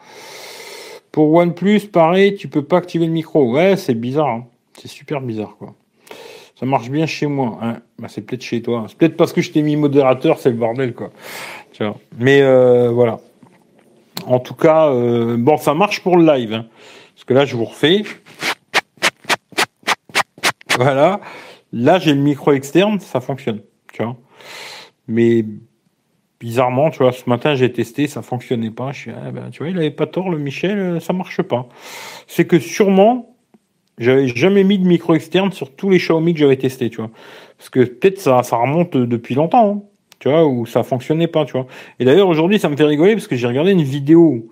Pour 1.13 1.33
OnePlus, 1.35 1.81
pareil, 1.93 2.37
tu 2.37 2.49
peux 2.49 2.63
pas 2.63 2.79
activer 2.79 3.07
le 3.07 3.13
micro. 3.13 3.53
Ouais, 3.53 3.77
c'est 3.77 3.95
bizarre. 3.95 4.29
Hein. 4.29 4.47
C'est 4.75 4.89
super 4.89 5.21
bizarre 5.21 5.57
quoi. 5.59 5.75
Ça 6.59 6.67
marche 6.67 6.91
bien 6.91 7.07
chez 7.07 7.27
moi. 7.27 7.59
Hein. 7.61 7.79
Ben, 7.99 8.09
c'est 8.09 8.23
peut-être 8.23 8.43
chez 8.43 8.63
toi. 8.63 8.87
C'est 8.89 8.97
peut-être 8.97 9.17
parce 9.17 9.33
que 9.33 9.43
je 9.43 9.51
t'ai 9.51 9.63
mis 9.63 9.77
modérateur, 9.77 10.39
c'est 10.39 10.51
le 10.51 10.57
bordel 10.57 10.95
quoi. 10.95 11.11
Tu 11.73 11.85
vois. 11.85 11.97
Mais 12.19 12.41
euh, 12.43 12.91
voilà. 12.91 13.21
En 14.29 14.41
tout 14.41 14.55
cas, 14.55 14.91
euh, 14.91 15.39
bon, 15.39 15.57
ça 15.57 15.73
marche 15.73 16.03
pour 16.03 16.19
le 16.19 16.27
live. 16.27 16.53
Hein. 16.53 16.67
Parce 17.15 17.25
que 17.25 17.33
là, 17.33 17.47
je 17.47 17.57
vous 17.57 17.65
refais. 17.65 18.03
Voilà. 20.77 21.21
Là, 21.73 21.99
j'ai 21.99 22.13
le 22.13 22.21
micro 22.21 22.53
externe, 22.53 23.01
ça 23.01 23.21
fonctionne, 23.21 23.63
tu 23.91 24.03
vois. 24.03 24.17
Mais 25.07 25.47
bizarrement, 26.41 26.91
tu 26.91 26.99
vois, 26.99 27.13
ce 27.13 27.29
matin, 27.29 27.55
j'ai 27.55 27.73
testé, 27.73 28.07
ça 28.07 28.21
fonctionnait 28.21 28.71
pas. 28.71 28.93
Je 28.93 28.99
suis, 28.99 29.11
ah, 29.11 29.31
ben, 29.31 29.49
tu 29.51 29.61
vois, 29.61 29.71
il 29.71 29.79
avait 29.79 29.91
pas 29.91 30.07
tort, 30.07 30.29
le 30.29 30.39
Michel, 30.39 30.79
euh, 30.79 31.01
ça 31.01 31.15
marche 31.15 31.41
pas. 31.41 31.67
C'est 32.27 32.47
que 32.47 32.59
sûrement, 32.59 33.35
j'avais 33.97 34.29
jamais 34.29 34.63
mis 34.63 34.79
de 34.79 34.87
micro 34.87 35.15
externe 35.15 35.53
sur 35.53 35.75
tous 35.75 35.89
les 35.89 35.99
Xiaomi 35.99 36.35
que 36.35 36.41
j'avais 36.41 36.57
testé, 36.57 36.91
tu 36.91 36.99
vois. 36.99 37.11
Parce 37.57 37.71
que 37.71 37.81
peut-être 37.81 38.21
ça, 38.21 38.43
ça 38.43 38.57
remonte 38.57 38.95
depuis 38.95 39.35
longtemps, 39.35 39.71
hein, 39.71 39.83
tu 40.19 40.29
vois, 40.29 40.47
où 40.47 40.67
ça 40.67 40.83
fonctionnait 40.83 41.29
pas, 41.29 41.45
tu 41.45 41.53
vois. 41.53 41.67
Et 42.01 42.05
d'ailleurs, 42.05 42.29
aujourd'hui, 42.29 42.59
ça 42.59 42.69
me 42.69 42.77
fait 42.77 42.85
rigoler 42.85 43.15
parce 43.15 43.29
que 43.29 43.37
j'ai 43.37 43.47
regardé 43.47 43.73
une 43.73 43.83
vidéo 43.83 44.49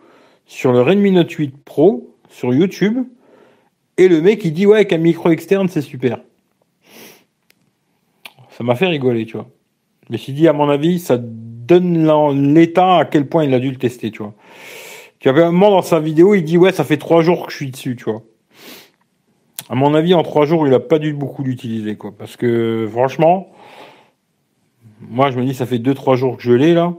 sur 0.47 0.73
le 0.73 0.81
Redmi 0.81 1.11
Note 1.11 1.31
8 1.31 1.55
Pro 1.65 2.15
sur 2.29 2.55
YouTube. 2.55 3.05
Et 3.99 4.09
le 4.09 4.21
mec, 4.21 4.45
il 4.45 4.53
dit, 4.53 4.67
ouais, 4.67 4.87
qu'un 4.87 4.99
micro 4.99 5.31
externe, 5.31 5.69
c'est 5.69 5.81
super. 5.81 6.21
Ça 8.51 8.63
m'a 8.63 8.75
fait 8.75 8.87
rigoler, 8.87 9.27
tu 9.27 9.37
vois. 9.37 9.49
Mais 10.09 10.19
je 10.19 10.31
dit, 10.31 10.47
à 10.47 10.53
mon 10.53 10.69
avis, 10.69 10.99
ça 10.99 11.19
donne 11.19 12.55
l'état 12.55 12.99
à 12.99 13.05
quel 13.05 13.27
point 13.27 13.45
il 13.45 13.53
a 13.55 13.59
dû 13.59 13.71
le 13.71 13.77
tester, 13.77 14.11
tu 14.11 14.23
vois. 14.23 14.35
Tu 15.19 15.29
avais 15.29 15.43
un 15.43 15.51
moment 15.51 15.71
dans 15.71 15.83
sa 15.83 15.99
vidéo, 15.99 16.35
il 16.35 16.45
dit, 16.45 16.59
ouais, 16.59 16.73
ça 16.73 16.85
fait 16.85 16.99
trois 16.99 17.23
jours 17.23 17.47
que 17.47 17.53
je 17.53 17.57
suis 17.57 17.71
dessus, 17.71 17.97
tu 17.97 18.05
vois. 18.05 18.23
À 19.69 19.75
mon 19.75 19.95
avis, 19.95 20.15
en 20.15 20.23
trois 20.23 20.47
jours, 20.47 20.67
il 20.69 20.75
a 20.75 20.81
pas 20.81 21.01
dû 21.01 21.13
beaucoup 21.13 21.43
l'utiliser, 21.43 21.97
quoi. 21.97 22.13
Parce 22.17 22.37
que, 22.37 22.89
franchement, 22.93 23.49
moi, 25.01 25.31
je 25.31 25.39
me 25.39 25.45
dis, 25.45 25.55
ça 25.55 25.67
fait 25.67 25.79
deux, 25.79 25.95
trois 25.95 26.17
jours 26.17 26.37
que 26.37 26.43
je 26.43 26.53
l'ai, 26.53 26.75
là. 26.75 26.95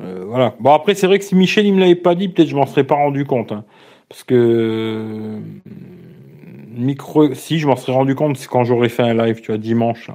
Euh, 0.00 0.24
voilà. 0.26 0.54
Bon, 0.60 0.72
après, 0.72 0.94
c'est 0.94 1.06
vrai 1.06 1.18
que 1.18 1.24
si 1.24 1.34
Michel, 1.34 1.66
il 1.66 1.74
me 1.74 1.80
l'avait 1.80 1.94
pas 1.94 2.14
dit, 2.14 2.28
peut-être 2.28 2.48
je 2.48 2.56
m'en 2.56 2.66
serais 2.66 2.84
pas 2.84 2.94
rendu 2.94 3.24
compte. 3.24 3.52
Hein. 3.52 3.64
Parce 4.08 4.24
que, 4.24 5.38
micro, 6.70 7.34
si, 7.34 7.58
je 7.58 7.66
m'en 7.66 7.76
serais 7.76 7.92
rendu 7.92 8.14
compte, 8.14 8.36
c'est 8.36 8.48
quand 8.48 8.64
j'aurais 8.64 8.88
fait 8.88 9.02
un 9.02 9.14
live, 9.14 9.40
tu 9.40 9.48
vois, 9.48 9.58
dimanche. 9.58 10.10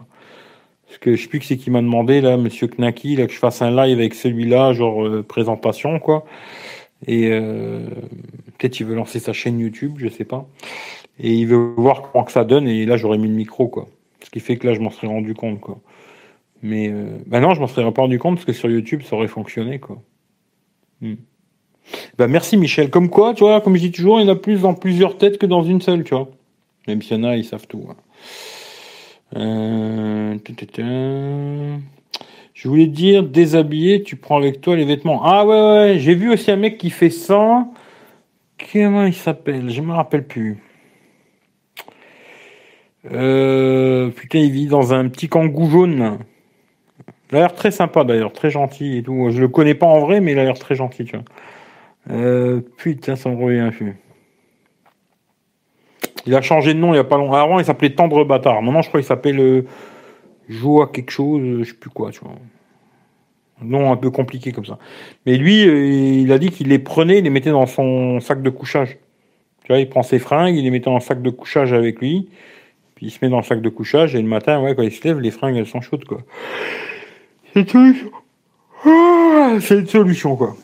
Parce 0.88 0.98
que 1.00 1.16
je 1.16 1.24
sais 1.24 1.28
plus 1.28 1.39
qui 1.39 1.48
c'est 1.48 1.58
qui 1.58 1.72
m'a 1.72 1.82
demandé, 1.82 2.22
là, 2.22 2.38
monsieur 2.38 2.68
Knacky, 2.68 3.16
là, 3.16 3.26
que 3.28 3.34
je 3.34 3.39
fasse 3.39 3.62
un 3.62 3.72
live 3.72 3.98
avec 3.98 4.14
celui-là, 4.14 4.74
genre 4.74 5.06
euh, 5.06 5.24
présentation, 5.24 6.00
quoi. 6.00 6.26
Et 7.08 7.30
euh, 7.32 7.86
peut-être 8.58 8.80
il 8.80 8.86
veut 8.86 8.96
lancer 8.96 9.20
sa 9.20 9.34
chaîne 9.34 9.60
YouTube, 9.60 9.96
je 9.98 10.08
sais 10.08 10.24
pas. 10.24 10.48
Et 11.20 11.34
il 11.34 11.48
veut 11.48 11.74
voir 11.78 12.04
comment 12.04 12.24
que 12.24 12.32
ça 12.32 12.44
donne, 12.44 12.68
et 12.68 12.86
là 12.86 12.98
j'aurais 12.98 13.18
mis 13.18 13.28
le 13.28 13.34
micro, 13.34 13.68
quoi. 13.68 13.88
Ce 14.24 14.30
qui 14.30 14.39
fait 14.39 14.58
que 14.58 14.68
là 14.68 14.74
je 14.74 14.80
m'en 14.80 14.89
serais 14.89 15.08
rendu 15.08 15.34
compte, 15.34 15.60
quoi. 15.60 15.80
Mais 16.64 16.89
euh, 16.89 17.18
bah 17.28 17.41
non, 17.41 17.53
je 17.53 17.59
m'en 17.59 17.68
serais 17.68 17.91
pas 17.91 18.01
rendu 18.01 18.18
compte 18.18 18.36
parce 18.36 18.45
que 18.45 18.53
sur 18.53 18.70
YouTube 18.70 19.01
ça 19.03 19.18
aurait 19.18 19.28
fonctionné, 19.28 19.80
quoi. 19.80 20.01
Hmm. 21.01 21.16
Bah 22.18 22.28
merci 22.30 22.55
Michel. 22.55 22.89
Comme 22.89 23.09
quoi, 23.09 23.34
tu 23.34 23.43
vois, 23.43 23.59
comme 23.59 23.76
je 23.76 23.82
dis 23.82 23.91
toujours, 23.91 24.20
il 24.22 24.26
y 24.26 24.30
en 24.30 24.32
a 24.32 24.38
plus 24.38 24.61
dans 24.61 24.74
plusieurs 24.74 25.18
têtes 25.18 25.38
que 25.38 25.45
dans 25.45 25.64
une 25.64 25.82
seule, 25.82 26.05
tu 26.05 26.16
vois. 26.16 26.30
Même 26.88 27.01
s'il 27.01 27.18
y 27.18 27.20
en 27.20 27.26
a, 27.26 27.36
ils 27.36 27.43
savent 27.43 27.68
tout. 27.68 27.86
Hein. 27.89 27.95
Euh, 29.36 30.38
je 32.53 32.68
voulais 32.68 32.88
dire, 32.88 33.24
déshabillé, 33.24 34.03
tu 34.03 34.16
prends 34.16 34.38
avec 34.38 34.61
toi 34.61 34.76
les 34.78 34.86
vêtements. 34.86 35.22
Ah 35.24 35.45
ouais, 35.45 35.61
ouais, 35.61 35.99
j'ai 35.99 36.16
vu 36.16 36.32
aussi 36.32 36.49
un 36.49 36.55
mec 36.55 36.78
qui 36.78 36.89
fait 36.91 37.09
ça. 37.09 37.68
Comment 38.72 39.05
il 39.05 39.14
s'appelle? 39.14 39.70
Je 39.70 39.82
me 39.82 39.91
rappelle 39.91 40.26
plus. 40.26 40.59
Euh, 43.11 44.09
putain, 44.09 44.39
il 44.39 44.51
vit 44.51 44.68
dans 44.68 44.93
un 44.93 45.09
petit 45.09 45.28
kangou 45.28 45.70
jaune. 45.70 46.20
Il 47.34 47.38
a 47.38 47.40
l'air 47.40 47.56
très 47.56 47.72
sympa 47.72 48.04
d'ailleurs, 48.04 48.32
très 48.32 48.52
gentil 48.52 49.00
et 49.00 49.02
tout. 49.02 49.32
Je 49.32 49.42
le 49.42 49.48
connais 49.48 49.74
pas 49.74 49.88
en 49.88 50.00
vrai, 50.02 50.22
mais 50.22 50.34
il 50.34 50.40
a 50.40 50.44
l'air 50.44 50.60
très 50.60 50.76
gentil, 50.76 51.06
tu 51.06 51.16
vois. 51.16 51.26
Euh, 52.12 52.62
putain, 52.78 53.16
ça 53.16 53.28
me 53.28 53.44
revient 53.44 53.72
plus. 53.76 53.96
Il 56.28 56.36
a 56.36 56.44
changé 56.44 56.76
de 56.76 56.80
nom 56.80 56.90
il 56.90 56.94
n'y 56.94 57.00
a 57.00 57.04
pas 57.04 57.18
longtemps. 57.18 57.34
Avant, 57.34 57.58
il 57.58 57.66
s'appelait 57.66 57.90
Tendre 57.90 58.24
Bâtard. 58.24 58.62
Maintenant, 58.62 58.84
je 58.84 58.88
crois 58.90 59.00
qu'il 59.00 59.08
s'appelle 59.08 59.40
euh, 59.40 59.66
Joa 60.48 60.92
quelque 60.94 61.10
chose, 61.10 61.42
je 61.60 61.64
sais 61.64 61.74
plus 61.74 61.90
quoi, 61.90 62.12
tu 62.12 62.20
vois. 62.20 62.36
Un 63.64 63.66
nom 63.66 63.92
un 63.92 63.98
peu 63.98 64.12
compliqué 64.12 64.52
comme 64.52 64.66
ça. 64.66 64.78
Mais 65.26 65.36
lui, 65.36 65.68
euh, 65.68 66.22
il 66.22 66.32
a 66.32 66.38
dit 66.38 66.52
qu'il 66.52 66.68
les 66.68 66.78
prenait, 66.78 67.18
il 67.18 67.24
les 67.24 67.32
mettait 67.32 67.50
dans 67.50 67.66
son 67.66 68.20
sac 68.20 68.44
de 68.44 68.50
couchage. 68.52 69.00
Tu 69.64 69.70
vois, 69.70 69.80
il 69.80 69.90
prend 69.90 70.04
ses 70.04 70.20
fringues, 70.20 70.56
il 70.56 70.66
les 70.66 70.70
mettait 70.70 70.86
dans 70.86 70.94
le 70.94 71.02
sac 71.02 71.20
de 71.20 71.32
couchage 71.32 71.74
avec 71.74 72.00
lui. 72.00 72.30
Puis 72.94 73.08
il 73.08 73.10
se 73.10 73.18
met 73.24 73.30
dans 73.30 73.38
le 73.38 73.44
sac 73.44 73.60
de 73.60 73.70
couchage 73.70 74.14
et 74.14 74.22
le 74.22 74.28
matin, 74.28 74.62
ouais, 74.62 74.76
quand 74.76 74.84
il 74.84 74.92
se 74.92 75.04
lève, 75.08 75.20
les 75.20 75.32
fringues, 75.32 75.58
elles 75.58 75.66
sont 75.66 75.82
chaudes, 75.82 76.06
quoi. 76.06 76.20
C'est 77.54 77.62
une 77.62 77.68
solution. 77.68 78.12
Ah, 78.86 79.58
c'est 79.62 79.80
une 79.80 79.88
solution, 79.88 80.36
quoi. 80.36 80.56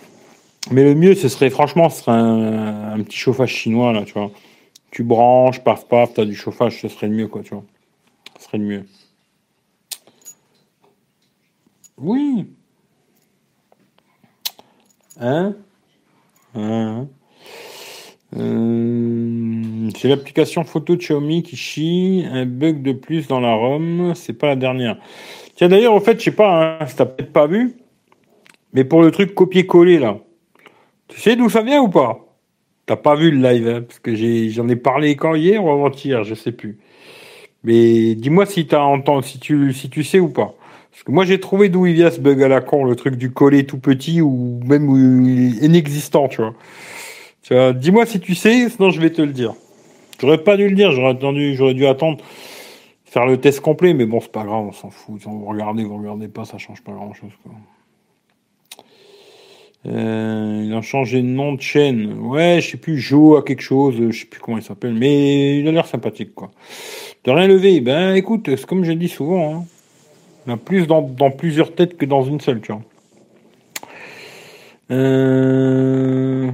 Mais 0.72 0.84
le 0.84 0.96
mieux, 0.96 1.16
ce 1.16 1.30
serait, 1.30 1.50
franchement, 1.50 1.90
ce 1.90 2.04
serait 2.04 2.18
un, 2.18 3.00
petit 3.04 3.18
chauffage 3.18 3.54
chinois, 3.54 3.94
là, 3.94 4.04
tu 4.04 4.14
vois 4.14 4.32
tu 4.92 5.04
branches, 5.04 5.64
paf 5.64 5.88
paf, 5.88 6.14
tu 6.14 6.22
as 6.22 6.26
du 6.26 6.36
chauffage, 6.36 6.82
ce 6.82 6.88
serait 6.88 7.08
le 7.08 7.14
mieux, 7.14 7.28
quoi, 7.28 7.42
tu 7.44 7.54
vois. 7.54 7.64
Ce 8.40 8.46
serait 8.46 8.58
le 8.58 8.66
mieux. 8.66 8.86
Oui. 11.98 12.48
Hein, 15.20 15.54
hein? 16.56 17.08
Euh, 18.38 19.90
c'est 19.98 20.08
l'application 20.08 20.64
photo 20.64 20.96
de 20.96 21.00
Xiaomi 21.00 21.44
qui 21.44 21.56
chie, 21.56 22.26
un 22.32 22.46
bug 22.46 22.82
de 22.84 22.94
plus 22.94 23.28
dans 23.28 23.40
la 23.40 23.54
ROM, 23.54 24.14
c'est 24.16 24.34
pas 24.34 24.48
la 24.48 24.56
dernière. 24.56 24.98
Tiens 25.60 25.68
d'ailleurs, 25.68 25.94
au 25.94 26.00
fait, 26.00 26.18
je 26.18 26.24
sais 26.24 26.32
pas, 26.32 26.78
hein, 26.80 26.86
si 26.88 26.96
t'as 26.96 27.06
peut-être 27.06 27.34
pas 27.34 27.46
vu, 27.46 27.74
mais 28.72 28.86
pour 28.86 29.02
le 29.02 29.12
truc 29.12 29.36
copier-coller 29.36 30.00
là, 30.00 30.20
tu 31.10 31.20
sais 31.20 31.36
d'où 31.36 31.50
ça 31.50 31.64
vient 31.64 31.82
ou 31.82 31.90
pas? 31.90 32.34
T'as 32.86 32.96
pas 32.96 33.16
vu 33.16 33.30
le 33.30 33.42
live, 33.46 33.68
hein, 33.68 33.82
parce 33.82 34.00
que 34.00 34.16
j'en 34.48 34.70
ai, 34.70 34.78
parlé 34.78 35.18
quand 35.18 35.36
hier 35.36 35.62
ou 35.62 35.70
avant-hier, 35.70 36.24
je 36.24 36.34
sais 36.34 36.54
plus. 36.54 36.78
Mais 37.66 38.16
dis-moi 38.16 38.46
si 38.46 38.68
t'as 38.68 38.84
entendu, 38.84 39.28
si 39.28 39.38
tu, 39.38 39.74
si 39.74 39.90
tu 39.90 40.06
sais 40.06 40.22
ou 40.22 40.30
pas. 40.30 40.56
Parce 40.92 41.04
que 41.04 41.12
moi 41.12 41.26
j'ai 41.26 41.42
trouvé 41.42 41.68
d'où 41.68 41.86
il 41.88 41.94
vient 41.96 42.10
ce 42.10 42.22
bug 42.22 42.42
à 42.42 42.48
la 42.48 42.62
con, 42.62 42.86
le 42.86 42.96
truc 42.96 43.16
du 43.16 43.32
collet 43.32 43.64
tout 43.64 43.80
petit 43.80 44.22
ou 44.22 44.62
même 44.64 44.90
inexistant, 45.62 46.30
tu 46.30 46.38
vois. 46.38 46.54
Tu 47.42 47.54
vois, 47.54 47.74
dis-moi 47.74 48.06
si 48.06 48.22
tu 48.22 48.34
sais, 48.34 48.70
sinon 48.70 48.92
je 48.92 49.02
vais 49.02 49.10
te 49.10 49.22
le 49.22 49.34
dire. 49.34 49.56
J'aurais 50.22 50.42
pas 50.42 50.56
dû 50.56 50.70
le 50.70 50.76
dire, 50.76 50.94
j'aurais 50.94 51.12
attendu, 51.12 51.54
j'aurais 51.54 51.74
dû 51.74 51.86
attendre. 51.86 52.24
Faire 53.10 53.26
le 53.26 53.38
test 53.38 53.62
complet, 53.62 53.94
mais 53.94 54.06
bon, 54.06 54.20
c'est 54.20 54.32
pas 54.32 54.44
grave, 54.44 54.66
on 54.68 54.72
s'en 54.72 54.90
fout. 54.90 55.20
Vous 55.24 55.46
regardez, 55.46 55.84
vous 55.84 55.98
regardez 55.98 56.28
pas, 56.28 56.46
ça 56.46 56.58
change 56.58 56.84
pas 56.84 56.92
grand 56.92 57.14
chose. 57.14 57.32
Quoi. 57.44 57.54
Euh, 59.88 60.64
il 60.66 60.74
a 60.74 60.82
changé 60.82 61.22
de 61.22 61.28
nom 61.28 61.54
de 61.54 61.62
chaîne. 61.62 62.14
Ouais, 62.20 62.60
je 62.62 62.72
sais 62.72 62.78
plus, 62.78 63.00
Joe 63.00 63.40
à 63.40 63.42
quelque 63.42 63.62
chose, 63.62 63.96
je 64.10 64.20
sais 64.20 64.26
plus 64.26 64.40
comment 64.40 64.58
il 64.58 64.64
s'appelle, 64.64 64.94
mais 64.94 65.60
il 65.60 65.68
a 65.68 65.72
l'air 65.72 65.88
sympathique, 65.88 66.36
quoi. 66.36 66.52
De 67.24 67.32
rien 67.32 67.48
lever, 67.48 67.82
ben 67.82 68.14
écoute, 68.14 68.48
c'est 68.56 68.66
comme 68.66 68.84
je 68.84 68.92
dis 68.92 69.10
souvent, 69.10 69.56
hein. 69.56 69.66
il 70.46 70.52
y 70.52 70.54
a 70.54 70.58
plus 70.58 70.86
dans, 70.86 71.02
dans, 71.02 71.32
plusieurs 71.32 71.74
têtes 71.74 71.98
que 71.98 72.06
dans 72.06 72.24
une 72.24 72.40
seule, 72.40 72.62
tu 72.62 72.72
vois. 72.72 72.82
Euh... 74.92 76.52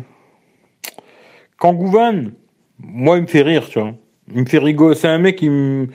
Kangouvan, 1.57 2.31
moi 2.79 3.17
il 3.17 3.23
me 3.23 3.27
fait 3.27 3.41
rire, 3.41 3.67
tu 3.67 3.79
vois. 3.79 3.93
Il 4.33 4.41
me 4.41 4.45
fait 4.45 4.57
rigoler. 4.57 4.95
C'est 4.95 5.07
un 5.07 5.19
mec 5.19 5.37
qui 5.37 5.49
me. 5.49 5.87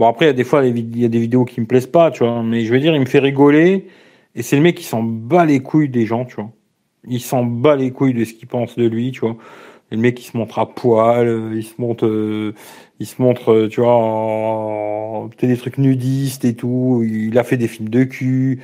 Bon 0.00 0.08
après, 0.08 0.24
il 0.24 0.28
y 0.28 0.30
a 0.30 0.34
des 0.34 0.44
fois 0.44 0.66
il 0.66 0.98
y 0.98 1.04
a 1.04 1.08
des 1.08 1.20
vidéos 1.20 1.44
qui 1.44 1.60
me 1.60 1.66
plaisent 1.66 1.86
pas, 1.86 2.10
tu 2.10 2.24
vois, 2.24 2.42
mais 2.42 2.64
je 2.64 2.72
veux 2.72 2.80
dire, 2.80 2.94
il 2.94 3.00
me 3.00 3.06
fait 3.06 3.20
rigoler. 3.20 3.86
Et 4.34 4.42
c'est 4.42 4.56
le 4.56 4.62
mec 4.62 4.76
qui 4.76 4.84
s'en 4.84 5.02
bat 5.02 5.44
les 5.44 5.60
couilles 5.60 5.88
des 5.88 6.06
gens, 6.06 6.24
tu 6.24 6.36
vois 6.36 6.50
il 7.08 7.20
s'en 7.20 7.44
bat 7.44 7.76
les 7.76 7.90
couilles 7.92 8.14
de 8.14 8.24
ce 8.24 8.34
qu'il 8.34 8.48
pense 8.48 8.76
de 8.76 8.86
lui, 8.86 9.12
tu 9.12 9.20
vois. 9.20 9.36
le 9.90 9.98
mec 9.98 10.20
il 10.20 10.24
se 10.24 10.36
montre 10.36 10.58
à 10.58 10.66
poil, 10.74 11.28
euh, 11.28 11.52
il 11.56 11.64
se 11.64 11.74
montre, 11.78 12.06
euh, 12.06 12.54
il 13.00 13.06
se 13.06 13.20
montre, 13.22 13.52
euh, 13.52 13.68
tu 13.68 13.80
vois, 13.80 13.94
en... 13.94 15.28
des 15.40 15.56
trucs 15.56 15.78
nudistes 15.78 16.44
et 16.44 16.54
tout. 16.54 17.04
Il 17.06 17.38
a 17.38 17.44
fait 17.44 17.56
des 17.56 17.68
films 17.68 17.88
de 17.88 18.04
cul. 18.04 18.60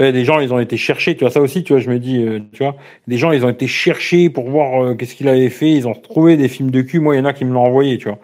des 0.00 0.24
gens, 0.24 0.40
ils 0.40 0.52
ont 0.54 0.60
été 0.60 0.76
cherchés, 0.76 1.16
tu 1.16 1.24
vois, 1.24 1.30
ça 1.30 1.40
aussi, 1.40 1.64
tu 1.64 1.72
vois, 1.72 1.80
je 1.82 1.90
me 1.90 1.98
dis, 1.98 2.24
tu 2.52 2.62
vois, 2.64 2.76
des 3.08 3.16
gens, 3.18 3.32
ils 3.32 3.44
ont 3.44 3.50
été 3.50 3.66
cherchés 3.66 4.30
pour 4.30 4.48
voir 4.50 4.96
qu'est-ce 4.96 5.14
qu'il 5.14 5.28
avait 5.28 5.50
fait, 5.50 5.72
ils 5.72 5.88
ont 5.88 5.94
trouvé 5.94 6.36
des 6.36 6.48
films 6.48 6.70
de 6.70 6.82
cul, 6.82 7.00
moi, 7.00 7.14
il 7.16 7.18
y 7.18 7.20
en 7.20 7.24
a 7.24 7.32
qui 7.32 7.44
me 7.44 7.52
l'ont 7.52 7.64
envoyé, 7.64 7.98
tu 7.98 8.08
vois. 8.08 8.18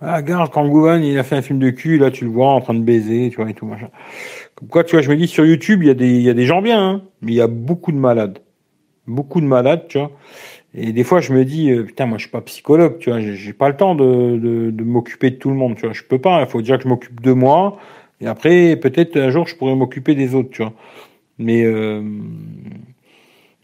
Ah, 0.00 0.16
regarde, 0.16 0.50
quand 0.52 0.66
il 0.96 1.18
a 1.18 1.22
fait 1.22 1.36
un 1.36 1.42
film 1.42 1.58
de 1.58 1.70
cul, 1.70 1.98
là, 1.98 2.10
tu 2.10 2.24
le 2.24 2.30
vois 2.30 2.48
en 2.48 2.60
train 2.60 2.74
de 2.74 2.82
baiser, 2.82 3.30
tu 3.30 3.36
vois, 3.36 3.48
et 3.48 3.54
tout, 3.54 3.66
machin. 3.66 3.88
Comme 4.54 4.68
quoi, 4.68 4.84
tu 4.84 4.96
vois, 4.96 5.02
je 5.02 5.10
me 5.10 5.16
dis, 5.16 5.26
sur 5.26 5.46
YouTube, 5.46 5.82
il 5.82 5.86
y 5.86 5.90
a 5.90 5.94
des, 5.94 6.08
il 6.08 6.22
y 6.22 6.30
a 6.30 6.34
des 6.34 6.46
gens 6.46 6.62
bien, 6.62 6.82
hein, 6.82 7.02
mais 7.22 7.32
il 7.32 7.36
y 7.36 7.40
a 7.40 7.46
beaucoup 7.46 7.92
de 7.92 7.96
malades 7.96 8.38
beaucoup 9.06 9.40
de 9.40 9.46
malades, 9.46 9.86
tu 9.88 9.98
vois. 9.98 10.10
Et 10.74 10.92
des 10.92 11.04
fois, 11.04 11.20
je 11.20 11.32
me 11.32 11.44
dis, 11.44 11.70
euh, 11.70 11.84
putain, 11.84 12.06
moi, 12.06 12.18
je 12.18 12.22
suis 12.24 12.30
pas 12.30 12.40
psychologue, 12.40 12.98
tu 12.98 13.10
vois, 13.10 13.20
j'ai 13.20 13.52
pas 13.52 13.68
le 13.68 13.76
temps 13.76 13.94
de, 13.94 14.36
de, 14.36 14.70
de 14.70 14.84
m'occuper 14.84 15.30
de 15.30 15.36
tout 15.36 15.50
le 15.50 15.56
monde, 15.56 15.76
tu 15.76 15.82
vois. 15.82 15.92
Je 15.92 16.02
peux 16.02 16.18
pas, 16.18 16.40
il 16.40 16.46
faut 16.48 16.62
dire 16.62 16.78
que 16.78 16.84
je 16.84 16.88
m'occupe 16.88 17.20
de 17.20 17.32
moi, 17.32 17.78
et 18.20 18.26
après, 18.26 18.76
peut-être 18.76 19.16
un 19.16 19.30
jour, 19.30 19.46
je 19.46 19.56
pourrais 19.56 19.76
m'occuper 19.76 20.14
des 20.14 20.34
autres, 20.34 20.50
tu 20.50 20.62
vois. 20.62 20.72
Mais 21.38 21.64
euh, 21.64 22.02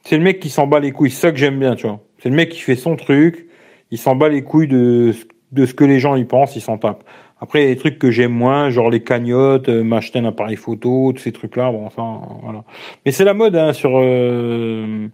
c'est 0.05 0.17
le 0.17 0.23
mec 0.23 0.41
qui 0.41 0.51
s'en 0.51 0.67
bat 0.67 0.81
les 0.81 0.93
couilles, 0.93 1.11
c'est 1.11 1.21
ça 1.21 1.33
que 1.33 1.39
j'aime 1.39 1.59
bien, 1.59 1.75
tu 1.75 1.87
vois. 1.87 2.01
C'est 2.23 2.29
le 2.29 2.37
mec 2.37 2.51
qui 2.51 2.61
fait 2.61 2.77
son 2.77 2.97
truc, 2.97 3.49
il 3.91 3.99
s'en 3.99 4.15
bat 4.15 4.29
les 4.29 4.43
couilles 4.43 4.69
de, 4.69 5.15
de 5.53 5.67
ce 5.67 5.75
que 5.75 5.85
les 5.85 5.99
gens 5.99 6.17
y 6.17 6.25
pensent, 6.25 6.57
il 6.57 6.61
s'en 6.61 6.79
tape. 6.79 7.05
Après, 7.41 7.63
il 7.63 7.69
y 7.69 7.71
a 7.71 7.75
des 7.75 7.81
trucs 7.81 7.99
que 7.99 8.11
j'aime 8.11 8.33
moins, 8.33 8.71
genre 8.71 8.91
les 8.91 9.03
cagnottes, 9.03 9.69
euh, 9.69 9.83
m'acheter 9.83 10.19
un 10.19 10.27
appareil 10.27 10.57
photo, 10.57 11.13
tous 11.15 11.23
ces 11.23 11.33
trucs-là, 11.33 11.73
bon, 11.73 11.87
enfin, 11.87 12.21
voilà. 12.43 12.65
Mais 13.05 13.13
c'est 13.13 13.25
la 13.25 13.35
mode, 13.35 13.57
hein, 13.57 13.73
sur... 13.73 13.93
Euh, 13.95 15.09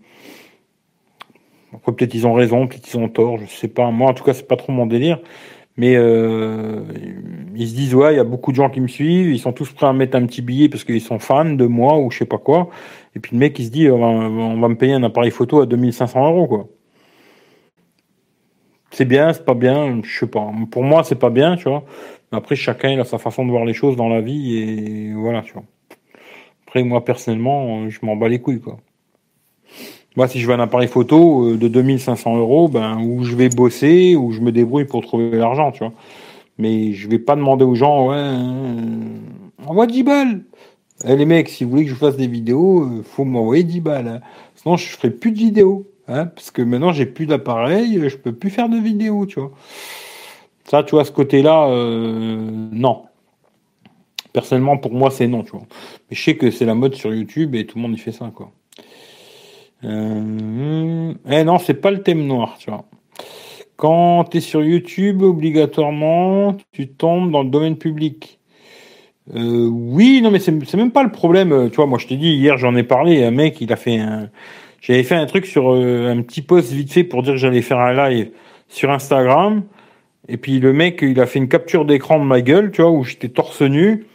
peut-être 1.85 2.15
ils 2.15 2.27
ont 2.27 2.35
raison, 2.35 2.67
peut-être 2.67 2.93
ils 2.93 2.97
ont 2.99 3.09
tort, 3.09 3.39
je 3.39 3.47
sais 3.47 3.69
pas. 3.69 3.91
Moi, 3.91 4.11
en 4.11 4.15
tout 4.15 4.25
cas, 4.25 4.35
c'est 4.35 4.49
pas 4.49 4.57
trop 4.57 4.73
mon 4.73 4.87
délire. 4.87 5.21
Mais 5.77 5.95
euh, 5.97 6.85
ils 7.55 7.69
se 7.69 7.75
disent 7.75 7.95
ouais, 7.95 8.15
il 8.15 8.17
y 8.17 8.21
a 8.21 8.25
beaucoup 8.25 8.51
de 8.51 8.57
gens 8.57 8.71
qui 8.71 8.81
me 8.81 8.89
suivent, 8.89 9.31
ils 9.31 9.39
sont 9.39 9.53
tous 9.53 9.71
prêts 9.73 9.87
à 9.87 9.93
mettre 9.93 10.17
un 10.17 10.25
petit 10.25 10.41
billet 10.41 10.71
parce 10.71 10.85
qu'ils 10.85 11.03
sont 11.03 11.19
fans 11.19 11.45
de 11.45 11.67
moi 11.67 11.99
ou 11.99 12.11
je 12.11 12.19
sais 12.19 12.25
pas 12.25 12.39
quoi. 12.39 12.71
Et 13.15 13.21
puis 13.21 13.37
le 13.37 13.41
mec 13.41 13.59
il 13.59 13.67
se 13.67 13.71
dit 13.71 13.91
on 13.91 14.59
va, 14.59 14.69
me 14.69 14.75
payer 14.77 14.95
un 14.95 15.03
appareil 15.03 15.31
photo 15.31 15.61
à 15.61 15.67
2500 15.67 16.27
euros 16.31 16.47
quoi. 16.47 16.69
C'est 18.97 19.05
bien, 19.05 19.31
c'est 19.35 19.45
pas 19.45 19.53
bien, 19.53 20.01
je 20.03 20.21
sais 20.21 20.27
pas. 20.27 20.51
Pour 20.71 20.83
moi 20.83 21.05
c'est 21.05 21.19
pas 21.19 21.29
bien, 21.29 21.57
tu 21.57 21.69
vois. 21.69 21.85
Après 22.33 22.57
chacun 22.57 22.89
il 22.89 22.99
a 22.99 23.05
sa 23.05 23.19
façon 23.19 23.45
de 23.45 23.51
voir 23.51 23.67
les 23.67 23.75
choses 23.75 23.95
dans 23.95 24.09
la 24.09 24.23
vie 24.23 24.57
et 24.57 25.13
voilà, 25.13 25.43
tu 25.43 25.53
vois. 25.53 25.65
Après 26.67 26.83
moi 26.83 27.05
personnellement 27.05 27.91
je 27.91 27.99
m'en 28.01 28.17
bats 28.17 28.31
les 28.31 28.39
couilles 28.41 28.63
quoi. 28.63 28.79
Moi, 30.17 30.29
si 30.29 30.41
je 30.41 30.47
veux 30.47 30.55
un 30.55 30.61
appareil 30.61 30.89
photo 30.89 31.45
euh, 31.45 31.59
de 31.59 31.69
2500 31.69 32.39
euros, 32.39 32.69
ben, 32.69 32.99
où 33.03 33.23
je 33.23 33.37
vais 33.37 33.51
bosser, 33.51 34.17
ou 34.17 34.33
je 34.33 34.41
me 34.41 34.51
débrouille 34.51 34.87
pour 34.87 35.03
trouver 35.03 35.37
l'argent, 35.37 35.73
tu 35.73 35.81
vois. 35.81 35.93
Mais 36.57 36.95
je 36.95 37.07
vais 37.07 37.19
pas 37.19 37.37
demander 37.37 37.67
aux 37.67 37.75
gens, 37.75 38.09
ouais, 38.09 38.17
euh, 38.17 39.19
envoie 39.67 39.87
10 39.87 40.05
balles. 40.05 40.41
Eh, 41.07 41.17
les 41.17 41.27
mecs, 41.27 41.51
si 41.51 41.65
vous 41.65 41.71
voulez 41.71 41.85
que 41.85 41.91
je 41.91 41.97
fasse 41.97 42.17
des 42.17 42.29
vidéos, 42.29 42.85
euh, 42.85 43.03
faut 43.05 43.27
m'envoyer 43.27 43.63
10 43.63 43.81
balles. 43.81 44.09
Hein. 44.09 44.21
Sinon, 44.55 44.79
je 44.79 44.87
ferai 44.89 45.11
plus 45.11 45.33
de 45.33 45.39
vidéos. 45.39 45.87
Hein, 46.09 46.27
parce 46.27 46.51
que 46.51 46.63
maintenant, 46.63 46.93
j'ai 46.93 47.07
plus 47.07 47.27
d'appareil, 47.27 48.09
je 48.09 48.17
peux 48.17 48.33
plus 48.33 48.51
faire 48.51 48.69
de 48.69 48.79
vidéos, 48.79 49.27
tu 49.27 49.41
vois. 49.41 49.53
Ça, 50.65 50.83
tu 50.83 50.93
vois, 50.93 51.05
ce 51.05 51.13
côté-là, 51.13 51.69
non. 52.73 53.05
Personnellement, 54.33 54.77
pour 54.79 54.93
moi, 54.93 55.11
c'est 55.11 55.27
non, 55.29 55.43
tu 55.43 55.53
vois. 55.53 55.67
Mais 56.11 56.17
je 56.17 56.23
sais 56.23 56.37
que 56.37 56.51
c'est 56.51 56.67
la 56.67 56.75
mode 56.75 56.95
sur 56.95 57.15
YouTube 57.15 57.55
et 57.55 57.67
tout 57.67 57.79
le 57.79 57.83
monde 57.83 57.95
y 57.95 57.99
fait 57.99 58.13
ça, 58.13 58.31
quoi. 58.35 58.53
Euh, 59.85 61.13
eh 61.31 61.45
non, 61.45 61.59
c'est 61.59 61.75
pas 61.75 61.91
le 61.91 62.03
thème 62.03 62.27
noir, 62.27 62.57
tu 62.59 62.71
vois. 62.71 62.85
Quand 63.77 64.25
tu 64.25 64.39
es 64.39 64.41
sur 64.41 64.65
YouTube, 64.65 65.23
obligatoirement, 65.23 66.57
tu 66.73 66.89
tombes 66.89 67.31
dans 67.31 67.43
le 67.43 67.51
domaine 67.51 67.77
public. 67.77 68.39
Euh, 69.35 69.69
oui, 69.69 70.21
non, 70.23 70.31
mais 70.31 70.39
c'est 70.39 70.75
même 70.75 70.93
pas 70.93 71.03
le 71.03 71.13
problème. 71.13 71.69
Tu 71.71 71.77
vois, 71.77 71.87
moi, 71.87 71.99
je 71.99 72.07
t'ai 72.07 72.17
dit, 72.17 72.33
hier, 72.35 72.57
j'en 72.59 72.75
ai 72.77 72.85
parlé. 72.85 73.25
Un 73.25 73.31
mec, 73.33 73.61
il 73.61 73.73
a 73.73 73.77
fait 73.77 73.99
un. 73.99 74.31
J'avais 74.81 75.03
fait 75.03 75.15
un 75.15 75.27
truc 75.27 75.47
sur 75.47 75.75
euh, 75.75 76.11
un 76.11 76.23
petit 76.23 76.43
post 76.43 76.73
vite 76.73 76.93
fait 76.93 77.05
pour 77.05 77.23
dire 77.23 77.33
que 77.33 77.39
j'allais 77.39 77.63
faire 77.63 77.81
un 77.81 77.93
live 78.09 78.31
sur 78.69 78.91
Instagram. 78.91 79.65
Et 80.29 80.37
puis 80.37 80.61
le 80.61 80.73
mec, 80.73 81.01
il 81.03 81.21
a 81.21 81.27
fait 81.27 81.39
une 81.39 81.49
capture 81.49 81.85
d'écran 81.85 82.19
de 82.19 82.25
ma 82.25 82.41
gueule, 82.41 82.71
tu 82.71 82.83
vois, 82.83 82.91
où 82.91 83.05
j'étais 83.05 83.29
torse 83.29 83.63
nu. 83.63 84.07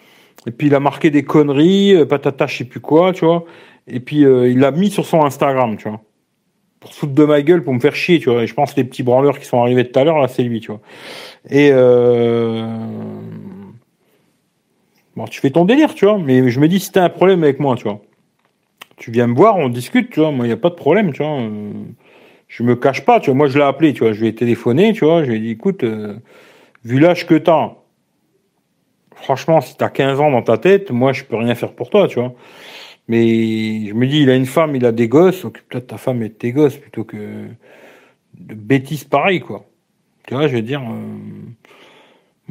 Et 0.47 0.51
puis 0.51 0.67
il 0.67 0.75
a 0.75 0.79
marqué 0.79 1.09
des 1.09 1.23
conneries, 1.23 2.05
patata, 2.07 2.47
je 2.47 2.57
sais 2.57 2.65
plus 2.65 2.79
quoi, 2.79 3.13
tu 3.13 3.25
vois. 3.25 3.45
Et 3.87 3.99
puis 3.99 4.25
euh, 4.25 4.49
il 4.49 4.59
l'a 4.59 4.71
mis 4.71 4.89
sur 4.89 5.05
son 5.05 5.23
Instagram, 5.23 5.77
tu 5.77 5.87
vois. 5.89 6.01
Pour 6.79 6.93
foutre 6.93 7.13
de 7.13 7.25
ma 7.25 7.41
gueule, 7.41 7.63
pour 7.63 7.73
me 7.73 7.79
faire 7.79 7.95
chier, 7.95 8.19
tu 8.19 8.29
vois. 8.29 8.43
Et 8.43 8.47
je 8.47 8.53
pense 8.53 8.73
que 8.73 8.77
les 8.77 8.83
petits 8.83 9.03
branleurs 9.03 9.39
qui 9.39 9.45
sont 9.45 9.61
arrivés 9.61 9.89
tout 9.89 9.99
à 9.99 10.03
l'heure, 10.03 10.17
là, 10.17 10.27
c'est 10.27 10.43
lui, 10.43 10.61
tu 10.61 10.71
vois. 10.71 10.81
Et 11.49 11.69
euh... 11.71 12.65
bon, 15.15 15.25
tu 15.25 15.39
fais 15.41 15.51
ton 15.51 15.65
délire, 15.65 15.93
tu 15.93 16.05
vois. 16.05 16.17
Mais 16.17 16.49
je 16.49 16.59
me 16.59 16.67
dis, 16.67 16.79
si 16.79 16.91
t'as 16.91 17.03
un 17.03 17.09
problème 17.09 17.43
avec 17.43 17.59
moi, 17.59 17.75
tu 17.75 17.83
vois, 17.83 18.01
tu 19.01 19.09
viens 19.09 19.25
me 19.25 19.33
voir, 19.33 19.57
on 19.57 19.67
discute, 19.67 20.11
tu 20.11 20.19
vois. 20.19 20.29
Moi, 20.31 20.45
il 20.45 20.49
n'y 20.49 20.53
a 20.53 20.57
pas 20.57 20.69
de 20.69 20.75
problème, 20.75 21.11
tu 21.11 21.23
vois. 21.23 21.39
Je 22.47 22.61
me 22.61 22.75
cache 22.75 23.03
pas, 23.03 23.19
tu 23.19 23.31
vois. 23.31 23.35
Moi, 23.35 23.47
je 23.47 23.57
l'ai 23.57 23.63
appelé, 23.63 23.93
tu 23.93 24.03
vois. 24.03 24.13
Je 24.13 24.21
lui 24.21 24.27
ai 24.27 24.35
téléphoné, 24.35 24.93
tu 24.93 25.05
vois. 25.05 25.23
Je 25.23 25.31
lui 25.31 25.37
ai 25.37 25.39
dit, 25.39 25.49
écoute, 25.49 25.83
euh, 25.83 26.17
vu 26.85 26.99
l'âge 26.99 27.25
que 27.25 27.33
t'as, 27.33 27.71
franchement, 29.15 29.59
si 29.59 29.75
t'as 29.75 29.89
15 29.89 30.19
ans 30.19 30.29
dans 30.29 30.43
ta 30.43 30.59
tête, 30.59 30.91
moi, 30.91 31.13
je 31.13 31.23
peux 31.23 31.35
rien 31.35 31.55
faire 31.55 31.73
pour 31.73 31.89
toi, 31.89 32.07
tu 32.07 32.19
vois. 32.19 32.35
Mais 33.07 33.87
je 33.87 33.93
me 33.95 34.05
dis, 34.05 34.21
il 34.21 34.29
a 34.29 34.35
une 34.35 34.45
femme, 34.45 34.75
il 34.75 34.85
a 34.85 34.91
des 34.91 35.07
gosses, 35.07 35.45
occupe-toi 35.45 35.79
de 35.79 35.85
ta 35.87 35.97
femme 35.97 36.21
et 36.21 36.29
de 36.29 36.35
tes 36.35 36.51
gosses 36.51 36.77
plutôt 36.77 37.03
que 37.03 37.47
de 38.37 38.53
bêtises 38.53 39.03
pareilles, 39.03 39.39
quoi. 39.39 39.65
Tu 40.27 40.35
vois, 40.35 40.47
je 40.47 40.57
veux 40.57 40.61
dire. 40.61 40.81
Euh, 40.81 41.17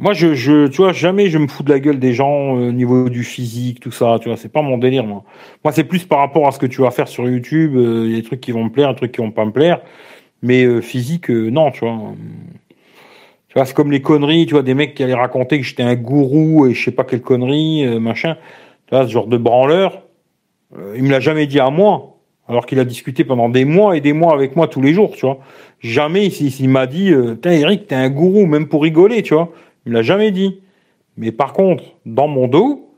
moi, 0.01 0.13
je, 0.13 0.33
je, 0.33 0.67
tu 0.67 0.77
vois, 0.77 0.91
jamais 0.91 1.29
je 1.29 1.37
me 1.37 1.47
fous 1.47 1.63
de 1.63 1.71
la 1.71 1.79
gueule 1.79 1.99
des 1.99 2.13
gens 2.13 2.57
euh, 2.57 2.69
au 2.69 2.71
niveau 2.71 3.09
du 3.09 3.23
physique, 3.23 3.79
tout 3.79 3.91
ça. 3.91 4.17
Tu 4.21 4.27
vois, 4.27 4.37
c'est 4.37 4.51
pas 4.51 4.61
mon 4.61 4.77
délire, 4.77 5.05
moi. 5.05 5.23
Moi, 5.63 5.71
c'est 5.71 5.83
plus 5.85 6.03
par 6.03 6.19
rapport 6.19 6.47
à 6.47 6.51
ce 6.51 6.59
que 6.59 6.65
tu 6.65 6.81
vas 6.81 6.91
faire 6.91 7.07
sur 7.07 7.29
YouTube. 7.29 7.75
Euh, 7.75 8.05
il 8.05 8.11
y 8.11 8.13
a 8.15 8.17
des 8.17 8.23
trucs 8.23 8.41
qui 8.41 8.51
vont 8.51 8.65
me 8.65 8.71
plaire, 8.71 8.89
des 8.89 8.97
trucs 8.97 9.13
qui 9.13 9.21
vont 9.21 9.31
pas 9.31 9.45
me 9.45 9.51
plaire. 9.51 9.81
Mais 10.41 10.81
physique, 10.81 11.29
non, 11.29 11.69
tu 11.69 11.85
vois. 11.85 11.99
Tu 13.47 13.53
vois, 13.53 13.65
c'est 13.65 13.75
comme 13.75 13.91
les 13.91 14.01
conneries, 14.01 14.47
tu 14.47 14.53
vois, 14.53 14.63
des 14.63 14.73
mecs 14.73 14.95
qui 14.95 15.03
allaient 15.03 15.13
raconter 15.13 15.59
que 15.59 15.65
j'étais 15.65 15.83
un 15.83 15.95
gourou 15.95 16.65
et 16.65 16.73
je 16.73 16.83
sais 16.83 16.91
pas 16.91 17.03
quelle 17.03 17.21
connerie, 17.21 17.85
machin. 17.99 18.37
Tu 18.87 18.95
vois, 18.95 19.05
ce 19.05 19.11
genre 19.11 19.27
de 19.27 19.37
branleur. 19.37 20.01
Euh, 20.77 20.93
il 20.95 21.03
me 21.03 21.11
l'a 21.11 21.19
jamais 21.19 21.47
dit 21.47 21.59
à 21.59 21.69
moi, 21.69 22.17
alors 22.47 22.65
qu'il 22.65 22.79
a 22.79 22.85
discuté 22.85 23.23
pendant 23.23 23.49
des 23.49 23.65
mois 23.65 23.97
et 23.97 24.01
des 24.01 24.13
mois 24.13 24.33
avec 24.33 24.55
moi 24.55 24.67
tous 24.67 24.81
les 24.81 24.93
jours, 24.93 25.11
tu 25.11 25.25
vois. 25.25 25.39
Jamais 25.79 26.27
il, 26.27 26.69
m'a 26.69 26.87
dit, 26.87 27.11
euh, 27.11 27.35
Eric, 27.43 27.87
t'es 27.87 27.95
un 27.95 28.09
gourou, 28.09 28.45
même 28.45 28.67
pour 28.67 28.83
rigoler, 28.83 29.23
tu 29.23 29.33
vois. 29.33 29.51
Il 29.85 29.91
me 29.91 29.97
l'a 29.97 30.03
jamais 30.03 30.31
dit. 30.31 30.61
Mais 31.17 31.31
par 31.31 31.53
contre, 31.53 31.83
dans 32.05 32.27
mon 32.27 32.47
dos, 32.47 32.89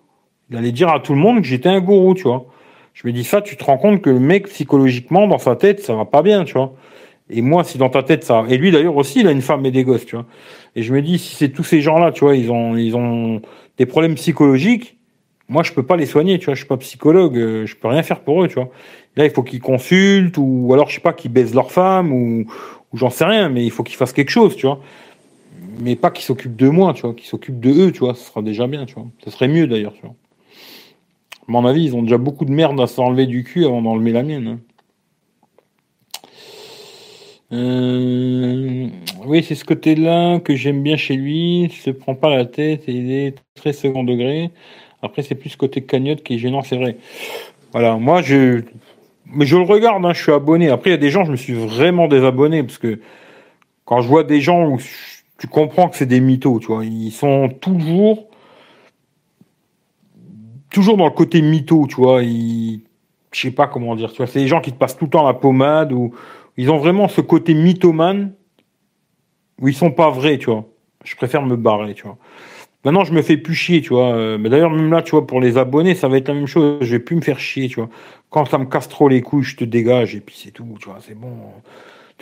il 0.50 0.58
allait 0.58 0.72
dire 0.72 0.90
à 0.90 1.00
tout 1.00 1.14
le 1.14 1.20
monde 1.20 1.42
que 1.42 1.48
j'étais 1.48 1.70
un 1.70 1.82
gourou, 1.82 2.14
tu 2.14 2.24
vois. 2.24 2.46
Je 2.94 3.08
me 3.08 3.14
dis 3.14 3.24
ça, 3.24 3.42
tu 3.42 3.58
te 3.58 3.64
rends 3.64 3.78
compte 3.78 4.02
que 4.02 4.10
le 4.10 4.20
mec 4.20 4.48
psychologiquement 4.48 5.28
dans 5.28 5.40
sa 5.40 5.56
tête, 5.56 5.82
ça 5.82 5.96
va 5.96 6.06
pas 6.06 6.22
bien, 6.22 6.44
tu 6.44 6.54
vois. 6.54 6.74
Et 7.30 7.42
moi, 7.42 7.64
si 7.64 7.78
dans 7.78 7.90
ta 7.90 8.04
tête 8.04 8.24
ça, 8.24 8.44
et 8.50 8.58
lui 8.58 8.72
d'ailleurs 8.72 8.98
aussi, 8.98 9.22
il 9.22 9.28
a 9.28 9.32
une 9.32 9.42
femme 9.42 9.66
et 9.66 9.72
des 9.72 9.84
gosses, 9.84 10.06
tu 10.06 10.16
vois. 10.16 10.26
Et 10.76 10.84
je 10.84 10.94
me 10.94 11.02
dis, 11.02 11.18
si 11.18 11.36
c'est 11.36 11.50
tous 11.50 11.64
ces 11.64 11.82
gens-là, 11.82 12.12
tu 12.12 12.24
vois, 12.26 12.36
ils 12.36 12.52
ont, 12.52 12.76
ils 12.78 12.96
ont 12.96 13.42
des 13.78 13.86
problèmes 13.86 14.16
psychologiques, 14.16 14.98
moi, 15.50 15.64
je 15.64 15.74
peux 15.74 15.84
pas 15.84 15.98
les 15.98 16.06
soigner, 16.06 16.40
tu 16.40 16.46
vois. 16.46 16.54
Je 16.54 16.60
suis 16.60 16.68
pas 16.68 16.78
psychologue, 16.78 17.38
euh, 17.38 17.66
je 17.66 17.76
peux 17.76 17.88
rien 17.88 18.04
faire 18.04 18.22
pour 18.22 18.44
eux, 18.44 18.48
tu 18.48 18.56
vois. 18.56 18.70
Là, 19.16 19.26
il 19.26 19.32
faut 19.32 19.44
qu'ils 19.44 19.60
consultent 19.62 20.38
ou 20.38 20.72
alors 20.74 20.90
je 20.90 20.96
sais 20.96 21.02
pas 21.02 21.14
qu'ils 21.14 21.32
baisent 21.32 21.54
leur 21.54 21.72
femme 21.72 22.12
ou, 22.12 22.46
ou 22.92 22.98
j'en 22.98 23.10
sais 23.10 23.26
rien, 23.26 23.50
mais 23.50 23.64
il 23.64 23.72
faut 23.72 23.84
qu'ils 23.84 23.98
fassent 23.98 24.14
quelque 24.14 24.32
chose, 24.32 24.56
tu 24.56 24.66
vois. 24.66 24.80
Mais 25.80 25.96
pas 25.96 26.12
qu'ils 26.12 26.26
s'occupent 26.26 26.56
de 26.56 26.70
moi, 26.70 26.94
tu 26.94 27.02
vois, 27.02 27.14
qu'ils 27.14 27.28
s'occupent 27.28 27.60
de 27.60 27.72
eux, 27.72 27.92
tu 27.92 28.00
vois. 28.00 28.16
Ce 28.16 28.26
sera 28.26 28.42
déjà 28.42 28.68
bien, 28.68 28.86
tu 28.86 28.96
vois. 28.96 29.08
Ça 29.24 29.32
serait 29.32 29.48
mieux 29.48 29.68
d'ailleurs, 29.68 29.94
tu 29.94 30.02
vois. 30.02 30.16
À 31.48 31.52
mon 31.52 31.66
avis, 31.66 31.84
ils 31.84 31.96
ont 31.96 32.04
déjà 32.04 32.18
beaucoup 32.18 32.46
de 32.46 32.52
merde 32.52 32.80
à 32.80 32.88
s'enlever 32.88 33.26
du 33.26 33.44
cul 33.44 33.66
avant 33.66 33.82
d'enlever 33.82 34.12
la 34.12 34.24
mienne. 34.24 34.48
Hein. 34.48 34.60
Euh, 37.52 38.88
Oui, 39.26 39.44
c'est 39.44 39.56
ce 39.56 39.66
côté-là 39.66 40.40
que 40.40 40.56
j'aime 40.56 40.82
bien 40.84 40.98
chez 40.98 41.16
lui. 41.16 41.64
Il 41.64 41.72
se 41.72 41.92
prend 41.92 42.16
pas 42.16 42.30
la 42.30 42.46
tête 42.46 42.88
et 42.88 42.94
il 42.94 43.12
est 43.12 43.36
très 43.56 43.74
second 43.74 44.04
degré. 44.04 44.52
Après, 45.02 45.22
c'est 45.22 45.36
plus 45.36 45.56
côté 45.56 45.82
cagnotte 45.82 46.24
qui 46.24 46.36
est 46.36 46.38
gênant, 46.38 46.62
c'est 46.64 46.78
vrai. 46.78 46.98
Voilà, 47.74 47.98
moi, 47.98 48.22
je, 48.22 48.62
mais 49.26 49.46
je 49.46 49.58
le 49.58 49.64
regarde, 49.64 50.06
hein, 50.06 50.14
je 50.14 50.22
suis 50.22 50.32
abonné. 50.32 50.70
Après, 50.70 50.92
il 50.92 50.94
y 50.94 50.96
a 50.96 50.98
des 51.00 51.10
gens, 51.10 51.26
je 51.26 51.32
me 51.32 51.36
suis 51.36 51.54
vraiment 51.54 52.08
désabonné 52.08 52.64
parce 52.64 52.78
que 52.78 53.00
quand 53.86 54.02
je 54.02 54.08
vois 54.08 54.24
des 54.24 54.42
gens 54.42 54.68
où 54.68 54.80
tu 55.44 55.50
comprends 55.50 55.90
que 55.90 55.98
c'est 55.98 56.06
des 56.06 56.22
mythos, 56.22 56.60
tu 56.60 56.68
vois, 56.68 56.86
ils 56.86 57.12
sont 57.12 57.50
toujours, 57.50 58.30
toujours 60.70 60.96
dans 60.96 61.04
le 61.04 61.12
côté 61.12 61.42
mytho, 61.42 61.86
tu 61.86 61.98
vois. 61.98 62.24
Ils, 62.24 62.80
je 63.34 63.42
sais 63.42 63.52
pas 63.52 63.68
comment 63.68 63.94
dire, 63.98 64.10
tu 64.12 64.20
vois, 64.20 64.28
c'est 64.28 64.40
des 64.40 64.48
gens 64.48 64.62
qui 64.62 64.72
te 64.72 64.78
passent 64.78 64.98
tout 64.98 65.04
le 65.04 65.10
temps 65.10 65.28
la 65.28 65.34
pommade 65.34 65.92
ou 65.92 66.14
ils 66.56 66.72
ont 66.72 66.78
vraiment 66.78 67.10
ce 67.10 67.20
côté 67.20 67.56
mythomane 67.56 68.32
où 69.60 69.68
ils 69.68 69.76
sont 69.76 69.92
pas 69.92 70.10
vrais, 70.10 70.38
tu 70.38 70.50
vois. 70.50 70.64
Je 71.04 71.14
préfère 71.18 71.42
me 71.42 71.58
barrer, 71.58 71.94
tu 71.94 72.04
vois. 72.04 72.18
Maintenant, 72.86 73.04
je 73.04 73.12
me 73.12 73.22
fais 73.22 73.36
plus 73.36 73.54
chier, 73.54 73.82
tu 73.82 73.90
vois. 73.90 74.16
Euh, 74.16 74.38
mais 74.38 74.48
d'ailleurs, 74.48 74.72
même 74.72 74.92
là, 74.92 75.02
tu 75.02 75.12
vois, 75.12 75.28
pour 75.28 75.42
les 75.42 75.58
abonnés, 75.58 75.94
ça 75.94 76.08
va 76.08 76.16
être 76.16 76.30
la 76.30 76.36
même 76.36 76.48
chose. 76.48 76.78
Je 76.80 76.92
vais 76.92 77.00
plus 77.00 77.18
me 77.18 77.22
faire 77.22 77.40
chier, 77.42 77.68
tu 77.68 77.82
vois. 77.82 77.90
Quand 78.30 78.46
ça 78.46 78.58
me 78.58 78.66
casse 78.66 78.88
trop 78.88 79.10
les 79.10 79.22
couilles, 79.22 79.44
je 79.44 79.58
te 79.58 79.66
dégage 79.66 80.16
et 80.16 80.22
puis 80.22 80.40
c'est 80.42 80.52
tout, 80.52 80.78
tu 80.80 80.88
vois. 80.88 81.00
C'est 81.06 81.20
bon. 81.20 81.36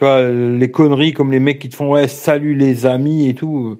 Les 0.01 0.71
conneries 0.71 1.13
comme 1.13 1.31
les 1.31 1.39
mecs 1.39 1.59
qui 1.59 1.69
te 1.69 1.75
font 1.75 1.91
ouais, 1.91 2.07
salut 2.07 2.55
les 2.55 2.85
amis 2.85 3.29
et 3.29 3.35
tout. 3.35 3.77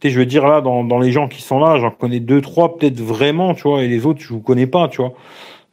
Tu 0.00 0.08
sais, 0.08 0.14
je 0.14 0.18
veux 0.18 0.26
dire 0.26 0.46
là, 0.46 0.60
dans, 0.60 0.98
les 0.98 1.12
gens 1.12 1.28
qui 1.28 1.42
sont 1.42 1.58
là, 1.58 1.78
j'en 1.78 1.90
connais 1.90 2.20
deux, 2.20 2.40
trois 2.40 2.76
peut-être 2.76 3.00
vraiment, 3.00 3.54
tu 3.54 3.62
vois, 3.62 3.82
et 3.82 3.88
les 3.88 4.04
autres, 4.06 4.20
je 4.20 4.28
vous 4.28 4.40
connais 4.40 4.66
pas, 4.66 4.88
tu 4.88 4.98
vois. 4.98 5.12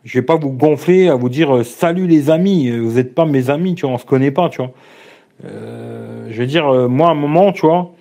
Je 0.05 0.17
vais 0.19 0.26
pas 0.26 0.38
vous 0.38 0.51
gonfler 0.51 1.09
à 1.09 1.15
vous 1.15 1.30
dire 1.30 1.65
salut 1.65 2.07
les 2.07 2.30
amis, 2.30 2.69
vous 2.71 2.99
êtes 2.99 3.15
pas 3.15 3.26
mes 3.26 3.49
amis, 3.49 3.76
tu 3.76 3.85
vois, 3.85 3.95
on 3.95 3.97
se 3.97 4.05
connaît 4.05 4.31
pas, 4.31 4.49
tu 4.49 4.57
vois. 4.61 4.71
Euh, 5.45 6.27
je 6.31 6.39
veux 6.39 6.47
dire, 6.47 6.71
moi, 6.89 7.09
à 7.09 7.11
un 7.11 7.15
moment, 7.15 7.51
tu 7.51 7.61
vois, 7.61 7.93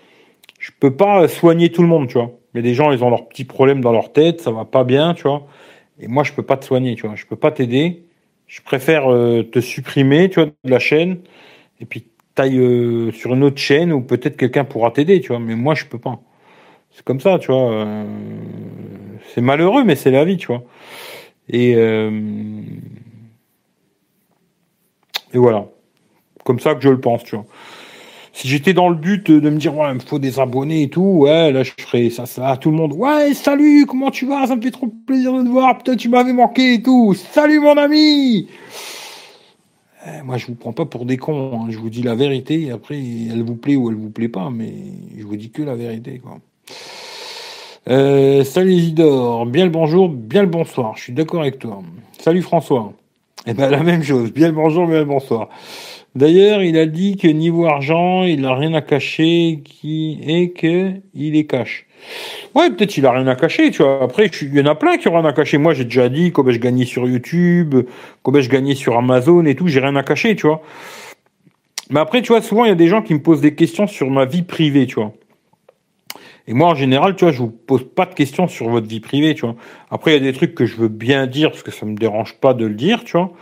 je 0.59 0.71
peux 0.79 0.95
pas 0.95 1.29
soigner 1.29 1.71
tout 1.71 1.83
le 1.83 1.89
monde, 1.89 2.09
tu 2.09 2.15
vois. 2.15 2.33
Mais 2.55 2.63
des 2.63 2.75
gens, 2.75 2.93
ils 2.93 3.05
ont 3.05 3.11
leurs 3.11 3.29
petits 3.29 3.45
problèmes 3.45 3.81
dans 3.81 3.93
leur 3.93 4.13
tête, 4.13 4.41
ça 4.41 4.51
va 4.51 4.65
pas 4.65 4.85
bien, 4.85 5.15
tu 5.15 5.23
vois. 5.23 5.47
Et 6.01 6.09
moi, 6.09 6.25
je 6.25 6.33
peux 6.33 6.43
pas 6.43 6.57
te 6.57 6.65
soigner, 6.65 6.95
tu 6.95 7.07
vois. 7.07 7.17
Je 7.17 7.27
peux 7.27 7.37
pas 7.37 7.51
t'aider. 7.51 8.03
Je 8.47 8.63
préfère 8.63 9.13
euh, 9.13 9.43
te 9.43 9.61
supprimer, 9.61 10.31
tu 10.31 10.41
vois, 10.41 10.47
de 10.47 10.71
la 10.71 10.79
chaîne. 10.79 11.19
Et 11.81 11.87
puis, 11.87 12.07
taille 12.35 12.59
euh, 12.59 13.13
sur 13.13 13.35
une 13.35 13.45
autre 13.45 13.59
chaîne 13.59 13.93
où 13.93 14.01
peut-être 14.01 14.37
quelqu'un 14.37 14.65
pourra 14.65 14.91
t'aider, 14.91 15.21
tu 15.21 15.29
vois. 15.29 15.39
Mais 15.39 15.55
moi, 15.57 15.75
je 15.75 15.85
peux 15.87 15.99
pas. 15.99 16.21
C'est 16.91 17.05
comme 17.05 17.21
ça, 17.21 17.39
tu 17.39 17.53
vois. 17.53 17.73
Euh, 17.73 18.05
c'est 19.35 19.41
malheureux, 19.41 19.85
mais 19.85 19.97
c'est 19.97 20.11
la 20.11 20.25
vie, 20.25 20.37
tu 20.37 20.49
vois. 20.49 20.65
Et, 21.49 21.71
et 21.73 22.19
voilà. 25.33 25.67
Comme 26.45 26.61
ça 26.61 26.75
que 26.75 26.83
je 26.83 26.91
le 26.91 27.01
pense, 27.01 27.25
tu 27.25 27.37
vois 27.37 27.47
si 28.39 28.47
j'étais 28.47 28.73
dans 28.73 28.89
le 28.89 28.95
but 28.95 29.33
de 29.33 29.51
me 29.51 29.59
dire 29.59 29.77
ouais 29.77 29.89
il 29.91 29.95
me 29.95 29.99
faut 29.99 30.21
des 30.21 30.39
abonnés 30.39 30.85
et 30.85 30.89
tout 30.89 31.03
ouais 31.03 31.51
là 31.51 31.65
je 31.65 31.73
ferais 31.77 32.09
ça 32.09 32.25
ça 32.25 32.57
tout 32.57 32.71
le 32.71 32.77
monde 32.77 32.93
ouais 32.93 33.35
salut 33.35 33.85
comment 33.85 34.13
tu 34.13 34.27
vas? 34.27 34.47
Ça 34.47 34.55
me 34.55 34.63
fait 34.63 34.71
trop 34.71 34.87
plaisir 34.87 35.33
de 35.33 35.43
te 35.43 35.49
voir 35.49 35.77
putain 35.77 35.97
tu 35.97 36.09
m'avais 36.09 36.33
manqué 36.33 36.75
et 36.75 36.83
tout 36.83 37.15
salut 37.15 37.59
mon 37.59 37.77
ami 37.77 38.49
moi 40.25 40.37
je 40.37 40.47
vous 40.47 40.55
prends 40.55 40.73
pas 40.73 40.85
pour 40.85 41.05
des 41.05 41.17
cons 41.17 41.61
hein. 41.63 41.67
je 41.71 41.79
vous 41.79 41.91
dis 41.91 42.03
la 42.03 42.15
vérité 42.15 42.63
et 42.63 42.71
après 42.71 42.99
elle 42.99 43.43
vous 43.43 43.57
plaît 43.57 43.77
ou 43.77 43.91
elle 43.91 43.97
vous 43.97 44.11
plaît 44.11 44.29
pas 44.29 44.51
mais 44.51 44.73
je 45.17 45.25
vous 45.25 45.37
dis 45.37 45.51
que 45.51 45.63
la 45.63 45.75
vérité 45.75 46.19
quoi. 46.19 46.39
Euh, 47.89 48.45
salut 48.45 48.73
Isidore. 48.73 49.47
Bien 49.47 49.65
le 49.65 49.71
bonjour 49.71 50.09
bien 50.09 50.43
le 50.43 50.49
bonsoir. 50.49 50.97
Je 50.97 51.05
suis 51.05 51.13
d'accord 51.13 51.41
avec 51.41 51.59
toi. 51.59 51.81
Salut 52.19 52.43
François. 52.43 52.93
Eh 53.47 53.55
ben 53.55 53.71
la 53.71 53.83
même 53.83 54.03
chose. 54.03 54.33
Bien 54.33 54.49
le 54.49 54.55
bonjour 54.55 54.87
bien 54.87 54.99
le 54.99 55.05
bonsoir. 55.07 55.49
D'ailleurs, 56.15 56.63
il 56.63 56.77
a 56.79 56.87
dit 56.87 57.17
que 57.17 57.29
niveau 57.29 57.67
argent, 57.67 58.25
il 58.25 58.41
n'a 58.41 58.55
rien 58.55 58.75
à 58.75 58.81
cacher, 58.81 59.61
qui 59.65 60.19
et 60.27 60.51
que 60.51 60.95
il 61.15 61.37
est 61.37 61.45
cache. 61.45 61.87
Ouais, 62.55 62.71
peut-être 62.71 62.97
il 62.97 63.07
a 63.07 63.13
rien 63.13 63.27
à 63.27 63.35
cacher, 63.35 63.71
tu 63.71 63.83
vois. 63.83 64.03
Après, 64.03 64.27
il 64.43 64.55
y 64.55 64.61
en 64.61 64.67
a 64.67 64.75
plein 64.75 64.97
qui 64.97 65.09
ont 65.09 65.13
rien 65.13 65.25
à 65.25 65.33
cacher. 65.33 65.59
Moi, 65.59 65.75
j'ai 65.75 65.85
déjà 65.85 66.09
dit 66.09 66.33
combien 66.33 66.53
je 66.53 66.59
gagnais 66.59 66.85
sur 66.85 67.07
YouTube, 67.07 67.75
combien 68.23 68.41
je 68.41 68.49
gagnais 68.49 68.75
sur 68.75 68.97
Amazon 68.97 69.45
et 69.45 69.55
tout. 69.55 69.69
J'ai 69.69 69.81
rien 69.81 69.97
à 69.97 70.03
cacher, 70.03 70.35
tu 70.37 70.47
vois. 70.47 70.63
Mais 71.91 72.01
après, 72.01 72.23
tu 72.23 72.29
vois, 72.33 72.43
souvent, 72.43 72.65
il 72.65 72.69
y 72.69 72.73
a 72.73 72.77
des 72.77 72.89
gens 72.89 73.03
qui 73.03 73.15
me 73.15 73.23
posent 73.23 73.41
des 73.41 73.55
questions 73.55 73.87
sur 73.87 74.11
ma 74.11 74.25
vie 74.25 74.43
privée, 74.43 74.87
tu 74.87 74.97
vois. 74.97 75.13
Et 76.47 76.55
moi, 76.55 76.69
en 76.69 76.75
général, 76.75 77.15
tu 77.15 77.25
vois, 77.25 77.33
je 77.33 77.39
vous 77.39 77.51
pose 77.51 77.87
pas 77.95 78.07
de 78.07 78.15
questions 78.15 78.49
sur 78.49 78.71
votre 78.71 78.87
vie 78.87 79.01
privée, 79.01 79.35
tu 79.35 79.43
vois. 79.43 79.55
Après, 79.91 80.13
il 80.13 80.15
y 80.15 80.29
a 80.29 80.33
des 80.33 80.37
trucs 80.37 80.55
que 80.55 80.65
je 80.65 80.77
veux 80.77 80.89
bien 80.89 81.27
dire 81.27 81.51
parce 81.51 81.63
que 81.63 81.71
ça 81.71 81.85
me 81.85 81.95
dérange 81.95 82.37
pas 82.41 82.55
de 82.55 82.65
le 82.67 82.75
dire, 82.75 83.05
tu 83.05 83.13
vois. 83.13 83.33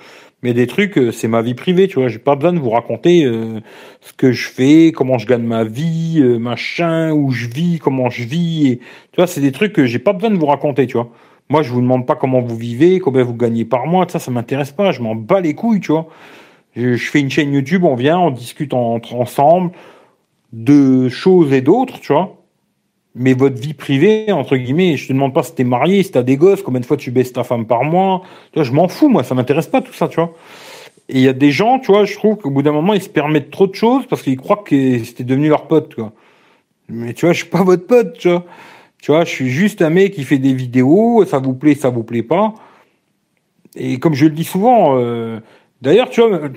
Mais 0.42 0.52
des 0.52 0.66
trucs, 0.66 0.98
euh, 0.98 1.12
c'est 1.12 1.28
ma 1.28 1.42
vie 1.42 1.54
privée, 1.54 1.88
tu 1.88 1.98
vois. 1.98 2.08
J'ai 2.08 2.18
pas 2.18 2.36
besoin 2.36 2.52
de 2.52 2.58
vous 2.58 2.70
raconter 2.70 3.24
euh, 3.24 3.60
ce 4.00 4.12
que 4.12 4.32
je 4.32 4.48
fais, 4.48 4.92
comment 4.92 5.18
je 5.18 5.26
gagne 5.26 5.42
ma 5.42 5.64
vie, 5.64 6.20
euh, 6.20 6.38
machin, 6.38 7.12
où 7.12 7.30
je 7.30 7.46
vis, 7.46 7.78
comment 7.78 8.10
je 8.10 8.24
vis. 8.24 8.68
Et, 8.68 8.78
tu 8.78 9.16
vois, 9.16 9.26
c'est 9.26 9.40
des 9.40 9.52
trucs 9.52 9.72
que 9.72 9.86
j'ai 9.86 9.98
pas 9.98 10.12
besoin 10.12 10.30
de 10.30 10.36
vous 10.38 10.46
raconter, 10.46 10.86
tu 10.86 10.94
vois. 10.94 11.10
Moi, 11.48 11.62
je 11.62 11.70
vous 11.70 11.80
demande 11.80 12.06
pas 12.06 12.16
comment 12.16 12.40
vous 12.40 12.56
vivez, 12.56 13.00
combien 13.00 13.22
vous 13.24 13.34
gagnez 13.34 13.64
par 13.64 13.86
mois, 13.86 14.06
ça, 14.08 14.18
ça 14.18 14.30
m'intéresse 14.30 14.72
pas. 14.72 14.92
Je 14.92 15.00
m'en 15.00 15.14
bats 15.14 15.40
les 15.40 15.54
couilles, 15.54 15.80
tu 15.80 15.92
vois. 15.92 16.08
Je, 16.76 16.94
je, 16.94 17.10
fais 17.10 17.20
une 17.20 17.30
chaîne 17.30 17.52
YouTube, 17.52 17.84
on 17.84 17.94
vient, 17.94 18.18
on 18.18 18.30
discute 18.30 18.74
entre 18.74 19.14
ensemble 19.14 19.72
de 20.52 21.08
choses 21.08 21.52
et 21.52 21.62
d'autres, 21.62 22.00
tu 22.00 22.12
vois 22.12 22.36
mais 23.18 23.32
votre 23.32 23.58
vie 23.58 23.72
privée, 23.72 24.30
entre 24.30 24.56
guillemets, 24.56 24.98
je 24.98 25.08
te 25.08 25.12
demande 25.14 25.32
pas 25.32 25.42
si 25.42 25.54
t'es 25.54 25.64
marié, 25.64 26.02
si 26.02 26.10
t'as 26.10 26.22
des 26.22 26.36
gosses, 26.36 26.62
combien 26.62 26.80
de 26.80 26.86
fois 26.86 26.98
tu 26.98 27.10
baisses 27.10 27.32
ta 27.32 27.44
femme 27.44 27.66
par 27.66 27.82
mois. 27.82 28.22
Tu 28.52 28.58
vois, 28.58 28.64
je 28.64 28.72
m'en 28.72 28.88
fous, 28.88 29.08
moi, 29.08 29.24
ça 29.24 29.34
m'intéresse 29.34 29.68
pas 29.68 29.80
tout 29.80 29.94
ça, 29.94 30.06
tu 30.06 30.16
vois. 30.16 30.34
Et 31.08 31.18
il 31.18 31.20
y 31.22 31.28
a 31.28 31.32
des 31.32 31.50
gens, 31.50 31.78
tu 31.78 31.92
vois, 31.92 32.04
je 32.04 32.14
trouve 32.14 32.36
qu'au 32.36 32.50
bout 32.50 32.62
d'un 32.62 32.72
moment, 32.72 32.92
ils 32.92 33.00
se 33.00 33.08
permettent 33.08 33.50
trop 33.50 33.66
de 33.66 33.74
choses 33.74 34.06
parce 34.06 34.20
qu'ils 34.22 34.36
croient 34.36 34.62
que 34.66 35.02
c'était 35.02 35.24
devenu 35.24 35.48
leur 35.48 35.66
pote, 35.66 35.94
quoi. 35.94 36.12
Mais 36.88 37.14
tu 37.14 37.24
vois, 37.24 37.32
je 37.32 37.38
suis 37.38 37.48
pas 37.48 37.64
votre 37.64 37.86
pote, 37.86 38.18
tu 38.18 38.28
vois. 38.28 38.44
Tu 39.00 39.12
vois, 39.12 39.24
je 39.24 39.30
suis 39.30 39.48
juste 39.48 39.80
un 39.80 39.90
mec 39.90 40.12
qui 40.12 40.24
fait 40.24 40.38
des 40.38 40.52
vidéos, 40.52 41.24
ça 41.24 41.38
vous 41.38 41.54
plaît, 41.54 41.74
ça 41.74 41.88
vous 41.88 42.04
plaît 42.04 42.22
pas. 42.22 42.52
Et 43.76 43.98
comme 43.98 44.14
je 44.14 44.26
le 44.26 44.32
dis 44.32 44.44
souvent, 44.44 44.98
euh, 44.98 45.40
d'ailleurs, 45.80 46.10
tu 46.10 46.20
vois, 46.20 46.50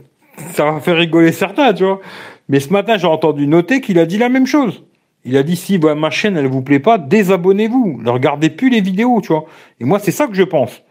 ça 0.53 0.71
va 0.71 0.79
faire 0.81 0.97
rigoler 0.97 1.31
certains, 1.31 1.73
tu 1.73 1.85
vois. 1.85 2.01
Mais 2.49 2.59
ce 2.59 2.73
matin, 2.73 2.97
j'ai 2.97 3.07
entendu 3.07 3.47
noter 3.47 3.79
qu'il 3.79 3.97
a 3.97 4.05
dit 4.05 4.17
la 4.17 4.29
même 4.29 4.47
chose. 4.47 4.83
Il 5.25 5.35
a 5.37 5.43
dit 5.43 5.55
si 5.55 5.77
ma 5.79 6.09
chaîne 6.09 6.37
elle 6.37 6.47
vous 6.47 6.61
plaît 6.61 6.79
pas, 6.79 6.97
désabonnez-vous, 6.97 8.01
ne 8.01 8.09
regardez 8.09 8.49
plus 8.49 8.69
les 8.69 8.81
vidéos, 8.81 9.19
tu 9.21 9.29
vois. 9.29 9.45
Et 9.79 9.85
moi 9.85 9.99
c'est 9.99 10.11
ça 10.11 10.27
que 10.27 10.33
je 10.33 10.43
pense. 10.43 10.81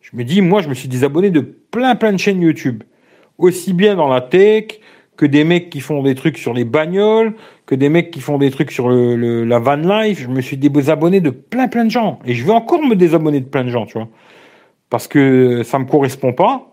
Je 0.00 0.16
me 0.16 0.24
dis 0.24 0.40
moi 0.40 0.62
je 0.62 0.68
me 0.68 0.74
suis 0.74 0.88
désabonné 0.88 1.30
de 1.30 1.40
plein 1.40 1.96
plein 1.96 2.12
de 2.12 2.18
chaînes 2.18 2.40
YouTube, 2.40 2.84
aussi 3.38 3.72
bien 3.72 3.96
dans 3.96 4.08
la 4.08 4.20
tech 4.20 4.80
que 5.16 5.26
des 5.26 5.44
mecs 5.44 5.68
qui 5.70 5.80
font 5.80 6.02
des 6.02 6.14
trucs 6.14 6.38
sur 6.38 6.54
les 6.54 6.64
bagnoles, 6.64 7.34
que 7.66 7.74
des 7.74 7.88
mecs 7.88 8.10
qui 8.10 8.20
font 8.20 8.38
des 8.38 8.50
trucs 8.50 8.70
sur 8.70 8.88
le, 8.88 9.44
la 9.44 9.58
van 9.58 9.76
life. 9.76 10.20
Je 10.20 10.28
me 10.28 10.40
suis 10.40 10.56
désabonné 10.56 11.20
de 11.20 11.30
plein 11.30 11.68
plein 11.68 11.84
de 11.84 11.90
gens 11.90 12.18
et 12.24 12.34
je 12.34 12.44
vais 12.44 12.52
encore 12.52 12.82
me 12.82 12.94
désabonner 12.94 13.40
de 13.40 13.46
plein 13.46 13.64
de 13.64 13.70
gens, 13.70 13.86
tu 13.86 13.98
vois, 13.98 14.08
parce 14.90 15.08
que 15.08 15.62
ça 15.64 15.78
me 15.78 15.84
correspond 15.84 16.32
pas. 16.32 16.71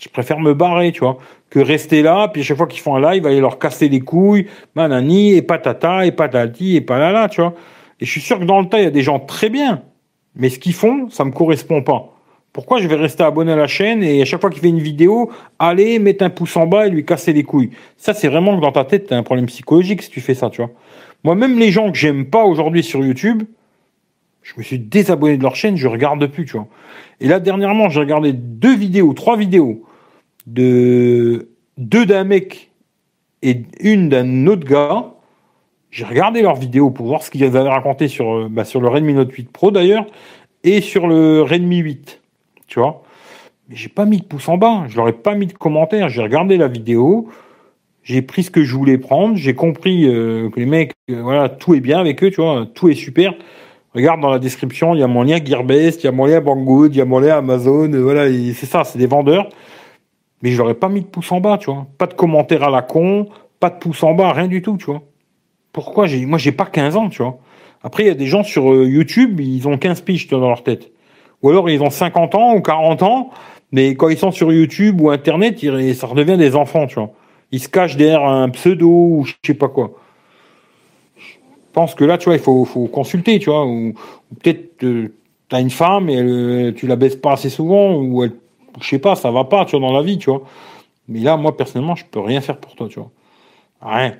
Je 0.00 0.08
préfère 0.08 0.40
me 0.40 0.54
barrer, 0.54 0.92
tu 0.92 1.00
vois 1.00 1.18
que 1.50 1.58
rester 1.58 2.02
là, 2.02 2.28
puis 2.28 2.42
à 2.42 2.44
chaque 2.44 2.56
fois 2.56 2.68
qu'ils 2.68 2.80
font 2.80 2.94
un 2.94 3.12
live, 3.12 3.26
aller 3.26 3.40
leur 3.40 3.58
casser 3.58 3.88
les 3.88 4.00
couilles, 4.00 4.46
manani, 4.76 5.34
et 5.34 5.42
patata, 5.42 6.06
et 6.06 6.12
patati, 6.12 6.76
et 6.76 6.80
palala, 6.80 7.28
tu 7.28 7.40
vois. 7.40 7.54
Et 8.00 8.06
je 8.06 8.10
suis 8.10 8.20
sûr 8.20 8.38
que 8.38 8.44
dans 8.44 8.60
le 8.60 8.68
tas, 8.68 8.78
il 8.78 8.84
y 8.84 8.86
a 8.86 8.90
des 8.90 9.02
gens 9.02 9.18
très 9.18 9.50
bien. 9.50 9.82
Mais 10.36 10.48
ce 10.48 10.58
qu'ils 10.58 10.74
font, 10.74 11.10
ça 11.10 11.24
me 11.24 11.32
correspond 11.32 11.82
pas. 11.82 12.14
Pourquoi 12.52 12.80
je 12.80 12.88
vais 12.88 12.94
rester 12.94 13.24
abonné 13.24 13.52
à 13.52 13.56
la 13.56 13.66
chaîne 13.66 14.02
et 14.02 14.22
à 14.22 14.24
chaque 14.24 14.40
fois 14.40 14.50
qu'il 14.50 14.60
fait 14.60 14.68
une 14.68 14.80
vidéo, 14.80 15.30
aller 15.58 15.98
mettre 15.98 16.24
un 16.24 16.30
pouce 16.30 16.56
en 16.56 16.66
bas 16.66 16.86
et 16.86 16.90
lui 16.90 17.04
casser 17.04 17.32
les 17.32 17.42
couilles? 17.42 17.70
Ça, 17.96 18.14
c'est 18.14 18.28
vraiment 18.28 18.56
que 18.56 18.62
dans 18.62 18.72
ta 18.72 18.84
tête, 18.84 19.08
t'as 19.08 19.16
un 19.16 19.22
problème 19.22 19.46
psychologique 19.46 20.02
si 20.02 20.10
tu 20.10 20.20
fais 20.20 20.34
ça, 20.34 20.50
tu 20.50 20.62
vois. 20.62 20.70
Moi, 21.24 21.34
même 21.34 21.58
les 21.58 21.70
gens 21.70 21.90
que 21.90 21.98
j'aime 21.98 22.26
pas 22.26 22.44
aujourd'hui 22.44 22.82
sur 22.82 23.04
YouTube, 23.04 23.42
je 24.42 24.54
me 24.56 24.62
suis 24.62 24.78
désabonné 24.78 25.36
de 25.36 25.42
leur 25.42 25.54
chaîne, 25.54 25.76
je 25.76 25.86
regarde 25.86 26.24
plus, 26.26 26.44
tu 26.44 26.52
vois. 26.52 26.66
Et 27.20 27.28
là, 27.28 27.38
dernièrement, 27.38 27.88
j'ai 27.88 28.00
regardé 28.00 28.32
deux 28.32 28.74
vidéos, 28.74 29.12
trois 29.12 29.36
vidéos 29.36 29.84
de 30.46 31.50
deux 31.78 32.06
d'un 32.06 32.24
mec 32.24 32.70
et 33.42 33.62
une 33.80 34.08
d'un 34.08 34.46
autre 34.46 34.66
gars. 34.66 35.14
J'ai 35.90 36.04
regardé 36.04 36.42
leurs 36.42 36.56
vidéos 36.56 36.90
pour 36.90 37.06
voir 37.06 37.22
ce 37.22 37.30
qu'ils 37.30 37.44
avaient 37.44 37.60
raconté 37.60 38.06
sur, 38.06 38.32
euh, 38.32 38.48
bah, 38.48 38.64
sur 38.64 38.80
le 38.80 38.88
Redmi 38.88 39.14
Note 39.14 39.32
8 39.32 39.50
Pro 39.50 39.70
d'ailleurs 39.70 40.06
et 40.62 40.80
sur 40.80 41.08
le 41.08 41.42
Redmi 41.42 41.78
8. 41.78 42.20
Tu 42.68 42.78
vois 42.78 43.02
Mais 43.68 43.76
j'ai 43.76 43.88
pas 43.88 44.04
mis 44.04 44.18
de 44.18 44.24
pouce 44.24 44.48
en 44.48 44.56
bas, 44.56 44.84
je 44.88 44.96
leur 44.96 45.08
ai 45.08 45.12
pas 45.12 45.34
mis 45.34 45.46
de 45.46 45.52
commentaires. 45.52 46.08
J'ai 46.08 46.22
regardé 46.22 46.56
la 46.56 46.68
vidéo, 46.68 47.28
j'ai 48.02 48.22
pris 48.22 48.44
ce 48.44 48.50
que 48.50 48.62
je 48.62 48.76
voulais 48.76 48.98
prendre, 48.98 49.36
j'ai 49.36 49.54
compris 49.54 50.06
euh, 50.06 50.48
que 50.50 50.60
les 50.60 50.66
mecs, 50.66 50.92
euh, 51.10 51.22
voilà, 51.22 51.48
tout 51.48 51.74
est 51.74 51.80
bien 51.80 51.98
avec 51.98 52.22
eux, 52.22 52.30
tu 52.30 52.40
vois, 52.40 52.66
tout 52.72 52.88
est 52.88 52.94
super. 52.94 53.34
Regarde 53.92 54.20
dans 54.20 54.30
la 54.30 54.38
description, 54.38 54.94
il 54.94 55.00
y 55.00 55.02
a 55.02 55.08
mon 55.08 55.24
lien 55.24 55.44
Gearbest, 55.44 56.04
il 56.04 56.06
y 56.06 56.08
a 56.08 56.12
mon 56.12 56.26
lien 56.26 56.40
Banggood, 56.40 56.94
il 56.94 56.98
y 56.98 57.00
a 57.00 57.04
mon 57.04 57.18
lien 57.18 57.38
Amazon, 57.38 57.90
voilà, 57.90 58.28
c'est 58.54 58.66
ça, 58.66 58.84
c'est 58.84 58.98
des 58.98 59.08
vendeurs 59.08 59.48
mais 60.42 60.50
je 60.50 60.58
n'aurais 60.58 60.74
pas 60.74 60.88
mis 60.88 61.00
de 61.02 61.06
pouce 61.06 61.30
en 61.32 61.40
bas, 61.40 61.58
tu 61.58 61.70
vois. 61.70 61.86
Pas 61.98 62.06
de 62.06 62.14
commentaire 62.14 62.62
à 62.62 62.70
la 62.70 62.82
con, 62.82 63.28
pas 63.58 63.70
de 63.70 63.78
pouce 63.78 64.02
en 64.02 64.14
bas, 64.14 64.32
rien 64.32 64.48
du 64.48 64.62
tout, 64.62 64.76
tu 64.76 64.86
vois. 64.86 65.02
Pourquoi 65.72 66.06
j'ai, 66.06 66.24
moi, 66.26 66.38
j'ai 66.38 66.52
pas 66.52 66.66
15 66.66 66.96
ans, 66.96 67.08
tu 67.08 67.22
vois. 67.22 67.38
Après, 67.82 68.04
il 68.04 68.06
y 68.06 68.10
a 68.10 68.14
des 68.14 68.26
gens 68.26 68.42
sur 68.42 68.72
euh, 68.72 68.86
YouTube, 68.86 69.40
ils 69.40 69.66
ont 69.68 69.78
15 69.78 70.00
piges 70.02 70.28
dans 70.28 70.40
leur 70.40 70.62
tête. 70.62 70.90
Ou 71.42 71.50
alors, 71.50 71.70
ils 71.70 71.82
ont 71.82 71.90
50 71.90 72.34
ans 72.34 72.54
ou 72.54 72.60
40 72.60 73.02
ans, 73.02 73.30
mais 73.72 73.94
quand 73.94 74.08
ils 74.08 74.18
sont 74.18 74.32
sur 74.32 74.52
YouTube 74.52 75.00
ou 75.00 75.10
Internet, 75.10 75.58
ça 75.94 76.06
redevient 76.06 76.36
des 76.36 76.56
enfants, 76.56 76.86
tu 76.86 76.96
vois. 76.96 77.10
il 77.52 77.60
se 77.60 77.68
cache 77.68 77.96
derrière 77.96 78.24
un 78.24 78.48
pseudo 78.50 78.88
ou 78.88 79.24
je 79.24 79.34
sais 79.44 79.54
pas 79.54 79.68
quoi. 79.68 79.92
Je 81.16 81.36
pense 81.72 81.94
que 81.94 82.04
là, 82.04 82.18
tu 82.18 82.26
vois, 82.26 82.34
il 82.34 82.40
faut, 82.40 82.64
faut 82.64 82.86
consulter, 82.86 83.38
tu 83.38 83.48
vois, 83.48 83.64
ou, 83.64 83.94
peut-être 84.42 84.82
euh, 84.84 85.14
tu 85.48 85.56
as 85.56 85.60
une 85.60 85.70
femme 85.70 86.10
et 86.10 86.20
euh, 86.20 86.72
tu 86.72 86.86
la 86.86 86.96
baisses 86.96 87.16
pas 87.16 87.32
assez 87.32 87.48
souvent, 87.48 87.94
ou 87.94 88.24
elle, 88.24 88.32
je 88.82 88.88
sais 88.88 88.98
pas, 88.98 89.14
ça 89.14 89.30
va 89.30 89.44
pas, 89.44 89.64
tu 89.64 89.76
vois, 89.76 89.86
dans 89.86 89.92
la 89.92 90.02
vie, 90.02 90.18
tu 90.18 90.30
vois. 90.30 90.42
Mais 91.08 91.20
là, 91.20 91.36
moi, 91.36 91.56
personnellement, 91.56 91.96
je 91.96 92.04
peux 92.04 92.20
rien 92.20 92.40
faire 92.40 92.58
pour 92.58 92.74
toi, 92.74 92.88
tu 92.88 92.98
vois. 92.98 93.10
Rien. 93.80 94.14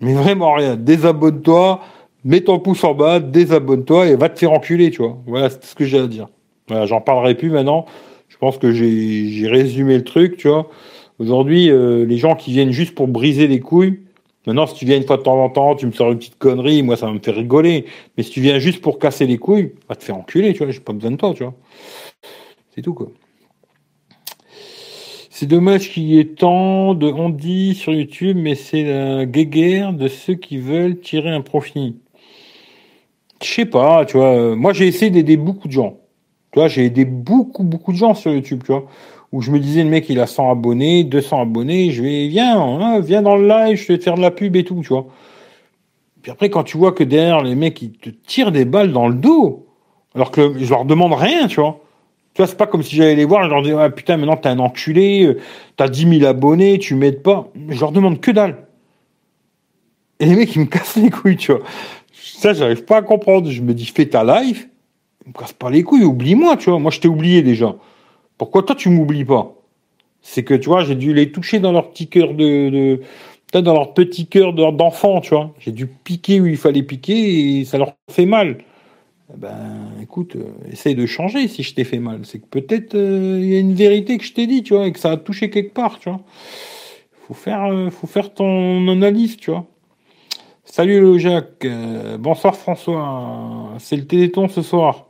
Mais 0.00 0.14
vraiment 0.14 0.54
rien. 0.54 0.76
Désabonne-toi, 0.76 1.80
mets 2.24 2.42
ton 2.42 2.58
pouce 2.58 2.84
en 2.84 2.94
bas, 2.94 3.20
désabonne-toi 3.20 4.08
et 4.08 4.16
va 4.16 4.28
te 4.28 4.38
faire 4.38 4.52
enculer, 4.52 4.90
tu 4.90 5.02
vois. 5.02 5.16
Voilà, 5.26 5.50
c'est 5.50 5.64
ce 5.64 5.74
que 5.74 5.84
j'ai 5.84 5.98
à 5.98 6.06
dire. 6.06 6.28
Voilà, 6.68 6.86
j'en 6.86 7.00
parlerai 7.00 7.34
plus 7.34 7.50
maintenant. 7.50 7.86
Je 8.28 8.36
pense 8.38 8.58
que 8.58 8.72
j'ai 8.72 9.48
résumé 9.48 9.96
le 9.96 10.04
truc, 10.04 10.36
tu 10.36 10.48
vois. 10.48 10.68
Aujourd'hui, 11.18 11.70
euh, 11.70 12.04
les 12.04 12.18
gens 12.18 12.36
qui 12.36 12.52
viennent 12.52 12.72
juste 12.72 12.94
pour 12.94 13.08
briser 13.08 13.46
les 13.46 13.60
couilles, 13.60 14.00
Maintenant, 14.46 14.66
si 14.68 14.76
tu 14.76 14.84
viens 14.84 14.96
une 14.96 15.04
fois 15.04 15.16
de 15.16 15.22
temps 15.22 15.42
en 15.42 15.50
temps, 15.50 15.74
tu 15.74 15.86
me 15.86 15.92
sors 15.92 16.12
une 16.12 16.18
petite 16.18 16.38
connerie, 16.38 16.82
moi, 16.84 16.96
ça 16.96 17.06
va 17.06 17.12
me 17.12 17.18
faire 17.18 17.34
rigoler. 17.34 17.84
Mais 18.16 18.22
si 18.22 18.30
tu 18.30 18.40
viens 18.40 18.60
juste 18.60 18.80
pour 18.80 19.00
casser 19.00 19.26
les 19.26 19.38
couilles, 19.38 19.72
va 19.88 19.96
te 19.96 20.04
faire 20.04 20.16
enculer, 20.16 20.52
tu 20.52 20.62
vois. 20.62 20.70
J'ai 20.70 20.80
pas 20.80 20.92
besoin 20.92 21.10
de 21.10 21.16
toi, 21.16 21.34
tu 21.34 21.42
vois. 21.42 21.54
C'est 22.74 22.82
tout, 22.82 22.94
quoi. 22.94 23.08
C'est 25.38 25.44
dommage 25.44 25.90
qu'il 25.90 26.04
y 26.04 26.18
ait 26.18 26.24
tant 26.24 26.94
de 26.94 27.12
on 27.12 27.28
dit 27.28 27.74
sur 27.74 27.92
YouTube, 27.92 28.38
mais 28.40 28.54
c'est 28.54 28.84
la 28.84 29.26
guéguerre 29.26 29.92
de 29.92 30.08
ceux 30.08 30.32
qui 30.32 30.56
veulent 30.56 30.98
tirer 30.98 31.28
un 31.28 31.42
profit. 31.42 31.96
Je 33.42 33.46
sais 33.46 33.66
pas, 33.66 34.06
tu 34.06 34.16
vois. 34.16 34.56
Moi, 34.56 34.72
j'ai 34.72 34.86
essayé 34.86 35.10
d'aider 35.10 35.36
beaucoup 35.36 35.68
de 35.68 35.74
gens. 35.74 35.98
Tu 36.52 36.58
vois, 36.58 36.68
j'ai 36.68 36.86
aidé 36.86 37.04
beaucoup, 37.04 37.64
beaucoup 37.64 37.92
de 37.92 37.98
gens 37.98 38.14
sur 38.14 38.32
YouTube, 38.32 38.62
tu 38.64 38.72
vois 38.72 38.86
où 39.30 39.42
je 39.42 39.50
me 39.50 39.58
disais, 39.58 39.84
le 39.84 39.90
mec, 39.90 40.08
il 40.08 40.20
a 40.20 40.26
100 40.26 40.50
abonnés, 40.50 41.04
200 41.04 41.42
abonnés, 41.42 41.90
je 41.90 42.02
vais, 42.02 42.28
viens, 42.28 42.98
viens 43.00 43.20
dans 43.20 43.36
le 43.36 43.46
live, 43.46 43.76
je 43.76 43.88
vais 43.88 43.98
te 43.98 44.04
faire 44.04 44.14
de 44.14 44.22
la 44.22 44.30
pub 44.30 44.56
et 44.56 44.64
tout, 44.64 44.80
tu 44.80 44.88
vois. 44.88 45.06
Puis 46.22 46.32
après, 46.32 46.48
quand 46.48 46.64
tu 46.64 46.78
vois 46.78 46.92
que 46.92 47.04
derrière, 47.04 47.42
les 47.42 47.56
mecs, 47.56 47.82
ils 47.82 47.92
te 47.92 48.08
tirent 48.08 48.52
des 48.52 48.64
balles 48.64 48.90
dans 48.90 49.06
le 49.06 49.14
dos, 49.14 49.66
alors 50.14 50.30
que 50.30 50.58
je 50.58 50.70
leur 50.70 50.86
demande 50.86 51.12
rien, 51.12 51.46
tu 51.46 51.60
vois. 51.60 51.85
Tu 52.36 52.42
vois, 52.42 52.48
c'est 52.48 52.58
pas 52.58 52.66
comme 52.66 52.82
si 52.82 52.94
j'allais 52.94 53.14
les 53.14 53.24
voir, 53.24 53.44
je 53.44 53.48
leur 53.48 53.62
dis, 53.62 53.72
ah, 53.72 53.88
putain, 53.88 54.18
maintenant 54.18 54.36
t'es 54.36 54.50
un 54.50 54.58
enculé, 54.58 55.24
euh, 55.24 55.40
t'as 55.76 55.88
10 55.88 56.18
000 56.18 56.26
abonnés, 56.28 56.78
tu 56.78 56.94
m'aides 56.94 57.22
pas. 57.22 57.50
Je 57.70 57.80
leur 57.80 57.92
demande 57.92 58.20
que 58.20 58.30
dalle. 58.30 58.66
Et 60.20 60.26
les 60.26 60.36
mecs, 60.36 60.54
ils 60.54 60.60
me 60.60 60.66
cassent 60.66 60.96
les 60.96 61.08
couilles, 61.08 61.38
tu 61.38 61.52
vois. 61.52 61.62
Ça, 62.12 62.52
j'arrive 62.52 62.84
pas 62.84 62.98
à 62.98 63.02
comprendre. 63.02 63.50
Je 63.50 63.62
me 63.62 63.72
dis, 63.72 63.86
fais 63.86 64.04
ta 64.04 64.22
live, 64.22 64.68
ils 65.24 65.30
me 65.30 65.32
casse 65.32 65.54
pas 65.54 65.70
les 65.70 65.82
couilles, 65.82 66.04
oublie-moi, 66.04 66.58
tu 66.58 66.68
vois. 66.68 66.78
Moi, 66.78 66.90
je 66.90 67.00
t'ai 67.00 67.08
oublié 67.08 67.40
déjà. 67.40 67.74
Pourquoi 68.36 68.64
toi 68.64 68.76
tu 68.76 68.90
m'oublies 68.90 69.24
pas? 69.24 69.54
C'est 70.20 70.44
que 70.44 70.52
tu 70.52 70.68
vois, 70.68 70.84
j'ai 70.84 70.94
dû 70.94 71.14
les 71.14 71.32
toucher 71.32 71.58
dans 71.58 71.72
leur 71.72 71.88
petit 71.88 72.08
cœur 72.08 72.34
de, 72.34 72.68
de 72.68 73.00
dans 73.54 73.72
leur 73.72 73.94
petit 73.94 74.26
cœur 74.26 74.52
d'enfant, 74.52 75.22
tu 75.22 75.30
vois. 75.30 75.54
J'ai 75.58 75.72
dû 75.72 75.86
piquer 75.86 76.42
où 76.42 76.46
il 76.46 76.58
fallait 76.58 76.82
piquer 76.82 77.60
et 77.60 77.64
ça 77.64 77.78
leur 77.78 77.94
fait 78.10 78.26
mal. 78.26 78.58
Eh 79.32 79.36
ben, 79.36 79.92
écoute, 80.00 80.36
euh, 80.36 80.52
essaye 80.70 80.94
de 80.94 81.04
changer 81.04 81.48
si 81.48 81.62
je 81.62 81.74
t'ai 81.74 81.84
fait 81.84 81.98
mal. 81.98 82.20
C'est 82.24 82.38
que 82.38 82.46
peut-être 82.46 82.94
euh, 82.94 83.40
il 83.42 83.48
y 83.48 83.56
a 83.56 83.58
une 83.58 83.74
vérité 83.74 84.18
que 84.18 84.24
je 84.24 84.32
t'ai 84.32 84.46
dit, 84.46 84.62
tu 84.62 84.74
vois, 84.74 84.86
et 84.86 84.92
que 84.92 85.00
ça 85.00 85.10
a 85.12 85.16
touché 85.16 85.50
quelque 85.50 85.74
part, 85.74 85.98
tu 85.98 86.08
vois. 86.08 86.20
Faut 87.26 87.34
faire, 87.34 87.64
euh, 87.64 87.90
faut 87.90 88.06
faire 88.06 88.32
ton 88.32 88.88
analyse, 88.88 89.36
tu 89.36 89.50
vois. 89.50 89.66
Salut 90.64 91.00
le 91.00 91.18
Jacques, 91.18 91.66
bonsoir 92.18 92.56
François. 92.56 93.70
C'est 93.78 93.96
le 93.96 94.06
Téléthon 94.06 94.48
ce 94.48 94.62
soir. 94.62 95.06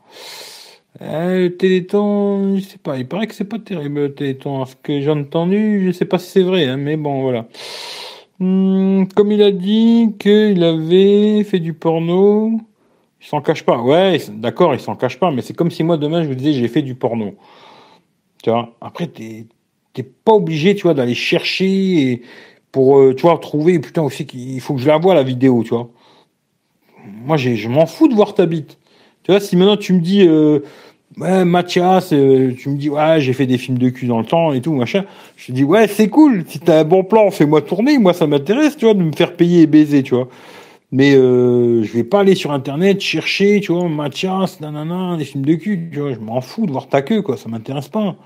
Euh, 1.02 1.44
le 1.44 1.56
Téléthon, 1.56 2.56
je 2.56 2.62
sais 2.62 2.78
pas, 2.78 2.97
il 2.97 3.06
paraît 3.06 3.26
que 3.26 3.34
c'est 3.34 3.44
pas 3.44 3.59
terrible 3.59 4.01
le 4.01 4.14
Téléthon. 4.14 4.64
Ce 4.64 4.74
que 4.76 5.01
j'ai 5.01 5.10
entendu, 5.10 5.86
je 5.86 5.93
sais 5.93 6.05
pas 6.06 6.18
si 6.18 6.30
c'est 6.30 6.43
vrai, 6.43 6.66
hein, 6.66 6.76
mais 6.76 6.97
bon, 6.97 7.22
voilà. 7.22 7.47
Hum, 8.40 9.09
comme 9.14 9.32
il 9.32 9.43
a 9.43 9.51
dit 9.51 10.10
qu'il 10.18 10.62
avait 10.62 11.43
fait 11.44 11.60
du 11.60 11.74
porno, 11.74 12.60
il 13.27 13.28
s'en 13.28 13.40
cache 13.40 13.65
pas. 13.65 13.82
Ouais, 13.82 14.19
d'accord, 14.31 14.73
il 14.74 14.81
s'en 14.81 14.94
cache 14.94 15.19
pas, 15.19 15.31
mais 15.32 15.43
c'est 15.43 15.55
comme 15.55 15.70
si 15.70 15.82
moi 15.82 15.97
demain 15.97 16.23
je 16.23 16.28
vous 16.28 16.35
disais 16.35 16.53
j'ai 16.53 16.69
fait 16.69 16.82
du 16.82 16.94
porno. 16.94 17.35
Tu 18.43 18.51
vois, 18.51 18.77
après 18.81 19.09
t'es 19.09 19.47
pas 20.03 20.32
obligé, 20.32 20.74
tu 20.74 20.85
vois, 20.85 20.94
d'aller 20.94 21.15
chercher 21.15 22.23
pour, 22.73 22.98
euh, 22.98 23.15
tu 23.15 23.23
vois, 23.23 23.39
trouver, 23.39 23.78
putain 23.78 24.03
aussi 24.03 24.27
qu'il 24.27 24.61
faut 24.61 24.74
que 24.74 24.81
je 24.81 24.86
la 24.86 24.98
vois 24.98 25.15
la 25.15 25.23
vidéo, 25.23 25.62
tu 25.65 25.70
vois. 25.70 25.89
Moi, 27.24 27.36
je 27.36 27.69
m'en 27.69 27.86
fous 27.86 28.09
de 28.09 28.15
voir 28.15 28.35
ta 28.35 28.47
bite. 28.47 28.78
Tu 29.23 29.32
vois, 29.32 29.40
si 29.40 29.57
maintenant 29.57 29.77
tu 29.77 29.93
me 29.93 30.01
dis, 30.01 30.27
euh, 30.27 30.61
ouais, 31.16 31.44
Mathias, 31.44 32.12
euh, 32.12 32.53
tu 32.57 32.69
me 32.69 32.77
dis, 32.77 32.90
ouais, 32.90 33.20
j'ai 33.20 33.32
fait 33.32 33.47
des 33.47 33.59
films 33.59 33.78
de 33.78 33.89
cul 33.89 34.07
dans 34.07 34.20
le 34.20 34.27
temps 34.27 34.53
et 34.53 34.61
tout, 34.61 34.73
machin. 34.73 35.05
Je 35.36 35.47
te 35.47 35.53
dis, 35.53 35.65
ouais, 35.65 35.89
c'est 35.89 36.09
cool. 36.09 36.44
Si 36.47 36.61
t'as 36.61 36.81
un 36.81 36.85
bon 36.85 37.05
plan, 37.05 37.31
fais-moi 37.31 37.62
tourner. 37.62 37.98
Moi, 37.98 38.12
ça 38.12 38.27
m'intéresse, 38.27 38.77
tu 38.77 38.85
vois, 38.85 38.94
de 38.94 39.03
me 39.03 39.12
faire 39.12 39.35
payer 39.35 39.62
et 39.62 39.66
baiser, 39.66 40.03
tu 40.03 40.15
vois. 40.15 40.28
Mais 40.92 41.14
euh, 41.14 41.82
je 41.82 41.92
vais 41.92 42.04
pas 42.04 42.20
aller 42.20 42.34
sur 42.34 42.52
Internet 42.52 43.00
chercher, 43.00 43.60
tu 43.60 43.72
vois, 43.72 43.88
Mathias, 43.88 44.60
nanana, 44.60 45.16
des 45.16 45.24
films 45.24 45.44
de 45.44 45.54
cul, 45.54 45.88
tu 45.92 46.00
vois. 46.00 46.12
Je 46.12 46.20
m'en 46.20 46.40
fous 46.40 46.66
de 46.66 46.72
voir 46.72 46.88
ta 46.88 47.02
queue, 47.02 47.22
quoi. 47.22 47.36
Ça 47.36 47.48
m'intéresse 47.48 47.88
pas. 47.88 48.16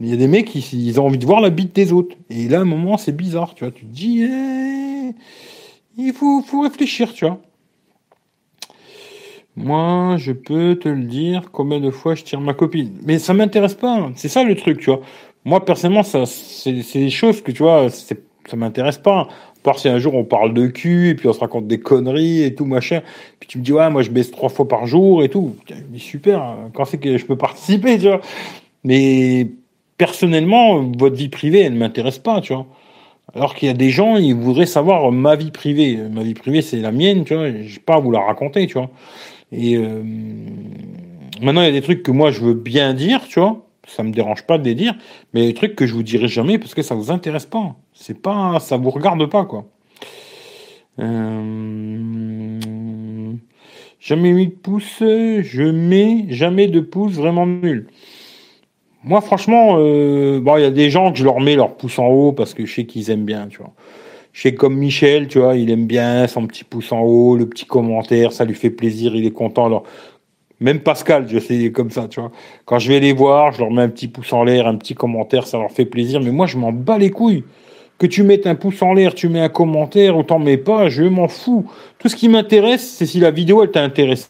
Il 0.00 0.08
y 0.08 0.12
a 0.12 0.16
des 0.16 0.26
mecs, 0.28 0.54
ils, 0.54 1.00
ont 1.00 1.06
envie 1.06 1.18
de 1.18 1.26
voir 1.26 1.40
la 1.40 1.50
bite 1.50 1.74
des 1.74 1.92
autres. 1.92 2.16
Et 2.30 2.48
là, 2.48 2.58
à 2.58 2.62
un 2.62 2.64
moment, 2.64 2.96
c'est 2.96 3.16
bizarre, 3.16 3.54
tu 3.54 3.64
vois. 3.64 3.72
Tu 3.72 3.84
te 3.84 3.92
dis, 3.92 4.22
eh, 4.22 5.14
il 5.96 6.12
faut, 6.12 6.42
faut 6.42 6.62
réfléchir, 6.62 7.12
tu 7.12 7.26
vois. 7.26 7.40
Moi, 9.56 10.16
je 10.18 10.32
peux 10.32 10.76
te 10.76 10.88
le 10.88 11.04
dire 11.04 11.50
combien 11.52 11.78
de 11.80 11.90
fois 11.90 12.14
je 12.16 12.24
tire 12.24 12.40
ma 12.40 12.54
copine. 12.54 12.98
Mais 13.04 13.18
ça 13.18 13.34
m'intéresse 13.34 13.74
pas. 13.74 14.10
C'est 14.16 14.28
ça 14.28 14.42
le 14.42 14.56
truc, 14.56 14.80
tu 14.80 14.86
vois. 14.86 15.00
Moi, 15.44 15.64
personnellement, 15.64 16.02
ça, 16.02 16.26
c'est 16.26 16.72
des 16.72 17.10
choses 17.10 17.42
que, 17.42 17.52
tu 17.52 17.62
vois, 17.62 17.88
ça 17.90 18.56
m'intéresse 18.56 18.98
pas. 18.98 19.28
Part 19.64 19.78
si 19.78 19.88
un 19.88 19.98
jour 19.98 20.14
on 20.14 20.24
parle 20.24 20.52
de 20.52 20.66
cul 20.66 21.08
et 21.08 21.14
puis 21.14 21.26
on 21.26 21.32
se 21.32 21.40
raconte 21.40 21.66
des 21.66 21.80
conneries 21.80 22.42
et 22.42 22.54
tout, 22.54 22.66
machin. 22.66 23.00
Puis 23.40 23.48
tu 23.48 23.58
me 23.58 23.64
dis, 23.64 23.72
ouais, 23.72 23.88
moi 23.90 24.02
je 24.02 24.10
baisse 24.10 24.30
trois 24.30 24.50
fois 24.50 24.68
par 24.68 24.86
jour 24.86 25.24
et 25.24 25.30
tout. 25.30 25.56
Je 25.68 25.74
dis, 25.88 25.98
super, 25.98 26.56
quand 26.74 26.84
c'est 26.84 26.98
que 26.98 27.16
je 27.16 27.24
peux 27.24 27.36
participer, 27.36 27.98
tu 27.98 28.08
vois. 28.08 28.20
Mais 28.84 29.48
personnellement, 29.96 30.82
votre 30.98 31.16
vie 31.16 31.30
privée, 31.30 31.60
elle 31.60 31.72
ne 31.72 31.78
m'intéresse 31.78 32.18
pas, 32.18 32.42
tu 32.42 32.52
vois. 32.52 32.66
Alors 33.34 33.54
qu'il 33.54 33.68
y 33.68 33.70
a 33.70 33.74
des 33.74 33.90
gens, 33.90 34.16
ils 34.16 34.34
voudraient 34.34 34.66
savoir 34.66 35.10
ma 35.10 35.34
vie 35.34 35.50
privée. 35.50 35.96
Ma 35.96 36.22
vie 36.22 36.34
privée, 36.34 36.60
c'est 36.62 36.76
la 36.76 36.92
mienne, 36.92 37.24
tu 37.24 37.34
vois. 37.34 37.50
J'ai 37.50 37.80
pas 37.80 37.94
à 37.94 38.00
vous 38.00 38.10
la 38.10 38.20
raconter, 38.20 38.66
tu 38.66 38.74
vois. 38.74 38.90
Et 39.50 39.76
euh, 39.76 40.02
maintenant, 41.40 41.62
il 41.62 41.66
y 41.66 41.68
a 41.68 41.72
des 41.72 41.82
trucs 41.82 42.02
que 42.02 42.10
moi, 42.10 42.30
je 42.30 42.40
veux 42.40 42.54
bien 42.54 42.92
dire, 42.92 43.26
tu 43.26 43.40
vois. 43.40 43.63
Ça 43.86 44.02
me 44.02 44.10
dérange 44.12 44.46
pas 44.46 44.58
de 44.58 44.64
les 44.64 44.74
dire, 44.74 44.94
mais 45.32 45.46
des 45.46 45.54
trucs 45.54 45.76
que 45.76 45.86
je 45.86 45.94
vous 45.94 46.02
dirai 46.02 46.28
jamais 46.28 46.58
parce 46.58 46.74
que 46.74 46.82
ça 46.82 46.94
vous 46.94 47.10
intéresse 47.10 47.46
pas. 47.46 47.76
C'est 47.92 48.20
pas, 48.20 48.58
ça 48.60 48.76
vous 48.76 48.90
regarde 48.90 49.26
pas, 49.26 49.44
quoi. 49.44 49.66
Euh, 51.00 52.60
jamais 54.00 54.32
mis 54.32 54.46
de 54.48 54.54
pouce, 54.54 54.98
je 55.00 55.62
mets 55.70 56.26
jamais 56.28 56.68
de 56.68 56.80
pouce 56.80 57.14
vraiment 57.14 57.46
nul. 57.46 57.88
Moi, 59.02 59.20
franchement, 59.20 59.76
euh, 59.78 60.40
il 60.42 60.62
y 60.62 60.64
a 60.64 60.70
des 60.70 60.88
gens 60.88 61.12
que 61.12 61.18
je 61.18 61.24
leur 61.24 61.40
mets 61.40 61.56
leur 61.56 61.76
pouce 61.76 61.98
en 61.98 62.06
haut 62.06 62.32
parce 62.32 62.54
que 62.54 62.64
je 62.64 62.74
sais 62.74 62.86
qu'ils 62.86 63.10
aiment 63.10 63.26
bien, 63.26 63.48
tu 63.48 63.58
vois. 63.58 63.72
Je 64.32 64.42
sais 64.42 64.54
comme 64.54 64.76
Michel, 64.76 65.28
tu 65.28 65.38
vois, 65.38 65.56
il 65.56 65.70
aime 65.70 65.86
bien 65.86 66.26
son 66.26 66.46
petit 66.46 66.64
pouce 66.64 66.90
en 66.90 67.02
haut, 67.02 67.36
le 67.36 67.48
petit 67.48 67.66
commentaire, 67.66 68.32
ça 68.32 68.44
lui 68.44 68.54
fait 68.54 68.70
plaisir, 68.70 69.14
il 69.14 69.26
est 69.26 69.30
content. 69.30 69.84
Même 70.64 70.80
Pascal, 70.80 71.26
je 71.28 71.38
sais 71.38 71.70
comme 71.70 71.90
ça, 71.90 72.08
tu 72.08 72.20
vois. 72.20 72.32
Quand 72.64 72.78
je 72.78 72.88
vais 72.88 73.00
les 73.00 73.12
voir, 73.12 73.52
je 73.52 73.60
leur 73.60 73.70
mets 73.70 73.82
un 73.82 73.88
petit 73.88 74.08
pouce 74.08 74.32
en 74.32 74.44
l'air, 74.44 74.66
un 74.66 74.76
petit 74.76 74.94
commentaire, 74.94 75.46
ça 75.46 75.58
leur 75.58 75.70
fait 75.70 75.84
plaisir. 75.84 76.20
Mais 76.20 76.30
moi, 76.30 76.46
je 76.46 76.58
m'en 76.58 76.72
bats 76.72 76.98
les 76.98 77.10
couilles. 77.10 77.44
Que 77.98 78.06
tu 78.06 78.24
mettes 78.24 78.46
un 78.46 78.56
pouce 78.56 78.82
en 78.82 78.92
l'air, 78.92 79.14
tu 79.14 79.28
mets 79.28 79.40
un 79.40 79.48
commentaire, 79.48 80.16
autant 80.16 80.40
mets 80.40 80.56
pas, 80.56 80.88
je 80.88 81.04
m'en 81.04 81.28
fous. 81.28 81.70
Tout 81.98 82.08
ce 82.08 82.16
qui 82.16 82.28
m'intéresse, 82.28 82.96
c'est 82.98 83.06
si 83.06 83.20
la 83.20 83.30
vidéo, 83.30 83.62
elle 83.62 83.70
t'a 83.70 83.82
intéressé. 83.82 84.28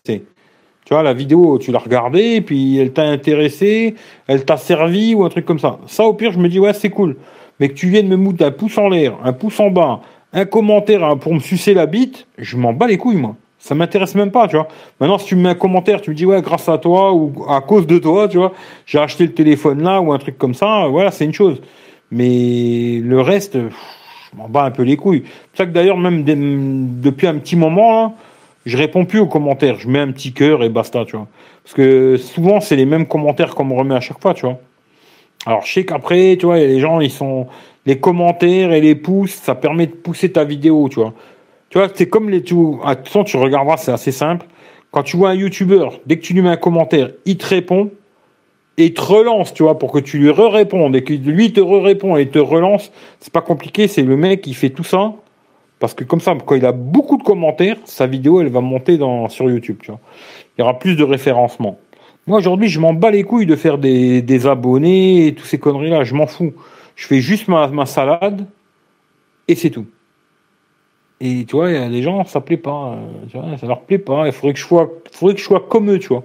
Tu 0.85 0.93
vois, 0.93 1.03
la 1.03 1.15
vidéo, 1.15 1.59
tu 1.59 1.73
l'as 1.73 1.79
regardée, 1.79 2.43
puis 2.43 2.77
elle 2.77 2.93
t'a 2.93 3.05
intéressé, 3.05 3.95
elle 4.27 4.45
t'a 4.45 4.59
servi 4.59 5.15
ou 5.15 5.25
un 5.25 5.31
truc 5.31 5.47
comme 5.47 5.59
ça. 5.59 5.79
Ça, 5.87 6.05
au 6.05 6.13
pire, 6.13 6.33
je 6.33 6.39
me 6.39 6.49
dis, 6.49 6.59
ouais, 6.59 6.75
c'est 6.75 6.91
cool 6.91 7.17
mais 7.61 7.69
que 7.69 7.75
tu 7.75 7.89
viennes 7.89 8.09
me 8.09 8.17
moutre 8.17 8.45
un 8.45 8.51
pouce 8.51 8.79
en 8.79 8.89
l'air, 8.89 9.17
un 9.23 9.33
pouce 9.33 9.61
en 9.61 9.71
bas, 9.71 10.01
un 10.33 10.45
commentaire 10.45 11.05
hein, 11.05 11.17
pour 11.17 11.35
me 11.35 11.41
sucer 11.41 11.75
la 11.75 11.87
bite, 11.87 12.27
je 12.39 12.57
m'en 12.57 12.73
bats 12.73 12.87
les 12.87 12.99
couilles, 12.99 13.17
moi. 13.17 13.37
Ça 13.65 13.75
m'intéresse 13.75 14.15
même 14.15 14.31
pas, 14.31 14.47
tu 14.47 14.57
vois. 14.57 14.69
Maintenant, 15.01 15.17
si 15.17 15.25
tu 15.25 15.37
me 15.37 15.45
mets 15.45 15.49
un 15.49 15.55
commentaire, 15.55 16.03
tu 16.03 16.11
me 16.11 16.15
dis, 16.15 16.27
ouais, 16.27 16.43
grâce 16.43 16.69
à 16.69 16.77
toi 16.77 17.15
ou 17.15 17.47
à 17.49 17.63
cause 17.63 17.87
de 17.87 17.97
toi, 17.97 18.29
tu 18.29 18.37
vois, 18.37 18.53
j'ai 18.85 18.99
acheté 18.99 19.25
le 19.25 19.33
téléphone 19.33 19.83
là 19.83 20.03
ou 20.03 20.13
un 20.13 20.19
truc 20.19 20.37
comme 20.37 20.53
ça, 20.53 20.87
voilà, 20.89 21.11
c'est 21.11 21.25
une 21.25 21.33
chose. 21.33 21.63
Mais 22.11 23.01
le 23.03 23.23
reste, 23.23 23.55
je 23.57 24.37
m'en 24.37 24.51
bats 24.51 24.65
un 24.65 24.71
peu 24.71 24.83
les 24.83 24.99
couilles. 24.99 25.23
C'est 25.53 25.63
ça 25.63 25.67
que 25.67 25.71
d'ailleurs, 25.71 25.97
même 25.97 26.25
depuis 27.01 27.27
un 27.27 27.37
petit 27.39 27.57
moment, 27.57 28.03
là, 28.03 28.13
je 28.67 28.77
réponds 28.77 29.07
plus 29.07 29.21
aux 29.21 29.29
commentaires. 29.29 29.77
Je 29.79 29.89
mets 29.89 30.01
un 30.01 30.13
petit 30.13 30.35
cœur 30.35 30.63
et 30.63 30.69
basta, 30.69 31.07
tu 31.07 31.17
vois. 31.17 31.27
Parce 31.63 31.73
que 31.73 32.19
souvent, 32.19 32.61
c'est 32.61 32.77
les 32.77 32.85
mêmes 32.85 33.07
commentaires 33.07 33.55
qu'on 33.55 33.65
me 33.65 33.75
remet 33.75 33.95
à 33.95 34.01
chaque 34.01 34.21
fois, 34.21 34.35
tu 34.35 34.45
vois. 34.45 34.59
Alors 35.47 35.65
je 35.65 35.73
sais 35.73 35.87
qu'après, 35.87 36.37
tu 36.39 36.45
vois, 36.45 36.59
les 36.59 36.81
gens, 36.81 37.01
ils 37.01 37.11
sont 37.11 37.47
les 37.87 37.99
commentaires 37.99 38.73
et 38.73 38.83
les 38.83 38.95
pouces, 38.95 39.33
ça 39.33 39.55
permet 39.55 39.87
de 39.87 39.93
pousser 39.93 40.31
ta 40.31 40.45
vidéo, 40.45 40.91
tu 40.91 41.01
vois. 41.01 41.15
Tu 41.75 41.81
vois, 41.81 41.89
c'est 41.93 42.09
comme 42.09 42.31
les 42.31 42.45
tu 42.45 42.55
toute 42.55 43.27
tu 43.27 43.37
regarderas, 43.37 43.79
c'est 43.79 43.91
assez 43.91 44.13
simple. 44.13 44.47
Quand 44.93 45.03
tu 45.03 45.17
vois 45.17 45.31
un 45.31 45.35
YouTuber, 45.35 45.89
dès 46.07 46.19
que 46.19 46.23
tu 46.23 46.33
lui 46.33 46.41
mets 46.41 46.51
un 46.51 46.57
commentaire, 46.57 47.11
il 47.25 47.37
te 47.37 47.47
répond. 47.47 47.91
et 48.79 48.95
te 48.95 49.01
relance, 49.01 49.53
tu 49.53 49.65
vois, 49.65 49.77
pour 49.77 49.91
que 49.91 49.99
tu 49.99 50.19
lui 50.19 50.31
répondes 50.31 50.95
et 50.95 51.03
que 51.03 51.13
lui 51.13 51.53
te 51.53 51.61
répond 51.61 52.17
et 52.17 52.29
te 52.29 52.39
relance, 52.39 52.93
c'est 53.19 53.33
pas 53.33 53.41
compliqué, 53.41 53.89
c'est 53.89 54.03
le 54.03 54.17
mec 54.17 54.43
qui 54.43 54.55
fait 54.55 54.71
tout 54.71 54.85
ça. 54.85 55.15
Parce 55.81 55.95
que 55.95 56.05
comme 56.05 56.21
ça, 56.21 56.37
quand 56.47 56.55
il 56.55 56.65
a 56.65 56.71
beaucoup 56.71 57.17
de 57.17 57.25
commentaires, 57.25 57.79
sa 57.87 58.07
vidéo, 58.07 58.41
elle 58.41 58.51
va 58.51 58.61
monter 58.61 58.97
dans, 58.97 59.29
sur 59.29 59.51
YouTube, 59.51 59.79
tu 59.83 59.91
vois. 59.91 60.01
Il 60.57 60.61
y 60.61 60.63
aura 60.63 60.79
plus 60.79 60.95
de 60.95 61.03
référencement. 61.03 61.81
Moi, 62.29 62.39
aujourd'hui, 62.39 62.69
je 62.69 62.79
m'en 62.79 62.95
bats 62.95 63.11
les 63.11 63.25
couilles 63.25 63.47
de 63.47 63.57
faire 63.57 63.79
des, 63.79 64.23
des 64.23 64.47
abonnés 64.47 65.27
et 65.27 65.35
toutes 65.35 65.47
ces 65.47 65.59
conneries-là. 65.59 66.05
Je 66.05 66.15
m'en 66.15 66.29
fous. 66.29 66.53
Je 66.95 67.09
fais 67.09 67.21
juste 67.21 67.49
ma, 67.49 67.67
ma 67.67 67.85
salade 67.85 68.47
et 69.49 69.57
c'est 69.57 69.71
tout. 69.71 69.87
Et 71.25 71.45
tu 71.47 71.57
vois, 71.57 71.89
des 71.89 72.03
gens, 72.03 72.25
ça 72.25 72.41
plaît 72.41 72.57
pas. 72.57 72.93
Euh, 72.93 73.27
tu 73.29 73.37
vois, 73.37 73.57
ça 73.59 73.67
leur 73.67 73.81
plaît 73.81 73.99
pas. 73.99 74.27
Il 74.27 74.33
faudrait 74.33 74.53
que 74.53 74.61
je 74.61 74.65
sois, 74.65 74.87
que 74.87 75.41
sois 75.41 75.67
comme 75.69 75.91
eux, 75.91 75.99
tu 75.99 76.09
vois 76.09 76.25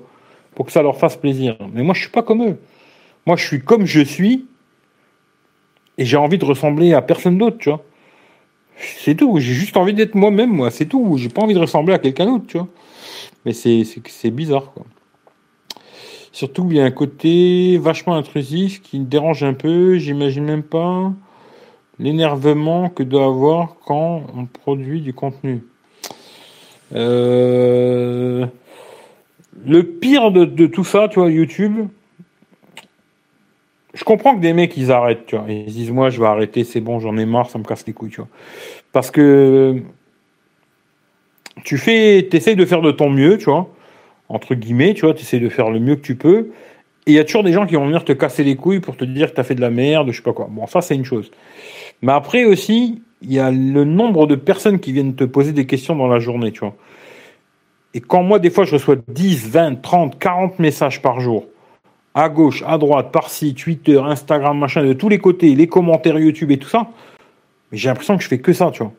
pour 0.60 0.66
que 0.66 0.74
ça 0.74 0.82
leur 0.82 0.98
fasse 0.98 1.16
plaisir. 1.16 1.56
Mais 1.72 1.84
moi, 1.84 1.94
je 1.94 2.02
suis 2.02 2.10
pas 2.10 2.22
comme 2.22 2.44
eux. 2.44 2.60
Moi, 3.26 3.38
je 3.38 3.46
suis 3.46 3.62
comme 3.62 3.86
je 3.86 4.02
suis 4.02 4.46
et 5.98 6.04
j'ai 6.04 6.18
envie 6.18 6.38
de 6.38 6.44
ressembler 6.44 6.94
à 6.94 7.02
personne 7.02 7.38
d'autre, 7.38 7.58
tu 7.60 7.70
vois. 7.70 7.82
C'est 8.78 9.16
tout. 9.16 9.40
J'ai 9.40 9.54
juste 9.54 9.78
envie 9.78 9.94
d'être 9.94 10.16
moi-même, 10.16 10.52
moi. 10.52 10.70
C'est 10.70 10.86
tout. 10.86 11.16
J'ai 11.18 11.30
pas 11.30 11.44
envie 11.44 11.54
de 11.54 11.60
ressembler 11.60 11.94
à 11.94 11.98
quelqu'un 11.98 12.26
d'autre, 12.26 12.46
tu 12.46 12.58
vois. 12.58 12.68
Mais 13.46 13.54
c'est, 13.54 13.84
c'est, 13.86 14.32
bizarre, 14.32 14.74
quoi. 14.74 14.86
Surtout, 16.34 16.68
il 16.72 16.76
y 16.76 16.82
a 16.82 16.84
un 16.84 16.92
côté 16.92 17.78
vachement 17.78 18.16
intrusif 18.16 18.82
qui 18.82 19.00
me 19.00 19.06
dérange 19.06 19.44
un 19.44 19.54
peu. 19.54 19.98
J'imagine 19.98 20.44
même 20.44 20.64
pas 20.64 21.14
l'énervement 22.00 22.90
que 22.90 23.04
doit 23.04 23.26
avoir 23.26 23.76
quand 23.86 24.24
on 24.36 24.46
produit 24.46 25.02
du 25.02 25.14
contenu. 25.14 25.62
Euh, 26.96 28.46
le 29.66 29.84
pire 29.84 30.32
de, 30.32 30.66
tout 30.68 30.84
ça, 30.84 31.08
tu 31.10 31.20
vois, 31.20 31.30
YouTube, 31.30 31.88
je 33.94 34.04
comprends 34.04 34.36
que 34.36 34.42
des 34.42 34.54
mecs, 34.54 34.76
ils 34.78 34.92
arrêtent, 34.92 35.26
tu 35.26 35.36
vois. 35.36 35.46
Ils 35.50 35.66
disent, 35.66 35.92
moi, 35.92 36.10
je 36.10 36.20
vais 36.20 36.28
arrêter, 36.28 36.64
c'est 36.64 36.82
bon, 36.82 37.00
j'en 37.00 37.18
ai 37.18 37.26
marre, 37.26 37.50
ça 37.50 37.60
me 37.60 37.64
casse 37.64 37.86
les 37.86 37.94
couilles, 37.94 38.12
tu 38.12 38.22
vois. 38.22 38.30
Parce 38.92 39.12
que 39.12 39.82
tu 41.64 41.78
fais, 41.78 42.28
t'essayes 42.30 42.56
de 42.56 42.66
faire 42.66 42.82
de 42.82 42.92
ton 42.92 43.10
mieux, 43.10 43.38
tu 43.38 43.46
vois. 43.46 43.70
Entre 44.30 44.56
guillemets, 44.56 44.94
tu 44.94 45.06
vois, 45.06 45.14
tu 45.14 45.24
essaies 45.24 45.40
de 45.40 45.50
faire 45.50 45.70
le 45.70 45.80
mieux 45.80 45.96
que 45.96 46.02
tu 46.02 46.16
peux. 46.16 46.52
Et 47.06 47.12
il 47.12 47.16
y 47.16 47.20
a 47.20 47.24
toujours 47.24 47.44
des 47.44 47.52
gens 47.52 47.66
qui 47.66 47.76
vont 47.76 47.86
venir 47.86 48.06
te 48.06 48.14
casser 48.14 48.44
les 48.44 48.56
couilles 48.56 48.80
pour 48.80 48.96
te 48.96 49.04
dire 49.04 49.32
que 49.32 49.36
tu 49.36 49.42
as 49.42 49.44
fait 49.44 49.56
de 49.56 49.62
la 49.62 49.72
merde, 49.72 50.12
je 50.12 50.18
sais 50.18 50.22
pas 50.22 50.34
quoi. 50.34 50.48
Bon, 50.50 50.68
ça, 50.68 50.82
c'est 50.82 50.96
une 50.96 51.06
chose. 51.06 51.32
Mais 52.02 52.12
après 52.12 52.46
aussi, 52.46 53.02
il 53.22 53.34
y 53.34 53.40
a 53.40 53.52
le 53.52 53.84
nombre 53.84 54.28
de 54.28 54.36
personnes 54.36 54.80
qui 54.80 54.92
viennent 54.92 55.16
te 55.16 55.24
poser 55.24 55.52
des 55.52 55.66
questions 55.66 55.96
dans 55.96 56.08
la 56.08 56.20
journée, 56.20 56.52
tu 56.52 56.62
vois. 56.62 56.76
Et 57.94 58.02
quand 58.02 58.24
moi, 58.24 58.40
des 58.40 58.50
fois, 58.50 58.66
je 58.66 58.74
reçois 58.74 58.96
10, 59.08 59.50
20, 59.50 59.82
30, 59.82 60.20
40 60.20 60.60
messages 60.60 61.02
par 61.02 61.20
jour, 61.20 61.46
à 62.14 62.30
gauche, 62.30 62.64
à 62.66 62.78
droite, 62.78 63.12
par-ci, 63.12 63.54
Twitter, 63.56 64.00
Instagram, 64.00 64.58
machin, 64.58 64.84
de 64.84 64.94
tous 64.94 65.10
les 65.10 65.18
côtés, 65.18 65.56
les 65.56 65.68
commentaires 65.68 66.20
YouTube 66.20 66.52
et 66.52 66.58
tout 66.58 66.70
ça, 66.70 66.88
j'ai 67.72 67.90
l'impression 67.90 68.18
que 68.18 68.24
je 68.24 68.28
fais 68.28 68.40
que 68.40 68.54
ça, 68.54 68.72
tu 68.72 68.84
vois. 68.84 68.94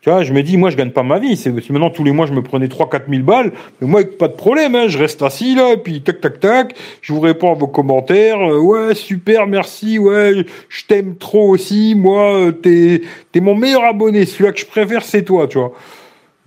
Tu 0.00 0.10
vois, 0.10 0.22
je 0.22 0.32
me 0.32 0.42
dis, 0.42 0.56
moi, 0.56 0.70
je 0.70 0.76
gagne 0.76 0.92
pas 0.92 1.02
ma 1.02 1.18
vie. 1.18 1.36
C'est 1.36 1.50
maintenant 1.70 1.90
tous 1.90 2.04
les 2.04 2.12
mois, 2.12 2.26
je 2.26 2.32
me 2.32 2.42
prenais 2.42 2.68
3 2.68 2.88
4 2.88 3.10
000 3.10 3.22
balles. 3.24 3.52
Mais 3.80 3.88
moi, 3.88 4.02
pas 4.04 4.28
de 4.28 4.34
problème, 4.34 4.76
hein, 4.76 4.86
je 4.86 4.96
reste 4.96 5.22
assis 5.22 5.56
là, 5.56 5.72
et 5.72 5.76
puis 5.76 6.02
tac, 6.02 6.20
tac, 6.20 6.38
tac. 6.38 6.74
Je 7.02 7.12
vous 7.12 7.20
réponds 7.20 7.50
à 7.50 7.54
vos 7.54 7.66
commentaires. 7.66 8.40
Euh, 8.40 8.60
ouais, 8.60 8.94
super, 8.94 9.48
merci. 9.48 9.98
Ouais, 9.98 10.46
je 10.68 10.84
t'aime 10.86 11.16
trop 11.16 11.48
aussi. 11.50 11.94
Moi, 11.96 12.34
euh, 12.36 12.52
t'es, 12.52 13.02
t'es 13.32 13.40
mon 13.40 13.56
meilleur 13.56 13.84
abonné. 13.84 14.24
Celui-là 14.24 14.52
que 14.52 14.60
je 14.60 14.66
préfère, 14.66 15.02
c'est 15.02 15.24
toi, 15.24 15.48
tu 15.48 15.58
vois 15.58 15.72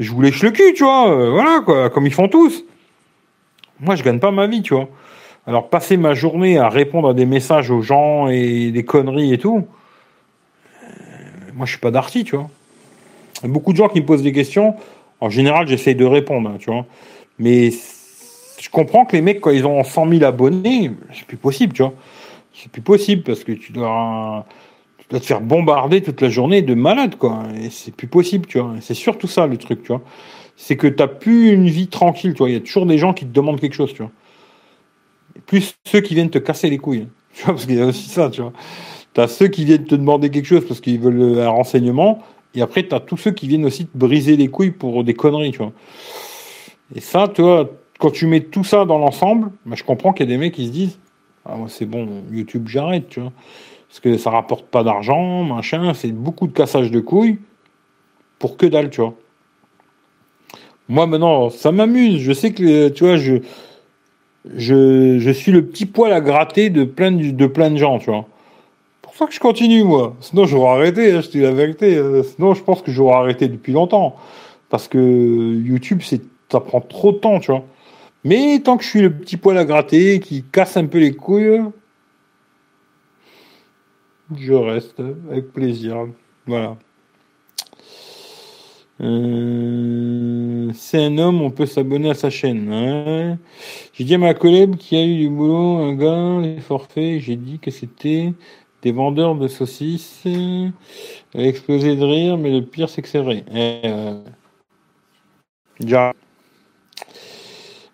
je 0.01 0.11
vous 0.11 0.21
lèche 0.21 0.41
le 0.41 0.49
cul, 0.49 0.73
tu 0.73 0.83
vois, 0.83 1.11
euh, 1.11 1.29
voilà, 1.29 1.61
quoi, 1.63 1.89
comme 1.91 2.07
ils 2.07 2.13
font 2.13 2.27
tous. 2.27 2.65
Moi, 3.79 3.95
je 3.95 4.03
gagne 4.03 4.19
pas 4.19 4.31
ma 4.31 4.47
vie, 4.47 4.63
tu 4.63 4.73
vois. 4.73 4.89
Alors, 5.45 5.69
passer 5.69 5.95
ma 5.95 6.13
journée 6.13 6.57
à 6.57 6.69
répondre 6.69 7.09
à 7.09 7.13
des 7.13 7.25
messages 7.25 7.69
aux 7.69 7.81
gens 7.81 8.27
et 8.27 8.71
des 8.71 8.83
conneries 8.83 9.33
et 9.33 9.37
tout, 9.37 9.67
moi, 11.53 11.65
je 11.65 11.71
suis 11.71 11.79
pas 11.79 11.91
d'arty, 11.91 12.23
tu 12.23 12.35
vois. 12.35 12.49
Beaucoup 13.43 13.71
de 13.71 13.77
gens 13.77 13.87
qui 13.87 14.01
me 14.01 14.05
posent 14.05 14.23
des 14.23 14.33
questions. 14.33 14.75
En 15.19 15.29
général, 15.29 15.67
j'essaye 15.67 15.95
de 15.95 16.05
répondre, 16.05 16.49
hein, 16.49 16.57
tu 16.59 16.71
vois. 16.71 16.85
Mais 17.39 17.71
je 17.71 18.69
comprends 18.69 19.05
que 19.05 19.15
les 19.15 19.21
mecs, 19.21 19.41
quand 19.41 19.51
ils 19.51 19.65
ont 19.65 19.83
100 19.83 20.09
000 20.09 20.23
abonnés, 20.23 20.91
c'est 21.13 21.25
plus 21.25 21.37
possible, 21.37 21.73
tu 21.73 21.83
vois. 21.83 21.93
C'est 22.53 22.71
plus 22.71 22.81
possible 22.81 23.23
parce 23.23 23.43
que 23.43 23.53
tu 23.53 23.71
dois 23.71 24.45
dois 25.11 25.19
te 25.19 25.25
faire 25.25 25.41
bombarder 25.41 26.01
toute 26.01 26.21
la 26.21 26.29
journée 26.29 26.61
de 26.61 26.73
malade, 26.73 27.15
quoi. 27.17 27.43
Et 27.61 27.69
c'est 27.69 27.93
plus 27.93 28.07
possible, 28.07 28.47
tu 28.47 28.59
vois. 28.59 28.75
C'est 28.81 28.93
surtout 28.93 29.27
ça, 29.27 29.45
le 29.45 29.57
truc, 29.57 29.83
tu 29.83 29.89
vois. 29.89 30.01
C'est 30.55 30.77
que 30.77 30.87
t'as 30.87 31.07
plus 31.07 31.51
une 31.51 31.67
vie 31.67 31.87
tranquille, 31.87 32.33
tu 32.33 32.39
vois. 32.39 32.49
Il 32.49 32.53
y 32.53 32.57
a 32.57 32.61
toujours 32.61 32.85
des 32.85 32.97
gens 32.97 33.13
qui 33.13 33.25
te 33.25 33.31
demandent 33.31 33.59
quelque 33.59 33.75
chose, 33.75 33.93
tu 33.93 34.01
vois. 34.01 34.11
plus 35.45 35.75
ceux 35.85 36.01
qui 36.01 36.15
viennent 36.15 36.29
te 36.29 36.39
casser 36.39 36.69
les 36.69 36.77
couilles, 36.77 37.07
tu 37.33 37.43
vois, 37.43 37.53
parce 37.53 37.65
qu'il 37.65 37.75
y 37.75 37.81
a 37.81 37.85
aussi 37.85 38.09
ça, 38.09 38.29
tu 38.29 38.41
vois. 38.41 38.53
T'as 39.13 39.27
ceux 39.27 39.49
qui 39.49 39.65
viennent 39.65 39.83
te 39.83 39.95
demander 39.95 40.29
quelque 40.29 40.45
chose 40.45 40.65
parce 40.65 40.79
qu'ils 40.79 40.99
veulent 40.99 41.39
un 41.39 41.49
renseignement, 41.49 42.19
et 42.55 42.61
après 42.61 42.83
t'as 42.83 42.99
tous 42.99 43.17
ceux 43.17 43.31
qui 43.31 43.47
viennent 43.47 43.65
aussi 43.65 43.85
te 43.85 43.97
briser 43.97 44.35
les 44.35 44.47
couilles 44.47 44.71
pour 44.71 45.03
des 45.03 45.13
conneries, 45.13 45.51
tu. 45.51 45.61
Et 46.95 46.99
ça, 46.99 47.27
tu 47.27 47.41
quand 47.99 48.11
tu 48.11 48.25
mets 48.25 48.41
tout 48.41 48.63
ça 48.63 48.85
dans 48.85 48.97
l'ensemble, 48.97 49.51
bah, 49.65 49.75
je 49.75 49.83
comprends 49.83 50.11
qu'il 50.11 50.27
y 50.27 50.29
a 50.29 50.33
des 50.33 50.37
mecs 50.37 50.53
qui 50.53 50.67
se 50.67 50.71
disent, 50.71 50.99
ah 51.45 51.55
moi 51.55 51.67
c'est 51.69 51.85
bon, 51.85 52.23
YouTube 52.31 52.67
j'arrête, 52.67 53.09
tu 53.09 53.19
vois 53.19 53.31
parce 53.91 53.99
que 53.99 54.15
ça 54.15 54.29
rapporte 54.29 54.67
pas 54.67 54.85
d'argent, 54.85 55.43
machin, 55.43 55.93
c'est 55.93 56.13
beaucoup 56.13 56.47
de 56.47 56.53
cassage 56.53 56.91
de 56.91 57.01
couilles 57.01 57.39
pour 58.39 58.55
que 58.55 58.65
dalle, 58.65 58.89
tu 58.89 59.01
vois. 59.01 59.15
Moi 60.87 61.07
maintenant, 61.07 61.49
ça 61.49 61.73
m'amuse, 61.73 62.21
je 62.21 62.31
sais 62.31 62.53
que, 62.53 62.87
tu 62.87 63.03
vois, 63.03 63.17
je, 63.17 63.35
je, 64.55 65.19
je 65.19 65.31
suis 65.31 65.51
le 65.51 65.65
petit 65.65 65.85
poil 65.85 66.13
à 66.13 66.21
gratter 66.21 66.69
de 66.69 66.85
plein 66.85 67.11
de, 67.11 67.31
de 67.31 67.47
plein 67.47 67.69
de 67.69 67.75
gens, 67.75 67.99
tu 67.99 68.09
vois. 68.09 68.25
Pour 69.11 69.17
ça 69.17 69.27
que 69.27 69.33
je 69.33 69.41
continue, 69.41 69.83
moi. 69.83 70.15
Sinon, 70.21 70.45
j'aurais 70.45 70.69
arrêté, 70.69 71.11
hein, 71.11 71.19
je 71.19 71.27
dis 71.27 71.41
la 71.41 71.51
vérité. 71.51 71.97
Euh, 71.97 72.23
sinon, 72.23 72.53
je 72.53 72.63
pense 72.63 72.81
que 72.81 72.91
j'aurais 72.91 73.15
arrêté 73.15 73.49
depuis 73.49 73.73
longtemps. 73.73 74.15
Parce 74.69 74.87
que 74.87 74.97
YouTube, 74.97 75.99
c'est, 76.01 76.21
ça 76.49 76.61
prend 76.61 76.79
trop 76.79 77.11
de 77.11 77.17
temps, 77.17 77.41
tu 77.41 77.51
vois. 77.51 77.65
Mais 78.23 78.61
tant 78.63 78.77
que 78.77 78.85
je 78.85 78.89
suis 78.89 79.01
le 79.01 79.11
petit 79.11 79.35
poil 79.35 79.57
à 79.57 79.65
gratter, 79.65 80.21
qui 80.21 80.45
casse 80.49 80.77
un 80.77 80.85
peu 80.85 80.99
les 80.99 81.13
couilles, 81.13 81.59
je 84.39 84.53
reste 84.53 85.01
avec 85.29 85.51
plaisir. 85.51 86.07
Voilà. 86.47 86.77
Euh, 89.01 90.71
c'est 90.73 91.03
un 91.03 91.17
homme, 91.17 91.41
on 91.41 91.51
peut 91.51 91.65
s'abonner 91.65 92.11
à 92.11 92.13
sa 92.13 92.29
chaîne. 92.29 92.71
Hein. 92.71 93.39
J'ai 93.91 94.05
dit 94.05 94.15
à 94.15 94.19
ma 94.19 94.33
collègue 94.33 94.77
qui 94.77 94.95
a 94.95 95.03
eu 95.03 95.17
du 95.17 95.29
boulot, 95.29 95.79
un 95.79 95.95
gars, 95.95 96.39
les 96.41 96.61
forfaits, 96.61 97.19
j'ai 97.19 97.35
dit 97.35 97.59
que 97.59 97.71
c'était 97.71 98.31
des 98.81 98.91
vendeurs 98.91 99.35
de 99.35 99.47
saucisses. 99.47 100.21
Elle 100.25 100.71
a 101.35 101.47
explosé 101.47 101.95
de 101.95 102.03
rire, 102.03 102.37
mais 102.37 102.51
le 102.51 102.65
pire, 102.65 102.89
c'est 102.89 103.01
que 103.01 103.07
c'est 103.07 103.19
vrai. 103.21 103.43
Euh, 103.53 104.19
déjà. 105.79 106.13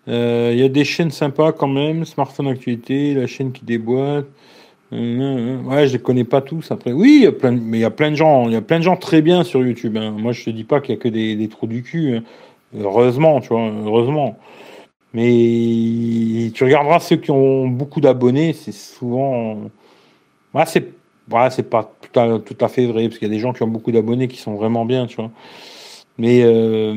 Euh, 0.08 0.50
il 0.54 0.58
y 0.58 0.62
a 0.62 0.68
des 0.68 0.84
chaînes 0.84 1.10
sympas 1.10 1.52
quand 1.52 1.68
même, 1.68 2.04
Smartphone 2.04 2.48
Actualité, 2.48 3.14
la 3.14 3.26
chaîne 3.26 3.52
qui 3.52 3.64
déboîte. 3.64 4.26
Ouais, 4.90 5.86
je 5.86 5.92
les 5.92 5.98
connais 5.98 6.24
pas 6.24 6.40
tous. 6.40 6.70
Après, 6.70 6.92
oui, 6.92 7.28
mais 7.42 7.78
il 7.78 7.80
y 7.80 7.84
a 7.84 7.90
plein 7.90 8.10
de 8.10 8.16
gens, 8.16 8.46
il 8.48 8.54
y 8.54 8.56
a 8.56 8.62
plein 8.62 8.78
de 8.78 8.84
gens 8.84 8.96
très 8.96 9.20
bien 9.20 9.44
sur 9.44 9.62
YouTube. 9.62 9.98
Hein. 9.98 10.12
Moi, 10.12 10.32
je 10.32 10.44
te 10.44 10.50
dis 10.50 10.64
pas 10.64 10.80
qu'il 10.80 10.94
y 10.94 10.98
a 10.98 11.00
que 11.00 11.08
des, 11.08 11.36
des 11.36 11.48
trous 11.48 11.66
du 11.66 11.82
cul. 11.82 12.16
Hein. 12.16 12.22
Heureusement, 12.74 13.40
tu 13.40 13.48
vois, 13.48 13.70
heureusement. 13.84 14.38
Mais 15.14 16.50
tu 16.54 16.64
regarderas 16.64 17.00
ceux 17.00 17.16
qui 17.16 17.30
ont 17.30 17.66
beaucoup 17.68 18.00
d'abonnés, 18.00 18.52
c'est 18.52 18.72
souvent, 18.72 19.70
ouais, 20.54 20.64
c'est, 20.66 21.70
pas 21.70 21.92
tout 22.00 22.20
à, 22.20 22.38
tout 22.38 22.56
à 22.60 22.68
fait 22.68 22.86
vrai 22.86 23.08
parce 23.08 23.18
qu'il 23.18 23.28
y 23.28 23.30
a 23.30 23.34
des 23.34 23.40
gens 23.40 23.52
qui 23.52 23.62
ont 23.62 23.68
beaucoup 23.68 23.92
d'abonnés 23.92 24.28
qui 24.28 24.38
sont 24.38 24.54
vraiment 24.54 24.84
bien, 24.84 25.06
tu 25.06 25.16
vois. 25.16 25.30
Mais 26.18 26.42
euh, 26.42 26.94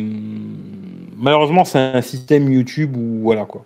malheureusement, 1.18 1.64
c'est 1.64 1.80
un 1.80 2.02
système 2.02 2.52
YouTube 2.52 2.98
où 2.98 3.22
voilà 3.22 3.46
quoi. 3.46 3.66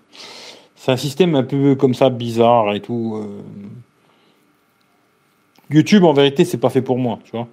C'est 0.76 0.92
un 0.92 0.98
système 0.98 1.36
un 1.36 1.44
peu 1.44 1.76
comme 1.76 1.94
ça 1.94 2.10
bizarre 2.10 2.74
et 2.76 2.82
tout. 2.82 3.16
Euh, 3.18 3.42
YouTube, 5.70 6.04
en 6.04 6.14
vérité, 6.14 6.46
c'est 6.46 6.60
pas 6.60 6.70
fait 6.70 6.82
pour 6.82 7.00
moi, 7.00 7.20
tu 7.24 7.32
vois. 7.32 7.48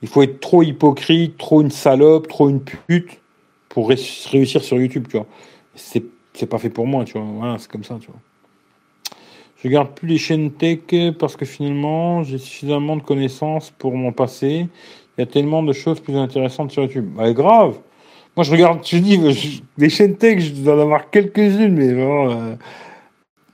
Il 0.00 0.08
faut 0.08 0.22
être 0.22 0.40
trop 0.40 0.62
hypocrite, 0.62 1.36
trop 1.36 1.60
une 1.60 1.70
salope, 1.70 2.28
trop 2.28 2.48
une 2.48 2.60
pute 2.60 3.20
pour 3.68 3.88
réussir 3.88 4.62
sur 4.62 4.78
YouTube, 4.78 5.06
tu 5.08 5.16
vois. 5.16 5.26
C'est 5.74 6.46
pas 6.48 6.58
fait 6.58 6.70
pour 6.70 6.86
moi, 6.86 7.04
tu 7.04 7.18
vois. 7.18 7.26
Voilà, 7.26 7.58
c'est 7.58 7.70
comme 7.70 7.84
ça, 7.84 7.98
tu 8.00 8.06
vois. 8.06 8.20
Je 9.62 9.68
regarde 9.68 9.90
plus 9.94 10.08
les 10.08 10.18
chaînes 10.18 10.50
tech 10.50 10.80
parce 11.20 11.36
que 11.36 11.44
finalement, 11.44 12.24
j'ai 12.24 12.38
suffisamment 12.38 12.96
de 12.96 13.02
connaissances 13.02 13.70
pour 13.70 13.94
m'en 13.94 14.10
passer. 14.10 14.66
Il 15.16 15.20
y 15.20 15.22
a 15.22 15.26
tellement 15.26 15.62
de 15.62 15.72
choses 15.72 16.00
plus 16.00 16.16
intéressantes 16.16 16.72
sur 16.72 16.82
YouTube. 16.82 17.06
Bah, 17.16 17.32
grave. 17.32 17.78
Moi, 18.36 18.42
je 18.42 18.50
regarde, 18.50 18.80
je 18.84 18.96
dis, 18.96 19.62
les 19.78 19.88
chaînes 19.88 20.16
tech, 20.16 20.40
je 20.40 20.52
dois 20.52 20.74
en 20.74 20.80
avoir 20.80 21.10
quelques-unes, 21.10 21.74
mais 21.74 21.92
vraiment, 21.92 22.30
euh, 22.30 22.54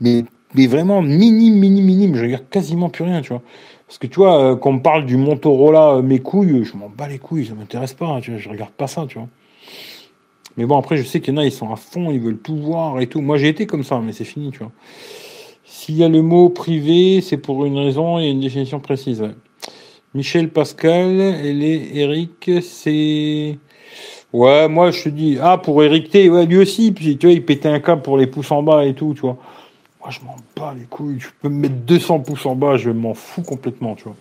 mais, 0.01 0.25
mais 0.55 0.67
vraiment 0.67 1.03
minime, 1.03 1.59
minime, 1.59 1.85
minime. 1.85 2.15
Je 2.15 2.23
regarde 2.23 2.49
quasiment 2.49 2.89
plus 2.89 3.05
rien, 3.05 3.21
tu 3.21 3.29
vois. 3.35 3.43
Parce 3.87 3.99
que 3.99 4.07
tu 4.07 4.17
vois, 4.17 4.53
euh, 4.53 4.57
quand 4.57 4.71
on 4.71 4.79
parle 4.79 5.05
du 5.05 5.19
Motorola, 5.19 5.97
euh, 5.97 6.03
mes 6.03 6.21
couilles, 6.21 6.65
je 6.65 6.75
m'en 6.75 6.89
bats 6.89 7.09
les 7.09 7.19
couilles, 7.19 7.45
ça 7.45 7.55
m'intéresse 7.55 7.93
pas, 7.93 8.07
hein, 8.07 8.21
tu 8.23 8.31
vois, 8.31 8.41
je 8.41 8.49
regarde 8.49 8.73
pas 8.73 8.87
ça, 8.87 9.05
tu 9.07 9.19
vois. 9.19 9.29
Mais 10.57 10.65
bon, 10.65 10.79
après, 10.79 10.97
je 10.97 11.03
sais 11.03 11.21
qu'il 11.21 11.35
y 11.35 11.37
en 11.37 11.41
a, 11.41 11.45
ils 11.45 11.53
sont 11.53 11.71
à 11.71 11.77
fond, 11.77 12.11
ils 12.11 12.21
veulent 12.21 12.39
tout 12.39 12.57
voir 12.57 12.99
et 13.01 13.09
tout. 13.09 13.21
Moi, 13.21 13.37
j'ai 13.37 13.49
été 13.49 13.67
comme 13.67 13.85
ça, 13.85 14.01
mais 14.01 14.13
c'est 14.13 14.25
fini, 14.25 14.53
tu 14.53 14.61
vois. 14.61 14.73
S'il 15.79 15.97
y 15.97 16.03
a 16.03 16.09
le 16.09 16.23
mot 16.23 16.49
privé, 16.49 17.21
c'est 17.21 17.37
pour 17.37 17.65
une 17.65 17.79
raison 17.79 18.19
et 18.19 18.31
une 18.31 18.41
définition 18.41 18.81
précise. 18.81 19.23
Michel 20.13 20.49
Pascal, 20.49 21.21
elle 21.21 21.63
est 21.63 21.95
Eric, 21.95 22.51
c'est. 22.63 23.57
Ouais, 24.33 24.69
moi 24.69 24.91
je 24.91 25.05
te 25.05 25.09
dis, 25.09 25.39
ah 25.41 25.57
pour 25.57 25.85
Eric 25.85 26.11
T, 26.11 26.29
ouais, 26.31 26.47
lui 26.47 26.59
aussi, 26.59 26.91
puis 26.91 27.17
tu 27.17 27.27
vois, 27.27 27.33
il 27.33 27.45
pétait 27.45 27.69
un 27.69 27.79
câble 27.79 28.03
pour 28.03 28.19
les 28.19 28.27
pouces 28.27 28.51
en 28.51 28.61
bas 28.61 28.85
et 28.87 28.95
tout, 28.95 29.15
tu 29.15 29.21
vois. 29.21 29.39
Moi 30.01 30.11
je 30.11 30.19
m'en 30.27 30.35
bats 30.57 30.75
les 30.77 30.87
couilles, 30.87 31.19
tu 31.19 31.31
peux 31.41 31.49
me 31.49 31.61
mettre 31.61 31.77
200 31.77 32.21
pouces 32.21 32.45
en 32.45 32.57
bas, 32.57 32.77
je 32.77 32.91
m'en 32.91 33.15
fous 33.15 33.43
complètement, 33.43 33.95
tu 33.95 34.03
vois. 34.03 34.17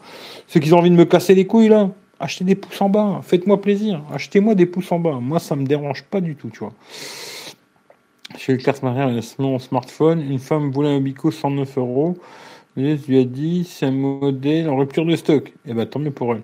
Ceux 0.46 0.60
qui 0.60 0.72
ont 0.74 0.78
envie 0.78 0.92
de 0.92 0.96
me 0.96 1.06
casser 1.06 1.34
les 1.34 1.48
couilles 1.48 1.70
là, 1.70 1.90
achetez 2.20 2.46
des 2.46 2.56
pouces 2.56 2.82
en 2.82 2.90
bas, 2.90 3.22
faites-moi 3.24 3.60
plaisir, 3.60 4.04
achetez-moi 4.14 4.54
des 4.54 4.68
pouces 4.68 4.92
en 4.92 5.00
bas. 5.00 5.18
Moi 5.20 5.40
ça 5.40 5.56
me 5.56 5.66
dérange 5.66 6.04
pas 6.04 6.22
du 6.22 6.36
tout, 6.36 6.50
tu 6.50 6.60
vois. 6.60 6.74
Chez 8.38 8.52
le 8.52 8.60
classe 8.60 8.84
mariage, 8.84 9.24
mon 9.40 9.58
smartphone, 9.58 10.22
une 10.22 10.38
femme 10.38 10.70
voulait 10.70 10.90
un 10.90 11.02
bico 11.02 11.32
109 11.32 11.78
euros. 11.80 12.18
Je 12.76 12.96
lui 13.08 13.20
a 13.20 13.24
dit, 13.24 13.68
c'est 13.68 13.88
un 13.88 13.92
modèle 13.92 14.70
en 14.70 14.78
rupture 14.78 15.06
de 15.06 15.16
stock. 15.16 15.52
Eh 15.66 15.74
ben, 15.74 15.88
tant 15.88 16.00
mieux 16.00 16.12
pour 16.12 16.36
elle. 16.36 16.44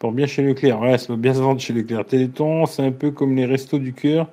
Pour 0.00 0.10
bien 0.10 0.26
chez 0.26 0.42
Leclerc. 0.42 0.80
Ouais, 0.80 0.98
ça 0.98 1.12
va 1.12 1.16
bien 1.16 1.32
se 1.32 1.38
vendre 1.38 1.60
chez 1.60 1.72
Leclerc. 1.72 2.04
Téléthon, 2.06 2.66
c'est 2.66 2.82
un 2.82 2.90
peu 2.90 3.12
comme 3.12 3.36
les 3.36 3.46
restos 3.46 3.78
du 3.78 3.92
cœur. 3.92 4.26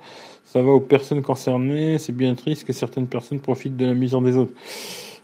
Ça 0.44 0.60
va 0.60 0.72
aux 0.72 0.80
personnes 0.80 1.22
concernées. 1.22 1.98
C'est 1.98 2.12
bien 2.12 2.34
triste 2.34 2.66
que 2.66 2.72
certaines 2.72 3.06
personnes 3.06 3.38
profitent 3.38 3.76
de 3.76 3.86
la 3.86 3.94
misère 3.94 4.20
des 4.20 4.36
autres. 4.36 4.52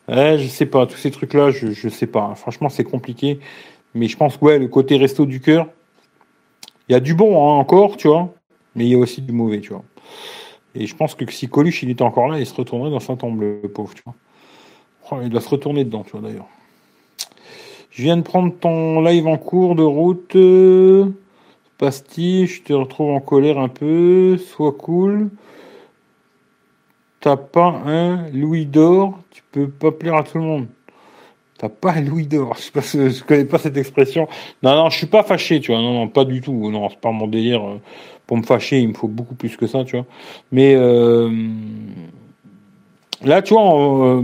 Ouais, 0.07 0.39
je 0.39 0.47
sais 0.47 0.67
pas. 0.67 0.87
Tous 0.87 0.97
ces 0.99 1.11
trucs-là, 1.11 1.51
je, 1.51 1.73
je 1.73 1.89
sais 1.89 2.07
pas. 2.07 2.35
Franchement, 2.37 2.69
c'est 2.69 2.85
compliqué. 2.85 3.41
Mais 3.95 4.07
je 4.07 4.17
pense 4.17 4.37
que, 4.37 4.45
ouais, 4.45 4.59
le 4.61 4.69
côté 4.69 4.97
resto 4.97 5.27
du 5.27 5.41
cœur, 5.41 5.67
il 6.89 6.93
y 6.93 6.95
a 6.95 7.01
du 7.01 7.15
bon, 7.15 7.37
hein, 7.37 7.59
encore, 7.59 7.97
tu 7.97 8.07
vois. 8.07 8.33
Mais 8.77 8.85
il 8.85 8.91
y 8.91 8.95
a 8.95 8.99
aussi 8.99 9.23
du 9.23 9.33
mauvais, 9.33 9.61
tu 9.61 9.71
vois. 9.71 9.85
Et 10.75 10.87
je 10.87 10.97
pense 10.97 11.15
que 11.15 11.31
si 11.31 11.49
Coluche, 11.49 11.83
il 11.83 11.91
était 11.91 12.03
encore 12.03 12.29
là, 12.29 12.39
il 12.39 12.47
se 12.47 12.55
retournerait 12.55 12.91
dans 12.91 13.01
sa 13.01 13.17
tombe, 13.17 13.41
le 13.41 13.69
pauvre, 13.69 13.95
tu 13.95 14.03
vois. 14.05 15.23
Il 15.23 15.29
doit 15.29 15.41
se 15.41 15.49
retourner 15.49 15.85
dedans, 15.85 16.03
tu 16.03 16.13
vois, 16.13 16.21
d'ailleurs. 16.21 16.49
Je 17.91 18.03
viens 18.03 18.17
de 18.17 18.23
prendre 18.23 18.53
ton 18.53 19.01
live 19.03 19.27
en 19.29 19.37
cours 19.37 19.77
de 19.77 19.85
route. 19.85 20.37
Pastille, 21.79 22.47
je 22.47 22.63
te 22.63 22.73
retrouve 22.73 23.11
en 23.11 23.21
colère 23.21 23.59
un 23.59 23.69
peu. 23.69 24.37
Sois 24.37 24.73
cool. 24.73 25.31
T'as 27.21 27.37
pas 27.37 27.83
un 27.87 28.29
Louis 28.31 28.67
d'or. 28.67 29.21
Tu 29.31 29.43
peux 29.53 29.69
pas 29.69 29.93
plaire 29.93 30.17
à 30.17 30.25
tout 30.25 30.39
le 30.39 30.45
monde. 30.45 30.67
T'as 31.57 31.69
pas 31.69 31.93
un 31.93 32.01
Louis 32.01 32.27
d'or. 32.27 32.57
Je, 32.57 33.11
je 33.11 33.23
connais 33.23 33.45
pas 33.45 33.59
cette 33.59 33.77
expression. 33.77 34.27
Non, 34.63 34.75
non, 34.75 34.91
je 34.91 34.97
suis 34.97 35.07
pas 35.07 35.23
fâché, 35.23 35.61
tu 35.61 35.71
vois. 35.71 35.81
Non, 35.81 35.95
non, 35.95 36.09
pas 36.09 36.25
du 36.25 36.41
tout. 36.41 36.71
Non, 36.71 36.89
c'est 36.89 36.99
pas 36.99 37.13
mon 37.13 37.29
délire. 37.29 37.63
Pour 38.27 38.37
me 38.39 38.43
fâcher, 38.43 38.81
il 38.81 38.89
me 38.89 38.95
faut 38.95 39.09
beaucoup 39.09 39.35
plus 39.35 39.57
que 39.57 39.67
ça, 39.67 39.85
tu 39.85 39.97
vois. 39.97 40.07
Mais 40.51 40.75
euh, 40.75 41.31
là, 43.23 43.43
tu 43.43 43.55
vois, 43.55 44.23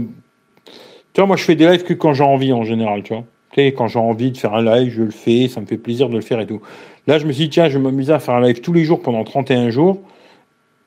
tu 1.13 1.19
vois, 1.19 1.27
moi, 1.27 1.35
je 1.35 1.43
fais 1.43 1.55
des 1.55 1.67
lives 1.67 1.83
que 1.83 1.93
quand 1.93 2.13
j'ai 2.13 2.23
envie, 2.23 2.53
en 2.53 2.63
général, 2.63 3.03
tu 3.03 3.13
vois. 3.13 3.23
Tu 3.51 3.61
sais, 3.61 3.73
quand 3.73 3.87
j'ai 3.87 3.99
envie 3.99 4.31
de 4.31 4.37
faire 4.37 4.53
un 4.53 4.63
live, 4.63 4.91
je 4.93 5.03
le 5.03 5.11
fais, 5.11 5.49
ça 5.49 5.59
me 5.59 5.65
fait 5.65 5.77
plaisir 5.77 6.07
de 6.07 6.15
le 6.15 6.21
faire 6.21 6.39
et 6.39 6.47
tout. 6.47 6.61
Là, 7.05 7.19
je 7.19 7.25
me 7.25 7.33
suis 7.33 7.45
dit, 7.45 7.49
tiens, 7.49 7.67
je 7.67 7.77
vais 7.77 7.83
m'amuser 7.83 8.13
à 8.13 8.19
faire 8.19 8.35
un 8.35 8.41
live 8.41 8.61
tous 8.61 8.71
les 8.71 8.85
jours 8.85 9.01
pendant 9.01 9.23
31 9.23 9.69
jours. 9.71 9.99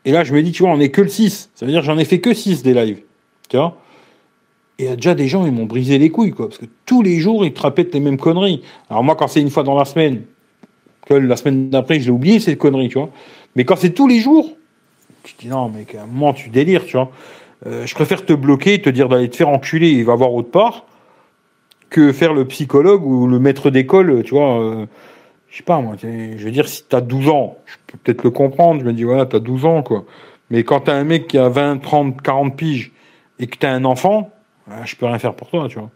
Et 0.06 0.12
là, 0.12 0.24
je 0.24 0.32
me 0.32 0.42
dis, 0.42 0.52
tu 0.52 0.62
vois, 0.62 0.72
on 0.72 0.80
est 0.80 0.90
que 0.90 1.02
le 1.02 1.08
6. 1.08 1.50
Ça 1.54 1.66
veut 1.66 1.72
dire 1.72 1.82
j'en 1.82 1.98
ai 1.98 2.04
fait 2.04 2.20
que 2.20 2.32
6 2.32 2.62
des 2.62 2.72
lives. 2.72 3.02
Tu 3.50 3.58
vois 3.58 3.76
Et 4.78 4.84
il 4.84 4.88
y 4.88 4.92
a 4.92 4.96
déjà 4.96 5.14
des 5.14 5.28
gens, 5.28 5.44
ils 5.44 5.52
m'ont 5.52 5.66
brisé 5.66 5.98
les 5.98 6.08
couilles, 6.08 6.30
quoi. 6.30 6.48
Parce 6.48 6.58
que 6.58 6.66
tous 6.86 7.02
les 7.02 7.18
jours, 7.18 7.44
ils 7.44 7.52
te 7.52 7.60
répètent 7.60 7.92
les 7.92 8.00
mêmes 8.00 8.18
conneries. 8.18 8.62
Alors 8.88 9.04
moi, 9.04 9.16
quand 9.16 9.28
c'est 9.28 9.42
une 9.42 9.50
fois 9.50 9.62
dans 9.62 9.76
la 9.76 9.84
semaine, 9.84 10.22
que 11.06 11.14
la 11.14 11.36
semaine 11.36 11.70
d'après, 11.70 12.00
je 12.00 12.06
l'ai 12.06 12.10
oublié, 12.10 12.40
ces 12.40 12.56
conneries, 12.56 12.88
tu 12.88 12.98
vois. 12.98 13.10
Mais 13.56 13.64
quand 13.64 13.76
c'est 13.76 13.90
tous 13.90 14.08
les 14.08 14.20
jours, 14.20 14.50
tu 15.22 15.34
dis, 15.38 15.48
non, 15.48 15.70
mais 15.70 15.86
à 15.96 16.02
un 16.02 16.06
moment, 16.06 16.32
tu 16.32 16.50
délires, 16.50 16.84
tu 16.84 16.96
vois. 16.96 17.10
Euh, 17.66 17.86
je 17.86 17.94
préfère 17.94 18.24
te 18.24 18.32
bloquer, 18.32 18.80
te 18.80 18.90
dire 18.90 19.08
d'aller 19.08 19.30
te 19.30 19.36
faire 19.36 19.48
enculer 19.48 19.88
et 19.90 20.02
va 20.02 20.14
voir 20.14 20.32
autre 20.34 20.50
part, 20.50 20.84
que 21.90 22.12
faire 22.12 22.34
le 22.34 22.44
psychologue 22.46 23.04
ou 23.04 23.26
le 23.26 23.38
maître 23.38 23.70
d'école, 23.70 24.22
tu 24.24 24.34
vois. 24.34 24.60
Euh, 24.60 24.86
je 25.48 25.58
sais 25.58 25.62
pas, 25.62 25.80
moi, 25.80 25.94
je 26.02 26.44
veux 26.44 26.50
dire, 26.50 26.68
si 26.68 26.84
tu 26.88 26.96
as 26.96 27.00
12 27.00 27.28
ans, 27.28 27.58
je 27.64 27.76
peux 27.86 27.98
peut-être 27.98 28.24
le 28.24 28.30
comprendre, 28.30 28.80
je 28.80 28.86
me 28.86 28.92
dis, 28.92 29.04
voilà, 29.04 29.24
tu 29.24 29.36
as 29.36 29.40
12 29.40 29.64
ans, 29.66 29.82
quoi. 29.82 30.04
Mais 30.50 30.64
quand 30.64 30.80
tu 30.80 30.90
as 30.90 30.94
un 30.94 31.04
mec 31.04 31.28
qui 31.28 31.38
a 31.38 31.48
20, 31.48 31.78
30, 31.78 32.20
40 32.20 32.56
piges 32.56 32.92
et 33.38 33.46
que 33.46 33.56
tu 33.56 33.64
as 33.64 33.72
un 33.72 33.84
enfant, 33.84 34.30
ah, 34.70 34.84
je 34.84 34.96
peux 34.96 35.06
rien 35.06 35.18
faire 35.18 35.34
pour 35.34 35.48
toi, 35.48 35.68
tu 35.68 35.78
vois. 35.78 35.90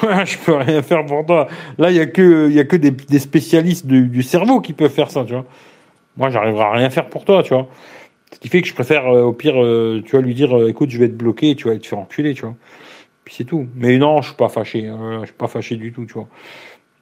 Je 0.00 0.38
peux 0.38 0.54
rien 0.54 0.82
faire 0.82 1.04
pour 1.04 1.24
toi. 1.26 1.48
Là, 1.78 1.90
il 1.90 1.96
y 1.96 2.00
a 2.00 2.06
que, 2.06 2.50
y 2.50 2.58
a 2.58 2.64
que 2.64 2.76
des, 2.76 3.18
spécialistes 3.18 3.86
du, 3.86 4.22
cerveau 4.22 4.60
qui 4.60 4.72
peuvent 4.72 4.90
faire 4.90 5.10
ça, 5.10 5.24
tu 5.24 5.32
vois. 5.32 5.44
Moi, 6.16 6.30
j'arriverai 6.30 6.64
à 6.64 6.72
rien 6.72 6.90
faire 6.90 7.08
pour 7.08 7.24
toi, 7.24 7.42
tu 7.42 7.54
vois. 7.54 7.68
Ce 8.32 8.38
qui 8.38 8.48
fait 8.48 8.62
que 8.62 8.68
je 8.68 8.74
préfère, 8.74 9.06
euh, 9.06 9.22
au 9.22 9.32
pire, 9.32 9.62
euh, 9.62 10.02
tu 10.04 10.12
vois, 10.12 10.20
lui 10.20 10.34
dire, 10.34 10.56
euh, 10.56 10.68
écoute, 10.68 10.90
je 10.90 10.98
vais 10.98 11.08
te 11.08 11.14
bloquer, 11.14 11.54
tu 11.54 11.68
vas 11.68 11.76
te 11.76 11.86
faire 11.86 11.98
enculer, 11.98 12.34
tu 12.34 12.42
vois. 12.42 12.54
Puis 13.24 13.34
c'est 13.36 13.44
tout. 13.44 13.66
Mais 13.76 13.98
non, 13.98 14.22
je 14.22 14.28
suis 14.28 14.36
pas 14.36 14.48
fâché. 14.48 14.86
Hein, 14.88 15.18
je 15.20 15.26
suis 15.26 15.34
pas 15.34 15.48
fâché 15.48 15.76
du 15.76 15.92
tout, 15.92 16.06
tu 16.06 16.14
vois. 16.14 16.28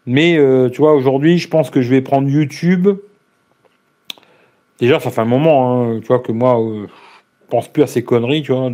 Mais 0.07 0.39
tu 0.73 0.79
vois, 0.79 0.95
aujourd'hui, 0.95 1.39
je 1.39 1.49
pense 1.49 1.71
que 1.71 1.83
je 1.83 1.91
vais 1.91 2.01
prendre 2.01 2.29
YouTube. 2.29 2.89
Déjà, 4.81 4.99
ça 4.99 5.11
fait 5.11 5.21
un 5.21 5.27
moment, 5.27 5.85
hein, 5.85 6.01
tu 6.01 6.07
vois, 6.09 6.19
que 6.19 6.33
moi, 6.33 6.59
je 6.87 7.47
pense 7.49 7.69
plus 7.69 7.83
à 7.83 7.87
ces 7.87 8.03
conneries, 8.03 8.43
tu 8.43 8.53
vois. 8.53 8.71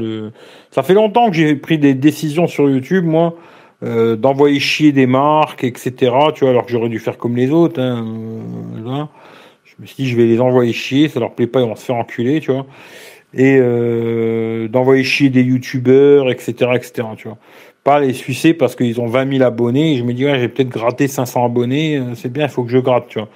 Ça 0.70 0.82
fait 0.82 0.94
longtemps 0.94 1.28
que 1.28 1.36
j'ai 1.36 1.56
pris 1.56 1.78
des 1.78 1.94
décisions 1.94 2.46
sur 2.46 2.70
YouTube, 2.70 3.04
moi, 3.04 3.34
d'envoyer 3.82 4.58
chier 4.58 4.92
des 4.92 5.06
marques, 5.06 5.64
etc. 5.64 5.92
Tu 6.34 6.40
vois, 6.40 6.50
alors 6.50 6.66
que 6.66 6.72
j'aurais 6.72 6.88
dû 6.88 6.98
faire 6.98 7.18
comme 7.18 7.36
les 7.36 7.50
autres. 7.50 7.80
Hein, 7.80 8.04
là. 8.84 9.08
Je 9.76 9.82
me 9.82 9.86
suis 9.86 10.04
dit, 10.04 10.10
je 10.10 10.16
vais 10.16 10.24
les 10.24 10.40
envoyer 10.40 10.72
chier, 10.72 11.08
ça 11.08 11.20
leur 11.20 11.34
plaît 11.34 11.46
pas, 11.46 11.60
ils 11.60 11.68
vont 11.68 11.76
se 11.76 11.84
faire 11.84 11.96
enculer, 11.96 12.40
tu 12.40 12.50
vois. 12.50 12.66
Et 13.34 13.58
euh, 13.60 14.68
d'envoyer 14.68 15.04
chier 15.04 15.28
des 15.28 15.42
youtubeurs, 15.42 16.30
etc., 16.30 16.54
etc., 16.74 17.08
tu 17.16 17.28
vois. 17.28 17.36
Pas 17.84 18.00
les 18.00 18.14
sucer 18.14 18.54
parce 18.54 18.74
qu'ils 18.74 19.00
ont 19.00 19.06
20 19.06 19.30
000 19.38 19.44
abonnés, 19.44 19.96
je 19.98 20.02
me 20.02 20.14
dis, 20.14 20.24
ouais, 20.24 20.38
j'ai 20.40 20.48
peut-être 20.48 20.70
gratté 20.70 21.08
500 21.08 21.44
abonnés, 21.44 21.98
euh, 21.98 22.14
c'est 22.14 22.32
bien, 22.32 22.44
il 22.44 22.48
faut 22.48 22.64
que 22.64 22.70
je 22.70 22.78
gratte, 22.78 23.08
tu 23.08 23.18
vois. 23.18 23.28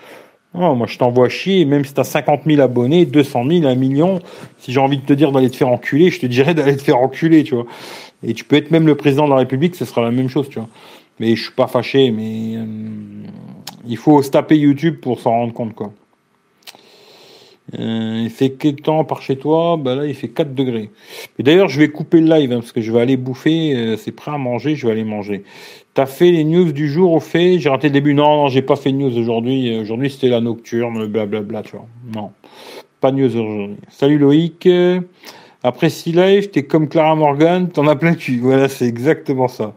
Moi, 0.74 0.86
je 0.88 0.98
t'envoie 0.98 1.28
chier, 1.28 1.64
même 1.64 1.84
si 1.84 1.94
t'as 1.94 2.02
50 2.04 2.42
000 2.46 2.60
abonnés, 2.60 3.04
200 3.06 3.44
000, 3.48 3.66
1 3.66 3.74
million, 3.76 4.18
si 4.58 4.72
j'ai 4.72 4.80
envie 4.80 4.98
de 4.98 5.04
te 5.04 5.12
dire 5.12 5.30
d'aller 5.30 5.50
te 5.50 5.56
faire 5.56 5.68
enculer, 5.68 6.10
je 6.10 6.20
te 6.20 6.26
dirais 6.26 6.54
d'aller 6.54 6.76
te 6.76 6.82
faire 6.82 6.98
enculer, 6.98 7.44
tu 7.44 7.54
vois. 7.54 7.66
Et 8.22 8.34
tu 8.34 8.44
peux 8.44 8.56
être 8.56 8.70
même 8.70 8.86
le 8.86 8.94
président 8.94 9.24
de 9.24 9.30
la 9.30 9.36
République, 9.36 9.74
ce 9.74 9.84
sera 9.84 10.02
la 10.02 10.10
même 10.10 10.28
chose, 10.28 10.48
tu 10.48 10.58
vois. 10.58 10.68
Mais 11.18 11.36
je 11.36 11.42
suis 11.42 11.52
pas 11.52 11.66
fâché, 11.66 12.10
mais 12.10 12.56
euh, 12.56 12.64
il 13.86 13.96
faut 13.96 14.22
se 14.22 14.30
taper 14.30 14.56
YouTube 14.56 14.96
pour 15.00 15.20
s'en 15.20 15.30
rendre 15.30 15.52
compte, 15.52 15.74
quoi. 15.74 15.92
Euh, 17.78 18.22
il 18.24 18.30
fait 18.30 18.50
quel 18.50 18.76
temps 18.76 19.04
par 19.04 19.22
chez 19.22 19.36
toi? 19.36 19.76
Bah 19.76 19.94
là, 19.94 20.06
il 20.06 20.14
fait 20.14 20.28
4 20.28 20.54
degrés. 20.54 20.90
Et 21.38 21.42
d'ailleurs, 21.42 21.68
je 21.68 21.78
vais 21.78 21.88
couper 21.88 22.20
le 22.20 22.26
live 22.26 22.52
hein, 22.52 22.60
parce 22.60 22.72
que 22.72 22.80
je 22.80 22.90
vais 22.90 23.00
aller 23.00 23.16
bouffer. 23.16 23.76
Euh, 23.76 23.96
c'est 23.96 24.10
prêt 24.12 24.32
à 24.32 24.38
manger, 24.38 24.74
je 24.74 24.86
vais 24.86 24.92
aller 24.92 25.04
manger. 25.04 25.44
T'as 25.94 26.06
fait 26.06 26.32
les 26.32 26.42
news 26.44 26.72
du 26.72 26.88
jour 26.88 27.12
au 27.12 27.20
fait? 27.20 27.60
J'ai 27.60 27.68
raté 27.68 27.88
le 27.88 27.92
début. 27.92 28.14
Non, 28.14 28.42
non, 28.42 28.48
j'ai 28.48 28.62
pas 28.62 28.76
fait 28.76 28.90
de 28.90 28.96
news 28.96 29.16
aujourd'hui. 29.16 29.78
Aujourd'hui, 29.78 30.10
c'était 30.10 30.28
la 30.28 30.40
nocturne, 30.40 31.06
blablabla, 31.06 31.62
tu 31.62 31.76
vois. 31.76 31.86
Non, 32.14 32.32
pas 33.00 33.12
de 33.12 33.18
news 33.18 33.36
aujourd'hui. 33.36 33.76
Salut 33.88 34.18
Loïc. 34.18 34.68
Après 35.62 35.90
6 35.90 36.12
lives, 36.12 36.50
t'es 36.50 36.64
comme 36.64 36.88
Clara 36.88 37.14
Morgan, 37.14 37.68
t'en 37.68 37.86
as 37.86 37.96
plein 37.96 38.14
cul. 38.14 38.40
Voilà, 38.40 38.68
c'est 38.68 38.86
exactement 38.86 39.48
ça. 39.48 39.74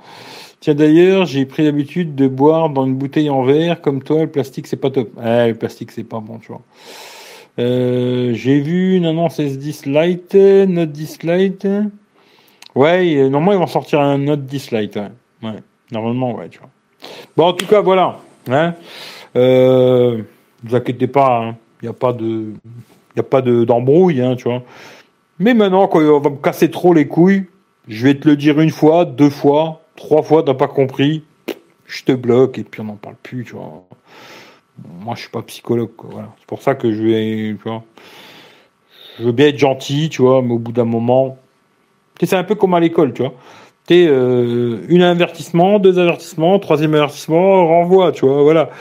Tiens 0.60 0.76
d'ailleurs, 0.76 1.26
j'ai 1.26 1.46
pris 1.46 1.64
l'habitude 1.64 2.16
de 2.16 2.28
boire 2.28 2.70
dans 2.70 2.86
une 2.86 2.96
bouteille 2.96 3.30
en 3.30 3.44
verre, 3.44 3.82
comme 3.82 4.02
toi, 4.02 4.22
le 4.22 4.28
plastique 4.28 4.68
c'est 4.68 4.78
pas 4.78 4.92
top. 4.92 5.10
Eh, 5.20 5.50
le 5.50 5.56
plastique 5.56 5.92
c'est 5.92 6.06
pas 6.06 6.20
bon, 6.20 6.38
tu 6.40 6.48
vois. 6.48 6.62
Euh, 7.60 8.34
j'ai 8.34 8.62
vu 8.62 8.96
une 8.96 9.06
annonce 9.06 9.40
S10 9.40 9.90
Lite, 9.90 10.36
Note 10.36 10.92
10 10.92 11.24
Lite. 11.24 11.68
Ouais, 12.76 13.30
normalement 13.30 13.52
ils 13.52 13.60
vont 13.60 13.68
sortir 13.68 14.00
un 14.00 14.18
Note 14.18 14.46
10 14.46 14.72
Lite. 14.72 15.00
Ouais. 15.44 15.60
Normalement, 15.92 16.36
ouais, 16.36 16.50
tu 16.50 16.60
vois. 16.60 16.70
Bon, 17.36 17.48
en 17.48 17.54
tout 17.54 17.68
cas, 17.68 17.82
voilà. 17.82 18.20
Hein. 18.50 18.74
Euh, 19.36 20.22
vous 20.64 20.76
inquiétez 20.76 21.08
pas, 21.08 21.42
il 21.44 21.50
hein. 21.50 21.58
n'y 21.84 21.90
a 21.90 21.94
pas 21.94 22.14
de, 22.14 22.54
y 23.16 23.20
a 23.20 23.24
pas 23.24 23.42
de 23.42 23.64
d'embrouille, 23.64 24.22
hein, 24.22 24.36
tu 24.36 24.46
vois. 24.46 24.64
Mais 25.40 25.54
maintenant, 25.54 25.88
quand 25.88 26.00
on 26.00 26.20
va 26.20 26.30
me 26.30 26.38
casser 26.38 26.70
trop 26.70 26.94
les 26.94 27.08
couilles, 27.08 27.46
je 27.88 28.08
vais 28.08 28.16
te 28.16 28.28
le 28.28 28.36
dire 28.36 28.60
une 28.60 28.70
fois, 28.70 29.06
deux 29.06 29.30
fois, 29.30 29.82
trois 29.96 30.22
fois, 30.22 30.44
t'as 30.44 30.54
pas 30.54 30.68
compris, 30.68 31.24
je 31.86 32.04
te 32.04 32.12
bloque 32.12 32.58
et 32.58 32.64
puis 32.64 32.82
on 32.82 32.86
n'en 32.86 32.96
parle 32.96 33.16
plus, 33.22 33.44
tu 33.44 33.54
vois. 33.54 33.86
Moi 35.02 35.14
je 35.16 35.22
suis 35.22 35.30
pas 35.30 35.44
psychologue 35.44 35.92
voilà. 36.04 36.30
c'est 36.40 36.48
pour 36.48 36.62
ça 36.62 36.74
que 36.74 36.92
je 36.92 37.04
vais 37.04 37.56
tu 37.56 37.70
vois, 37.70 37.84
je 39.20 39.24
veux 39.24 39.32
bien 39.32 39.48
être 39.48 39.60
gentil 39.60 40.10
tu 40.10 40.24
vois 40.24 40.42
mais 40.42 40.54
au 40.54 40.58
bout 40.58 40.72
d'un 40.72 40.84
moment 40.84 41.38
c'est 42.20 42.36
un 42.36 42.44
peu 42.44 42.56
comme 42.56 42.74
à 42.74 42.80
l'école 42.80 43.14
tu 43.14 43.22
vois. 43.22 43.34
Tu 43.88 44.08
euh, 44.08 44.80
une 44.88 45.04
avertissement 45.04 45.78
deux 45.78 46.00
avertissements 46.00 46.58
troisième 46.58 46.96
avertissement 46.96 47.68
renvoi 47.68 48.12
tu 48.14 48.26
vois 48.26 48.42
voilà. 48.42 48.72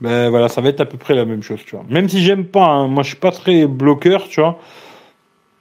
Ben 0.00 0.30
voilà 0.30 0.48
ça 0.48 0.60
va 0.60 0.70
être 0.70 0.80
à 0.80 0.84
peu 0.84 0.98
près 0.98 1.14
la 1.14 1.24
même 1.24 1.42
chose 1.42 1.60
tu 1.64 1.76
vois. 1.76 1.84
Même 1.88 2.08
si 2.08 2.22
j'aime 2.22 2.46
pas 2.46 2.66
hein, 2.66 2.88
moi 2.88 3.04
je 3.04 3.10
suis 3.10 3.18
pas 3.18 3.30
très 3.30 3.66
bloqueur 3.66 4.26
tu 4.28 4.40
vois 4.40 4.58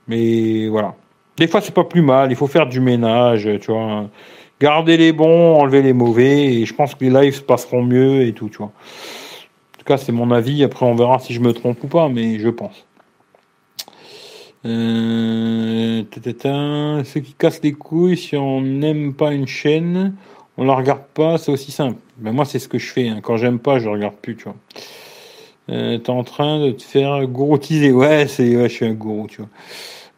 mais 0.08 0.68
voilà 0.68 0.96
des 1.38 1.48
fois 1.48 1.62
c'est 1.62 1.74
pas 1.74 1.84
plus 1.84 2.02
mal 2.02 2.32
il 2.32 2.36
faut 2.36 2.48
faire 2.48 2.68
du 2.68 2.80
ménage 2.80 3.50
tu 3.62 3.72
vois 3.72 4.10
garder 4.60 4.98
les 4.98 5.12
bons 5.12 5.56
enlever 5.56 5.82
les 5.82 5.94
mauvais 5.94 6.54
et 6.54 6.66
je 6.66 6.74
pense 6.74 6.96
que 6.96 7.06
les 7.06 7.10
lives 7.10 7.36
se 7.36 7.42
passeront 7.42 7.84
mieux 7.84 8.22
et 8.22 8.34
tout 8.34 8.50
tu 8.50 8.58
vois 8.58 8.72
tout 9.86 9.94
cas, 9.94 9.98
c'est 9.98 10.12
mon 10.12 10.32
avis. 10.32 10.64
Après, 10.64 10.86
on 10.86 10.96
verra 10.96 11.20
si 11.20 11.34
je 11.34 11.40
me 11.40 11.54
trompe 11.54 11.84
ou 11.84 11.88
pas, 11.88 12.10
mais 12.10 12.40
je 12.40 12.50
pense. 12.50 12.86
Euh, 14.66 16.02
tata, 16.04 17.04
ceux 17.04 17.20
qui 17.20 17.34
cassent 17.34 17.62
les 17.62 17.74
couilles, 17.74 18.18
si 18.18 18.36
on 18.36 18.62
n'aime 18.62 19.14
pas 19.14 19.32
une 19.32 19.46
chaîne, 19.46 20.16
on 20.58 20.66
la 20.66 20.74
regarde 20.74 21.04
pas, 21.14 21.38
c'est 21.38 21.52
aussi 21.52 21.72
simple. 21.72 22.00
Ben 22.18 22.32
moi, 22.32 22.46
c'est 22.46 22.58
ce 22.58 22.68
que 22.68 22.80
je 22.80 22.92
fais. 22.92 23.10
Hein. 23.10 23.20
Quand 23.22 23.38
j'aime 23.38 23.60
pas, 23.60 23.78
je 23.78 23.88
regarde 23.88 24.16
plus, 24.16 24.36
tu 24.36 24.46
vois. 24.46 24.56
Euh, 25.70 26.00
T'es 26.00 26.10
en 26.10 26.24
train 26.24 26.60
de 26.66 26.72
te 26.72 26.82
faire 26.82 27.24
gouroutiser. 27.28 27.92
Ouais, 27.92 28.26
c'est, 28.28 28.56
ouais, 28.56 28.70
je 28.70 28.74
suis 28.74 28.86
un 28.88 28.94
gourou, 28.94 29.28
tu 29.28 29.38
vois. 29.38 29.50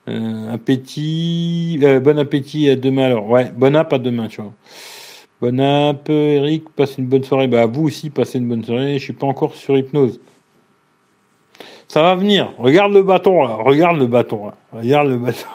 Euh, 0.08 0.54
appétit, 0.54 1.80
euh, 1.84 2.00
bon 2.00 2.18
appétit 2.18 2.70
à 2.70 2.76
demain 2.76 3.06
alors. 3.06 3.30
Ouais, 3.30 3.52
bon 3.56 3.76
app 3.76 3.92
à 3.94 4.00
demain, 4.00 4.28
tu 4.28 4.42
vois. 4.42 4.54
Bon 5.42 5.60
app, 5.60 6.10
Eric, 6.10 6.70
passe 6.70 6.98
une 6.98 7.08
bonne 7.08 7.24
soirée. 7.24 7.48
Bah, 7.48 7.66
vous 7.66 7.84
aussi, 7.84 8.10
passez 8.10 8.40
une 8.40 8.48
bonne 8.48 8.64
soirée. 8.64 8.98
Je 8.98 9.04
suis 9.04 9.14
pas 9.14 9.28
encore 9.28 9.54
sur 9.56 9.78
hypnose. 9.78 10.20
Ça 11.88 12.02
va 12.02 12.16
venir. 12.16 12.54
Regarde 12.58 12.94
le 12.94 13.04
bâton, 13.04 13.44
là. 13.44 13.56
Regarde 13.56 13.98
le 13.98 14.08
bâton, 14.08 14.48
là. 14.48 14.56
Regarde 14.72 15.10
le 15.10 15.18
bâton. 15.18 15.48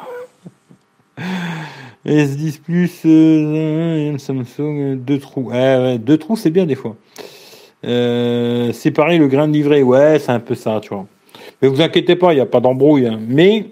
S10 2.07 2.61
Plus, 2.61 3.03
euh, 3.07 4.19
Samsung, 4.19 4.97
deux 4.97 5.19
trous. 5.19 5.53
Deux 5.99 6.19
trous, 6.19 6.37
c'est 6.37 6.51
bien 6.51 6.66
des 6.66 6.74
fois. 6.74 6.97
Euh, 7.85 8.73
séparer 8.73 9.19
le 9.19 9.29
grain 9.29 9.49
de 9.49 9.53
livret, 9.53 9.83
ouais, 9.83 10.19
c'est 10.19 10.31
un 10.31 10.41
peu 10.41 10.55
ça, 10.55 10.81
tu 10.81 10.91
vois. 10.91 11.07
Mais 11.61 11.69
vous 11.69 11.81
inquiétez 11.81 12.16
pas, 12.16 12.33
il 12.33 12.37
n'y 12.37 12.43
a 12.43 12.47
pas 12.47 12.61
d'embrouille. 12.61 13.07
Hein. 13.07 13.20
Mais, 13.27 13.66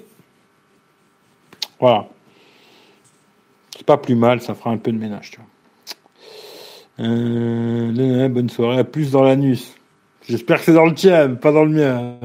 voilà. 1.81 2.07
C'est 3.77 3.86
pas 3.86 3.97
plus 3.97 4.15
mal, 4.15 4.40
ça 4.40 4.55
fera 4.55 4.70
un 4.70 4.77
peu 4.77 4.93
de 4.93 4.98
ménage, 4.98 5.31
tu 5.32 5.39
vois. 5.39 5.47
Euh, 7.07 8.28
bonne 8.28 8.51
soirée, 8.51 8.78
à 8.78 8.85
plus 8.85 9.12
dans 9.12 9.23
l'anus. 9.23 9.74
J'espère 10.28 10.59
que 10.59 10.65
c'est 10.65 10.74
dans 10.74 10.86
le 10.86 10.94
tien, 10.94 11.31
pas 11.31 11.51
dans 11.51 11.65
le 11.65 11.70
mien. 11.70 12.19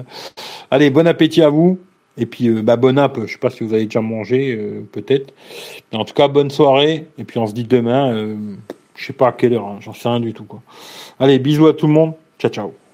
Allez, 0.70 0.90
bon 0.90 1.08
appétit 1.08 1.42
à 1.42 1.50
vous. 1.50 1.80
Et 2.18 2.26
puis, 2.26 2.48
euh, 2.48 2.62
bah, 2.62 2.76
bon 2.78 2.98
app. 2.98 3.20
Je 3.26 3.32
sais 3.32 3.38
pas 3.38 3.50
si 3.50 3.64
vous 3.64 3.74
avez 3.74 3.86
déjà 3.86 4.02
mangé, 4.02 4.56
euh, 4.56 4.88
peut-être. 4.92 5.34
Mais 5.92 5.98
en 5.98 6.06
tout 6.06 6.14
cas, 6.14 6.28
bonne 6.28 6.50
soirée. 6.50 7.08
Et 7.18 7.24
puis, 7.24 7.40
on 7.40 7.48
se 7.48 7.54
dit 7.54 7.66
demain. 7.66 8.14
Euh, 8.14 8.36
je 8.96 9.06
sais 9.06 9.14
pas 9.14 9.30
à 9.30 9.32
quelle 9.32 9.54
heure. 9.54 9.66
Hein, 9.66 9.78
j'en 9.82 9.94
sais 9.94 10.08
rien 10.08 10.20
du 10.20 10.34
tout. 10.34 10.46
Quoi. 10.46 10.62
Allez, 11.20 11.40
bisous 11.40 11.68
à 11.68 11.74
tout 11.74 11.88
le 11.88 11.94
monde. 11.94 12.14
Ciao, 12.40 12.52
ciao. 12.52 12.85